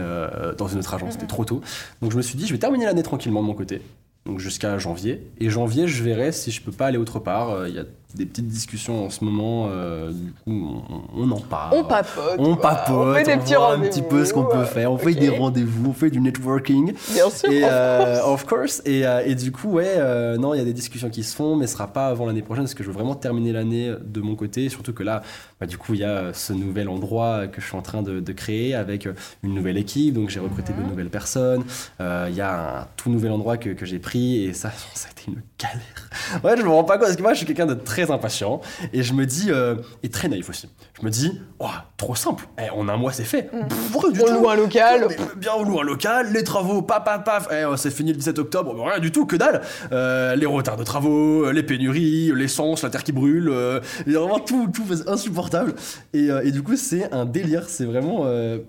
dans 0.57 0.67
une 0.67 0.79
autre 0.79 0.93
agence. 0.93 1.13
C'était 1.13 1.27
trop 1.27 1.43
tôt. 1.45 1.61
Donc 2.01 2.11
je 2.11 2.17
me 2.17 2.21
suis 2.21 2.37
dit, 2.37 2.47
je 2.47 2.53
vais 2.53 2.59
terminer 2.59 2.85
l'année 2.85 3.03
tranquillement 3.03 3.41
de 3.41 3.47
mon 3.47 3.53
côté. 3.53 3.81
Donc 4.25 4.39
jusqu'à 4.39 4.77
janvier. 4.77 5.27
Et 5.39 5.49
janvier, 5.49 5.85
je 5.87 6.01
verrai 6.01 6.31
si 6.31 6.49
je 6.49 6.61
peux 6.61 6.71
pas 6.71 6.85
aller 6.87 6.97
autre 6.97 7.19
part. 7.19 7.49
Euh, 7.49 7.67
Il 7.67 7.75
y 7.75 7.79
a 7.79 7.83
des 8.15 8.25
petites 8.25 8.47
discussions 8.47 9.05
en 9.05 9.09
ce 9.09 9.23
moment. 9.23 9.67
euh, 9.71 10.11
du 10.11 10.31
coup, 10.31 10.83
on, 10.89 11.01
on 11.23 11.31
en 11.31 11.39
parle. 11.39 11.77
On 11.77 11.83
papote. 11.83 12.35
On 12.37 12.55
papote, 12.55 12.95
On 12.95 13.13
fait 13.13 13.23
des 13.23 13.33
on 13.33 13.39
petits 13.39 13.53
voit 13.55 13.73
un 13.73 13.79
petit 13.79 14.01
peu 14.01 14.25
ce 14.25 14.33
qu'on 14.33 14.45
peut 14.45 14.65
faire. 14.65 14.91
On 14.91 14.97
fait 14.97 15.11
Ok. 15.13 15.19
des 15.19 15.29
rendez-vous, 15.29 15.89
on 15.89 15.93
fait 15.93 16.09
du 16.09 16.19
networking. 16.19 16.93
Bien 17.13 17.29
sûr. 17.29 17.51
Et 17.51 17.63
of 17.63 17.69
euh, 17.71 18.15
course. 18.19 18.27
of 18.33 18.45
course. 18.45 18.81
Et, 18.85 19.05
euh, 19.05 19.23
et 19.25 19.35
du 19.35 19.51
coup, 19.51 19.69
ouais, 19.71 19.93
euh, 19.97 20.37
non, 20.37 20.53
il 20.53 20.57
y 20.57 20.61
a 20.61 20.65
des 20.65 20.73
discussions 20.73 21.09
qui 21.09 21.23
se 21.23 21.35
font, 21.35 21.55
mais 21.55 21.67
ce 21.67 21.73
sera 21.73 21.87
pas 21.87 22.07
avant 22.07 22.25
l'année 22.25 22.41
prochaine 22.41 22.63
parce 22.63 22.73
que 22.73 22.83
je 22.83 22.89
veux 22.89 22.93
vraiment 22.93 23.15
terminer 23.15 23.51
l'année 23.51 23.93
de 24.03 24.21
mon 24.21 24.35
côté. 24.35 24.69
Surtout 24.69 24.93
que 24.93 25.03
là, 25.03 25.21
bah, 25.59 25.65
du 25.65 25.77
coup, 25.77 25.93
il 25.93 25.99
y 26.01 26.03
a 26.05 26.33
ce 26.33 26.53
nouvel 26.53 26.89
endroit 26.89 27.47
que 27.47 27.61
je 27.61 27.65
suis 27.67 27.77
en 27.77 27.81
train 27.81 28.01
de, 28.03 28.19
de 28.19 28.31
créer 28.33 28.75
avec 28.75 29.07
une 29.43 29.53
nouvelle 29.53 29.77
équipe. 29.77 30.13
Donc, 30.13 30.29
j'ai 30.29 30.39
recruté 30.39 30.73
Mhm. 30.73 30.83
de 30.83 30.89
nouvelles 30.89 31.09
personnes. 31.09 31.63
Il 31.99 32.35
y 32.35 32.41
a 32.41 32.81
un 32.81 32.87
tout 32.97 33.09
nouvel 33.09 33.31
endroit 33.31 33.57
que, 33.57 33.69
que 33.69 33.85
j'ai 33.85 33.99
pris 33.99 34.43
et 34.45 34.53
ça, 34.53 34.71
ça 34.93 35.07
a 35.07 35.11
été 35.11 35.23
une 35.31 35.41
galère. 35.59 36.43
Ouais, 36.43 36.55
je 36.57 36.63
me 36.63 36.69
rends 36.69 36.83
pas 36.83 36.93
compte 36.97 37.05
parce 37.07 37.15
que 37.15 37.21
moi, 37.21 37.33
je 37.33 37.37
suis 37.37 37.45
quelqu'un 37.45 37.65
de 37.65 37.73
très 37.73 38.02
très 38.05 38.13
impatient 38.13 38.61
et 38.91 39.03
je 39.03 39.13
me 39.13 39.25
dis, 39.25 39.47
euh, 39.49 39.75
et 40.03 40.09
très 40.09 40.27
naïf 40.27 40.49
aussi, 40.49 40.69
je 40.99 41.05
me 41.05 41.09
dis, 41.09 41.39
oh, 41.59 41.65
trop 41.97 42.15
simple, 42.15 42.45
Eh, 42.59 42.69
en 42.69 42.87
un 42.89 42.97
mois 42.97 43.11
c'est 43.11 43.23
fait. 43.23 43.43
Pff, 43.43 43.91
du 44.13 44.21
On 44.21 44.25
tout. 44.25 44.33
loue 44.41 44.49
un 44.49 44.55
local. 44.55 45.05
Mais 45.09 45.17
bien, 45.37 45.51
on 45.57 45.63
loue 45.63 45.79
un 45.79 45.83
local, 45.83 46.31
les 46.33 46.43
travaux, 46.43 46.81
paf, 46.81 47.03
paf, 47.03 47.23
paf, 47.23 47.47
Eh, 47.51 47.65
oh, 47.65 47.77
c'est 47.77 47.91
fini 47.91 48.11
le 48.11 48.17
17 48.17 48.39
octobre, 48.39 48.75
rien 48.83 48.99
du 48.99 49.11
tout, 49.11 49.25
que 49.25 49.35
dalle. 49.35 49.61
Euh, 49.91 50.35
les 50.35 50.45
retards 50.45 50.77
de 50.77 50.83
travaux, 50.83 51.51
les 51.51 51.63
pénuries, 51.63 52.31
l'essence, 52.35 52.83
la 52.83 52.89
terre 52.89 53.03
qui 53.03 53.11
brûle, 53.11 53.49
euh, 53.49 53.79
vraiment 54.05 54.39
tout, 54.39 54.67
tout 54.73 54.83
insupportable. 55.07 55.73
Et, 56.13 56.29
euh, 56.29 56.41
et 56.43 56.51
du 56.51 56.61
coup, 56.63 56.75
c'est 56.75 57.11
un 57.13 57.25
délire, 57.25 57.69
c'est 57.69 57.85
vraiment. 57.85 58.21
euh, 58.25 58.59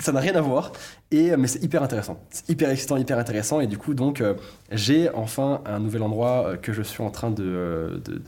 ça 0.00 0.12
n'a 0.12 0.20
rien 0.20 0.36
à 0.36 0.40
voir, 0.40 0.70
et, 1.10 1.36
mais 1.36 1.48
c'est 1.48 1.60
hyper 1.60 1.82
intéressant. 1.82 2.20
C'est 2.30 2.48
hyper 2.48 2.70
excitant, 2.70 2.96
hyper 2.98 3.18
intéressant, 3.18 3.58
et 3.60 3.66
du 3.66 3.78
coup, 3.78 3.94
donc, 3.94 4.20
euh, 4.20 4.34
j'ai 4.70 5.10
enfin 5.12 5.60
un 5.66 5.80
nouvel 5.80 6.02
endroit 6.04 6.46
euh, 6.50 6.56
que 6.56 6.72
je 6.72 6.82
suis 6.82 7.02
en 7.02 7.10
train 7.10 7.32
de, 7.32 7.42
euh, 7.44 7.90
de- 8.04 8.12
de 8.12 8.22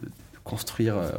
construire 0.51 0.97
euh, 0.97 1.11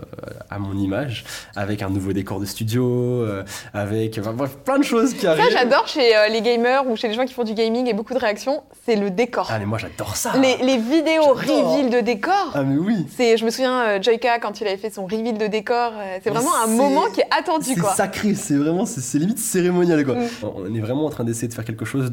à 0.49 0.59
mon 0.59 0.77
image, 0.77 1.23
avec 1.55 1.81
un 1.81 1.89
nouveau 1.89 2.11
décor 2.11 2.39
de 2.39 2.45
studio, 2.45 2.85
euh, 2.85 3.43
avec 3.73 4.17
enfin, 4.19 4.33
bref, 4.33 4.57
plein 4.65 4.77
de 4.77 4.83
choses 4.83 5.13
qui 5.13 5.25
arrivent. 5.25 5.45
Ça, 5.45 5.49
j'adore 5.51 5.87
chez 5.87 6.15
euh, 6.15 6.27
les 6.27 6.41
gamers 6.41 6.85
ou 6.87 6.95
chez 6.97 7.07
les 7.07 7.13
gens 7.13 7.25
qui 7.25 7.33
font 7.33 7.43
du 7.43 7.53
gaming 7.53 7.87
et 7.87 7.93
beaucoup 7.93 8.13
de 8.13 8.19
réactions, 8.19 8.63
c'est 8.85 8.95
le 8.95 9.09
décor. 9.09 9.47
Ah, 9.49 9.59
mais 9.59 9.65
moi 9.65 9.77
j'adore 9.77 10.15
ça! 10.15 10.33
Les, 10.37 10.57
les 10.57 10.77
vidéos 10.77 11.33
reveal 11.33 11.89
de 11.89 12.01
décor. 12.01 12.51
Ah, 12.53 12.63
mais 12.63 12.77
oui! 12.77 13.07
C'est, 13.15 13.37
je 13.37 13.45
me 13.45 13.49
souviens, 13.49 14.01
Joyka, 14.01 14.39
quand 14.39 14.59
il 14.59 14.67
avait 14.67 14.77
fait 14.77 14.89
son 14.89 15.05
reveal 15.05 15.37
de 15.37 15.47
décor, 15.47 15.93
c'est 16.23 16.29
vraiment 16.29 16.55
un 16.63 16.67
moment 16.67 17.05
qui 17.13 17.21
est 17.21 17.29
attendu, 17.31 17.73
C'est 17.75 17.95
sacré, 17.95 18.35
c'est 18.35 18.55
vraiment, 18.55 18.85
c'est 18.85 19.01
c'est 19.01 19.19
limite 19.19 19.39
cérémonial 19.39 20.05
quoi. 20.05 20.15
Mm. 20.15 20.27
On 20.55 20.73
est 20.73 20.79
vraiment 20.79 21.05
en 21.05 21.09
train 21.09 21.23
d'essayer 21.23 21.47
de 21.47 21.53
faire 21.53 21.65
quelque 21.65 21.85
chose 21.85 22.11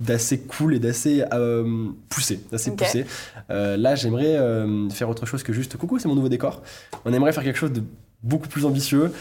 d'assez 0.00 0.40
cool 0.40 0.76
et 0.76 0.78
d'assez 0.78 1.24
euh, 1.32 1.88
poussé, 2.08 2.40
d'assez 2.52 2.70
poussé. 2.70 3.04
Euh, 3.50 3.76
là, 3.76 3.94
j'aimerais 3.96 4.36
euh, 4.36 4.88
faire 4.90 5.08
autre 5.08 5.26
chose 5.26 5.42
que 5.42 5.52
juste 5.52 5.76
coucou, 5.76 5.98
c'est 5.98 6.08
mon 6.08 6.14
nouveau 6.14 6.28
décor. 6.28 6.62
On 7.04 7.12
aimerait 7.12 7.32
faire 7.32 7.42
quelque 7.42 7.58
chose 7.58 7.72
de 7.72 7.82
beaucoup 8.22 8.48
plus 8.48 8.64
ambitieux. 8.64 9.12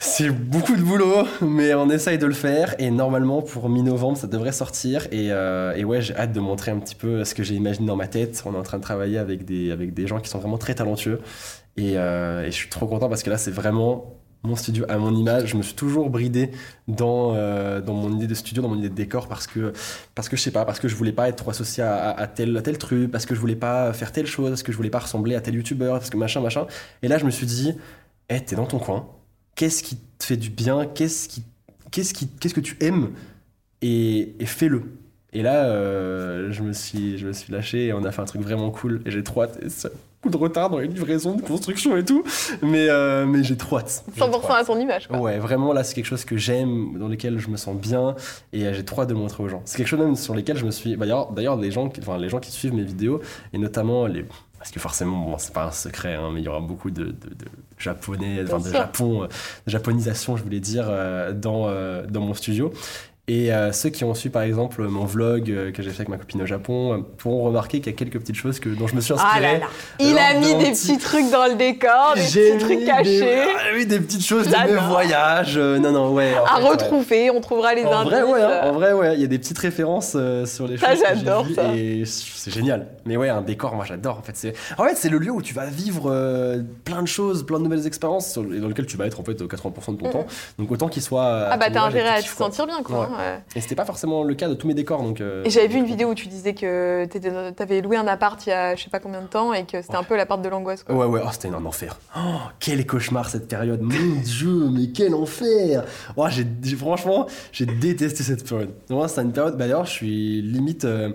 C'est 0.00 0.30
beaucoup 0.30 0.74
de 0.74 0.82
boulot, 0.82 1.28
mais 1.40 1.74
on 1.74 1.88
essaye 1.88 2.18
de 2.18 2.26
le 2.26 2.32
faire 2.32 2.74
et 2.80 2.90
normalement 2.90 3.40
pour 3.40 3.68
mi-novembre 3.68 4.18
ça 4.18 4.26
devrait 4.26 4.50
sortir 4.50 5.06
et, 5.12 5.26
et 5.28 5.84
ouais 5.84 6.02
j'ai 6.02 6.16
hâte 6.16 6.32
de 6.32 6.40
montrer 6.40 6.72
un 6.72 6.80
petit 6.80 6.96
peu 6.96 7.24
ce 7.24 7.36
que 7.36 7.44
j'ai 7.44 7.54
imaginé 7.54 7.86
dans 7.86 7.94
ma 7.94 8.08
tête. 8.08 8.42
On 8.44 8.52
est 8.54 8.58
en 8.58 8.64
train 8.64 8.78
de 8.78 8.82
travailler 8.82 9.18
avec 9.18 9.44
des, 9.44 9.70
avec 9.70 9.94
des 9.94 10.08
gens 10.08 10.18
qui 10.18 10.28
sont 10.28 10.40
vraiment 10.40 10.58
très 10.58 10.74
talentueux 10.74 11.20
et, 11.76 11.92
et 11.92 12.46
je 12.46 12.50
suis 12.50 12.68
trop 12.68 12.88
content 12.88 13.08
parce 13.08 13.22
que 13.22 13.30
là 13.30 13.38
c'est 13.38 13.52
vraiment 13.52 14.21
mon 14.42 14.56
studio 14.56 14.84
à 14.88 14.98
mon 14.98 15.14
image. 15.14 15.50
Je 15.50 15.56
me 15.56 15.62
suis 15.62 15.74
toujours 15.74 16.10
bridé 16.10 16.50
dans, 16.88 17.34
euh, 17.34 17.80
dans 17.80 17.94
mon 17.94 18.14
idée 18.16 18.26
de 18.26 18.34
studio, 18.34 18.62
dans 18.62 18.68
mon 18.68 18.78
idée 18.78 18.88
de 18.88 18.94
décor 18.94 19.28
parce 19.28 19.46
que, 19.46 19.72
parce 20.14 20.28
que 20.28 20.36
je 20.36 20.42
sais 20.42 20.50
pas, 20.50 20.64
parce 20.64 20.80
que 20.80 20.88
je 20.88 20.96
voulais 20.96 21.12
pas 21.12 21.28
être 21.28 21.36
trop 21.36 21.50
associé 21.50 21.82
à, 21.82 22.26
tel, 22.26 22.56
à 22.56 22.62
tel 22.62 22.78
truc, 22.78 23.10
parce 23.10 23.26
que 23.26 23.34
je 23.34 23.40
voulais 23.40 23.56
pas 23.56 23.92
faire 23.92 24.12
telle 24.12 24.26
chose, 24.26 24.50
parce 24.50 24.62
que 24.62 24.72
je 24.72 24.76
voulais 24.76 24.90
pas 24.90 25.00
ressembler 25.00 25.34
à 25.34 25.40
tel 25.40 25.54
youtubeur, 25.54 25.98
parce 25.98 26.10
que 26.10 26.16
machin, 26.16 26.40
machin. 26.40 26.66
Et 27.02 27.08
là 27.08 27.18
je 27.18 27.24
me 27.24 27.30
suis 27.30 27.46
dit, 27.46 27.74
hé, 28.28 28.40
t'es 28.40 28.56
dans 28.56 28.66
ton 28.66 28.78
coin, 28.78 29.08
qu'est-ce 29.54 29.82
qui 29.82 29.96
te 30.18 30.24
fait 30.24 30.36
du 30.36 30.50
bien, 30.50 30.86
qu'est-ce 30.86 31.28
qui, 31.28 31.44
qu'est-ce 31.90 32.14
qui, 32.14 32.28
qu'est-ce 32.28 32.54
que 32.54 32.60
tu 32.60 32.76
aimes? 32.80 33.10
Et, 33.82 34.34
et 34.40 34.46
fais-le. 34.46 34.82
Et 35.32 35.42
là, 35.42 35.64
euh, 35.64 36.52
je, 36.52 36.62
me 36.62 36.72
suis, 36.72 37.16
je 37.18 37.26
me 37.26 37.32
suis 37.32 37.52
lâché 37.52 37.86
et 37.86 37.92
on 37.92 38.04
a 38.04 38.12
fait 38.12 38.20
un 38.20 38.26
truc 38.26 38.42
vraiment 38.42 38.70
cool. 38.70 39.00
Et 39.06 39.10
j'ai 39.10 39.22
trop 39.24 39.42
hâte. 39.42 39.58
De 40.24 40.36
retard 40.36 40.70
dans 40.70 40.78
les 40.78 40.86
livraisons 40.86 41.34
de 41.34 41.42
construction 41.42 41.96
et 41.96 42.04
tout. 42.04 42.22
Mais, 42.62 42.86
euh, 42.88 43.26
mais 43.26 43.42
j'ai 43.42 43.56
trop 43.56 43.78
hâte. 43.78 44.04
J'ai 44.14 44.22
100% 44.22 44.30
trop 44.40 44.52
à 44.52 44.64
son 44.64 44.78
image, 44.78 45.08
quoi. 45.08 45.18
Ouais, 45.18 45.38
vraiment, 45.38 45.72
là, 45.72 45.82
c'est 45.82 45.94
quelque 45.94 46.06
chose 46.06 46.24
que 46.24 46.36
j'aime, 46.36 46.96
dans 46.98 47.08
lequel 47.08 47.38
je 47.40 47.48
me 47.48 47.56
sens 47.56 47.74
bien. 47.76 48.14
Et 48.52 48.64
euh, 48.66 48.72
j'ai 48.72 48.84
trop 48.84 49.02
hâte 49.02 49.08
de 49.08 49.14
montrer 49.14 49.42
aux 49.42 49.48
gens. 49.48 49.62
C'est 49.64 49.78
quelque 49.78 49.88
chose 49.88 49.98
même 49.98 50.14
sur 50.14 50.34
lesquels 50.36 50.56
je 50.56 50.64
me 50.64 50.70
suis. 50.70 50.94
bah, 50.96 51.06
D'ailleurs, 51.32 51.56
les, 51.56 51.70
gens 51.72 51.88
qui- 51.88 52.00
enfin, 52.00 52.18
les 52.18 52.28
gens 52.28 52.38
qui 52.38 52.52
suivent 52.52 52.74
mes 52.74 52.84
vidéos, 52.84 53.20
et 53.52 53.58
notamment 53.58 54.06
les. 54.06 54.24
Parce 54.58 54.70
que 54.70 54.78
forcément, 54.78 55.24
bon, 55.24 55.38
c'est 55.38 55.52
pas 55.52 55.64
un 55.66 55.72
secret, 55.72 56.14
hein, 56.14 56.30
mais 56.32 56.40
il 56.40 56.44
y 56.44 56.48
aura 56.48 56.60
beaucoup 56.60 56.92
de, 56.92 57.06
de- 57.06 57.10
de 57.10 57.46
japonais, 57.78 58.44
enfin, 58.44 58.58
de. 58.60 58.72
Japon, 58.72 59.24
euh, 59.24 59.26
de 59.26 59.70
japonisation, 59.72 60.36
je 60.36 60.44
voulais 60.44 60.60
dire, 60.60 60.84
euh, 60.88 61.32
dans, 61.32 61.66
dans 62.08 62.20
mon 62.20 62.34
studio. 62.34 62.72
Et 63.28 63.52
euh, 63.52 63.70
ceux 63.70 63.90
qui 63.90 64.02
ont 64.02 64.14
su, 64.14 64.30
par 64.30 64.42
exemple, 64.42 64.82
mon 64.88 65.04
vlog 65.04 65.48
euh, 65.48 65.70
que 65.70 65.80
j'ai 65.80 65.90
fait 65.90 65.98
avec 65.98 66.08
ma 66.08 66.16
copine 66.16 66.42
au 66.42 66.46
Japon, 66.46 66.92
euh, 66.92 66.98
pourront 67.18 67.44
remarquer 67.44 67.78
qu'il 67.78 67.92
y 67.92 67.94
a 67.94 67.96
quelques 67.96 68.18
petites 68.18 68.34
choses 68.34 68.58
que, 68.58 68.68
dont 68.68 68.88
je 68.88 68.96
me 68.96 69.00
suis 69.00 69.14
inspiré. 69.14 69.32
Ah 69.36 69.40
là 69.40 69.58
là. 69.60 69.66
Il 70.00 70.18
a 70.18 70.34
mis 70.40 70.56
des 70.56 70.72
petit- 70.72 70.94
petits 70.94 70.98
trucs 70.98 71.30
dans 71.30 71.46
le 71.46 71.54
décor, 71.54 72.14
des 72.16 72.22
J'ai 72.22 72.54
petits 72.54 72.64
trucs 72.64 72.84
cachés. 72.84 73.20
Des, 73.20 73.38
ah 73.56 73.60
oui, 73.76 73.86
des 73.86 74.00
petites 74.00 74.26
choses 74.26 74.48
de 74.48 74.56
mes 74.72 74.76
voyages. 74.88 75.56
non, 75.56 75.92
non, 75.92 76.12
ouais. 76.12 76.34
À 76.34 76.56
fait, 76.56 76.62
ouais. 76.64 76.68
retrouver, 76.70 77.30
on 77.30 77.40
trouvera 77.40 77.76
les 77.76 77.84
En 77.84 77.92
indices. 78.00 78.12
vrai, 78.12 78.22
ouais, 78.24 78.42
hein, 78.42 78.60
en 78.64 78.72
vrai, 78.72 78.92
ouais. 78.92 79.14
Il 79.14 79.20
y 79.20 79.24
a 79.24 79.28
des 79.28 79.38
petites 79.38 79.58
références 79.58 80.16
sur 80.46 80.66
les 80.66 80.76
Ça, 80.76 80.90
choses 80.90 81.02
que 81.02 81.08
j'ai 81.10 81.14
j'adore 81.14 81.44
vues 81.44 81.54
ça. 81.54 81.62
et 81.76 82.02
c'est 82.04 82.50
génial. 82.52 82.88
Mais 83.06 83.16
ouais, 83.16 83.28
un 83.28 83.40
décor, 83.42 83.76
moi 83.76 83.84
j'adore. 83.84 84.18
En 84.18 84.22
fait, 84.22 84.34
c'est 84.34 84.52
en 84.78 84.82
fait, 84.84 84.96
c'est 84.96 85.08
le 85.10 85.18
lieu 85.18 85.30
où 85.30 85.42
tu 85.42 85.54
vas 85.54 85.66
vivre 85.66 86.10
plein 86.84 87.02
de 87.02 87.06
choses, 87.08 87.46
plein 87.46 87.58
de 87.58 87.64
nouvelles 87.64 87.86
expériences 87.86 88.36
et 88.36 88.58
dans 88.58 88.66
lequel 88.66 88.86
tu 88.86 88.96
vas 88.96 89.06
être 89.06 89.20
en 89.20 89.24
fait 89.24 89.40
80% 89.40 89.92
de 89.92 89.98
ton 89.98 90.06
Mhm. 90.06 90.12
temps. 90.12 90.26
Donc 90.58 90.72
autant 90.72 90.88
qu'il 90.88 91.02
soit. 91.02 91.46
Ah 91.50 91.56
bah 91.56 91.66
t'as 91.72 91.84
intérêt 91.84 92.08
à 92.18 92.20
te 92.20 92.26
sentir 92.26 92.66
bien, 92.66 92.82
quoi. 92.82 93.02
Ouais. 93.02 93.06
Hein, 93.12 93.18
ouais. 93.18 93.42
Et 93.56 93.60
c'était 93.60 93.74
pas 93.74 93.84
forcément 93.84 94.22
le 94.24 94.34
cas 94.34 94.48
de 94.48 94.54
tous 94.54 94.66
mes 94.66 94.74
décors, 94.74 95.02
donc. 95.02 95.20
euh, 95.20 95.42
Et 95.44 95.50
j'avais 95.50 95.68
vu 95.68 95.78
une 95.78 95.84
vidéo 95.86 96.10
où 96.10 96.14
tu 96.14 96.28
disais 96.28 96.54
que 96.54 97.04
t'étais- 97.06 97.52
t'avais 97.52 97.80
loué 97.80 97.96
un 97.96 98.06
appart 98.06 98.44
il 98.46 98.50
y 98.50 98.52
a 98.52 98.74
je 98.74 98.82
sais 98.84 98.90
pas 98.90 99.00
combien 99.00 99.22
de 99.22 99.26
temps 99.26 99.52
et 99.52 99.64
que 99.64 99.80
c'était 99.82 99.96
un 99.96 100.02
peu 100.04 100.16
l'appart 100.16 100.40
de 100.42 100.48
l'angoisse. 100.48 100.84
Ouais, 100.88 101.04
ouais, 101.06 101.20
oh, 101.24 101.28
c'était 101.32 101.48
un 101.48 101.64
enfer. 101.64 101.98
Oh, 102.16 102.20
quel 102.60 102.86
cauchemar 102.86 103.28
cette 103.28 103.48
période. 103.48 103.80
Mon 103.82 104.20
Dieu, 104.24 104.68
mais 104.70 104.88
quel 104.88 105.14
enfer. 105.14 105.84
Oh, 106.16 106.26
j'ai, 106.30 106.46
j'ai- 106.62 106.76
franchement, 106.76 107.26
j'ai 107.52 107.66
détesté 107.66 108.22
cette 108.22 108.48
période. 108.48 108.70
Moi, 108.90 109.08
c'est 109.08 109.22
une 109.22 109.32
période. 109.32 109.54
Bah, 109.56 109.64
d'ailleurs, 109.64 109.84
je 109.86 109.90
suis 109.92 110.42
limite. 110.42 110.84
euh, 110.84 111.12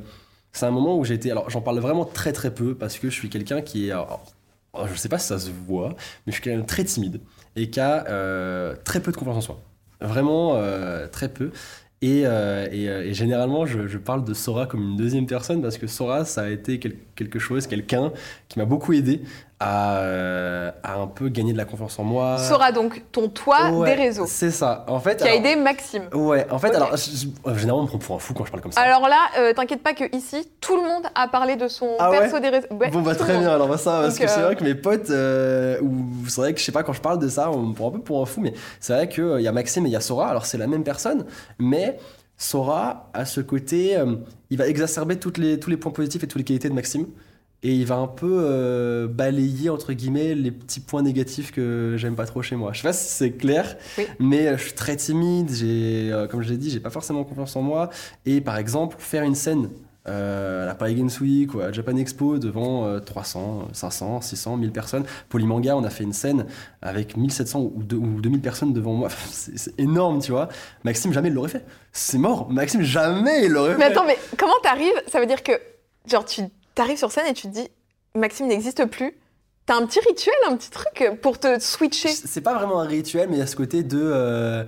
c'est 0.51 0.65
un 0.65 0.71
moment 0.71 0.97
où 0.97 1.03
j'étais. 1.05 1.29
Alors, 1.31 1.49
j'en 1.49 1.61
parle 1.61 1.79
vraiment 1.79 2.03
très 2.05 2.33
très 2.33 2.51
peu 2.53 2.73
parce 2.73 2.97
que 2.97 3.09
je 3.09 3.13
suis 3.15 3.29
quelqu'un 3.29 3.61
qui 3.61 3.87
est. 3.87 3.91
alors, 3.91 4.23
oh, 4.73 4.81
je 4.91 4.95
sais 4.97 5.09
pas 5.09 5.19
si 5.19 5.27
ça 5.27 5.37
se 5.37 5.49
voit, 5.67 5.89
mais 5.89 5.97
je 6.27 6.31
suis 6.33 6.41
quelqu'un 6.41 6.61
de 6.61 6.65
très 6.65 6.83
timide 6.83 7.21
et 7.55 7.69
qui 7.69 7.79
a 7.79 8.05
euh, 8.09 8.75
très 8.83 8.99
peu 8.99 9.11
de 9.11 9.17
confiance 9.17 9.37
en 9.37 9.41
soi. 9.41 9.59
Vraiment 10.01 10.53
euh, 10.55 11.07
très 11.07 11.27
peu. 11.29 11.51
Et, 12.01 12.27
euh, 12.27 12.67
euh, 12.71 13.03
et 13.03 13.13
généralement, 13.15 13.65
je, 13.65 13.97
parle 13.97 14.23
de 14.23 14.33
Sora 14.35 14.67
comme 14.67 14.81
une 14.91 14.97
deuxième 14.97 15.25
personne 15.25 15.61
parce 15.63 15.79
que 15.79 15.87
Sora, 15.87 16.25
ça 16.25 16.43
a 16.43 16.49
été 16.49 16.79
quel- 16.79 16.95
quelque 17.15 17.39
chose, 17.39 17.65
quelqu'un 17.65 18.11
qui 18.49 18.59
m'a 18.59 18.65
beaucoup 18.65 18.93
aidé 18.93 19.21
à, 19.59 19.97
euh, 20.01 20.71
à 20.83 20.95
un 20.99 21.07
peu 21.07 21.29
gagner 21.29 21.51
de 21.51 21.57
la 21.57 21.65
confiance 21.65 21.97
en 21.97 22.03
moi. 22.03 22.37
Sera 22.37 22.71
donc 22.71 23.01
ton 23.11 23.27
toit 23.27 23.71
Ouais, 23.71 23.89
des 23.89 24.01
réseaux 24.01 24.25
C'est 24.27 24.51
ça. 24.51 24.85
En 24.87 24.99
fait, 24.99 25.17
qui 25.21 25.27
a 25.27 25.33
aidé 25.33 25.55
Maxime. 25.55 26.03
Ouais, 26.13 26.45
en 26.51 26.59
fait, 26.59 26.75
alors, 26.75 26.95
généralement, 26.95 27.79
on 27.79 27.83
me 27.83 27.87
prend 27.87 27.97
pour 27.97 28.15
un 28.15 28.19
fou 28.19 28.33
quand 28.35 28.45
je 28.45 28.51
parle 28.51 28.61
comme 28.61 28.71
ça. 28.71 28.81
Alors 28.81 29.07
là, 29.09 29.29
euh, 29.39 29.53
t'inquiète 29.53 29.81
pas 29.81 29.93
que 29.93 30.03
ici, 30.15 30.47
tout 30.61 30.75
le 30.75 30.83
monde 30.83 31.03
a 31.15 31.27
parlé 31.27 31.55
de 31.55 31.67
son 31.67 31.89
Ah 31.97 32.11
ouais 32.11 32.19
perso 32.19 32.39
des 32.39 32.49
réseaux. 32.49 32.67
Ouais, 32.71 32.91
bon 32.91 33.01
bah 33.01 33.15
très 33.15 33.37
bien 33.37 33.49
alors 33.49 33.67
bah, 33.67 33.77
ça 33.77 34.01
parce 34.03 34.15
Donc, 34.15 34.25
que 34.25 34.31
c'est 34.31 34.39
euh, 34.41 34.45
vrai 34.45 34.55
que 34.55 34.63
mes 34.63 34.75
potes 34.75 35.09
euh, 35.09 35.79
ou 35.81 36.27
c'est 36.27 36.41
vrai 36.41 36.53
que 36.53 36.59
je 36.59 36.65
sais 36.65 36.71
pas 36.71 36.83
quand 36.83 36.93
je 36.93 37.01
parle 37.01 37.19
de 37.19 37.27
ça 37.29 37.49
on 37.49 37.61
me 37.63 37.73
prend 37.73 37.87
un 37.87 37.91
peu 37.91 37.99
pour 37.99 38.21
un 38.21 38.25
fou 38.25 38.41
mais 38.41 38.53
c'est 38.79 38.93
vrai 38.93 39.09
que 39.09 39.21
euh, 39.21 39.39
il 39.39 39.43
y 39.43 39.47
a 39.47 39.51
Maxime 39.51 39.85
et 39.85 39.89
il 39.89 39.93
y 39.93 39.95
a 39.95 40.01
Sora 40.01 40.29
alors 40.29 40.45
c'est 40.45 40.57
la 40.57 40.67
même 40.67 40.83
personne 40.83 41.25
mais 41.57 41.97
Sora 42.37 43.09
a 43.13 43.25
ce 43.25 43.41
côté 43.41 43.97
il 44.49 44.57
va 44.57 44.67
exacerber 44.67 45.17
toutes 45.17 45.37
les 45.37 45.59
tous 45.59 45.69
les 45.69 45.77
points 45.77 45.91
positifs 45.91 46.23
et 46.23 46.27
toutes 46.27 46.39
les 46.39 46.43
qualités 46.43 46.69
de 46.69 46.73
Maxime 46.73 47.07
et 47.63 47.73
il 47.73 47.85
va 47.85 47.95
un 47.95 48.07
peu 48.07 48.39
euh, 48.43 49.07
balayer 49.07 49.69
entre 49.69 49.93
guillemets 49.93 50.35
les 50.35 50.51
petits 50.51 50.79
points 50.79 51.01
négatifs 51.01 51.51
que 51.51 51.95
j'aime 51.97 52.15
pas 52.15 52.25
trop 52.25 52.41
chez 52.41 52.55
moi. 52.55 52.71
Je 52.73 52.81
sais 52.81 52.87
pas 52.87 52.93
si 52.93 53.09
c'est 53.09 53.31
clair, 53.31 53.77
Oui. 53.97 54.05
mais 54.19 54.47
euh, 54.47 54.57
je 54.57 54.63
suis 54.63 54.73
très 54.73 54.95
timide. 54.95 55.49
J'ai, 55.51 56.09
euh, 56.11 56.27
comme 56.27 56.41
je 56.43 56.49
l'ai 56.49 56.57
dit, 56.57 56.69
j'ai 56.69 56.79
pas 56.79 56.91
forcément 56.91 57.23
confiance 57.23 57.55
en 57.55 57.61
moi. 57.63 57.89
Et 58.25 58.41
par 58.41 58.57
exemple, 58.57 58.95
faire 58.99 59.23
une 59.23 59.35
scène 59.35 59.69
à 60.05 60.65
la 60.65 60.73
Paris 60.73 60.95
Games 60.95 61.09
Week 61.19 61.53
ou 61.53 61.59
à 61.59 61.69
Japan 61.73 61.97
Expo 61.97 62.37
devant 62.37 62.85
euh, 62.85 62.99
300, 63.01 63.67
500, 63.73 64.21
600, 64.21 64.55
1000 64.55 64.71
personnes. 64.71 65.03
Polymanga, 65.27 65.75
on 65.75 65.83
a 65.83 65.89
fait 65.89 66.05
une 66.05 66.13
scène 66.13 66.45
avec 66.81 67.17
1700 67.17 67.59
ou, 67.59 67.73
ou 67.93 68.21
2000 68.21 68.39
personnes 68.39 68.71
devant 68.71 68.93
moi. 68.93 69.09
C'est 69.31 69.77
énorme, 69.77 70.21
tu 70.21 70.31
vois. 70.31 70.47
Maxime, 70.85 71.11
jamais 71.11 71.27
il 71.27 71.33
l'aurait 71.33 71.49
fait. 71.49 71.65
C'est 71.91 72.19
mort. 72.19 72.49
Maxime, 72.49 72.83
jamais 72.83 73.45
il 73.47 73.51
l'aurait 73.51 73.75
Mais 73.77 73.87
fait. 73.87 73.91
attends, 73.91 74.05
mais 74.05 74.17
comment 74.37 74.53
t'arrives? 74.63 74.93
Ça 75.11 75.19
veut 75.19 75.25
dire 75.25 75.43
que, 75.43 75.51
genre, 76.09 76.23
tu 76.23 76.41
t'arrives 76.77 76.97
sur 76.97 77.11
scène 77.11 77.25
et 77.27 77.33
tu 77.33 77.47
te 77.47 77.53
dis, 77.53 77.67
Maxime 78.15 78.47
n'existe 78.47 78.85
plus. 78.85 79.13
T'as 79.65 79.75
un 79.75 79.85
petit 79.85 79.99
rituel, 79.99 80.33
un 80.49 80.55
petit 80.55 80.69
truc 80.71 81.19
pour 81.21 81.39
te 81.39 81.59
switcher. 81.59 82.07
C'est 82.09 82.41
pas 82.41 82.55
vraiment 82.55 82.79
un 82.79 82.87
rituel, 82.87 83.27
mais 83.29 83.35
il 83.35 83.39
y 83.39 83.43
a 83.43 83.47
ce 83.47 83.55
côté 83.57 83.83
de 83.83 84.65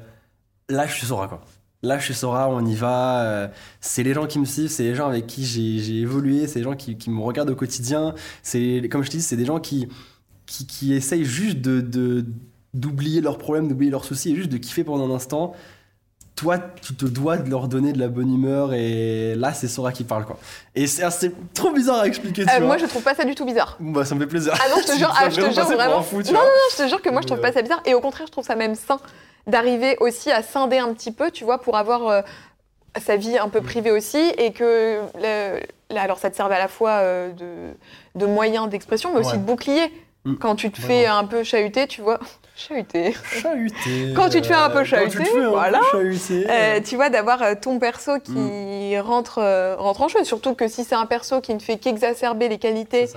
là, 0.69 0.87
je 0.87 0.93
suis 0.93 1.07
Sora 1.07 1.27
quoi. 1.27 1.41
Là, 1.81 1.97
je 1.97 2.03
suis 2.05 2.13
Sora, 2.13 2.49
on 2.49 2.65
y 2.65 2.75
va. 2.75 3.23
euh, 3.23 3.47
c'est 3.79 4.03
les 4.03 4.13
gens 4.13 4.27
qui 4.27 4.37
me 4.39 4.45
suivent, 4.45 4.67
c'est 4.69 4.83
les 4.83 4.95
gens 4.95 5.07
avec 5.07 5.27
qui 5.27 5.45
j'ai 5.45 5.99
évolué, 6.01 6.45
c'est 6.45 6.59
les 6.59 6.65
gens 6.65 6.75
qui, 6.75 6.97
me 7.09 7.21
regardent 7.21 7.51
au 7.51 7.55
quotidien. 7.55 8.13
C'est 8.43 8.89
comme 8.91 9.01
je 9.03 9.09
te 9.09 9.15
dis, 9.17 9.23
c'est 9.23 9.37
des 9.37 9.45
gens 9.45 9.59
qui 9.59 9.87
qui, 10.45 10.65
qui 10.67 10.93
essayent 10.93 11.23
juste 11.25 11.59
de- 11.59 12.25
d'oublier 12.73 13.21
leurs 13.21 13.37
problèmes, 13.37 13.67
d'oublier 13.67 13.91
leurs 13.91 14.03
soucis 14.03 14.31
et 14.31 14.35
juste 14.35 14.49
de 14.49 14.57
kiffer 14.57 14.83
pendant 14.83 15.09
un 15.09 15.15
instant. 15.15 15.53
Toi, 16.39 16.57
tu 16.81 16.95
te 16.95 17.03
dois 17.03 17.35
de 17.35 17.49
leur 17.49 17.67
donner 17.67 17.91
de 17.91 17.99
la 17.99 18.07
bonne 18.07 18.33
humeur 18.33 18.73
et 18.73 19.35
là, 19.35 19.51
c'est 19.53 19.67
Sora 19.67 19.91
qui 19.91 20.05
parle 20.05 20.23
quoi. 20.25 20.37
Et 20.73 20.87
c'est 20.87 21.33
trop 21.53 21.71
bizarre 21.71 21.99
à 21.99 22.07
expliquer. 22.07 22.45
Tu 22.45 22.49
Euh, 22.49 22.57
vois. 22.59 22.67
moi, 22.67 22.77
je 22.77 22.85
trouve 22.85 23.01
pas 23.03 23.13
ça 23.13 23.25
du 23.25 23.35
tout 23.35 23.43
bizarre. 23.45 23.75
Bah, 23.81 24.05
ça 24.05 24.15
me 24.15 24.21
fait 24.21 24.27
plaisir. 24.27 24.53
Ah 24.55 24.69
non, 24.69 24.81
je 24.81 24.87
te 24.93 24.97
jure, 24.97 25.13
ah, 25.19 25.29
je 25.29 25.35
te 25.35 25.41
vraiment 25.41 25.53
jure 25.53 25.65
vraiment. 25.77 26.01
fou, 26.01 26.17
non, 26.21 26.31
non, 26.31 26.39
non, 26.39 26.45
je 26.71 26.77
te 26.83 26.87
jure 26.87 27.01
que 27.01 27.09
moi, 27.09 27.19
je 27.21 27.27
trouve 27.27 27.41
pas 27.41 27.51
ça 27.51 27.61
bizarre. 27.61 27.81
Et 27.85 27.93
au 27.93 27.99
contraire, 27.99 28.25
je 28.27 28.31
trouve 28.31 28.45
ça 28.45 28.55
même 28.55 28.75
sain 28.75 28.99
d'arriver 29.47 29.97
aussi 29.99 30.31
à 30.31 30.41
scinder 30.41 30.77
un 30.77 30.93
petit 30.93 31.11
peu, 31.11 31.29
tu 31.29 31.43
vois, 31.43 31.57
pour 31.59 31.75
avoir 31.75 32.07
euh, 32.07 32.21
sa 33.01 33.17
vie 33.17 33.37
un 33.37 33.49
peu 33.49 33.59
privée 33.59 33.91
aussi. 33.91 34.31
Et 34.37 34.53
que, 34.53 35.01
là, 35.19 36.01
alors, 36.01 36.19
ça 36.19 36.29
te 36.29 36.37
servait 36.37 36.55
à 36.55 36.59
la 36.59 36.69
fois 36.69 36.91
euh, 37.01 37.31
de, 37.33 37.73
de 38.15 38.25
moyen 38.25 38.67
d'expression, 38.67 39.11
mais 39.13 39.19
aussi 39.19 39.31
Ouais. 39.33 39.37
de 39.39 39.43
bouclier. 39.43 39.91
Mm. 40.23 40.35
Quand 40.35 40.55
tu 40.55 40.71
te 40.71 40.79
fais 40.79 41.05
un 41.05 41.25
peu 41.25 41.43
chahuter, 41.43 41.85
tu 41.87 42.01
vois. 42.01 42.19
Chahuter. 42.67 43.13
Chahuté. 43.41 44.13
Quand 44.15 44.29
tu 44.29 44.41
te 44.41 44.47
fais 44.47 44.53
un 44.53 44.69
peu 44.69 44.83
fais 44.83 44.97
un 45.05 45.09
peu 45.09 45.45
voilà. 45.47 45.79
chahuter, 45.91 46.45
Euh, 46.49 46.79
tu 46.83 46.95
vois, 46.95 47.09
d'avoir 47.09 47.41
euh, 47.41 47.53
ton 47.59 47.79
perso 47.79 48.19
qui 48.19 48.31
Mm. 48.33 48.99
rentre, 48.99 49.39
euh, 49.39 49.75
rentre 49.77 50.01
en 50.01 50.07
jeu. 50.09 50.23
Surtout 50.23 50.53
que 50.55 50.67
si 50.67 50.83
c'est 50.83 50.95
un 50.95 51.05
perso 51.05 51.39
qui 51.41 51.53
ne 51.53 51.59
fait 51.59 51.77
qu'exacerber 51.77 52.49
les 52.49 52.57
qualités, 52.57 53.07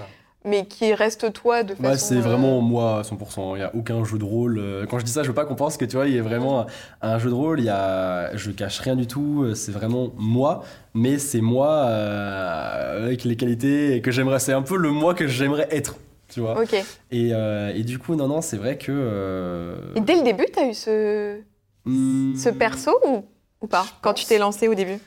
mais 0.45 0.67
qui 0.67 0.93
reste 0.95 1.33
toi 1.33 1.63
de 1.63 1.71
façon. 1.75 1.83
Bah, 1.83 1.97
c'est 1.97 2.17
euh, 2.17 2.21
vraiment 2.21 2.61
moi 2.61 2.99
à 3.01 3.03
100%. 3.03 3.55
Il 3.57 3.59
n'y 3.59 3.63
a 3.65 3.75
aucun 3.75 4.05
jeu 4.05 4.19
de 4.19 4.25
rôle. 4.25 4.87
Quand 4.91 4.99
je 4.99 5.05
dis 5.05 5.13
ça, 5.13 5.23
je 5.23 5.29
veux 5.29 5.35
pas 5.35 5.45
qu'on 5.45 5.55
pense 5.57 5.77
que 5.77 5.85
tu 5.85 5.97
vois, 5.97 6.07
il 6.07 6.15
y 6.15 6.19
a 6.19 6.23
vraiment 6.23 6.67
un, 7.01 7.19
jeu 7.19 7.31
de 7.31 7.35
rôle. 7.35 7.59
Il 7.61 7.67
y 7.67 7.69
a, 7.71 8.37
je 8.37 8.51
cache 8.51 8.79
rien 8.81 8.97
du 8.97 9.07
tout. 9.07 9.47
C'est 9.55 9.73
vraiment 9.73 10.11
moi, 10.17 10.63
mais 10.95 11.19
c'est 11.19 11.41
moi 11.41 11.69
euh, 11.69 13.07
avec 13.07 13.25
les 13.25 13.37
qualités 13.37 14.01
que 14.03 14.11
j'aimerais. 14.11 14.39
C'est 14.41 14.53
un 14.53 14.63
peu 14.63 14.77
le 14.77 14.91
moi 14.91 15.15
que 15.15 15.27
j'aimerais 15.27 15.69
être, 15.71 15.97
tu 16.33 16.41
vois. 16.41 16.61
Ok. 16.61 16.75
Et, 17.11 17.31
euh, 17.35 17.73
et 17.75 17.83
du 17.83 17.99
coup, 17.99 18.15
non, 18.17 18.29
non, 18.29 18.41
c'est 18.41 18.57
vrai 18.57 18.79
que. 18.79 18.91
euh, 18.91 19.77
Et 19.95 20.01
dès 20.01 20.17
le 20.17 20.23
début, 20.23 20.47
t'as 20.53 20.69
eu 20.69 20.75
ce, 20.75 21.41
hmm, 21.85 22.35
ce 22.37 22.49
perso 22.49 22.93
ou, 23.07 23.25
ou 23.61 23.67
pas 23.67 23.85
Quand 24.01 24.15
tu 24.15 24.25
t'es 24.25 24.39
lancé 24.39 24.69
au 24.69 24.75
début? 24.75 24.99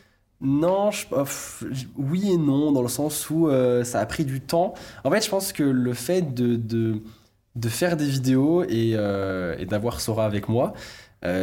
Non, 0.42 0.92
je, 0.92 1.06
oh, 1.12 1.24
oui 1.98 2.32
et 2.32 2.38
non, 2.38 2.72
dans 2.72 2.82
le 2.82 2.88
sens 2.90 3.30
où 3.30 3.48
euh, 3.48 3.84
ça 3.84 4.00
a 4.00 4.06
pris 4.06 4.26
du 4.26 4.42
temps. 4.42 4.74
En 5.04 5.10
fait, 5.12 5.24
je 5.24 5.30
pense 5.30 5.54
que 5.54 5.64
le 5.64 5.94
fait 5.94 6.34
de, 6.34 6.56
de, 6.56 7.02
de 7.56 7.70
faire 7.70 7.98
des 7.98 8.06
vidéos 8.06 8.64
et, 8.68 8.92
et 8.92 9.66
d'avoir 9.66 10.02
Sora 10.02 10.26
avec 10.26 10.50
moi, 10.50 10.74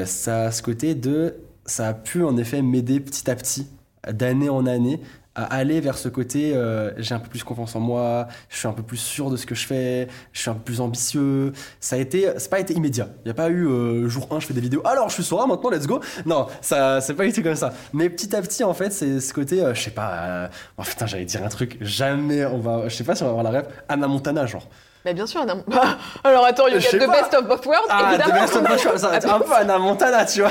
ça 0.04 0.44
a 0.44 0.50
ce 0.52 0.62
côté 0.62 0.94
de. 0.94 1.36
Ça 1.64 1.88
a 1.88 1.94
pu 1.94 2.22
en 2.24 2.36
effet 2.36 2.60
m'aider 2.60 3.00
petit 3.00 3.30
à 3.30 3.36
petit, 3.36 3.66
d'année 4.12 4.48
en 4.48 4.66
année, 4.66 5.00
à 5.34 5.44
aller 5.44 5.80
vers 5.80 5.96
ce 5.96 6.08
côté 6.08 6.52
euh, 6.54 6.90
j'ai 6.98 7.14
un 7.14 7.18
peu 7.18 7.28
plus 7.28 7.42
confiance 7.44 7.74
en 7.76 7.80
moi, 7.80 8.28
je 8.48 8.58
suis 8.58 8.68
un 8.68 8.72
peu 8.72 8.82
plus 8.82 8.98
sûr 8.98 9.30
de 9.30 9.36
ce 9.36 9.46
que 9.46 9.54
je 9.54 9.66
fais, 9.66 10.08
je 10.32 10.40
suis 10.40 10.50
un 10.50 10.54
peu 10.54 10.60
plus 10.60 10.80
ambitieux. 10.80 11.52
Ça 11.80 11.96
a 11.96 11.98
été, 11.98 12.30
c'est 12.36 12.50
pas 12.50 12.60
été 12.60 12.74
immédiat. 12.74 13.08
Il 13.20 13.24
n'y 13.26 13.30
a 13.30 13.34
pas 13.34 13.48
eu 13.48 13.66
euh, 13.66 14.08
jour 14.08 14.28
1, 14.30 14.40
je 14.40 14.46
fais 14.46 14.54
des 14.54 14.60
vidéos, 14.60 14.82
alors 14.86 15.08
je 15.08 15.14
suis 15.14 15.24
Sora, 15.24 15.46
maintenant 15.46 15.70
let's 15.70 15.86
go. 15.86 16.00
Non, 16.26 16.46
ça, 16.60 17.00
c'est 17.00 17.14
pas 17.14 17.26
été 17.26 17.42
comme 17.42 17.56
ça. 17.56 17.72
Mais 17.92 18.08
petit 18.10 18.34
à 18.34 18.42
petit, 18.42 18.64
en 18.64 18.74
fait, 18.74 18.90
c'est 18.90 19.20
ce 19.20 19.32
côté, 19.32 19.62
euh, 19.62 19.74
je 19.74 19.80
sais 19.80 19.90
pas, 19.90 20.12
euh, 20.12 20.48
oh 20.78 20.82
putain, 20.82 21.06
j'allais 21.06 21.24
dire 21.24 21.42
un 21.44 21.48
truc, 21.48 21.78
jamais 21.80 22.44
on 22.44 22.58
va, 22.58 22.88
je 22.88 22.94
sais 22.94 23.04
pas 23.04 23.14
si 23.14 23.22
on 23.22 23.26
va 23.26 23.30
avoir 23.30 23.44
la 23.44 23.50
rêve, 23.50 23.68
Anna 23.88 24.06
Montana, 24.06 24.46
genre. 24.46 24.68
Bah 25.04 25.12
bien 25.12 25.26
sûr. 25.26 25.44
Bah, 25.44 25.54
alors 26.24 26.44
attends, 26.46 26.68
you 26.68 26.74
Je 26.76 26.80
get 26.80 26.90
sais 26.90 26.98
the 26.98 27.06
pas. 27.06 27.22
best 27.22 27.34
of 27.34 27.48
both 27.48 27.66
worlds, 27.66 27.86
Ah, 27.90 28.10
évidemment. 28.14 28.34
The 28.34 28.40
Best 28.40 28.56
of 28.56 28.62
Both 28.62 28.84
Worlds, 28.84 29.00
ça 29.00 29.08
va 29.08 29.16
être 29.16 29.34
un 29.34 29.40
peu 29.40 29.52
Anna 29.52 29.78
Montana, 29.78 30.24
tu 30.24 30.40
vois. 30.42 30.50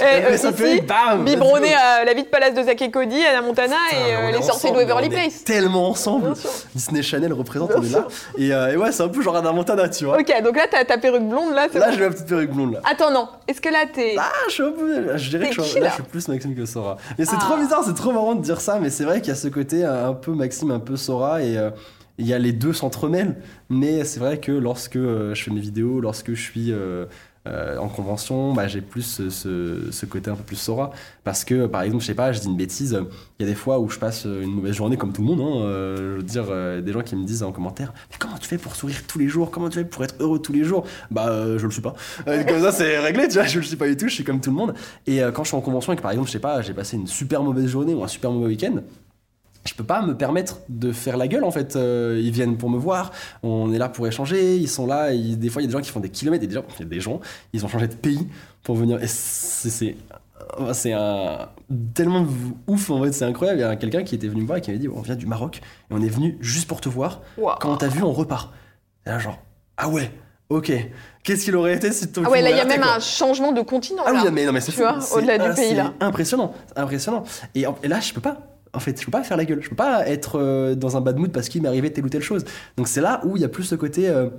Et, 0.00 0.02
euh, 0.02 0.20
Mais 0.30 0.36
ça 0.38 0.52
fait, 0.52 0.72
ici, 0.72 0.80
bam, 0.80 1.24
biberonné 1.24 1.72
à 1.74 2.04
la 2.04 2.12
vie 2.12 2.24
de 2.24 2.28
palace 2.28 2.54
de 2.54 2.62
Zack 2.64 2.82
et 2.82 2.90
Cody, 2.90 3.24
Anna 3.24 3.42
Montana 3.42 3.76
Putain, 3.90 3.98
et 4.08 4.14
euh, 4.14 4.18
on 4.24 4.28
est 4.28 4.32
les 4.32 4.42
sorciers 4.42 4.70
de 4.70 4.74
ensemble, 4.76 4.90
Waverly 4.90 5.08
on 5.08 5.10
est 5.12 5.14
Place. 5.28 5.44
Tellement 5.44 5.88
ensemble. 5.90 6.32
Disney 6.74 7.02
Channel 7.02 7.32
représente, 7.32 7.68
Bien 7.70 7.78
on 7.80 7.84
est 7.84 7.90
là. 7.92 8.06
Et, 8.36 8.52
euh, 8.52 8.72
et 8.72 8.76
ouais, 8.76 8.90
c'est 8.90 9.04
un 9.04 9.08
peu 9.08 9.22
genre 9.22 9.36
Anna 9.36 9.52
Montana, 9.52 9.88
tu 9.88 10.04
vois. 10.04 10.18
Ok, 10.18 10.42
donc 10.42 10.56
là, 10.56 10.64
t'as 10.68 10.84
ta 10.84 10.98
perruque 10.98 11.22
blonde, 11.28 11.54
là, 11.54 11.68
Là, 11.72 11.92
j'ai 11.92 12.00
ma 12.00 12.10
petite 12.10 12.26
perruque 12.26 12.50
blonde, 12.50 12.72
là. 12.72 12.80
Attends, 12.90 13.12
non. 13.12 13.28
Est-ce 13.46 13.60
que 13.60 13.68
là, 13.68 13.84
t'es... 13.92 14.16
Ah, 14.18 14.24
je 14.48 14.52
suis 14.52 14.62
un 14.64 14.72
peu. 14.72 15.16
Je 15.16 15.30
dirais 15.30 15.48
que 15.50 15.54
je 15.54 15.60
suis, 15.62 15.80
là, 15.80 15.90
je 15.90 15.94
suis 15.94 16.02
plus 16.02 16.26
Maxime 16.26 16.56
que 16.56 16.66
Sora. 16.66 16.96
Mais 17.18 17.24
c'est 17.24 17.36
Ah. 17.36 17.40
trop 17.40 17.56
bizarre, 17.56 17.82
c'est 17.86 17.94
trop 17.94 18.10
marrant 18.10 18.34
de 18.34 18.42
dire 18.42 18.60
ça, 18.60 18.78
mais 18.80 18.90
c'est 18.90 19.04
vrai 19.04 19.20
qu'il 19.20 19.28
y 19.28 19.32
a 19.32 19.36
ce 19.36 19.46
côté 19.48 19.84
un 19.84 20.08
un 20.08 20.14
peu 20.14 20.32
Maxime, 20.32 20.72
un 20.72 20.80
peu 20.80 20.96
Sora, 20.96 21.40
et 21.42 21.56
euh, 21.56 21.70
il 22.18 22.26
y 22.26 22.34
a 22.34 22.38
les 22.38 22.52
deux 22.52 22.72
s'entremêlent. 22.72 23.36
Mais 23.68 24.04
c'est 24.04 24.20
vrai 24.20 24.38
que 24.38 24.52
lorsque 24.52 24.96
euh, 24.96 25.34
je 25.34 25.42
fais 25.42 25.50
mes 25.50 25.60
vidéos, 25.60 26.00
lorsque 26.00 26.34
je 26.34 26.40
suis. 26.42 26.72
euh, 26.72 27.06
euh, 27.48 27.76
en 27.78 27.88
convention, 27.88 28.54
bah, 28.54 28.68
j'ai 28.68 28.80
plus 28.80 29.02
ce, 29.02 29.28
ce- 29.28 29.88
ce 29.90 30.06
côté 30.06 30.30
un 30.30 30.36
peu 30.36 30.44
plus 30.44 30.54
Sora. 30.54 30.92
Parce 31.24 31.44
que, 31.44 31.66
par 31.66 31.82
exemple, 31.82 32.00
je 32.02 32.06
sais 32.06 32.14
pas, 32.14 32.30
je 32.30 32.38
dis 32.38 32.46
une 32.46 32.56
bêtise, 32.56 32.96
il 33.40 33.42
y 33.44 33.48
a 33.48 33.50
des 33.50 33.56
fois 33.56 33.80
où 33.80 33.88
je 33.90 33.98
passe 33.98 34.26
une 34.26 34.54
mauvaise 34.54 34.74
journée 34.76 34.96
comme 34.96 35.12
tout 35.12 35.22
le 35.22 35.26
monde. 35.26 35.40
Hein, 35.40 35.62
euh, 35.64 35.96
je 36.12 36.16
veux 36.18 36.22
dire, 36.22 36.44
euh, 36.50 36.80
des 36.80 36.92
gens 36.92 37.00
qui 37.02 37.16
me 37.16 37.24
disent 37.24 37.42
en 37.42 37.50
commentaire 37.50 37.92
Mais 38.12 38.16
comment 38.16 38.38
tu 38.38 38.46
fais 38.46 38.58
pour 38.58 38.76
sourire 38.76 38.98
tous 39.08 39.18
les 39.18 39.26
jours? 39.26 39.50
Comment 39.50 39.68
tu 39.70 39.78
fais 39.80 39.84
pour 39.84 40.04
être 40.04 40.14
heureux 40.20 40.38
tous 40.40 40.52
les 40.52 40.62
jours 40.62 40.84
Bah, 41.10 41.58
je 41.58 41.64
le 41.66 41.70
suis 41.72 41.82
pas. 41.82 41.96
Comme 42.24 42.60
ça, 42.60 42.70
c'est 42.70 43.00
réglé, 43.00 43.26
tu 43.26 43.34
vois, 43.34 43.46
je 43.46 43.58
le 43.58 43.64
suis 43.64 43.74
pas 43.74 43.88
du 43.88 43.96
tout, 43.96 44.06
je 44.06 44.14
suis 44.14 44.22
comme 44.24 44.40
tout 44.40 44.50
le 44.50 44.56
monde. 44.56 44.74
Et 45.08 45.18
quand 45.34 45.42
je 45.42 45.48
suis 45.48 45.56
en 45.56 45.60
convention 45.62 45.92
et 45.92 45.96
que, 45.96 46.02
par 46.02 46.12
exemple, 46.12 46.28
je 46.28 46.34
sais 46.34 46.38
pas, 46.38 46.62
j'ai 46.62 46.74
passé 46.74 46.96
une 46.96 47.08
super 47.08 47.42
mauvaise 47.42 47.66
journée 47.66 47.92
ou 47.92 48.04
un 48.04 48.08
super 48.08 48.30
mauvais 48.30 48.46
week-end, 48.46 48.76
je 49.64 49.74
peux 49.74 49.84
pas 49.84 50.02
me 50.02 50.16
permettre 50.16 50.58
de 50.68 50.92
faire 50.92 51.16
la 51.16 51.28
gueule 51.28 51.44
en 51.44 51.50
fait. 51.50 51.76
Euh, 51.76 52.20
ils 52.22 52.32
viennent 52.32 52.56
pour 52.56 52.70
me 52.70 52.78
voir, 52.78 53.12
on 53.42 53.72
est 53.72 53.78
là 53.78 53.88
pour 53.88 54.06
échanger, 54.06 54.56
ils 54.56 54.68
sont 54.68 54.86
là. 54.86 55.12
des 55.12 55.48
fois, 55.48 55.62
il 55.62 55.66
y 55.66 55.68
a 55.68 55.70
des 55.70 55.72
gens 55.78 55.80
qui 55.82 55.90
font 55.90 56.00
des 56.00 56.08
kilomètres 56.10 56.44
et 56.44 56.46
des 56.48 56.54
gens, 56.54 56.64
il 56.78 56.82
y 56.82 56.86
a 56.86 56.88
des 56.88 57.00
gens, 57.00 57.20
ils 57.52 57.64
ont 57.64 57.68
changé 57.68 57.88
de 57.88 57.94
pays 57.94 58.26
pour 58.62 58.74
venir. 58.76 58.98
C'est- 59.06 59.70
c'est 59.70 59.96
c'est 60.72 60.92
un 60.92 61.48
tellement 61.94 62.26
ouf 62.66 62.90
en 62.90 63.02
fait, 63.02 63.12
c'est 63.12 63.24
incroyable. 63.24 63.60
Il 63.60 63.62
y 63.62 63.64
a 63.64 63.76
quelqu'un 63.76 64.02
qui 64.02 64.14
était 64.16 64.28
venu 64.28 64.42
me 64.42 64.46
voir 64.46 64.58
et 64.58 64.60
qui 64.60 64.70
m'avait 64.70 64.80
dit 64.80 64.88
on 64.88 65.00
vient 65.00 65.14
du 65.14 65.26
Maroc 65.26 65.58
et 65.90 65.94
on 65.94 66.02
est 66.02 66.08
venu 66.08 66.36
juste 66.40 66.68
pour 66.68 66.80
te 66.80 66.88
voir. 66.88 67.20
Quand 67.60 67.72
on 67.72 67.76
t'a 67.76 67.88
vu, 67.88 68.02
on 68.02 68.12
repart. 68.12 68.52
Et 69.06 69.10
là, 69.10 69.18
genre 69.18 69.38
ah 69.76 69.88
ouais, 69.88 70.10
ok. 70.50 70.72
Qu'est-ce 71.22 71.44
qu'il 71.44 71.56
aurait 71.56 71.74
été 71.74 71.92
si 71.92 72.10
tu 72.10 72.20
Ah 72.24 72.28
ouais, 72.30 72.42
là, 72.42 72.50
il 72.50 72.56
y 72.56 72.60
a 72.60 72.64
même 72.64 72.82
un 72.82 72.98
changement 72.98 73.52
de 73.52 73.62
continent, 73.62 74.02
ah 74.04 74.12
là. 74.12 74.22
oui, 74.24 74.30
mais 74.32 74.44
non, 74.44 74.52
mais 74.52 74.60
c'est 74.60 74.72
au-delà 75.14 75.38
du 75.38 75.44
ah, 75.48 75.54
pays, 75.54 75.74
là. 75.74 75.94
Impressionnant, 76.00 76.52
impressionnant. 76.76 77.22
Et, 77.54 77.64
et 77.82 77.88
là, 77.88 78.00
je 78.00 78.12
peux 78.12 78.20
pas. 78.20 78.38
En 78.74 78.80
fait, 78.80 78.98
je 78.98 79.04
peux 79.04 79.10
pas 79.10 79.22
faire 79.22 79.36
la 79.36 79.44
gueule. 79.44 79.62
Je 79.62 79.68
peux 79.68 79.76
pas 79.76 80.06
être 80.08 80.38
euh, 80.38 80.74
dans 80.74 80.96
un 80.96 81.00
bad 81.00 81.18
mood 81.18 81.30
parce 81.32 81.48
qu'il 81.48 81.60
m'est 81.62 81.68
arrivé 81.68 81.92
telle 81.92 82.06
ou 82.06 82.08
telle 82.08 82.22
chose. 82.22 82.44
Donc 82.76 82.88
c'est 82.88 83.00
là 83.02 83.20
où 83.24 83.36
il 83.36 83.42
y 83.42 83.44
a 83.44 83.48
plus 83.48 83.64
ce 83.64 83.74
côté. 83.74 84.08
euh, 84.08 84.30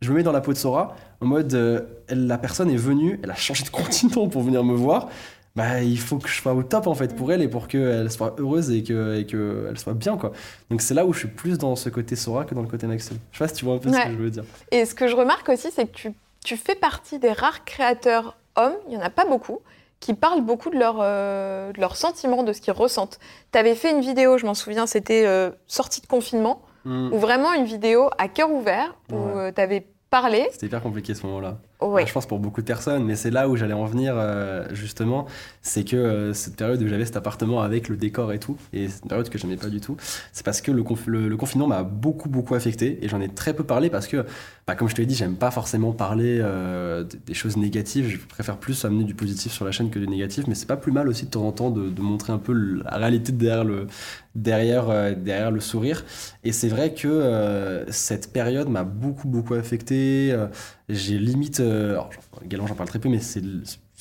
je 0.00 0.10
me 0.10 0.16
mets 0.16 0.22
dans 0.24 0.32
la 0.32 0.40
peau 0.40 0.52
de 0.52 0.58
Sora, 0.58 0.96
en 1.20 1.26
mode 1.26 1.54
euh, 1.54 1.82
elle- 2.08 2.26
la 2.26 2.36
personne 2.38 2.68
est 2.70 2.76
venue, 2.76 3.20
elle 3.22 3.30
a 3.30 3.34
changé 3.36 3.62
de 3.64 3.68
continent 3.70 4.28
pour 4.28 4.42
venir 4.42 4.64
me 4.64 4.74
voir. 4.74 5.08
Bah, 5.54 5.82
il 5.82 5.98
faut 5.98 6.16
que 6.16 6.28
je 6.28 6.40
sois 6.40 6.54
au 6.54 6.62
top 6.62 6.86
en 6.86 6.94
fait 6.94 7.14
pour 7.14 7.30
elle 7.30 7.42
et 7.42 7.48
pour 7.48 7.68
qu'elle 7.68 8.10
soit 8.10 8.34
heureuse 8.38 8.70
et 8.70 8.82
que 8.82 9.18
et 9.18 9.26
que 9.26 9.66
elle 9.68 9.78
soit 9.78 9.92
bien 9.92 10.16
quoi. 10.16 10.32
Donc 10.70 10.80
c'est 10.80 10.94
là 10.94 11.04
où 11.04 11.12
je 11.12 11.18
suis 11.20 11.28
plus 11.28 11.58
dans 11.58 11.76
ce 11.76 11.90
côté 11.90 12.16
Sora 12.16 12.46
que 12.46 12.54
dans 12.54 12.62
le 12.62 12.68
côté 12.68 12.86
Maxime. 12.86 13.18
Je 13.32 13.36
sais 13.38 13.44
pas 13.44 13.48
si 13.48 13.54
tu 13.56 13.66
vois 13.66 13.74
un 13.74 13.78
peu 13.78 13.90
ce 13.92 13.94
que 14.06 14.12
je 14.12 14.16
veux 14.16 14.30
dire. 14.30 14.44
Et 14.70 14.86
ce 14.86 14.94
que 14.94 15.06
je 15.06 15.14
remarque 15.14 15.50
aussi, 15.50 15.68
c'est 15.70 15.86
que 15.86 15.92
tu, 15.94 16.12
tu 16.42 16.56
fais 16.56 16.74
partie 16.74 17.18
des 17.18 17.32
rares 17.32 17.66
créateurs 17.66 18.38
hommes, 18.56 18.72
il 18.88 18.92
n'y 18.92 18.96
en 18.96 19.04
a 19.04 19.10
pas 19.10 19.26
beaucoup, 19.26 19.58
qui 20.02 20.14
parlent 20.14 20.42
beaucoup 20.42 20.68
de, 20.68 20.76
euh, 20.82 21.72
de 21.72 21.80
leurs 21.80 21.96
sentiments, 21.96 22.42
de 22.42 22.52
ce 22.52 22.60
qu'ils 22.60 22.72
ressentent. 22.74 23.18
Tu 23.52 23.58
avais 23.58 23.74
fait 23.76 23.92
une 23.92 24.00
vidéo, 24.00 24.36
je 24.36 24.44
m'en 24.44 24.54
souviens, 24.54 24.86
c'était 24.86 25.24
euh, 25.26 25.50
sortie 25.66 26.00
de 26.02 26.06
confinement, 26.06 26.60
Hmm. 26.84 27.12
ou 27.12 27.18
vraiment 27.18 27.52
une 27.52 27.64
vidéo 27.64 28.10
à 28.18 28.26
cœur 28.26 28.50
ouvert, 28.50 28.96
où 29.12 29.14
Ouais. 29.36 29.52
tu 29.52 29.60
avais 29.60 29.86
parlé. 30.10 30.48
C'était 30.50 30.66
hyper 30.66 30.82
compliqué 30.82 31.14
ce 31.14 31.24
moment-là. 31.26 31.58
Ouais. 31.82 32.06
Je 32.06 32.12
pense 32.12 32.26
pour 32.26 32.38
beaucoup 32.38 32.60
de 32.60 32.66
personnes, 32.66 33.04
mais 33.04 33.16
c'est 33.16 33.30
là 33.30 33.48
où 33.48 33.56
j'allais 33.56 33.72
en 33.74 33.86
venir 33.86 34.14
euh, 34.16 34.66
justement. 34.72 35.26
C'est 35.62 35.84
que 35.84 35.96
euh, 35.96 36.32
cette 36.34 36.56
période 36.56 36.82
où 36.82 36.86
j'avais 36.88 37.04
cet 37.04 37.16
appartement 37.16 37.62
avec 37.62 37.88
le 37.88 37.96
décor 37.96 38.32
et 38.32 38.38
tout, 38.38 38.56
et 38.72 38.88
cette 38.88 39.06
période 39.08 39.28
que 39.28 39.38
j'aimais 39.38 39.56
pas 39.56 39.68
du 39.68 39.80
tout, 39.80 39.96
c'est 40.32 40.44
parce 40.44 40.60
que 40.60 40.70
le, 40.70 40.82
conf- 40.82 41.06
le- 41.06 41.28
le 41.28 41.36
confinement 41.36 41.66
m'a 41.66 41.82
beaucoup 41.82 42.28
beaucoup 42.28 42.54
affecté 42.54 42.98
et 43.04 43.08
j'en 43.08 43.20
ai 43.20 43.28
très 43.28 43.54
peu 43.54 43.64
parlé 43.64 43.90
parce 43.90 44.06
que, 44.06 44.24
bah, 44.66 44.74
comme 44.76 44.88
je 44.88 44.94
te 44.94 45.00
l'ai 45.00 45.06
dit, 45.06 45.14
j'aime 45.14 45.36
pas 45.36 45.50
forcément 45.50 45.92
parler 45.92 46.38
euh, 46.42 47.04
des 47.26 47.34
choses 47.34 47.56
négatives. 47.56 48.08
Je 48.08 48.18
préfère 48.18 48.58
plus 48.58 48.84
amener 48.84 49.04
du 49.04 49.14
positif 49.14 49.52
sur 49.52 49.64
la 49.64 49.72
chaîne 49.72 49.90
que 49.90 49.98
du 49.98 50.06
négatif, 50.08 50.46
mais 50.48 50.54
c'est 50.54 50.66
pas 50.66 50.76
plus 50.76 50.92
mal 50.92 51.08
aussi 51.08 51.24
de 51.26 51.30
temps 51.30 51.46
en 51.46 51.52
temps 51.52 51.70
de, 51.70 51.88
de 51.90 52.00
montrer 52.02 52.32
un 52.32 52.38
peu 52.38 52.52
la 52.52 52.96
réalité 52.96 53.32
derrière 53.32 53.64
le 53.64 53.86
derrière 54.34 54.88
euh, 54.90 55.14
derrière 55.14 55.50
le 55.50 55.60
sourire. 55.60 56.04
Et 56.44 56.52
c'est 56.52 56.68
vrai 56.68 56.94
que 56.94 57.08
euh, 57.08 57.84
cette 57.90 58.32
période 58.32 58.68
m'a 58.68 58.84
beaucoup 58.84 59.28
beaucoup 59.28 59.54
affecté. 59.54 60.30
euh, 60.32 60.46
j'ai 60.88 61.18
limite, 61.18 61.60
euh, 61.60 61.92
alors, 61.92 62.10
également 62.44 62.66
j'en 62.66 62.74
parle 62.74 62.88
très 62.88 62.98
peu, 62.98 63.08
mais 63.08 63.20
c'est 63.20 63.42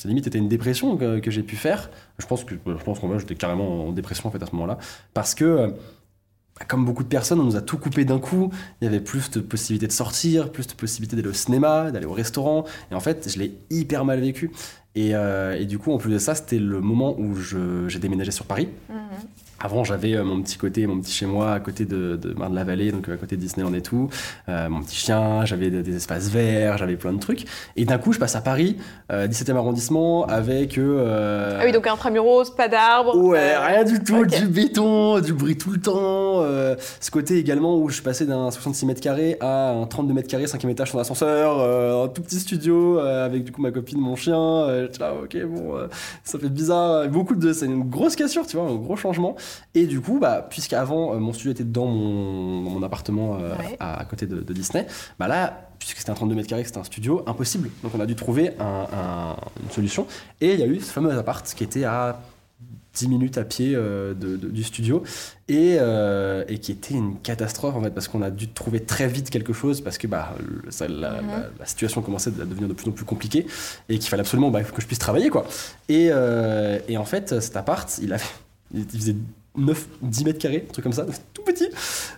limite 0.05 0.27
été 0.27 0.37
une 0.37 0.49
dépression 0.49 0.97
que, 0.97 1.31
j'ai 1.31 1.43
pu 1.43 1.55
faire. 1.55 1.89
Je 2.17 2.25
pense 2.25 2.43
que 2.43 2.55
je 2.65 2.83
pense 2.83 2.99
qu'en 2.99 3.19
j'étais 3.19 3.35
carrément 3.35 3.87
en 3.87 3.91
dépression 3.91 4.29
en 4.29 4.31
fait 4.31 4.41
à 4.41 4.45
ce 4.45 4.51
moment-là, 4.53 4.77
parce 5.13 5.35
que 5.35 5.45
euh, 5.45 5.69
comme 6.67 6.85
beaucoup 6.85 7.03
de 7.03 7.07
personnes, 7.09 7.39
on 7.39 7.43
nous 7.43 7.55
a 7.55 7.61
tout 7.61 7.77
coupé 7.77 8.05
d'un 8.05 8.19
coup. 8.19 8.51
Il 8.81 8.85
y 8.85 8.87
avait 8.87 8.99
plus 8.99 9.31
de 9.31 9.39
possibilités 9.39 9.87
de 9.87 9.91
sortir, 9.91 10.51
plus 10.51 10.67
de 10.67 10.73
possibilités 10.73 11.15
d'aller 11.15 11.29
au 11.29 11.33
cinéma, 11.33 11.91
d'aller 11.91 12.05
au 12.05 12.13
restaurant. 12.13 12.65
Et 12.91 12.95
en 12.95 12.99
fait, 12.99 13.29
je 13.33 13.39
l'ai 13.39 13.57
hyper 13.69 14.05
mal 14.05 14.19
vécu. 14.19 14.51
Et, 14.95 15.15
euh, 15.15 15.57
et 15.57 15.65
du 15.65 15.79
coup, 15.79 15.91
en 15.93 15.97
plus 15.97 16.11
de 16.11 16.17
ça, 16.19 16.35
c'était 16.35 16.59
le 16.59 16.81
moment 16.81 17.15
où 17.17 17.35
j'ai 17.87 17.99
déménagé 17.99 18.31
sur 18.31 18.45
Paris. 18.45 18.67
Mhm. 18.89 18.97
Avant, 19.63 19.83
j'avais 19.83 20.15
euh, 20.15 20.23
mon 20.23 20.41
petit 20.41 20.57
côté, 20.57 20.87
mon 20.87 20.99
petit 20.99 21.13
chez 21.13 21.27
moi 21.27 21.51
à 21.53 21.59
côté 21.59 21.85
de, 21.85 22.15
de 22.15 22.33
Marne-la-Vallée, 22.33 22.91
donc 22.91 23.07
euh, 23.07 23.13
à 23.13 23.17
côté 23.17 23.35
de 23.35 23.41
Disneyland 23.41 23.71
et 23.75 23.83
tout. 23.83 24.09
Euh, 24.49 24.67
mon 24.69 24.81
petit 24.81 24.95
chien, 24.95 25.45
j'avais 25.45 25.69
des, 25.69 25.83
des 25.83 25.95
espaces 25.97 26.29
verts, 26.29 26.79
j'avais 26.79 26.95
plein 26.95 27.13
de 27.13 27.19
trucs. 27.19 27.45
Et 27.75 27.85
d'un 27.85 27.99
coup, 27.99 28.11
je 28.11 28.17
passe 28.17 28.35
à 28.35 28.41
Paris, 28.41 28.77
euh, 29.11 29.27
17e 29.27 29.55
arrondissement, 29.55 30.25
avec. 30.25 30.79
euh, 30.79 31.59
Ah 31.61 31.65
oui, 31.65 31.71
donc 31.73 31.85
intramuros, 31.85 32.49
pas 32.57 32.69
d'arbres. 32.69 33.15
Ouais, 33.15 33.55
rien 33.55 33.83
du 33.83 34.03
tout, 34.03 34.25
du 34.25 34.47
béton, 34.47 35.19
du 35.19 35.31
bruit 35.33 35.55
tout 35.55 35.69
le 35.69 35.79
temps. 35.79 36.41
ce 36.99 37.11
côté 37.11 37.37
également 37.37 37.77
où 37.77 37.87
je 37.87 37.93
suis 37.93 38.03
passé 38.03 38.25
d'un 38.25 38.49
66 38.49 38.87
mètres 38.87 39.01
carrés 39.01 39.37
à 39.41 39.73
un 39.73 39.85
32 39.85 40.11
mètres 40.11 40.27
carrés, 40.27 40.47
cinquième 40.47 40.71
étage 40.71 40.89
sans 40.89 40.97
ascenseur, 40.97 41.59
un 42.03 42.07
tout 42.07 42.23
petit 42.23 42.39
studio 42.39 42.97
avec 42.97 43.43
du 43.43 43.51
coup 43.51 43.61
ma 43.61 43.69
copine, 43.69 43.99
mon 43.99 44.15
chien. 44.15 44.80
Euh, 44.81 44.87
j'étais 44.91 44.99
là, 45.03 45.13
ok, 45.13 45.37
bon, 45.45 45.77
euh, 45.77 45.87
ça 46.23 46.37
fait 46.39 46.49
bizarre. 46.49 47.07
Beaucoup 47.09 47.35
de, 47.35 47.53
c'est 47.53 47.65
une 47.65 47.83
grosse 47.89 48.15
cassure, 48.15 48.45
tu 48.45 48.57
vois, 48.57 48.69
un 48.69 48.75
gros 48.75 48.95
changement. 48.95 49.35
Et 49.75 49.85
du 49.87 50.01
coup, 50.01 50.19
bah, 50.19 50.45
puisqu'avant 50.49 51.13
euh, 51.13 51.17
mon 51.19 51.33
studio 51.33 51.51
était 51.51 51.63
dans 51.63 51.85
mon, 51.87 52.81
appartement 52.83 53.37
euh, 53.39 53.55
Ouais. 53.57 53.77
à, 53.79 53.99
à 53.99 54.05
côté 54.05 54.25
de, 54.25 54.41
de 54.41 54.53
Disney, 54.53 54.87
bah 55.19 55.27
là, 55.27 55.69
puisque 55.79 55.97
c'était 55.97 56.09
un 56.11 56.15
32 56.15 56.35
mètres 56.35 56.47
carrés, 56.47 56.63
c'était 56.63 56.77
un 56.79 56.83
studio, 56.83 57.23
impossible. 57.27 57.69
Donc 57.83 57.91
on 57.95 57.99
a 57.99 58.05
dû 58.05 58.15
trouver 58.15 58.51
un- 58.59 58.87
un- 58.93 59.35
une 59.63 59.69
solution. 59.71 60.05
Et 60.41 60.53
il 60.53 60.59
y 60.59 60.63
a 60.63 60.67
eu 60.67 60.79
ce 60.79 60.91
fameux 60.91 61.11
appart 61.17 61.45
qui 61.53 61.63
était 61.63 61.83
à 61.85 62.19
10 62.93 63.07
minutes 63.07 63.37
à 63.37 63.43
pied 63.45 63.73
euh, 63.75 64.13
de- 64.13 64.35
de- 64.35 64.49
du 64.49 64.63
studio 64.63 65.01
et, 65.47 65.77
euh, 65.79 66.43
et 66.49 66.57
qui 66.59 66.71
était 66.73 66.93
une 66.93 67.17
catastrophe 67.21 67.75
en 67.75 67.81
fait 67.81 67.91
parce 67.91 68.07
qu'on 68.09 68.21
a 68.21 68.29
dû 68.29 68.49
trouver 68.49 68.81
très 68.81 69.07
vite 69.07 69.29
quelque 69.29 69.53
chose 69.53 69.79
parce 69.81 69.97
que 69.97 70.07
bah, 70.07 70.35
le- 70.39 70.69
ça- 70.71 70.87
la, 70.87 71.21
Mhm. 71.21 71.27
la- 71.29 71.49
la 71.59 71.65
situation 71.65 72.01
commençait 72.01 72.31
à 72.41 72.45
devenir 72.45 72.67
de 72.67 72.73
plus 72.73 72.89
en 72.89 72.91
plus 72.91 73.05
compliquée 73.05 73.45
et 73.89 73.97
qu'il 73.97 74.09
fallait 74.09 74.21
absolument 74.21 74.49
bah, 74.51 74.61
que 74.63 74.81
je 74.81 74.87
puisse 74.87 74.99
travailler 74.99 75.29
quoi. 75.29 75.45
Et, 75.89 76.09
euh, 76.11 76.79
et 76.89 76.97
en 76.97 77.05
fait 77.05 77.39
cet 77.39 77.55
appart 77.55 77.97
il 78.01 78.11
avait 78.13 78.23
il 78.73 78.85
faisait 78.85 79.15
9, 79.57 79.85
10 80.01 80.23
mètres 80.23 80.39
carrés, 80.39 80.65
un 80.69 80.71
truc 80.71 80.83
comme 80.83 80.93
ça, 80.93 81.05
tout 81.33 81.43
petit. 81.43 81.67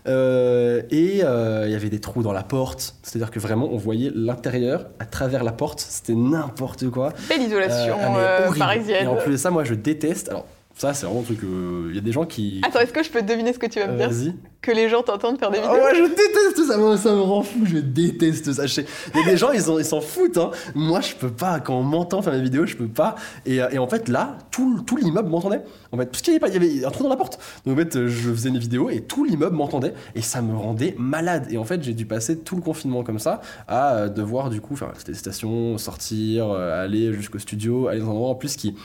Euh, 0.07 0.81
et 0.91 1.21
euh, 1.23 1.63
il 1.67 1.71
y 1.71 1.75
avait 1.75 1.89
des 1.89 1.99
trous 1.99 2.21
dans 2.21 2.33
la 2.33 2.43
porte, 2.43 2.95
c'est-à-dire 3.01 3.31
que 3.31 3.39
vraiment 3.39 3.69
on 3.71 3.77
voyait 3.77 4.11
l'intérieur 4.13 4.87
à 4.99 5.05
travers 5.05 5.43
la 5.43 5.51
porte, 5.51 5.79
c'était 5.79 6.13
n'importe 6.13 6.89
quoi. 6.89 7.13
Belle 7.29 7.41
isolation 7.41 7.95
Euh, 8.17 8.49
ah, 8.51 8.53
parisienne. 8.57 9.05
Et 9.05 9.07
en 9.07 9.15
plus 9.15 9.31
de 9.31 9.37
ça, 9.37 9.49
moi 9.49 9.63
je 9.63 9.73
déteste. 9.73 10.29
Alors, 10.29 10.45
ça, 10.75 10.93
c'est 10.93 11.05
vraiment 11.05 11.21
un 11.21 11.23
truc. 11.23 11.39
euh, 11.43 11.87
Il 11.89 11.95
y 11.95 11.99
a 11.99 12.01
des 12.01 12.11
gens 12.11 12.25
qui. 12.25 12.61
Attends, 12.65 12.79
est-ce 12.79 12.93
que 12.93 13.03
je 13.03 13.09
peux 13.09 13.21
deviner 13.21 13.53
ce 13.53 13.59
que 13.59 13.67
tu 13.67 13.79
vas 13.79 13.87
me 13.87 13.93
Euh, 13.93 13.97
dire 13.97 14.09
Vas-y. 14.09 14.35
Que 14.61 14.71
les 14.71 14.87
gens 14.87 15.03
t'entendent 15.03 15.37
faire 15.37 15.51
des 15.51 15.59
Ah 15.61 15.67
vidéos 15.73 15.83
ouais, 15.83 15.93
je 15.93 16.03
déteste 16.09 16.65
ça, 16.67 16.77
moi, 16.77 16.97
ça 16.97 17.13
me 17.13 17.19
rend 17.19 17.43
fou, 17.43 17.59
je 17.65 17.79
déteste 17.79 18.53
ça. 18.53 18.63
Il 18.65 19.19
y 19.19 19.23
a 19.23 19.25
des 19.29 19.35
gens, 19.35 19.51
ils 19.51 19.61
s'en 19.61 19.77
ils 19.77 19.83
s'en 19.83 19.99
foutent. 19.99 20.37
Hein. 20.37 20.51
Moi, 20.73 21.01
je 21.01 21.15
peux 21.15 21.29
pas. 21.29 21.59
Quand 21.59 21.75
on 21.77 21.83
m'entend 21.83 22.21
faire 22.21 22.31
mes 22.31 22.41
vidéos, 22.41 22.65
je 22.65 22.77
peux 22.77 22.87
pas. 22.87 23.15
Et, 23.45 23.61
euh, 23.61 23.67
et 23.71 23.77
en 23.77 23.87
fait, 23.89 24.07
là, 24.07 24.37
tout, 24.51 24.81
tout 24.87 24.95
l'immeuble 24.95 25.27
m'entendait. 25.29 25.61
En 25.91 25.97
fait, 25.97 26.05
parce 26.05 26.21
qu'il 26.21 26.33
y 26.33 26.37
avait, 26.37 26.39
pas- 26.39 26.47
il 26.47 26.53
y 26.53 26.79
avait 26.79 26.85
un 26.85 26.91
trou 26.91 27.03
dans 27.03 27.09
la 27.09 27.17
porte. 27.17 27.39
Donc 27.65 27.75
en 27.75 27.77
fait, 27.81 27.95
euh, 27.97 28.07
je 28.07 28.31
faisais 28.31 28.51
mes 28.51 28.59
vidéos 28.59 28.89
et 28.89 29.01
tout 29.01 29.25
l'immeuble 29.25 29.55
m'entendait. 29.57 29.93
Et 30.15 30.21
ça 30.21 30.41
me 30.41 30.55
rendait 30.55 30.95
malade. 30.97 31.47
Et 31.51 31.57
en 31.57 31.65
fait, 31.65 31.83
j'ai 31.83 31.93
dû 31.93 32.05
passer 32.05 32.39
tout 32.39 32.55
le 32.55 32.61
confinement 32.61 33.03
comme 33.03 33.19
ça 33.19 33.41
à 33.67 33.95
euh, 33.95 34.09
devoir, 34.09 34.49
du 34.49 34.61
coup, 34.61 34.77
faire 34.77 34.93
des 35.05 35.13
stations, 35.13 35.77
sortir, 35.77 36.47
euh, 36.49 36.81
aller 36.83 37.11
jusqu'au 37.13 37.37
studio, 37.39 37.89
aller 37.89 37.99
dans 37.99 38.07
un 38.07 38.11
endroit 38.11 38.29
en 38.29 38.35
plus 38.35 38.55
qui. 38.55 38.75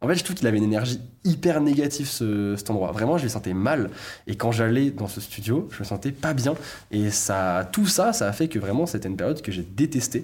En 0.00 0.06
fait, 0.06 0.14
je 0.14 0.22
trouve 0.22 0.36
qu'il 0.36 0.46
avait 0.46 0.58
une 0.58 0.64
énergie 0.64 1.00
hyper 1.24 1.60
négative, 1.60 2.06
ce, 2.06 2.54
cet 2.56 2.70
endroit. 2.70 2.92
Vraiment, 2.92 3.18
je 3.18 3.24
le 3.24 3.28
sentais 3.28 3.52
mal. 3.52 3.90
Et 4.28 4.36
quand 4.36 4.52
j'allais 4.52 4.90
dans 4.90 5.08
ce 5.08 5.20
studio, 5.20 5.68
je 5.72 5.80
me 5.80 5.84
sentais 5.84 6.12
pas 6.12 6.34
bien. 6.34 6.54
Et 6.92 7.10
ça, 7.10 7.68
tout 7.72 7.86
ça, 7.86 8.12
ça 8.12 8.28
a 8.28 8.32
fait 8.32 8.48
que 8.48 8.60
vraiment, 8.60 8.86
c'était 8.86 9.08
une 9.08 9.16
période 9.16 9.42
que 9.42 9.50
j'ai 9.50 9.62
détestée. 9.62 10.22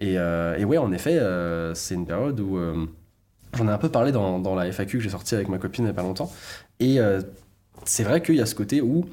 Et, 0.00 0.18
euh, 0.18 0.60
ouais, 0.64 0.78
en 0.78 0.90
effet, 0.92 1.18
euh, 1.18 1.72
c'est 1.74 1.94
une 1.94 2.06
période 2.06 2.40
où 2.40 2.56
euh, 2.56 2.86
j'en 3.54 3.68
ai 3.68 3.70
un 3.70 3.78
peu 3.78 3.90
parlé 3.90 4.10
dans, 4.10 4.40
dans 4.40 4.56
la 4.56 4.66
FAQ 4.72 4.98
que 4.98 5.04
j'ai 5.04 5.10
sortie 5.10 5.36
avec 5.36 5.48
ma 5.48 5.58
copine 5.58 5.84
il 5.84 5.86
n'y 5.86 5.90
a 5.90 5.94
pas 5.94 6.02
longtemps. 6.02 6.32
Et 6.80 6.98
c'est 7.84 8.02
vrai 8.02 8.22
qu'il 8.22 8.34
y 8.34 8.40
a 8.40 8.46
ce 8.46 8.56
côté 8.56 8.80
où 8.80 9.04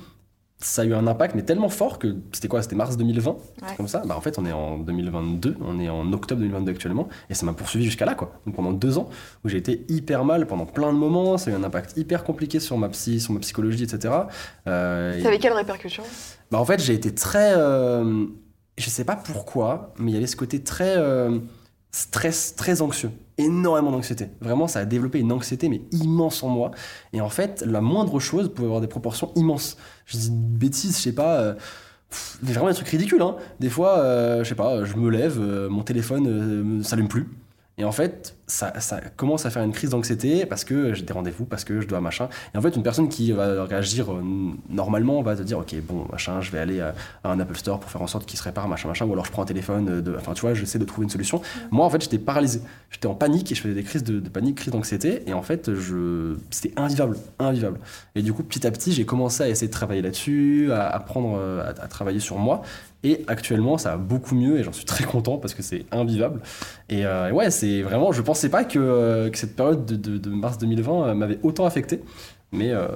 ça 0.61 0.81
a 0.81 0.85
eu 0.85 0.93
un 0.93 1.07
impact, 1.07 1.35
mais 1.35 1.43
tellement 1.43 1.69
fort 1.69 1.99
que 1.99 2.15
c'était 2.33 2.47
quoi 2.49 2.61
C'était 2.61 2.75
mars 2.75 2.97
2020, 2.97 3.31
Ouais. 3.31 3.37
comme 3.77 3.87
ça. 3.87 4.01
Bah, 4.05 4.15
en 4.17 4.21
fait, 4.21 4.37
on 4.37 4.45
est 4.45 4.51
en 4.51 4.77
2022, 4.77 5.55
on 5.61 5.79
est 5.79 5.87
en 5.89 6.11
octobre 6.11 6.41
2022 6.41 6.71
actuellement, 6.71 7.07
et 7.29 7.33
ça 7.33 7.45
m'a 7.45 7.53
poursuivi 7.53 7.85
jusqu'à 7.85 8.05
là, 8.05 8.13
quoi. 8.15 8.33
Donc 8.45 8.55
pendant 8.55 8.73
deux 8.73 8.97
ans, 8.97 9.09
où 9.45 9.49
j'ai 9.49 9.57
été 9.57 9.85
hyper 9.87 10.25
mal 10.25 10.47
pendant 10.47 10.65
plein 10.65 10.91
de 10.91 10.97
moments, 10.97 11.37
ça 11.37 11.49
a 11.49 11.53
eu 11.53 11.57
un 11.57 11.63
impact 11.63 11.95
hyper 11.97 12.23
compliqué 12.25 12.59
sur 12.59 12.77
ma 12.77 12.89
psy, 12.89 13.21
sur 13.21 13.31
ma 13.33 13.39
psychologie, 13.39 13.83
etc. 13.83 14.13
Euh, 14.67 15.17
et- 15.17 15.21
Ça 15.21 15.29
avait 15.29 15.39
quelles 15.39 15.53
répercussions 15.53 16.03
bah, 16.51 16.59
en 16.59 16.65
fait, 16.65 16.81
j'ai 16.81 16.93
été 16.95 17.13
très. 17.13 17.53
euh, 17.55 18.25
je 18.77 18.89
sais 18.89 19.03
pas 19.05 19.15
pourquoi, 19.15 19.93
mais 19.99 20.11
il 20.11 20.13
y 20.15 20.17
avait 20.17 20.25
ce 20.27 20.35
côté 20.35 20.63
très. 20.63 20.95
euh, 20.97 21.37
stress, 21.91 22.55
très 22.55 22.81
anxieux. 22.81 23.11
Énormément 23.37 23.91
d'anxiété. 23.91 24.27
Vraiment, 24.41 24.67
ça 24.67 24.79
a 24.79 24.85
développé 24.85 25.19
une 25.19 25.31
anxiété, 25.31 25.69
mais 25.69 25.81
immense 25.91 26.43
en 26.43 26.49
moi. 26.49 26.71
Et 27.13 27.21
en 27.21 27.29
fait, 27.29 27.63
la 27.65 27.81
moindre 27.81 28.19
chose 28.19 28.53
pouvait 28.53 28.67
avoir 28.67 28.81
des 28.81 28.87
proportions 28.87 29.31
immenses. 29.35 29.77
Je 30.05 30.17
dis 30.17 30.27
une 30.27 30.43
bêtise, 30.57 30.97
je 30.97 31.01
sais 31.01 31.13
pas. 31.15 31.39
euh, 31.39 31.53
vraiment 32.41 32.67
des 32.69 32.73
trucs 32.73 32.87
ridicules. 32.89 33.21
Hein. 33.21 33.35
Des 33.59 33.69
fois, 33.69 33.99
euh, 33.99 34.43
je 34.43 34.49
sais 34.49 34.55
pas, 34.55 34.83
je 34.83 34.95
me 34.95 35.09
lève, 35.09 35.37
euh, 35.39 35.69
mon 35.69 35.83
téléphone 35.83 36.63
me- 36.63 36.83
s'allume 36.83 37.07
plus. 37.07 37.27
Et 37.77 37.83
en 37.85 37.91
fait, 37.91 38.35
ça, 38.49 38.79
ça 38.79 38.99
commence 39.15 39.45
à 39.45 39.49
faire 39.49 39.63
une 39.63 39.71
crise 39.71 39.91
d'anxiété 39.91 40.45
parce 40.45 40.63
que 40.63 40.93
j'ai 40.93 41.03
des 41.03 41.13
rendez-vous, 41.13 41.45
parce 41.45 41.63
que 41.63 41.81
je 41.81 41.87
dois 41.87 42.01
machin. 42.01 42.29
Et 42.53 42.57
en 42.57 42.61
fait, 42.61 42.75
une 42.75 42.83
personne 42.83 43.07
qui 43.07 43.31
va 43.31 43.63
réagir 43.65 44.11
euh, 44.11 44.21
normalement 44.69 45.21
va 45.21 45.35
te 45.35 45.43
dire 45.43 45.59
Ok, 45.59 45.75
bon, 45.83 46.05
machin, 46.11 46.41
je 46.41 46.51
vais 46.51 46.59
aller 46.59 46.81
à, 46.81 46.93
un 47.23 47.39
Apple 47.39 47.55
Store 47.55 47.79
pour 47.79 47.89
faire 47.89 48.01
en 48.01 48.07
sorte 48.07 48.25
qu'il 48.25 48.37
se 48.37 48.43
répare, 48.43 48.67
machin, 48.67 48.87
machin. 48.87 49.05
Ou 49.05 49.13
alors 49.13 49.25
je 49.25 49.31
prends 49.31 49.43
un 49.43 49.45
téléphone. 49.45 50.01
De... 50.01 50.15
Enfin, 50.17 50.33
tu 50.33 50.41
vois, 50.41 50.53
j'essaie 50.53 50.79
de 50.79 50.85
trouver 50.85 51.05
une 51.05 51.11
solution. 51.11 51.41
Moi, 51.71 51.85
en 51.85 51.89
fait, 51.89 52.01
j'étais 52.01 52.17
paralysé. 52.17 52.61
J'étais 52.89 53.07
en 53.07 53.15
panique 53.15 53.51
et 53.51 53.55
je 53.55 53.61
faisais 53.61 53.75
des 53.75 53.83
crises 53.83 54.03
de, 54.03 54.19
de 54.19 54.29
panique, 54.29 54.57
crises 54.57 54.73
d'anxiété. 54.73 55.23
Et 55.27 55.33
en 55.33 55.43
fait, 55.43 55.73
je... 55.75 56.35
c'était 56.49 56.73
invivable. 56.75 57.17
Invivable. 57.37 57.79
Et 58.15 58.21
du 58.21 58.33
coup, 58.33 58.43
petit 58.43 58.65
à 58.65 58.71
petit, 58.71 58.91
j'ai 58.91 59.05
commencé 59.05 59.43
à 59.43 59.49
essayer 59.49 59.67
de 59.67 59.73
travailler 59.73 60.01
là-dessus, 60.01 60.71
à 60.71 60.87
apprendre 60.89 61.37
euh, 61.39 61.61
à, 61.63 61.83
à 61.83 61.87
travailler 61.87 62.19
sur 62.19 62.37
moi. 62.37 62.63
Et 63.03 63.23
actuellement, 63.27 63.77
ça 63.77 63.91
va 63.91 63.97
beaucoup 63.97 64.35
mieux 64.35 64.59
et 64.59 64.63
j'en 64.63 64.73
suis 64.73 64.83
très 64.85 65.05
content 65.05 65.37
parce 65.37 65.53
que 65.53 65.63
c'est 65.63 65.85
invivable. 65.91 66.41
Et 66.89 67.05
euh, 67.05 67.31
ouais, 67.31 67.49
c'est 67.49 67.81
vraiment, 67.81 68.11
je 68.11 68.21
pensais 68.39 68.49
pas 68.49 68.63
que, 68.63 68.79
euh, 68.79 69.29
que 69.29 69.37
cette 69.37 69.55
période 69.55 69.85
de, 69.85 69.95
de- 69.95 70.17
de 70.17 70.29
mars 70.29 70.57
2020 70.57 71.07
euh, 71.09 71.13
m'avait 71.13 71.39
autant 71.43 71.65
affecté, 71.65 72.01
mais 72.51 72.71
euh, 72.71 72.87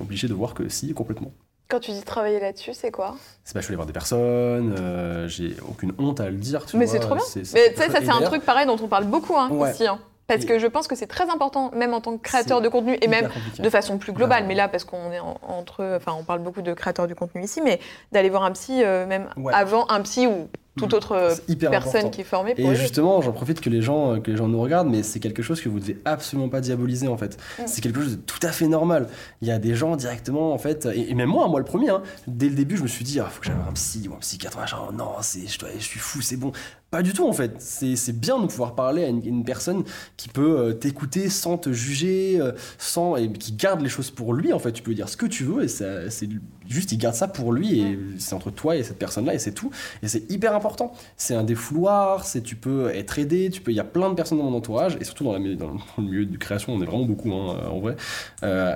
obligé 0.00 0.28
de 0.28 0.34
voir 0.34 0.54
que 0.54 0.68
si, 0.68 0.94
complètement. 0.94 1.32
Quand 1.68 1.80
tu 1.80 1.90
dis 1.90 2.02
travailler 2.02 2.40
là-dessus, 2.40 2.72
c'est 2.72 2.90
quoi? 2.90 3.16
C'est 3.44 3.52
pas, 3.54 3.60
je 3.60 3.64
suis 3.64 3.72
allé 3.72 3.76
voir 3.76 3.86
des 3.86 3.92
personnes, 3.92 4.74
euh, 4.78 5.28
j'ai 5.28 5.54
aucune 5.68 5.92
honte 5.98 6.20
à 6.20 6.30
le 6.30 6.36
dire. 6.36 6.64
tu 6.64 6.76
Mais 6.76 6.86
c'est 6.86 6.98
trop 7.00 7.14
bien. 7.16 7.24
Mais 7.36 7.42
tu 7.42 7.46
sais, 7.82 7.90
ça 7.90 7.98
c'est 8.00 8.08
un 8.08 8.22
truc 8.22 8.42
pareil 8.44 8.66
dont 8.66 8.78
on 8.82 8.88
parle 8.88 9.04
beaucoup 9.04 9.36
hein, 9.36 9.50
Ouais. 9.50 9.72
ici. 9.72 9.86
hein. 9.86 9.98
Parce 10.28 10.44
Et- 10.44 10.46
que 10.46 10.58
je 10.58 10.66
pense 10.66 10.86
que 10.88 10.94
c'est 10.94 11.06
très 11.06 11.28
important, 11.30 11.70
même 11.74 11.94
en 11.94 12.00
tant 12.02 12.16
que 12.16 12.22
créateur 12.22 12.60
de 12.60 12.68
contenu 12.68 12.98
et 13.00 13.08
même 13.08 13.28
compliqué. 13.28 13.62
de 13.62 13.70
façon 13.70 13.96
plus 13.98 14.12
globale. 14.12 14.42
Ouais. 14.42 14.48
Mais 14.48 14.54
là, 14.54 14.68
parce 14.68 14.84
qu'on 14.84 15.10
est 15.10 15.18
en- 15.20 15.38
entre, 15.42 15.96
enfin, 15.96 16.14
on 16.18 16.22
parle 16.22 16.40
beaucoup 16.40 16.60
de 16.62 16.72
créateurs 16.74 17.08
de 17.08 17.14
contenu 17.14 17.42
ici, 17.42 17.60
mais 17.64 17.80
d'aller 18.12 18.28
voir 18.30 18.44
un 18.44 18.52
psy, 18.52 18.82
euh, 18.84 19.06
même 19.06 19.28
Ouais. 19.38 19.52
avant 19.54 19.88
un 19.90 20.00
psy 20.02 20.26
ou 20.26 20.48
toute 20.78 20.92
Mhm. 20.92 20.96
autre 20.96 21.12
euh, 21.12 21.34
hyper 21.48 21.70
personne 21.70 21.96
important. 21.96 22.10
qui 22.10 22.20
est 22.22 22.24
formée 22.24 22.54
pour 22.54 22.64
Et 22.64 22.68
aider. 22.68 22.76
justement, 22.76 23.20
j'en 23.20 23.32
profite 23.32 23.60
que 23.60 23.70
les 23.70 23.82
gens 23.82 24.14
euh, 24.14 24.18
que 24.20 24.30
les 24.30 24.36
gens 24.36 24.48
nous 24.48 24.60
regardent, 24.60 24.88
mais 24.88 25.02
c'est 25.02 25.20
quelque 25.20 25.42
chose 25.42 25.60
que 25.60 25.68
vous 25.68 25.80
devez 25.80 25.98
absolument 26.04 26.48
pas 26.48 26.60
diaboliser 26.60 27.08
en 27.08 27.16
fait. 27.16 27.36
Mm. 27.58 27.62
C'est 27.66 27.80
quelque 27.80 28.00
chose 28.00 28.12
de 28.16 28.20
tout 28.22 28.40
à 28.42 28.52
fait 28.52 28.68
normal. 28.68 29.08
Il 29.42 29.48
y 29.48 29.50
a 29.50 29.58
des 29.58 29.74
gens 29.74 29.96
directement 29.96 30.52
en 30.52 30.58
fait, 30.58 30.86
et, 30.86 31.10
et 31.10 31.14
même 31.14 31.28
moi, 31.28 31.48
moi 31.48 31.58
le 31.60 31.64
premier, 31.66 31.90
hein, 31.90 32.02
dès 32.26 32.48
le 32.48 32.54
début, 32.54 32.76
je 32.76 32.82
me 32.82 32.88
suis 32.88 33.04
dit, 33.04 33.16
il 33.16 33.22
faut 33.22 33.40
que 33.40 33.46
j'aille 33.46 33.56
voir 33.56 33.68
un 33.68 33.72
psy 33.72 34.08
ou 34.08 34.14
un 34.14 34.18
psychiatre, 34.18 34.58
machin. 34.58 34.78
Non, 34.96 35.12
c'est, 35.20 35.40
je 35.46 35.82
suis 35.84 35.98
fou, 36.00 36.20
c'est 36.22 36.36
bon. 36.36 36.52
Pas 36.90 37.02
du 37.02 37.12
tout 37.12 37.28
en 37.28 37.34
fait. 37.34 37.56
C'est, 37.58 38.18
bien 38.18 38.40
de 38.40 38.46
pouvoir 38.46 38.74
parler 38.74 39.04
à 39.04 39.08
une, 39.08 39.24
une 39.24 39.44
personne 39.44 39.84
qui 40.16 40.30
peut 40.30 40.58
euh, 40.58 40.72
t'écouter 40.72 41.28
sans 41.28 41.58
te 41.58 41.70
juger, 41.70 42.40
euh, 42.40 42.52
sans 42.78 43.16
et 43.16 43.30
qui 43.30 43.52
garde 43.52 43.82
les 43.82 43.90
choses 43.90 44.10
pour 44.10 44.32
lui 44.32 44.54
en 44.54 44.58
fait. 44.58 44.72
Tu 44.72 44.82
peux 44.82 44.92
lui 44.92 44.96
dire 44.96 45.08
ce 45.10 45.18
que 45.18 45.26
tu 45.26 45.44
veux 45.44 45.64
et 45.64 45.68
c'est 45.68 46.28
juste 46.66 46.92
il 46.92 46.96
garde 46.96 47.14
ça 47.14 47.28
pour 47.28 47.52
lui 47.52 47.80
et 47.80 47.98
c'est 48.18 48.34
entre 48.34 48.50
toi 48.50 48.74
et 48.74 48.82
cette 48.82 48.98
personne 48.98 49.26
là 49.26 49.34
et 49.34 49.38
c'est 49.38 49.52
tout. 49.52 49.70
Et 50.02 50.08
c'est 50.08 50.30
hyper 50.30 50.54
important. 50.54 50.94
C'est 51.18 51.34
un 51.34 51.44
défouloir, 51.44 52.24
c'est 52.24 52.40
tu 52.40 52.56
peux 52.56 52.88
être 52.88 53.18
aidé, 53.18 53.50
tu 53.50 53.60
peux. 53.60 53.70
Il 53.70 53.76
y 53.76 53.80
a 53.80 53.84
plein 53.84 54.08
de 54.08 54.14
personnes 54.14 54.38
dans 54.38 54.44
mon 54.44 54.56
entourage 54.56 54.96
et 54.98 55.04
surtout 55.04 55.24
dans, 55.24 55.38
la, 55.38 55.54
dans 55.56 55.72
le 55.98 56.04
milieu 56.04 56.24
de 56.24 56.38
création, 56.38 56.72
on 56.72 56.80
est 56.80 56.86
vraiment 56.86 57.04
beaucoup 57.04 57.34
hein, 57.34 57.68
en 57.70 57.80
vrai, 57.80 57.96
euh, 58.44 58.74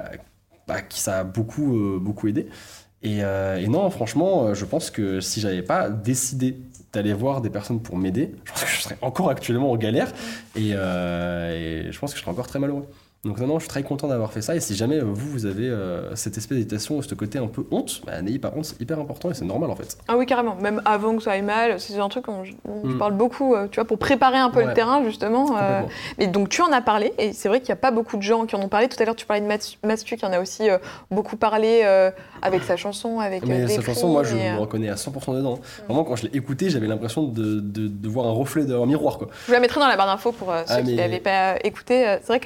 bah, 0.69 0.83
qui 0.83 1.01
ça 1.01 1.21
a 1.21 1.25
beaucoup 1.25 1.77
euh, 1.77 1.99
beaucoup 1.99 2.29
aidé. 2.29 2.49
Et, 3.03 3.25
euh, 3.25 3.57
et 3.57 3.67
non, 3.67 3.91
franchement, 3.91 4.47
euh, 4.47 4.55
je 4.55 4.65
pense 4.65 4.91
que 4.91 5.21
si 5.21 5.41
j'avais 5.41 5.63
pas 5.63 5.91
décidé 5.91 6.57
d'aller 6.93 7.13
voir 7.13 7.41
des 7.41 7.51
personnes 7.51 7.81
pour 7.81 7.97
m'aider, 7.97 8.35
je 8.45 8.53
pense 8.53 8.65
que 8.65 8.71
je 8.71 8.81
serais 8.83 8.99
encore 9.01 9.31
actuellement 9.31 9.71
en 9.71 9.77
galère 9.77 10.13
et, 10.57 10.73
euh, 10.75 11.87
et 11.89 11.93
je 11.93 11.99
pense 11.99 12.13
que 12.13 12.19
je 12.19 12.23
serais 12.23 12.33
encore 12.33 12.47
très 12.47 12.59
malheureux. 12.59 12.87
Donc 13.25 13.39
non, 13.39 13.47
non, 13.47 13.55
je 13.61 13.65
suis 13.65 13.69
très 13.69 13.85
content 13.85 14.09
d'avoir 14.09 14.33
fait 14.33 14.43
ça. 14.43 14.57
Et 14.57 14.61
si 14.61 14.75
jamais 14.75 14.97
euh, 14.99 15.05
vous, 15.05 15.31
vous 15.31 15.47
avez 15.47 15.69
euh, 15.69 16.13
cette 16.17 16.37
espèce 16.39 16.57
d'hésitation 16.59 16.97
ou 16.97 17.03
ce 17.03 17.15
côté 17.15 17.39
un 17.39 17.47
peu 17.47 17.65
honte, 17.71 18.03
bah, 18.05 18.21
n'ayez 18.21 18.41
pas 18.41 18.53
honte, 18.57 18.65
c'est 18.65 18.81
hyper 18.81 18.99
important 18.99 19.31
et 19.31 19.35
c'est 19.35 19.45
normal 19.45 19.71
en 19.71 19.77
fait. 19.77 19.97
Ah 20.09 20.17
oui, 20.17 20.27
carrément. 20.27 20.57
Même 20.57 20.83
avant 20.85 21.15
que 21.17 21.23
ça 21.23 21.31
aille 21.31 21.43
mal, 21.43 21.79
c'est 21.79 21.97
un 22.01 22.09
truc 22.09 22.27
dont 22.27 22.43
je, 22.43 22.53
Mm. 22.83 22.99
parle 22.99 23.13
beaucoup, 23.13 23.55
euh, 23.55 23.69
tu 23.71 23.77
vois, 23.77 23.85
pour 23.85 23.99
préparer 23.99 24.39
un 24.39 24.51
peu 24.51 24.65
le 24.65 24.73
terrain, 24.75 25.05
justement. 25.05 25.57
euh. 25.57 25.83
Mais 26.19 26.27
donc 26.27 26.49
tu 26.49 26.63
en 26.63 26.73
as 26.73 26.81
parlé, 26.81 27.13
et 27.17 27.33
c'est 27.33 27.49
vrai 27.49 27.61
qu'il 27.61 27.69
n'y 27.69 27.75
a 27.75 27.77
pas 27.77 27.93
beaucoup 27.93 28.17
de 28.17 28.23
gens 28.23 28.45
qui 28.45 28.57
en 28.57 28.61
ont 28.61 28.69
parlé. 28.69 28.89
Tout 28.89 29.01
à 29.01 29.05
l'heure, 29.05 29.15
tu 29.15 29.25
parlais 29.25 29.41
de 29.43 29.47
Mas- 29.47 29.79
Mastu, 29.85 30.17
qui 30.17 30.27
en 30.27 30.33
a 30.33 30.41
aussi 30.41 30.69
euh, 30.69 30.79
beaucoup 31.13 31.37
parlé 31.37 31.83
avec 32.43 32.65
sa 32.65 32.77
chanson, 32.77 33.21
avec 33.21 33.47
Mais 33.47 33.65
prix, 33.67 33.81
chanson, 33.83 34.09
moi, 34.09 34.25
je 34.25 34.35
me 34.35 34.59
reconnais 34.59 34.89
à 34.89 34.97
100% 34.97 35.33
dedans. 35.37 35.61
Vraiment, 35.87 36.03
quand 36.03 36.17
je 36.17 36.25
l'ai 36.27 36.37
écoutée, 36.37 36.71
j'avais 36.71 36.89
l'impression 36.89 37.23
de, 37.23 37.61
de, 37.61 37.87
de 37.87 38.09
voir 38.09 38.27
un 38.27 38.33
reflet 38.33 38.65
d'un 38.65 38.85
miroir, 38.85 39.19
quoi. 39.19 39.29
Je 39.43 39.47
vous 39.47 39.53
la 39.53 39.61
mettrai 39.61 39.79
dans 39.79 39.87
la 39.87 39.97
barre 39.97 40.07
d'infos 40.09 40.33
pour 40.33 40.51
euh, 40.51 40.63
ceux 40.67 40.75
Ah, 40.75 40.83
qui 40.83 40.91
mais- 40.91 40.97
n'avaient 40.97 41.21
pas 41.21 41.55
écouté. 41.63 42.09
Euh, 42.09 42.17
C'est 42.23 42.27
vrai 42.29 42.41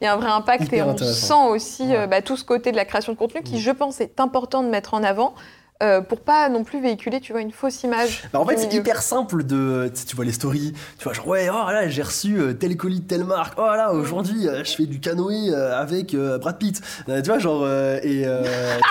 qu'il 0.00 0.06
y 0.06 0.08
a 0.08 0.14
un 0.14 0.16
vrai 0.16 0.30
impact 0.30 0.64
Hyper 0.64 0.86
et 0.86 0.90
on 0.90 0.96
sent 0.96 1.48
aussi 1.50 1.94
euh, 1.94 2.06
bah, 2.06 2.22
tout 2.22 2.36
ce 2.36 2.44
côté 2.44 2.72
de 2.72 2.76
la 2.76 2.86
création 2.86 3.12
de 3.12 3.18
contenu 3.18 3.42
qui, 3.42 3.56
Mm. 3.56 3.58
je 3.58 3.70
pense, 3.70 4.00
est 4.00 4.18
important 4.18 4.62
de 4.62 4.68
mettre 4.68 4.94
en 4.94 5.02
avant. 5.04 5.34
Euh, 5.82 6.00
pour 6.00 6.20
pas 6.20 6.48
non 6.48 6.64
plus 6.64 6.80
véhiculer, 6.80 7.20
tu 7.20 7.32
vois, 7.32 7.40
une 7.40 7.52
fausse 7.52 7.82
image. 7.82 8.24
Bah, 8.32 8.40
en 8.40 8.44
fait, 8.46 8.56
c'est 8.58 8.66
milieu. 8.68 8.80
hyper 8.80 9.02
simple 9.02 9.44
de. 9.44 9.90
Tu, 9.94 10.00
sais, 10.00 10.06
tu 10.06 10.16
vois 10.16 10.24
les 10.24 10.32
stories, 10.32 10.72
tu 10.98 11.04
vois, 11.04 11.12
genre, 11.12 11.26
ouais, 11.28 11.48
oh 11.50 11.70
là, 11.70 11.88
j'ai 11.88 12.02
reçu 12.02 12.38
euh, 12.38 12.52
tel 12.52 12.76
colis 12.76 13.00
de 13.00 13.06
telle 13.06 13.24
marque, 13.24 13.54
oh 13.58 13.62
là, 13.66 13.92
aujourd'hui, 13.92 14.46
euh, 14.48 14.62
je 14.64 14.72
fais 14.74 14.86
du 14.86 15.00
canoë 15.00 15.50
euh, 15.50 15.80
avec 15.80 16.14
euh, 16.14 16.38
Brad 16.38 16.58
Pitt. 16.58 16.80
Euh, 17.08 17.22
tu 17.22 17.30
vois, 17.30 17.38
genre, 17.38 17.62
euh, 17.64 17.98
et 18.02 18.24
euh, 18.26 18.42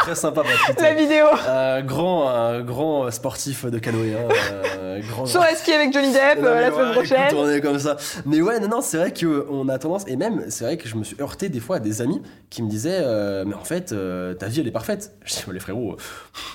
très 0.01 0.15
sympa, 0.15 0.41
Brad 0.41 0.55
Pitt. 0.67 0.81
La 0.81 0.93
vidéo. 0.93 1.25
Un 1.47 1.81
grand, 1.83 2.29
un 2.29 2.61
grand 2.61 3.11
sportif 3.11 3.65
de 3.65 3.77
canoë. 3.79 4.15
Hein, 4.15 4.27
euh, 4.79 4.99
grand, 5.09 5.25
Sur 5.25 5.43
ski 5.55 5.71
avec 5.73 5.93
Johnny 5.93 6.11
Depp 6.11 6.39
Non, 6.39 6.47
euh, 6.47 6.61
la 6.61 6.71
semaine 6.71 6.87
ouais, 6.87 6.93
prochaine. 6.93 7.35
on 7.35 7.49
est 7.49 7.61
comme 7.61 7.79
ça. 7.79 7.97
Mais 8.25 8.41
ouais, 8.41 8.59
non, 8.59 8.67
non, 8.67 8.81
c'est 8.81 8.97
vrai 8.97 9.13
qu'on 9.13 9.67
a 9.69 9.77
tendance, 9.77 10.05
et 10.07 10.15
même, 10.15 10.45
c'est 10.49 10.63
vrai 10.65 10.77
que 10.77 10.87
je 10.87 10.95
me 10.95 11.03
suis 11.03 11.15
heurté 11.21 11.49
des 11.49 11.59
fois 11.59 11.77
à 11.77 11.79
des 11.79 12.01
amis 12.01 12.21
qui 12.49 12.63
me 12.63 12.69
disaient, 12.69 12.99
euh, 13.01 13.43
mais 13.45 13.53
en 13.55 13.63
fait, 13.63 13.91
euh, 13.91 14.33
ta 14.33 14.47
vie, 14.47 14.61
elle 14.61 14.67
est 14.67 14.71
parfaite. 14.71 15.13
Je 15.25 15.33
dis, 15.35 15.43
les 15.51 15.59
frérots, 15.59 15.93
euh, 15.93 15.95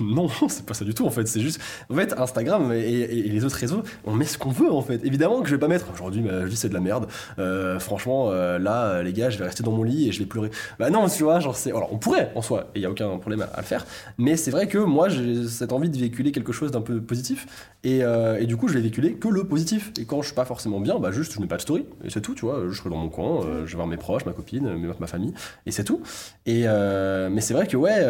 non, 0.04 0.23
c'est 0.48 0.66
pas 0.66 0.74
ça 0.74 0.84
du 0.84 0.94
tout 0.94 1.06
en 1.06 1.10
fait. 1.10 1.26
C'est 1.26 1.40
juste, 1.40 1.60
en 1.90 1.94
fait, 1.94 2.14
Instagram 2.18 2.72
et, 2.72 3.04
les 3.06 3.44
autres 3.44 3.56
réseaux, 3.56 3.82
on 4.04 4.12
met 4.12 4.24
ce 4.24 4.38
qu'on 4.38 4.50
veut 4.50 4.72
en 4.72 4.82
fait. 4.82 5.04
Évidemment 5.04 5.40
que 5.42 5.48
je 5.48 5.54
vais 5.54 5.60
pas 5.60 5.68
mettre 5.68 5.86
aujourd'hui 5.92 6.22
ma 6.22 6.44
vie 6.44 6.56
c'est 6.56 6.68
de 6.68 6.74
la 6.74 6.80
merde. 6.80 7.06
Euh, 7.38 7.78
franchement, 7.78 8.30
euh, 8.30 8.58
là, 8.58 9.02
les 9.02 9.12
gars, 9.12 9.30
je 9.30 9.38
vais 9.38 9.44
rester 9.44 9.62
dans 9.62 9.72
mon 9.72 9.82
lit 9.82 10.08
et 10.08 10.12
je 10.12 10.18
vais 10.18 10.26
pleurer. 10.26 10.50
Bah 10.78 10.90
non, 10.90 11.08
tu 11.08 11.22
vois, 11.22 11.40
genre 11.40 11.56
c'est. 11.56 11.70
Alors 11.70 11.92
on 11.92 11.98
pourrait 11.98 12.32
en 12.34 12.42
soi, 12.42 12.70
et 12.74 12.78
il 12.78 12.82
y 12.82 12.86
a 12.86 12.90
aucun 12.90 13.08
problème 13.18 13.46
à, 13.52 13.60
le 13.60 13.62
faire. 13.62 13.86
Mais 14.18 14.36
c'est 14.36 14.50
vrai 14.50 14.66
que 14.66 14.78
moi, 14.78 15.08
j'ai 15.08 15.46
cette 15.46 15.72
envie 15.72 15.90
de 15.90 15.98
véhiculer 15.98 16.32
quelque 16.32 16.52
chose 16.52 16.70
d'un 16.70 16.80
peu 16.80 17.00
positif. 17.00 17.46
Et, 17.82 18.02
euh, 18.02 18.40
et 18.40 18.46
du 18.46 18.56
coup, 18.56 18.68
je 18.68 18.74
vais 18.74 18.80
véhiculer 18.80 19.14
que 19.14 19.28
le 19.28 19.44
positif. 19.44 19.92
Et 19.98 20.04
quand 20.04 20.22
je 20.22 20.26
suis 20.26 20.34
pas 20.34 20.44
forcément 20.44 20.80
bien, 20.80 20.98
bah 20.98 21.10
juste 21.10 21.34
je 21.34 21.40
mets 21.40 21.46
pas 21.46 21.56
de 21.56 21.62
story. 21.62 21.86
Et 22.04 22.10
c'est 22.10 22.20
tout, 22.20 22.34
tu 22.34 22.44
vois. 22.44 22.62
Je 22.68 22.76
serai 22.76 22.90
dans 22.90 22.96
mon 22.96 23.08
coin, 23.08 23.44
je 23.64 23.70
vais 23.70 23.76
voir 23.76 23.86
mes 23.86 23.96
proches, 23.96 24.24
ma 24.24 24.32
copine, 24.32 24.94
ma 24.98 25.06
famille, 25.06 25.34
et 25.66 25.70
c'est 25.70 25.84
tout. 25.84 26.02
Et 26.46 26.64
mais 26.64 27.40
c'est 27.40 27.54
vrai 27.54 27.66
que 27.66 27.76
ouais, 27.76 28.04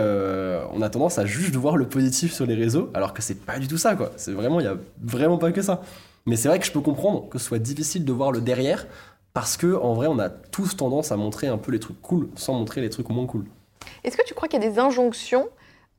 on 0.72 0.82
a 0.82 0.88
tendance 0.88 1.18
à 1.18 1.26
juste 1.26 1.56
voir 1.56 1.76
le 1.76 1.86
positif 1.86 2.03
sur 2.12 2.46
les 2.46 2.54
réseaux, 2.54 2.90
alors 2.94 3.14
que 3.14 3.22
c'est 3.22 3.44
pas 3.44 3.58
du 3.58 3.68
tout 3.68 3.78
ça, 3.78 3.96
quoi. 3.96 4.12
C'est 4.16 4.32
vraiment, 4.32 4.60
il 4.60 4.64
y 4.64 4.68
a 4.68 4.76
vraiment 5.02 5.38
pas 5.38 5.52
que 5.52 5.62
ça. 5.62 5.82
Mais 6.26 6.36
c'est 6.36 6.48
vrai 6.48 6.58
que 6.58 6.66
je 6.66 6.72
peux 6.72 6.80
comprendre 6.80 7.28
que 7.28 7.38
ce 7.38 7.44
soit 7.44 7.58
difficile 7.58 8.04
de 8.04 8.12
voir 8.12 8.32
le 8.32 8.40
derrière, 8.40 8.86
parce 9.32 9.56
que 9.56 9.74
en 9.74 9.94
vrai, 9.94 10.06
on 10.06 10.18
a 10.18 10.28
tous 10.28 10.76
tendance 10.76 11.12
à 11.12 11.16
montrer 11.16 11.48
un 11.48 11.58
peu 11.58 11.72
les 11.72 11.80
trucs 11.80 12.00
cool, 12.00 12.28
sans 12.36 12.54
montrer 12.54 12.80
les 12.80 12.90
trucs 12.90 13.08
moins 13.08 13.26
cool. 13.26 13.44
Est-ce 14.04 14.16
que 14.16 14.24
tu 14.24 14.34
crois 14.34 14.48
qu'il 14.48 14.62
y 14.62 14.66
a 14.66 14.70
des 14.70 14.78
injonctions 14.78 15.48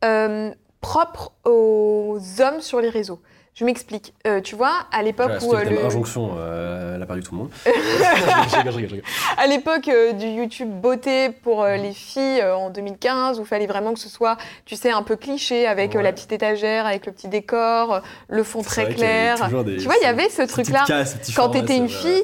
euh, 0.03 0.51
propres 0.81 1.31
aux 1.43 2.19
hommes 2.39 2.61
sur 2.61 2.79
les 2.81 2.89
réseaux? 2.89 3.21
Je 3.55 3.63
m'explique. 3.63 4.13
Euh, 4.27 4.41
tu 4.41 4.53
vois, 4.55 4.73
à 4.91 5.01
l'époque 5.01 5.31
Voilà, 5.39 5.45
où 5.45 5.51
c'était 5.57 5.73
euh, 5.73 5.79
le 5.79 5.85
injonction, 5.85 6.31
euh, 6.37 6.95
elle 6.97 7.01
a 7.01 7.05
perdu 7.05 7.23
tout 7.23 7.31
le 7.31 7.37
monde. 7.37 7.49
je 7.65 7.71
rigole, 7.71 8.49
je 8.49 8.55
rigole, 8.57 8.73
je 8.73 8.95
rigole. 8.95 9.01
à 9.37 9.47
l'époque 9.47 9.87
euh, 9.87 10.11
du 10.11 10.25
YouTube 10.27 10.69
beauté 10.69 11.29
pour 11.29 11.63
euh, 11.63 11.77
les 11.77 11.93
filles 11.93 12.43
en 12.43 12.69
2015, 12.69 13.39
où 13.39 13.43
il 13.43 13.47
fallait 13.47 13.65
vraiment 13.65 13.93
que 13.93 13.99
ce 14.01 14.09
soit, 14.09 14.35
tu 14.65 14.75
sais, 14.75 14.91
un 14.91 15.03
peu 15.03 15.15
cliché 15.15 15.67
avec 15.67 15.95
Ouais. 15.95 16.03
la 16.03 16.11
petite 16.11 16.33
étagère, 16.33 16.85
avec 16.85 17.05
le 17.05 17.13
petit 17.13 17.29
décor, 17.29 18.01
le 18.27 18.43
fond 18.43 18.61
très 18.61 18.89
clair. 18.93 19.37
des- 19.63 19.77
Tu 19.77 19.85
vois, 19.85 19.95
il 20.01 20.03
y 20.03 20.07
avait 20.07 20.27
ce 20.29 20.41
truc-là. 20.41 20.83
Quand 20.85 21.05
formes, 21.31 21.53
t'étais 21.53 21.77
une 21.77 21.87
fille, 21.87 22.23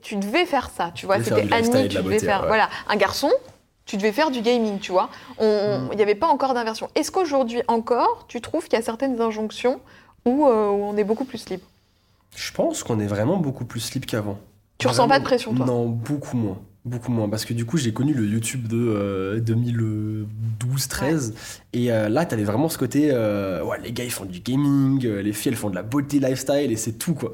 tu 0.00 0.16
devais 0.16 0.46
faire 0.46 0.70
ça, 0.74 0.90
tu 0.94 1.04
vois. 1.04 1.22
C'était 1.22 1.52
Annie, 1.52 1.88
tu 1.88 1.96
devais 1.98 2.18
faire. 2.18 2.40
ouais. 2.42 2.46
Voilà, 2.48 2.70
un 2.88 2.96
garçon, 2.96 3.30
tu 3.84 3.98
devais 3.98 4.12
faire 4.12 4.30
du 4.30 4.40
gaming, 4.40 4.78
tu 4.78 4.90
vois. 4.92 5.10
Mm. 5.38 5.88
Il 5.92 5.96
n'y 5.96 6.02
avait 6.02 6.14
pas 6.14 6.28
encore 6.28 6.54
d'inversion. 6.54 6.88
Est-ce 6.94 7.10
qu'aujourd'hui 7.10 7.60
encore, 7.68 8.24
tu 8.28 8.40
trouves 8.40 8.64
qu'il 8.64 8.78
y 8.78 8.80
a 8.80 8.84
certaines 8.84 9.20
injonctions 9.20 9.78
où, 10.24 10.46
euh, 10.46 10.68
où 10.70 10.82
on 10.84 10.96
est 10.96 11.04
beaucoup 11.04 11.24
plus 11.24 11.48
libre 11.50 11.64
Je 12.36 12.52
pense 12.52 12.82
qu'on 12.82 13.00
est 13.00 13.06
vraiment 13.06 13.36
beaucoup 13.38 13.64
plus 13.64 13.92
libre 13.94 14.06
qu'avant. 14.06 14.38
Tu 14.78 14.86
ressens 14.88 15.08
pas 15.08 15.18
de 15.18 15.24
pression, 15.24 15.54
toi 15.54 15.66
Non, 15.66 15.86
beaucoup 15.86 16.36
moins. 16.36 16.58
Beaucoup 16.84 17.12
moins. 17.12 17.28
Parce 17.28 17.44
que 17.44 17.54
du 17.54 17.64
coup, 17.64 17.76
j'ai 17.76 17.92
connu 17.92 18.12
le 18.12 18.26
YouTube 18.26 18.66
de 18.66 18.76
euh, 18.76 19.40
2012-13. 19.40 21.32
Et 21.72 21.92
euh, 21.92 22.08
là, 22.08 22.24
t'avais 22.26 22.44
vraiment 22.44 22.68
ce 22.68 22.78
côté. 22.78 23.10
euh, 23.12 23.62
ouais, 23.64 23.78
les 23.82 23.92
gars, 23.92 24.04
ils 24.04 24.10
font 24.10 24.24
du 24.24 24.40
gaming. 24.40 25.04
euh, 25.06 25.22
les 25.22 25.32
filles, 25.32 25.52
elles 25.52 25.58
font 25.58 25.70
de 25.70 25.74
la 25.76 25.82
beauté 25.82 26.18
lifestyle. 26.18 26.72
Et 26.72 26.76
c'est 26.76 26.92
tout, 26.92 27.14
quoi. 27.14 27.32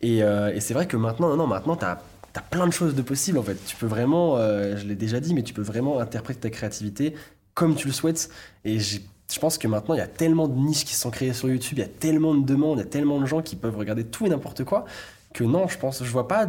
Et, 0.00 0.22
euh, 0.22 0.54
et 0.54 0.60
c'est 0.60 0.74
vrai 0.74 0.86
que 0.86 0.96
maintenant, 0.96 1.28
non, 1.28 1.36
non, 1.36 1.46
maintenant, 1.46 1.76
t'as. 1.76 1.98
T'as 2.32 2.42
plein 2.42 2.66
de 2.66 2.72
choses 2.72 2.94
de 2.94 3.00
possibles 3.00 3.38
en 3.38 3.42
fait. 3.42 3.54
Tu 3.64 3.76
peux 3.76 3.86
vraiment, 3.86 4.36
euh, 4.36 4.76
je 4.76 4.84
l'ai 4.86 4.94
déjà 4.94 5.20
dit, 5.20 5.32
mais 5.32 5.42
tu 5.42 5.54
peux 5.54 5.62
vraiment 5.62 5.98
interpréter 6.00 6.38
ta 6.40 6.50
créativité 6.50 7.14
comme 7.54 7.74
tu 7.76 7.86
le 7.86 7.94
souhaites. 7.94 8.28
Et 8.66 8.78
j'ai- 8.78 9.00
je 9.32 9.38
pense 9.38 9.58
que 9.58 9.66
maintenant, 9.66 9.94
il 9.94 9.98
y 9.98 10.02
a 10.02 10.06
tellement 10.06 10.48
de 10.48 10.54
niches 10.54 10.84
qui 10.84 10.94
se 10.94 11.00
sont 11.00 11.10
créées 11.10 11.32
sur 11.32 11.48
YouTube, 11.48 11.78
il 11.78 11.82
y 11.82 11.84
a 11.84 11.88
tellement 11.88 12.34
de 12.34 12.44
demandes, 12.44 12.78
il 12.78 12.82
y 12.82 12.86
a 12.86 12.88
tellement 12.88 13.20
de 13.20 13.26
gens 13.26 13.42
qui 13.42 13.56
peuvent 13.56 13.76
regarder 13.76 14.04
tout 14.04 14.26
et 14.26 14.28
n'importe 14.28 14.64
quoi, 14.64 14.84
que 15.34 15.44
non, 15.44 15.68
je 15.68 15.78
pense, 15.78 16.02
je 16.02 16.10
vois 16.10 16.28
pas. 16.28 16.46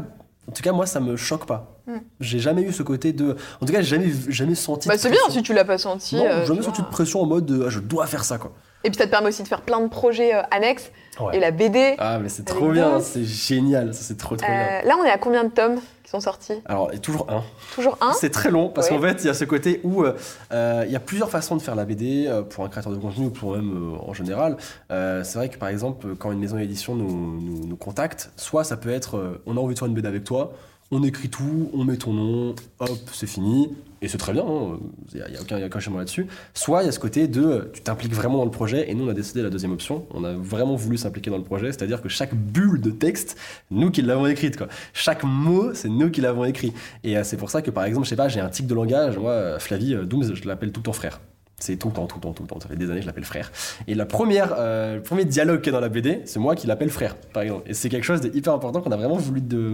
En 0.47 0.53
tout 0.53 0.63
cas, 0.63 0.71
moi, 0.71 0.85
ça 0.85 0.99
me 0.99 1.17
choque 1.17 1.45
pas. 1.45 1.77
Hmm. 1.87 1.97
J'ai 2.19 2.39
jamais 2.39 2.61
eu 2.61 2.71
ce 2.71 2.83
côté 2.83 3.13
de. 3.13 3.35
En 3.61 3.65
tout 3.65 3.73
cas, 3.73 3.81
j'ai 3.81 3.97
jamais, 3.97 4.11
jamais 4.29 4.55
senti. 4.55 4.87
Bah, 4.87 4.97
c'est 4.97 5.09
bien 5.09 5.19
si 5.29 5.41
tu 5.41 5.53
l'as 5.53 5.65
pas 5.65 5.77
senti. 5.77 6.15
Non, 6.15 6.25
euh, 6.25 6.45
jamais 6.45 6.61
senti 6.61 6.81
de 6.81 6.87
pression 6.87 7.21
en 7.21 7.25
mode 7.25 7.45
de, 7.45 7.65
ah, 7.65 7.69
je 7.69 7.79
dois 7.79 8.07
faire 8.07 8.23
ça, 8.23 8.37
quoi. 8.37 8.53
Et 8.87 8.89
puis 8.89 8.97
ça 8.97 9.05
te 9.05 9.11
permet 9.11 9.27
aussi 9.27 9.43
de 9.43 9.47
faire 9.49 9.61
plein 9.61 9.81
de 9.81 9.89
projets 9.89 10.33
euh, 10.33 10.41
annexes. 10.49 10.91
Ouais. 11.19 11.35
Et 11.37 11.39
la 11.39 11.51
BD. 11.51 11.95
Ah, 11.97 12.19
mais 12.19 12.29
c'est 12.29 12.45
trop 12.45 12.69
bien, 12.71 12.99
c'est 13.01 13.23
génial, 13.25 13.93
ça 13.93 14.01
c'est 14.03 14.17
trop 14.17 14.35
trop 14.35 14.47
bien. 14.47 14.55
Euh, 14.55 14.87
là, 14.87 14.95
on 15.01 15.03
est 15.03 15.09
à 15.09 15.17
combien 15.17 15.43
de 15.43 15.49
tomes 15.49 15.79
qui 16.03 16.11
sont 16.11 16.19
sortis? 16.19 16.53
Alors, 16.65 16.93
et 16.93 16.99
toujours 16.99 17.25
un. 17.29 17.41
Toujours 17.73 17.97
un? 18.01 18.13
C'est 18.13 18.29
très 18.29 18.51
long 18.51 18.69
parce 18.69 18.89
Ouais. 18.89 18.95
qu'en 18.95 19.01
fait, 19.01 19.23
il 19.23 19.25
y 19.25 19.29
a 19.29 19.33
ce 19.33 19.43
côté 19.43 19.81
où 19.83 20.03
euh, 20.03 20.13
euh, 20.53 20.83
il 20.85 20.91
y 20.91 20.95
a 20.95 20.99
plusieurs 20.99 21.31
façons 21.31 21.55
de 21.57 21.61
faire 21.61 21.75
la 21.75 21.85
BD 21.85 22.31
pour 22.51 22.63
un 22.63 22.69
créateur 22.69 22.93
de 22.93 22.97
contenu 22.97 23.25
ou 23.25 23.29
pour 23.31 23.55
même 23.57 23.95
euh, 23.95 24.07
en 24.09 24.13
général. 24.13 24.57
Euh, 24.91 25.23
c'est 25.23 25.39
vrai 25.39 25.49
que 25.49 25.57
par 25.57 25.69
exemple, 25.69 26.15
quand 26.19 26.31
une 26.31 26.39
maison 26.39 26.55
d'édition 26.57 26.95
nous, 26.95 27.39
nous, 27.41 27.65
nous 27.67 27.75
contacte, 27.77 28.29
soit 28.37 28.63
ça 28.63 28.77
peut 28.77 28.91
être 28.91 29.17
euh, 29.17 29.41
on 29.47 29.57
a 29.57 29.59
envie 29.59 29.73
de 29.73 29.79
faire 29.79 29.87
une 29.87 29.95
BD 29.95 30.07
avec 30.07 30.23
toi, 30.23 30.53
on 30.91 31.03
écrit 31.03 31.29
tout, 31.29 31.71
on 31.73 31.83
met 31.83 31.97
ton 31.97 32.13
nom, 32.13 32.53
hop, 32.79 32.89
c'est 33.11 33.27
fini. 33.27 33.75
Et 34.01 34.07
c'est 34.07 34.17
très 34.17 34.33
bien, 34.33 34.43
hein, 34.43 34.79
il 35.13 35.23
n'y 35.31 35.37
a, 35.37 35.41
aucun, 35.41 35.79
changement 35.79 35.99
là-dessus. 35.99 36.27
Soit 36.53 36.83
il 36.83 36.85
y 36.85 36.89
a 36.89 36.91
ce 36.91 36.99
côté 36.99 37.27
de 37.27 37.71
tu 37.73 37.81
t'impliques 37.81 38.13
vraiment 38.13 38.37
dans 38.37 38.45
le 38.45 38.51
projet, 38.51 38.89
et 38.89 38.93
nous 38.93 39.05
on 39.05 39.09
a 39.09 39.13
décidé 39.13 39.41
la 39.41 39.49
deuxième 39.49 39.71
option. 39.71 40.05
On 40.13 40.23
a 40.23 40.33
vraiment 40.33 40.75
voulu 40.75 40.97
s'impliquer 40.97 41.31
dans 41.31 41.37
le 41.37 41.43
projet, 41.43 41.67
c'est-à-dire 41.67 42.01
que 42.01 42.09
chaque 42.09 42.35
bulle 42.35 42.79
de 42.79 42.91
texte, 42.91 43.37
nous 43.71 43.89
qui 43.89 44.01
l'avons 44.01 44.27
écrite. 44.27 44.57
Quoi. 44.57 44.67
Chaque 44.93 45.23
mot, 45.23 45.73
c'est 45.73 45.89
nous 45.89 46.11
qui 46.11 46.21
l'avons 46.21 46.45
écrit. 46.45 46.73
Et 47.03 47.17
euh, 47.17 47.23
c'est 47.23 47.37
pour 47.37 47.49
ça 47.49 47.61
que 47.61 47.71
par 47.71 47.85
exemple, 47.85 48.05
je 48.05 48.09
sais 48.09 48.15
pas, 48.15 48.27
j'ai 48.27 48.39
un 48.39 48.49
tic 48.49 48.67
de 48.67 48.75
langage. 48.75 49.17
Moi, 49.17 49.31
euh, 49.31 49.59
Flavie 49.59 49.95
euh, 49.95 50.05
Dooms, 50.05 50.35
je 50.35 50.47
l'appelle 50.47 50.71
tout 50.71 50.81
le 50.81 50.85
temps 50.85 50.93
frère. 50.93 51.19
C'est 51.59 51.75
tout 51.77 51.87
le 51.87 51.93
temps, 51.95 52.05
tout 52.05 52.17
le 52.17 52.21
temps, 52.21 52.33
tout 52.33 52.43
le 52.43 52.47
temps. 52.47 52.59
Ça 52.59 52.69
fait 52.69 52.75
des 52.75 52.85
années 52.85 52.97
que 52.97 53.01
je 53.01 53.07
l'appelle 53.07 53.25
frère. 53.25 53.51
Et 53.87 53.95
la 53.95 54.05
première, 54.05 54.53
euh, 54.59 54.95
le 54.97 55.01
premier 55.01 55.25
dialogue 55.25 55.61
qui 55.61 55.69
est 55.69 55.71
dans 55.71 55.79
la 55.79 55.89
BD, 55.89 56.21
c'est 56.25 56.39
moi 56.39 56.55
qui 56.55 56.67
l'appelle 56.67 56.91
frère, 56.91 57.15
par 57.33 57.41
exemple. 57.41 57.63
Et 57.67 57.73
c'est 57.73 57.89
quelque 57.89 58.03
chose 58.03 58.21
d'hyper 58.21 58.53
important 58.53 58.79
qu'on 58.81 58.91
a 58.91 58.95
vraiment 58.97 59.17
voulu 59.17 59.41
de 59.41 59.71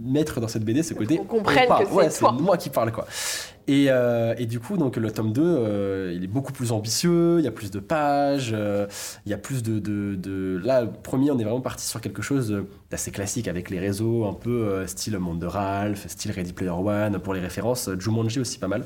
mettre 0.00 0.40
dans 0.40 0.46
cette 0.46 0.64
BD, 0.64 0.84
ce 0.84 0.94
côté. 0.94 1.20
Comprenne 1.28 1.64
on 1.64 1.68
parle. 1.68 1.84
que 1.84 1.90
c'est 1.90 1.94
ouais, 1.96 2.08
toi. 2.10 2.32
moi 2.40 2.56
qui 2.56 2.70
parle, 2.70 2.92
quoi. 2.92 3.06
Et, 3.66 3.86
euh, 3.88 4.34
et 4.38 4.46
du 4.46 4.60
coup, 4.60 4.76
donc 4.76 4.96
le 4.96 5.10
tome 5.10 5.32
2, 5.32 5.42
euh, 5.42 6.12
il 6.14 6.22
est 6.22 6.28
beaucoup 6.28 6.52
plus 6.52 6.70
ambitieux, 6.70 7.38
il 7.40 7.44
y 7.44 7.48
a 7.48 7.50
plus 7.50 7.70
de 7.72 7.80
pages, 7.80 8.52
euh, 8.54 8.86
il 9.26 9.30
y 9.30 9.34
a 9.34 9.38
plus 9.38 9.62
de, 9.64 9.80
de, 9.80 10.14
de- 10.14 10.60
Là, 10.62 10.82
le 10.82 10.92
premier, 10.92 11.30
on 11.32 11.38
est 11.40 11.44
vraiment 11.44 11.62
parti 11.62 11.84
sur 11.84 12.00
quelque 12.00 12.22
chose 12.22 12.62
d'assez 12.90 13.10
classique 13.10 13.48
avec 13.48 13.70
les 13.70 13.80
réseaux, 13.80 14.26
un 14.26 14.34
peu 14.34 14.86
style 14.86 15.18
Monde 15.18 15.40
de 15.40 15.46
Ralph, 15.46 16.06
style 16.06 16.30
Ready 16.30 16.52
Player 16.52 16.70
One, 16.70 17.18
pour 17.18 17.34
les 17.34 17.40
références, 17.40 17.90
Jumanji 17.98 18.38
aussi 18.38 18.58
pas 18.58 18.68
mal. 18.68 18.84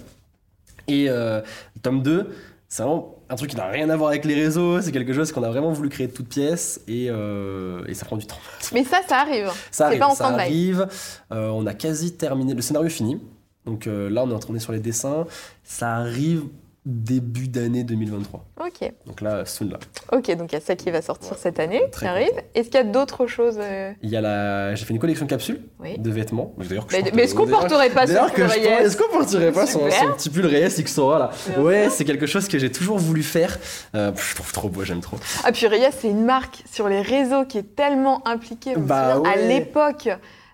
Et 0.88 1.08
euh, 1.08 1.40
tome 1.82 2.02
2, 2.02 2.28
c'est 2.68 2.82
vraiment 2.82 3.18
un 3.30 3.36
truc 3.36 3.50
qui 3.50 3.56
n'a 3.56 3.66
rien 3.66 3.88
à 3.90 3.96
voir 3.96 4.10
avec 4.10 4.24
les 4.24 4.34
réseaux, 4.34 4.80
c'est 4.80 4.92
quelque 4.92 5.12
chose 5.12 5.32
qu'on 5.32 5.42
a 5.42 5.48
vraiment 5.48 5.72
voulu 5.72 5.88
créer 5.88 6.06
de 6.06 6.12
toutes 6.12 6.28
pièces 6.28 6.80
et, 6.88 7.08
euh, 7.10 7.84
et 7.86 7.94
ça 7.94 8.06
prend 8.06 8.16
du 8.16 8.26
temps. 8.26 8.38
Mais 8.72 8.84
ça, 8.84 9.00
ça 9.06 9.20
arrive. 9.20 9.50
Ça 9.70 9.86
arrive, 9.86 9.98
pas 9.98 10.08
en 10.08 10.14
ça 10.14 10.28
arrive. 10.28 10.86
Euh, 11.32 11.48
on 11.48 11.66
a 11.66 11.74
quasi 11.74 12.12
terminé, 12.12 12.54
le 12.54 12.62
scénario 12.62 12.86
est 12.86 12.92
fini. 12.92 13.20
Donc 13.66 13.86
euh, 13.86 14.08
là, 14.08 14.24
on 14.24 14.30
est 14.30 14.34
en 14.34 14.38
train 14.38 14.54
de 14.54 14.58
sur 14.58 14.72
les 14.72 14.80
dessins. 14.80 15.26
Ça 15.62 15.96
arrive 15.96 16.44
début 16.88 17.48
d'année 17.48 17.84
2023. 17.84 18.44
Ok. 18.60 18.92
Donc 19.06 19.20
là, 19.20 19.44
soon 19.44 19.68
là. 19.70 19.78
Ok, 20.12 20.34
donc 20.36 20.50
il 20.52 20.54
y 20.54 20.58
a 20.58 20.60
ça 20.60 20.74
qui 20.74 20.90
va 20.90 21.02
sortir 21.02 21.32
Ouais, 21.32 21.38
cette 21.40 21.60
année, 21.60 21.82
qui 21.96 22.04
arrive. 22.06 22.30
Est-ce 22.54 22.68
qu'il 22.70 22.76
y 22.76 22.82
a 22.82 22.84
d'autres 22.84 23.26
choses 23.26 23.58
euh, 23.60 23.92
Il 24.02 24.08
y 24.10 24.16
a 24.16 24.20
la, 24.20 24.74
j'ai 24.74 24.84
fait 24.86 24.94
une 24.94 24.98
collection 25.00 25.26
capsule 25.26 25.60
Oui. 25.80 25.98
de 25.98 26.10
vêtements. 26.10 26.54
D'ailleurs, 26.58 26.86
Mais, 27.14 27.24
est-ce 27.24 27.34
qu'on 27.34 27.46
porterait 27.46 27.90
pas 27.90 28.04
Reyes 28.06 28.14
porte- 28.16 28.38
est-ce 28.38 28.96
qu'on 28.96 29.08
porterait 29.16 29.52
pas 29.52 29.66
son, 29.66 29.80
son 29.90 30.12
petit 30.14 30.30
pull 30.30 30.46
Reyes 30.46 30.82
Xora 30.82 31.18
là 31.18 31.30
Bien 31.48 31.62
Ouais, 31.62 31.88
c'est 31.90 32.04
quelque 32.04 32.26
chose 32.26 32.48
que 32.48 32.58
j'ai 32.58 32.72
toujours 32.72 32.98
voulu 32.98 33.22
faire. 33.22 33.58
Euh, 33.94 34.10
je 34.16 34.34
trouve 34.34 34.52
trop 34.52 34.68
beau, 34.68 34.82
j'aime 34.84 35.00
trop. 35.00 35.18
Ah, 35.44 35.52
puis 35.52 35.66
Reyes, 35.66 35.90
c'est 36.00 36.08
une 36.08 36.24
marque 36.24 36.62
sur 36.72 36.88
les 36.88 37.02
réseaux 37.02 37.44
qui 37.44 37.58
est 37.58 37.76
tellement 37.76 38.26
impliquée. 38.26 38.74
Bah 38.76 39.20
À 39.30 39.36
l'époque, 39.36 40.08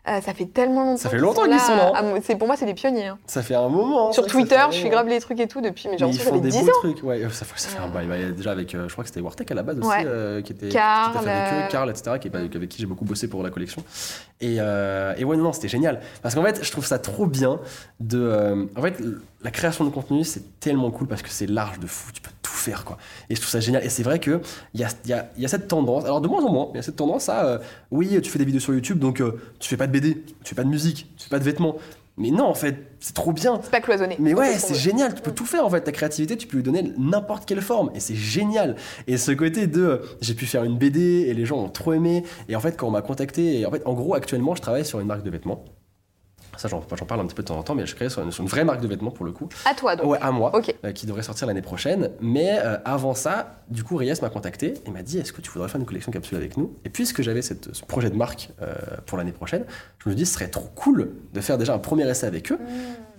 euh, 0.07 0.21
ça 0.21 0.35
fait 0.35 0.45
tellement 0.47 0.85
longtemps. 0.85 0.97
Ça 0.99 1.09
fait 1.09 1.19
longtemps 1.19 1.43
qu'ils 1.43 1.53
là. 1.53 1.59
sont 1.59 1.77
là. 1.77 1.93
Ah, 1.95 2.35
pour 2.39 2.47
moi, 2.47 2.57
c'est 2.57 2.67
des 2.67 2.75
pionniers. 2.75 3.07
hein. 3.07 3.19
Ça 3.27 3.43
fait 3.43 3.55
un 3.55 3.69
moment. 3.69 4.09
hein, 4.09 4.13
Sur 4.13 4.27
Twitter, 4.27 4.57
je 4.71 4.79
moment. 4.79 4.91
grave 4.91 5.09
les 5.09 5.21
trucs 5.21 5.41
et 5.41 5.49
tout 5.49 5.61
depuis, 5.61 5.89
mais 5.91 5.97
j'ai 5.99 6.05
Mais 6.05 6.11
ils 6.13 6.19
font 6.21 6.37
des 6.39 6.51
ça 6.51 6.59
fait 6.59 6.65
beaux 6.65 6.71
10 6.71 6.77
ans. 6.77 6.81
trucs, 6.93 7.03
ouais, 7.05 7.23
ça, 7.31 7.45
fait- 7.45 7.59
ça 7.59 7.69
fait 7.69 7.79
un 7.79 7.89
bail. 7.89 8.07
Bah, 8.07 8.17
déjà 8.37 8.51
avec, 8.53 8.75
euh, 8.75 8.87
je 8.89 8.93
crois 8.93 9.05
que 9.05 9.09
c'était 9.09 9.21
Wartech 9.21 9.51
à 9.51 9.55
la 9.55 9.63
base 9.63 9.79
aussi, 9.79 9.89
Ouais. 9.89 10.05
euh, 10.07 10.43
qui 10.43 10.53
était 10.53 10.69
Karl, 10.69 11.13
qui 11.13 11.19
avec 11.19 11.29
euh, 11.29 11.67
eux, 11.67 11.71
Karl, 11.71 11.91
etc., 11.91 12.11
qui 12.21 12.29
avec 12.35 12.69
qui 12.69 12.79
j'ai 12.81 12.87
beaucoup 12.87 13.05
bossé 13.07 13.29
pour 13.29 13.43
la 13.43 13.51
collection. 13.51 13.83
Et, 14.41 14.57
euh, 14.59 15.15
et 15.17 15.25
ouais, 15.25 15.37
non, 15.37 15.45
non, 15.45 15.53
c'était 15.53 15.69
génial. 15.69 16.01
Parce 16.23 16.35
qu'en 16.35 16.43
fait, 16.45 16.63
je 16.63 16.71
trouve 16.71 16.85
ça 16.85 16.99
trop 16.99 17.27
bien 17.27 17.59
de. 18.01 18.19
euh, 18.21 18.65
en 18.77 18.83
fait, 18.83 19.01
la 19.43 19.51
création 19.51 19.85
de 19.85 19.91
contenu, 19.91 20.23
c'est 20.25 20.61
tellement 20.61 20.91
cool 20.91 21.07
parce 21.07 21.23
que 21.23 21.29
c'est 21.31 21.47
large 21.47 21.79
de 21.79 21.87
fou, 21.87 22.11
tu 22.13 22.21
peux 22.21 22.31
faire, 22.65 22.85
quoi. 22.85 22.97
Et 23.31 23.35
je 23.35 23.41
trouve 23.41 23.51
ça 23.51 23.61
génial. 23.61 23.85
Et 23.85 23.89
c'est 23.89 24.03
vrai 24.03 24.19
qu'il 24.19 24.41
y 24.75 24.83
a, 24.85 24.89
y, 25.07 25.13
a, 25.13 25.31
il 25.37 25.43
y 25.43 25.45
a 25.45 25.49
cette 25.49 25.69
tendance, 25.69 26.05
alors 26.05 26.21
de 26.21 26.29
moins 26.29 26.43
en 26.45 26.53
moins, 26.53 26.69
il 26.73 26.77
y 26.77 26.81
a 26.81 26.83
cette 26.83 26.97
tendance 26.97 27.29
à. 27.29 27.47
euh, 27.47 27.59
oui, 27.91 28.21
tu 28.23 28.31
fais 28.31 28.39
des 28.39 28.45
vidéos 28.45 28.61
sur 28.61 28.75
YouTube, 28.75 28.99
donc 28.99 29.21
euh, 29.21 29.41
tu 29.59 29.69
fais 29.69 29.77
pas 29.77 29.87
de 29.87 29.93
BD, 29.93 30.23
tu 30.43 30.51
fais 30.51 30.55
pas 30.55 30.65
de 30.65 30.69
musique, 30.69 31.09
tu 31.17 31.25
fais 31.25 31.31
pas 31.31 31.39
de 31.39 31.45
vêtements. 31.45 31.77
Mais 32.17 32.31
non, 32.31 32.45
en 32.45 32.55
fait, 32.55 32.77
c'est 33.01 33.15
trop 33.15 33.33
bien. 33.33 33.59
C'est 33.63 33.73
pas 33.73 33.81
cloisonné. 33.81 34.17
Mais 34.21 34.35
ouais, 34.35 34.57
c'est 34.59 34.77
génial, 34.77 35.15
tu 35.15 35.21
peux 35.21 35.33
tout 35.33 35.47
faire 35.47 35.67
en 35.67 35.71
fait. 35.71 35.81
Ta 35.81 35.91
créativité, 35.91 36.37
tu 36.37 36.47
peux 36.47 36.59
lui 36.59 36.63
donner 36.63 36.93
n'importe 36.97 37.45
quelle 37.45 37.61
forme 37.61 37.91
et 37.95 37.99
c'est 37.99 38.15
génial. 38.15 38.77
Et 39.09 39.17
ce 39.17 39.33
côté 39.33 39.67
de 39.67 39.83
euh, 39.83 39.99
j'ai 40.21 40.35
pu 40.35 40.47
faire 40.47 40.63
une 40.63 40.79
BD 40.79 41.01
et 41.29 41.35
les 41.35 41.45
gens 41.45 41.59
ont 41.59 41.69
trop 41.69 41.93
aimé. 41.93 42.23
Et 42.49 42.55
en 42.55 42.61
fait, 42.61 42.77
quand 42.77 42.87
on 42.87 42.93
m'a 42.93 43.03
contacté, 43.03 43.59
et 43.59 43.67
en 43.67 43.71
fait, 43.73 43.83
en 43.85 43.95
gros, 43.95 44.15
actuellement, 44.15 44.55
je 44.55 44.63
travaille 44.63 44.85
sur 44.85 45.01
une 45.01 45.09
marque 45.09 45.25
de 45.25 45.31
vêtements 45.31 45.65
Ça, 46.59 46.69
j'en 46.69 46.81
parle 46.81 47.21
un 47.21 47.27
petit 47.27 47.35
peu 47.35 47.43
de 47.43 47.49
temps 47.49 47.59
en 47.59 47.63
temps, 47.63 47.75
mais 47.75 47.87
je 47.87 47.95
crée 47.95 48.09
sur 48.09 48.23
une, 48.23 48.31
sur 48.33 48.43
une 48.43 48.49
vraie 48.49 48.65
marque 48.65 48.81
de 48.81 48.87
vêtements 48.89 49.11
pour 49.11 49.25
le 49.25 49.33
coup. 49.33 49.49
À 49.65 49.75
toi 49.75 49.97
donc. 49.97 50.07
Ouais, 50.07 50.19
à 50.21 50.31
moi, 50.31 50.55
Ok. 50.55 50.75
euh, 50.85 50.93
qui 50.93 51.07
devrait 51.07 51.23
sortir 51.23 51.47
l'année 51.47 51.63
prochaine. 51.63 52.11
Mais 52.21 52.59
euh, 52.63 52.77
avant 52.85 53.15
ça, 53.15 53.63
du 53.69 53.83
coup, 53.85 53.97
Reyes 53.97 54.15
m'a 54.23 54.31
contacté 54.31 54.75
et 54.87 54.91
m'a 54.91 55.03
dit 55.03 55.19
Est-ce 55.19 55.33
que 55.33 55.41
tu 55.41 55.51
voudrais 55.51 55.69
faire 55.69 55.81
une 55.81 55.87
collection 55.87 56.13
capsule 56.13 56.37
avec 56.37 56.57
nous? 56.57 56.75
Et 56.85 56.89
puisque 56.91 57.23
j'avais 57.23 57.43
ce 57.43 57.55
projet 57.87 58.11
de 58.11 58.17
marque 58.17 58.51
euh, 58.63 58.75
pour 59.07 59.19
l'année 59.19 59.33
prochaine, 59.33 59.65
je 60.05 60.09
me 60.09 60.15
dis 60.15 60.27
Ce 60.27 60.35
serait 60.35 60.49
trop 60.49 60.69
cool 60.75 61.13
de 61.33 61.41
faire 61.41 61.59
déjà 61.59 61.75
un 61.75 61.79
premier 61.79 62.09
essai 62.09 62.27
avec 62.27 62.53
eux 62.53 62.59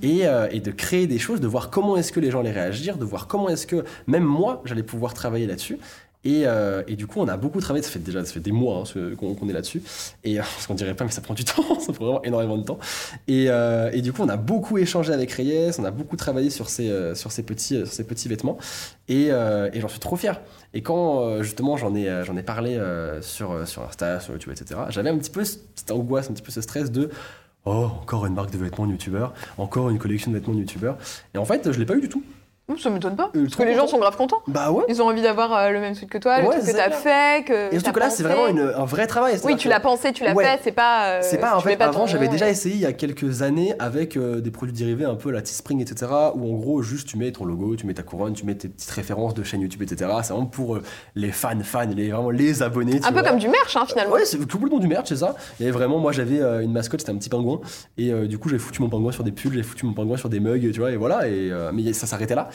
et, 0.02 0.28
euh, 0.28 0.48
et 0.52 0.60
de 0.60 0.72
créer 0.72 1.08
des 1.08 1.20
choses, 1.20 1.40
de 1.42 1.48
voir 1.48 1.70
comment 1.70 1.96
est-ce 1.98 2.12
que 2.12 2.20
les 2.20 2.32
gens 2.32 2.40
allaient 2.42 2.52
réagir, 2.52 2.98
de 2.98 3.06
voir 3.06 3.28
comment 3.28 3.50
est-ce 3.50 3.66
que 3.68 3.84
même 4.08 4.24
moi, 4.24 4.62
j'allais 4.66 4.84
pouvoir 4.84 5.14
travailler 5.14 5.48
là-dessus. 5.48 5.78
Et, 6.26 6.44
euh, 6.46 6.82
et 6.88 6.96
du 6.96 7.06
coup, 7.06 7.20
on 7.22 7.28
a 7.28 7.38
beaucoup 7.38 7.62
travaillé, 7.62 7.84
ça 7.84 7.92
fait 7.92 8.00
déjà 8.00 8.26
ça 8.26 8.34
fait 8.34 8.40
des 8.40 8.52
mois 8.52 8.84
hein, 8.96 9.16
qu'on 9.16 9.48
est 9.48 9.54
là-dessus. 9.54 9.84
Et 10.24 10.40
euh, 10.40 10.42
parce 10.42 10.66
qu'on 10.66 10.74
dirait 10.74 10.96
pas, 10.96 11.06
mais 11.06 11.12
ça 11.12 11.22
prend 11.22 11.36
du 11.36 11.46
temps, 11.46 11.80
ça 11.80 11.94
prend 11.94 12.06
vraiment 12.06 12.24
énormément 12.24 12.58
de 12.58 12.64
temps. 12.64 12.80
Et, 13.28 13.46
euh, 13.50 13.92
et 13.94 14.02
du 14.02 14.12
coup, 14.12 14.24
on 14.24 14.30
a 14.30 14.38
beaucoup 14.38 14.80
échangé 14.80 15.14
avec 15.14 15.32
Reyes, 15.32 15.72
on 15.78 15.86
a 15.86 15.92
beaucoup 15.92 16.18
travaillé 16.18 16.50
sur 16.50 16.68
ces, 16.68 17.16
sur 17.16 17.32
ces, 17.32 17.44
petits, 17.44 17.78
sur 17.78 17.88
ces 17.88 18.04
petits 18.04 18.28
vêtements. 18.28 18.58
Et, 19.08 19.30
j'en 19.76 19.88
suis 19.88 20.00
trop 20.00 20.16
fier. 20.16 20.42
Et 20.74 20.82
quand 20.82 21.42
justement 21.44 21.78
j'en 21.78 21.96
ai, 21.96 22.08
ai 22.08 22.44
parlé 22.44 22.82
sur, 23.22 23.68
sur 23.68 23.84
Insta, 23.84 24.20
sur 24.20 24.34
YouTube, 24.34 24.52
etc., 24.52 24.82
j'avais 24.90 25.10
un 25.10 25.18
petit 25.18 25.30
peu 25.30 25.44
cette 25.44 25.92
angoisse, 25.92 26.30
un 26.30 26.34
petit 26.34 26.42
peu 26.42 26.52
ce 26.52 26.62
stress 26.62 26.92
de 26.92 27.10
Oh, 27.68 27.90
encore 28.02 28.28
une 28.28 28.36
marque 28.36 28.52
de 28.52 28.60
vêtements 28.60 28.86
youtubeur, 28.86 29.34
encore 29.58 29.90
une 29.90 29.98
collection 29.98 30.30
de 30.30 30.38
vêtements 30.38 30.54
youtubeur. 30.54 30.98
Et 31.34 31.40
en 31.40 31.46
fait, 31.46 31.72
je 31.72 31.80
l'ai 31.80 31.86
pas 31.86 31.96
eu 31.96 32.02
du 32.02 32.10
tout. 32.10 32.24
Ouh, 32.68 32.78
Ça 32.80 32.90
m'étonne 32.90 33.16
pas. 33.16 33.30
Euh, 33.36 33.44
Parce 33.44 33.56
que 33.58 33.62
les 33.64 33.76
gens 33.76 33.86
sont 33.86 34.00
grave 34.00 34.18
contents. 34.18 34.42
Bah 34.48 34.72
ouais. 34.72 34.84
Ils 34.90 35.00
ont 35.00 35.06
envie 35.08 35.22
d'avoir 35.22 35.54
euh, 35.54 35.70
le 35.70 35.80
même 35.80 35.94
suite 35.94 36.10
que 36.10 36.18
toi, 36.18 36.40
le 36.42 36.48
Ouais, 36.48 36.58
truc 36.60 36.72
que 36.72 36.76
t'as 36.76 36.90
fait, 36.90 37.44
que. 37.46 37.68
Et 37.74 37.78
surtout 37.80 37.92
que 37.94 38.00
là, 38.00 38.10
c'est 38.10 38.24
vraiment 38.24 38.48
une- 38.48 38.74
un 38.76 38.86
vrai 38.86 39.06
travail. 39.06 39.38
Oui, 39.44 39.56
tu 39.56 39.68
l'as 39.70 39.80
pensé, 39.80 40.12
tu 40.14 40.24
l'as 40.24 40.34
Ouais. 40.34 40.44
fait, 40.44 40.60
c'est 40.64 40.72
pas. 40.72 41.10
euh, 41.10 41.20
C'est 41.22 41.38
pas 41.38 41.56
en 41.56 41.60
fait 41.60 41.78
pas 41.78 41.86
avant 41.86 42.08
j'avais 42.08 42.28
déjà 42.28 42.50
essayé 42.50 42.74
il 42.76 42.82
y 42.82 42.86
a 42.88 42.94
quelques 42.94 43.44
années 43.44 43.76
avec 43.78 44.18
euh, 44.18 44.42
des 44.42 44.50
produits 44.50 44.74
dérivés 44.76 45.06
un 45.06 45.14
peu 45.16 45.30
la 45.30 45.42
Teespring 45.44 45.80
etc 45.82 46.08
où 46.34 46.54
en 46.54 46.58
gros 46.58 46.82
juste 46.82 47.08
tu 47.08 47.18
mets 47.18 47.32
ton 47.32 47.46
logo 47.46 47.76
tu 47.76 47.86
mets 47.86 47.94
ta 47.94 48.04
couronne 48.04 48.34
tu 48.34 48.46
mets 48.46 48.56
tes 48.56 48.68
petites 48.68 48.90
références 48.92 49.34
de 49.34 49.44
chaîne 49.44 49.62
YouTube 49.62 49.82
etc 49.82 50.10
c'est 50.24 50.34
vraiment 50.34 50.46
pour 50.48 50.80
les 51.16 51.32
fans 51.32 51.52
fans 51.64 51.82
les 51.96 52.10
vraiment 52.12 52.30
les 52.32 52.64
abonnés 52.64 53.00
Un 53.04 53.12
peu 53.12 53.20
vois. 53.20 53.30
comme 53.30 53.38
du 53.40 53.48
merch, 53.48 53.76
hein, 53.76 53.86
finalement. 53.88 54.14
Ouais, 54.14 54.26
c'est 54.26 54.38
complètement 54.52 54.80
du 54.80 54.88
merch, 54.88 55.08
c'est 55.10 55.16
ça. 55.18 55.36
Et 55.60 55.70
vraiment, 55.72 56.00
moi, 56.00 56.12
j'avais 56.12 56.40
une 56.64 56.72
mascotte, 56.72 57.02
c'était 57.02 57.12
un 57.12 57.18
petit 57.18 57.30
pingouin. 57.30 57.60
Et 57.98 58.12
du 58.28 58.38
coup, 58.38 58.50
j'ai 58.50 58.58
foutu 58.58 58.82
mon 58.82 58.90
pingouin 58.90 59.12
sur 59.12 59.24
des 59.24 59.32
pulls, 59.32 59.54
j'ai 59.54 59.64
foutu 59.64 59.86
mon 59.86 59.94
pingouin 59.94 60.18
sur 60.18 60.30
des 60.30 60.40
mugs, 60.40 60.72
tu 60.72 60.80
vois, 60.80 60.92
et 60.92 60.96
voilà. 60.96 61.28
Et, 61.28 61.52
mais 61.74 61.94
ça 61.94 62.08
s'arrêtait 62.08 62.36
là. 62.36 62.50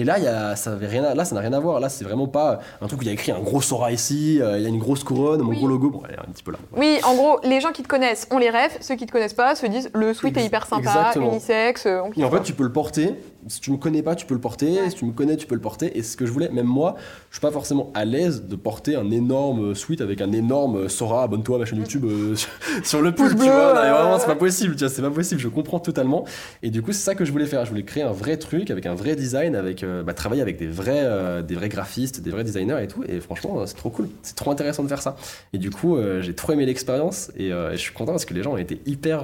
Et 0.00 0.04
là, 0.04 0.16
il 0.18 0.22
y 0.22 0.28
a, 0.28 0.54
ça 0.54 0.70
avait 0.74 0.86
rien 0.86 1.02
à- 1.02 1.14
là, 1.16 1.24
ça 1.24 1.34
n'a 1.34 1.40
rien 1.40 1.52
à 1.52 1.58
voir. 1.58 1.80
Là, 1.80 1.88
c'est 1.88 2.04
vraiment 2.04 2.28
pas 2.28 2.60
un 2.80 2.86
truc 2.86 3.00
où 3.00 3.02
il 3.02 3.06
y 3.06 3.10
a 3.10 3.12
écrit 3.12 3.32
un 3.32 3.40
gros 3.40 3.60
Sora 3.60 3.90
ici, 3.90 4.38
euh, 4.40 4.56
il 4.56 4.62
y 4.62 4.66
a 4.66 4.68
une 4.68 4.78
grosse 4.78 5.02
couronne, 5.02 5.40
mon 5.42 5.50
Oui. 5.50 5.56
gros 5.58 5.66
logo. 5.66 5.90
Bon, 5.90 6.02
elle 6.08 6.14
est 6.14 6.18
un 6.20 6.30
petit 6.32 6.44
peu 6.44 6.52
là. 6.52 6.58
Oui, 6.76 6.98
en 7.02 7.16
gros, 7.16 7.40
les 7.42 7.60
gens 7.60 7.72
qui 7.72 7.82
te 7.82 7.88
connaissent, 7.88 8.28
on 8.30 8.38
les 8.38 8.50
rêve. 8.50 8.70
Ceux 8.80 8.94
qui 8.94 9.06
te 9.06 9.10
connaissent 9.12 9.34
pas 9.34 9.56
se 9.56 9.66
disent 9.66 9.90
le 9.94 10.14
sweat 10.14 10.36
est 10.36 10.44
hyper 10.44 10.66
sympa, 10.66 10.82
exactement. 10.88 11.30
unisexe. 11.32 11.86
euh, 11.86 12.00
on 12.04 12.12
Et 12.20 12.24
en 12.24 12.30
fait, 12.30 12.42
tu 12.42 12.52
peux 12.52 12.62
le 12.62 12.72
porter. 12.72 13.14
Si 13.48 13.60
tu 13.60 13.72
me 13.72 13.76
connais 13.78 14.02
pas, 14.02 14.14
tu 14.14 14.24
peux 14.26 14.34
le 14.34 14.40
porter. 14.40 14.78
Si 14.90 14.94
tu 14.96 15.04
me 15.04 15.12
connais, 15.12 15.36
tu 15.36 15.46
peux 15.46 15.54
le 15.56 15.60
porter. 15.60 15.96
Et 15.98 16.02
ce 16.04 16.16
que 16.16 16.26
je 16.26 16.30
voulais, 16.32 16.50
même 16.50 16.66
moi, 16.66 16.94
je 17.30 17.36
suis 17.36 17.40
pas 17.40 17.50
forcément 17.50 17.90
à 17.94 18.04
l'aise 18.04 18.44
de 18.46 18.56
porter 18.56 18.94
un 18.94 19.10
énorme 19.10 19.74
suite 19.74 20.00
avec 20.00 20.20
un 20.20 20.30
énorme 20.32 20.88
Sora, 20.88 21.22
abonne-toi 21.24 21.56
à 21.56 21.58
ma 21.60 21.64
chaîne 21.64 21.78
YouTube 21.78 22.04
euh, 22.04 22.34
sur- 22.84 23.00
le 23.00 23.12
Pouce 23.12 23.30
tu 23.30 23.36
vois. 23.36 23.48
Non, 23.48 23.54
euh. 23.80 23.92
vraiment, 23.94 24.18
c'est 24.18 24.26
pas 24.26 24.34
possible, 24.36 24.74
tu 24.76 24.84
vois, 24.84 24.92
c'est 24.94 25.02
pas 25.02 25.10
possible. 25.10 25.40
Je 25.40 25.48
comprends 25.48 25.80
totalement. 25.80 26.24
Et 26.62 26.70
du 26.70 26.82
coup, 26.82 26.92
c'est 26.92 27.00
ça 27.04 27.14
que 27.16 27.24
je 27.24 27.32
voulais 27.32 27.46
faire. 27.46 27.64
Je 27.64 27.70
voulais 27.70 27.84
créer 27.84 28.02
un 28.02 28.12
vrai 28.12 28.36
truc 28.36 28.70
avec 28.70 28.84
un 28.86 28.94
vrai 28.94 29.16
design, 29.16 29.56
avec 29.56 29.82
euh, 29.82 29.87
bah, 30.04 30.14
travailler 30.14 30.42
avec 30.42 30.56
des 30.58 30.66
vrais, 30.66 31.02
euh, 31.02 31.42
des 31.42 31.54
vrais 31.54 31.68
graphistes, 31.68 32.20
des 32.20 32.30
vrais 32.30 32.44
designers 32.44 32.82
et 32.82 32.86
tout. 32.86 33.02
Et 33.08 33.20
franchement, 33.20 33.64
c'est 33.66 33.76
trop 33.76 33.90
cool. 33.90 34.08
C'est 34.22 34.36
trop 34.36 34.50
intéressant 34.50 34.82
de 34.82 34.88
faire 34.88 35.02
ça. 35.02 35.16
Et 35.52 35.58
du 35.58 35.70
coup, 35.70 35.96
euh, 35.96 36.22
j'ai 36.22 36.34
trop 36.34 36.52
aimé 36.52 36.66
l'expérience 36.66 37.30
et, 37.36 37.52
euh, 37.52 37.70
et 37.72 37.76
je 37.76 37.80
suis 37.82 37.92
content 37.92 38.12
parce 38.12 38.24
que 38.24 38.34
les 38.34 38.42
gens 38.42 38.52
ont 38.52 38.56
été 38.58 38.80
hyper, 38.86 39.22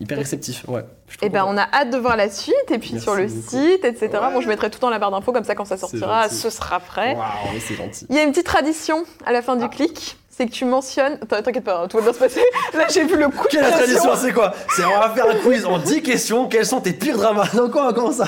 hyper 0.00 0.18
réceptifs. 0.18 0.64
Ouais. 0.68 0.82
trop 0.82 1.26
Eh 1.26 1.28
ben, 1.28 1.44
on 1.46 1.56
a 1.56 1.62
hâte 1.72 1.90
de 1.90 1.98
voir 1.98 2.16
la 2.16 2.30
suite, 2.30 2.54
et 2.70 2.78
puis 2.78 2.90
Merci 2.92 3.02
sur 3.04 3.14
le 3.14 3.26
beaucoup. 3.26 3.40
site, 3.50 3.84
etc. 3.84 4.08
Ouais. 4.12 4.32
Bon, 4.32 4.40
je 4.40 4.48
mettrai 4.48 4.70
tout 4.70 4.78
dans 4.80 4.90
la 4.90 4.98
barre 4.98 5.10
d'infos, 5.10 5.32
comme 5.32 5.44
ça, 5.44 5.54
quand 5.54 5.64
ça 5.64 5.76
sortira, 5.76 6.28
ce 6.28 6.50
sera 6.50 6.80
prêt. 6.80 7.14
Waouh, 7.16 7.52
mais 7.52 7.60
c'est 7.60 7.74
gentil. 7.74 8.06
Il 8.10 8.16
y 8.16 8.18
a 8.18 8.22
une 8.22 8.30
petite 8.30 8.46
tradition 8.46 9.04
à 9.26 9.32
la 9.32 9.42
fin 9.42 9.56
du 9.56 9.64
Ah. 9.64 9.68
clic, 9.68 10.16
c'est 10.40 10.46
que 10.46 10.52
tu 10.52 10.64
mentionnes. 10.64 11.18
Attends, 11.20 11.42
T'inquiète 11.42 11.64
pas, 11.64 11.82
hein, 11.82 11.88
tout 11.88 11.98
va 11.98 12.02
bien 12.04 12.12
se 12.14 12.18
passer. 12.18 12.40
Là, 12.72 12.86
j'ai 12.88 13.04
vu 13.04 13.16
le 13.16 13.28
coup 13.28 13.44
de 13.44 13.48
Quelle 13.50 13.70
tradition, 13.70 14.16
c'est 14.16 14.32
quoi? 14.32 14.54
C'est 14.74 14.84
on 14.86 14.98
va 14.98 15.10
faire 15.10 15.28
un 15.28 15.34
quiz 15.34 15.66
en 15.66 15.78
10 15.78 16.02
questions. 16.02 16.48
Quels 16.48 16.64
sont 16.64 16.80
tes 16.80 16.94
pires 16.94 17.18
dramas? 17.18 17.50
Non, 17.52 17.68
quoi, 17.68 17.92
comment 17.92 18.10
ça 18.10 18.24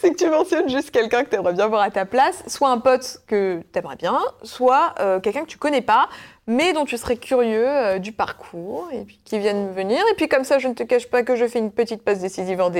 C'est 0.00 0.10
que 0.10 0.16
tu 0.16 0.28
mentionnes 0.28 0.68
juste 0.68 0.90
quelqu'un 0.90 1.22
que 1.22 1.30
tu 1.30 1.36
aimerais 1.36 1.52
bien 1.52 1.68
voir 1.68 1.82
à 1.82 1.90
ta 1.90 2.04
place, 2.04 2.42
soit 2.48 2.70
un 2.70 2.78
pote 2.78 3.20
que 3.28 3.60
tu 3.72 3.78
aimerais 3.78 3.94
bien, 3.94 4.18
soit 4.42 4.94
euh, 4.98 5.20
quelqu'un 5.20 5.42
que 5.42 5.48
tu 5.48 5.58
connais 5.58 5.82
pas, 5.82 6.08
mais 6.46 6.72
dont 6.72 6.84
tu 6.84 6.96
serais 6.96 7.16
curieux 7.16 7.66
euh, 7.66 7.98
du 7.98 8.12
parcours, 8.12 8.88
et 8.92 9.02
puis 9.04 9.18
qui 9.24 9.38
vienne 9.38 9.72
venir. 9.74 9.98
Et 10.12 10.14
puis 10.14 10.28
comme 10.28 10.44
ça, 10.44 10.58
je 10.58 10.68
ne 10.68 10.74
te 10.74 10.82
cache 10.82 11.06
pas 11.08 11.22
que 11.22 11.34
je 11.36 11.46
fais 11.46 11.58
une 11.58 11.70
petite 11.72 12.02
passe 12.02 12.20
décisive 12.20 12.60
en 12.60 12.70
DM. 12.70 12.78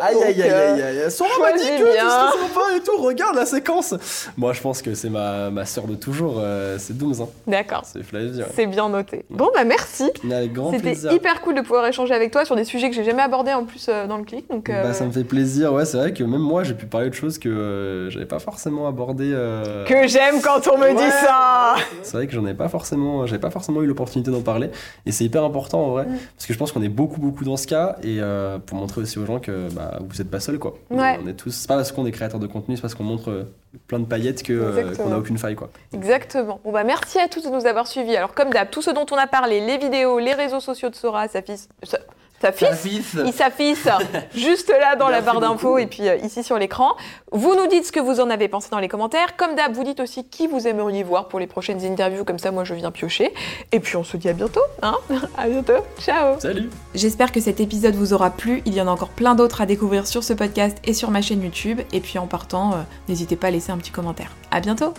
Aïe, 0.00 0.14
Donc, 0.14 0.24
aïe, 0.24 0.42
aïe, 0.42 0.50
euh, 0.50 0.74
aïe, 0.74 0.98
aïe. 1.04 1.10
Son 1.10 1.26
choisis 1.26 1.68
que 1.70 1.92
bien. 1.92 2.02
tout 2.02 2.38
ce 2.38 2.38
sympa 2.48 2.60
et 2.76 2.80
tout. 2.80 2.96
Regarde 3.02 3.36
la 3.36 3.46
séquence. 3.46 3.94
Moi, 4.36 4.52
je 4.52 4.60
pense 4.60 4.82
que 4.82 4.94
c'est 4.94 5.10
ma, 5.10 5.50
ma 5.50 5.64
soeur 5.66 5.84
de 5.84 5.94
toujours. 5.94 6.36
euh, 6.38 6.76
c'est 6.78 6.96
Dooms. 6.96 7.14
Hein. 7.22 7.28
D'accord, 7.46 7.82
C'est 7.84 8.02
Flavie. 8.02 8.38
ouais. 8.40 8.46
c'est 8.54 8.66
bien 8.66 8.88
noté. 8.88 9.24
Bon, 9.30 9.50
bah 9.54 9.64
merci. 9.64 10.10
Avec 10.30 10.52
grand 10.52 10.70
C'était 10.70 10.82
plaisir. 10.82 11.12
hyper 11.12 11.40
cool 11.42 11.54
de 11.54 11.60
pouvoir 11.60 11.86
échanger 11.86 12.14
avec 12.14 12.30
toi 12.32 12.44
sur 12.44 12.56
des 12.56 12.64
sujets 12.64 12.88
que 12.90 12.96
j'ai 12.96 13.04
jamais 13.04 13.22
abordés 13.22 13.52
en 13.52 13.64
plus 13.64 13.86
euh, 13.88 14.06
dans 14.06 14.16
le 14.16 14.24
clic. 14.24 14.48
Donc, 14.50 14.68
euh, 14.70 14.82
Bah, 14.82 14.92
ça 14.94 15.04
me 15.04 15.12
fait 15.12 15.24
plaisir. 15.24 15.72
Ouais, 15.72 15.84
c'est 15.84 15.98
vrai 15.98 16.12
que 16.12 16.24
même 16.24 16.40
moi, 16.40 16.64
j'ai 16.64 16.74
pu 16.74 16.86
parler 16.86 17.08
de 17.10 17.14
choses 17.14 17.38
que 17.38 17.48
euh, 17.48 18.10
j'avais 18.10 18.26
pas 18.26 18.38
forcément 18.40 18.88
abordées. 18.88 19.32
euh, 19.32 19.84
que 19.84 20.08
j'aime 20.08 20.40
quand 20.42 20.66
on 20.68 20.78
me 20.78 20.86
Ouais. 20.86 20.94
dit 20.94 21.10
ça. 21.10 21.74
C'est 22.02 22.16
vrai 22.16 22.26
que 22.26 22.32
j'en 22.32 22.44
ai 22.46 22.54
pas 22.54 22.68
forcément, 22.68 23.01
j'avais 23.26 23.40
pas 23.40 23.50
forcément 23.50 23.82
eu 23.82 23.86
l'opportunité 23.86 24.30
d'en 24.30 24.42
parler, 24.42 24.70
et 25.06 25.12
c'est 25.12 25.24
hyper 25.24 25.44
important 25.44 25.84
en 25.84 25.90
vrai, 25.90 26.06
parce 26.36 26.46
que 26.46 26.52
je 26.52 26.58
pense 26.58 26.72
qu'on 26.72 26.82
est 26.82 26.88
beaucoup 26.88 27.20
beaucoup 27.20 27.44
dans 27.44 27.56
ce 27.56 27.66
cas, 27.66 27.96
et 28.02 28.18
euh, 28.20 28.58
pour 28.58 28.78
montrer 28.78 29.00
aussi 29.00 29.18
aux 29.18 29.26
gens 29.26 29.40
que 29.40 29.68
bah, 29.72 29.98
vous 30.00 30.20
êtes 30.20 30.30
pas 30.30 30.40
seuls 30.40 30.58
quoi. 30.58 30.74
Ouais. 30.90 31.18
On 31.22 31.26
est 31.28 31.34
tous, 31.34 31.50
c'est 31.50 31.68
pas 31.68 31.76
parce 31.76 31.92
qu'on 31.92 32.06
est 32.06 32.12
créateur 32.12 32.40
de 32.40 32.46
contenu, 32.46 32.76
c'est 32.76 32.82
parce 32.82 32.94
qu'on 32.94 33.04
montre 33.04 33.30
euh, 33.30 33.44
plein 33.86 33.98
de 33.98 34.06
paillettes 34.06 34.42
euh, 34.50 34.94
qu'on 34.96 35.12
a 35.12 35.18
aucune 35.18 35.38
faille 35.38 35.56
quoi. 35.56 35.70
Exactement. 35.92 36.60
Bon 36.64 36.72
bah 36.72 36.84
merci 36.84 37.18
à 37.18 37.28
tous 37.28 37.42
de 37.44 37.50
nous 37.50 37.66
avoir 37.66 37.86
suivis. 37.86 38.16
Alors 38.16 38.34
comme 38.34 38.50
d'hab, 38.50 38.70
tout 38.70 38.82
ce 38.82 38.90
dont 38.90 39.06
on 39.10 39.16
a 39.16 39.26
parlé, 39.26 39.60
les 39.60 39.78
vidéos, 39.78 40.18
les 40.18 40.34
réseaux 40.34 40.60
sociaux 40.60 40.90
de 40.90 40.94
Sora, 40.94 41.28
sa 41.28 41.42
fils, 41.42 41.68
sa, 42.42 42.52
sa 42.52 42.74
fils, 42.74 43.16
il 43.24 43.32
s'affiche 43.32 43.86
juste 44.34 44.68
là 44.68 44.96
dans 44.96 45.08
la 45.08 45.20
barre 45.20 45.40
d'infos 45.40 45.78
et 45.78 45.86
puis 45.86 46.08
euh, 46.08 46.16
ici 46.16 46.42
sur 46.42 46.58
l'écran. 46.58 46.96
Vous 47.30 47.54
nous 47.54 47.68
dites 47.68 47.86
ce 47.86 47.92
que 47.92 48.00
vous 48.00 48.18
en 48.18 48.30
avez 48.30 48.48
pensé 48.48 48.68
dans 48.70 48.80
les 48.80 48.88
commentaires. 48.88 49.36
Comme 49.36 49.54
d'hab, 49.54 49.72
vous 49.72 49.84
dites 49.84 50.00
aussi 50.00 50.24
qui 50.24 50.48
vous 50.48 50.66
aimeriez 50.66 51.04
voir 51.04 51.28
pour 51.28 51.38
les 51.38 51.46
prochaines 51.46 51.84
interviews. 51.84 52.24
Comme 52.24 52.40
ça, 52.40 52.50
moi, 52.50 52.64
je 52.64 52.74
viens 52.74 52.90
piocher. 52.90 53.32
Et 53.70 53.78
puis 53.78 53.96
on 53.96 54.02
se 54.02 54.16
dit 54.16 54.28
à 54.28 54.32
bientôt. 54.32 54.60
Hein 54.82 54.96
à 55.38 55.48
bientôt. 55.48 55.84
Ciao. 56.00 56.38
Salut. 56.40 56.68
J'espère 56.94 57.30
que 57.30 57.40
cet 57.40 57.60
épisode 57.60 57.94
vous 57.94 58.12
aura 58.12 58.30
plu. 58.30 58.62
Il 58.66 58.74
y 58.74 58.80
en 58.80 58.88
a 58.88 58.90
encore 58.90 59.10
plein 59.10 59.36
d'autres 59.36 59.60
à 59.60 59.66
découvrir 59.66 60.08
sur 60.08 60.24
ce 60.24 60.32
podcast 60.32 60.78
et 60.84 60.94
sur 60.94 61.10
ma 61.10 61.22
chaîne 61.22 61.42
YouTube. 61.42 61.80
Et 61.92 62.00
puis 62.00 62.18
en 62.18 62.26
partant, 62.26 62.72
euh, 62.72 62.76
n'hésitez 63.08 63.36
pas 63.36 63.46
à 63.46 63.50
laisser 63.50 63.70
un 63.70 63.78
petit 63.78 63.92
commentaire. 63.92 64.32
À 64.50 64.60
bientôt 64.60 64.94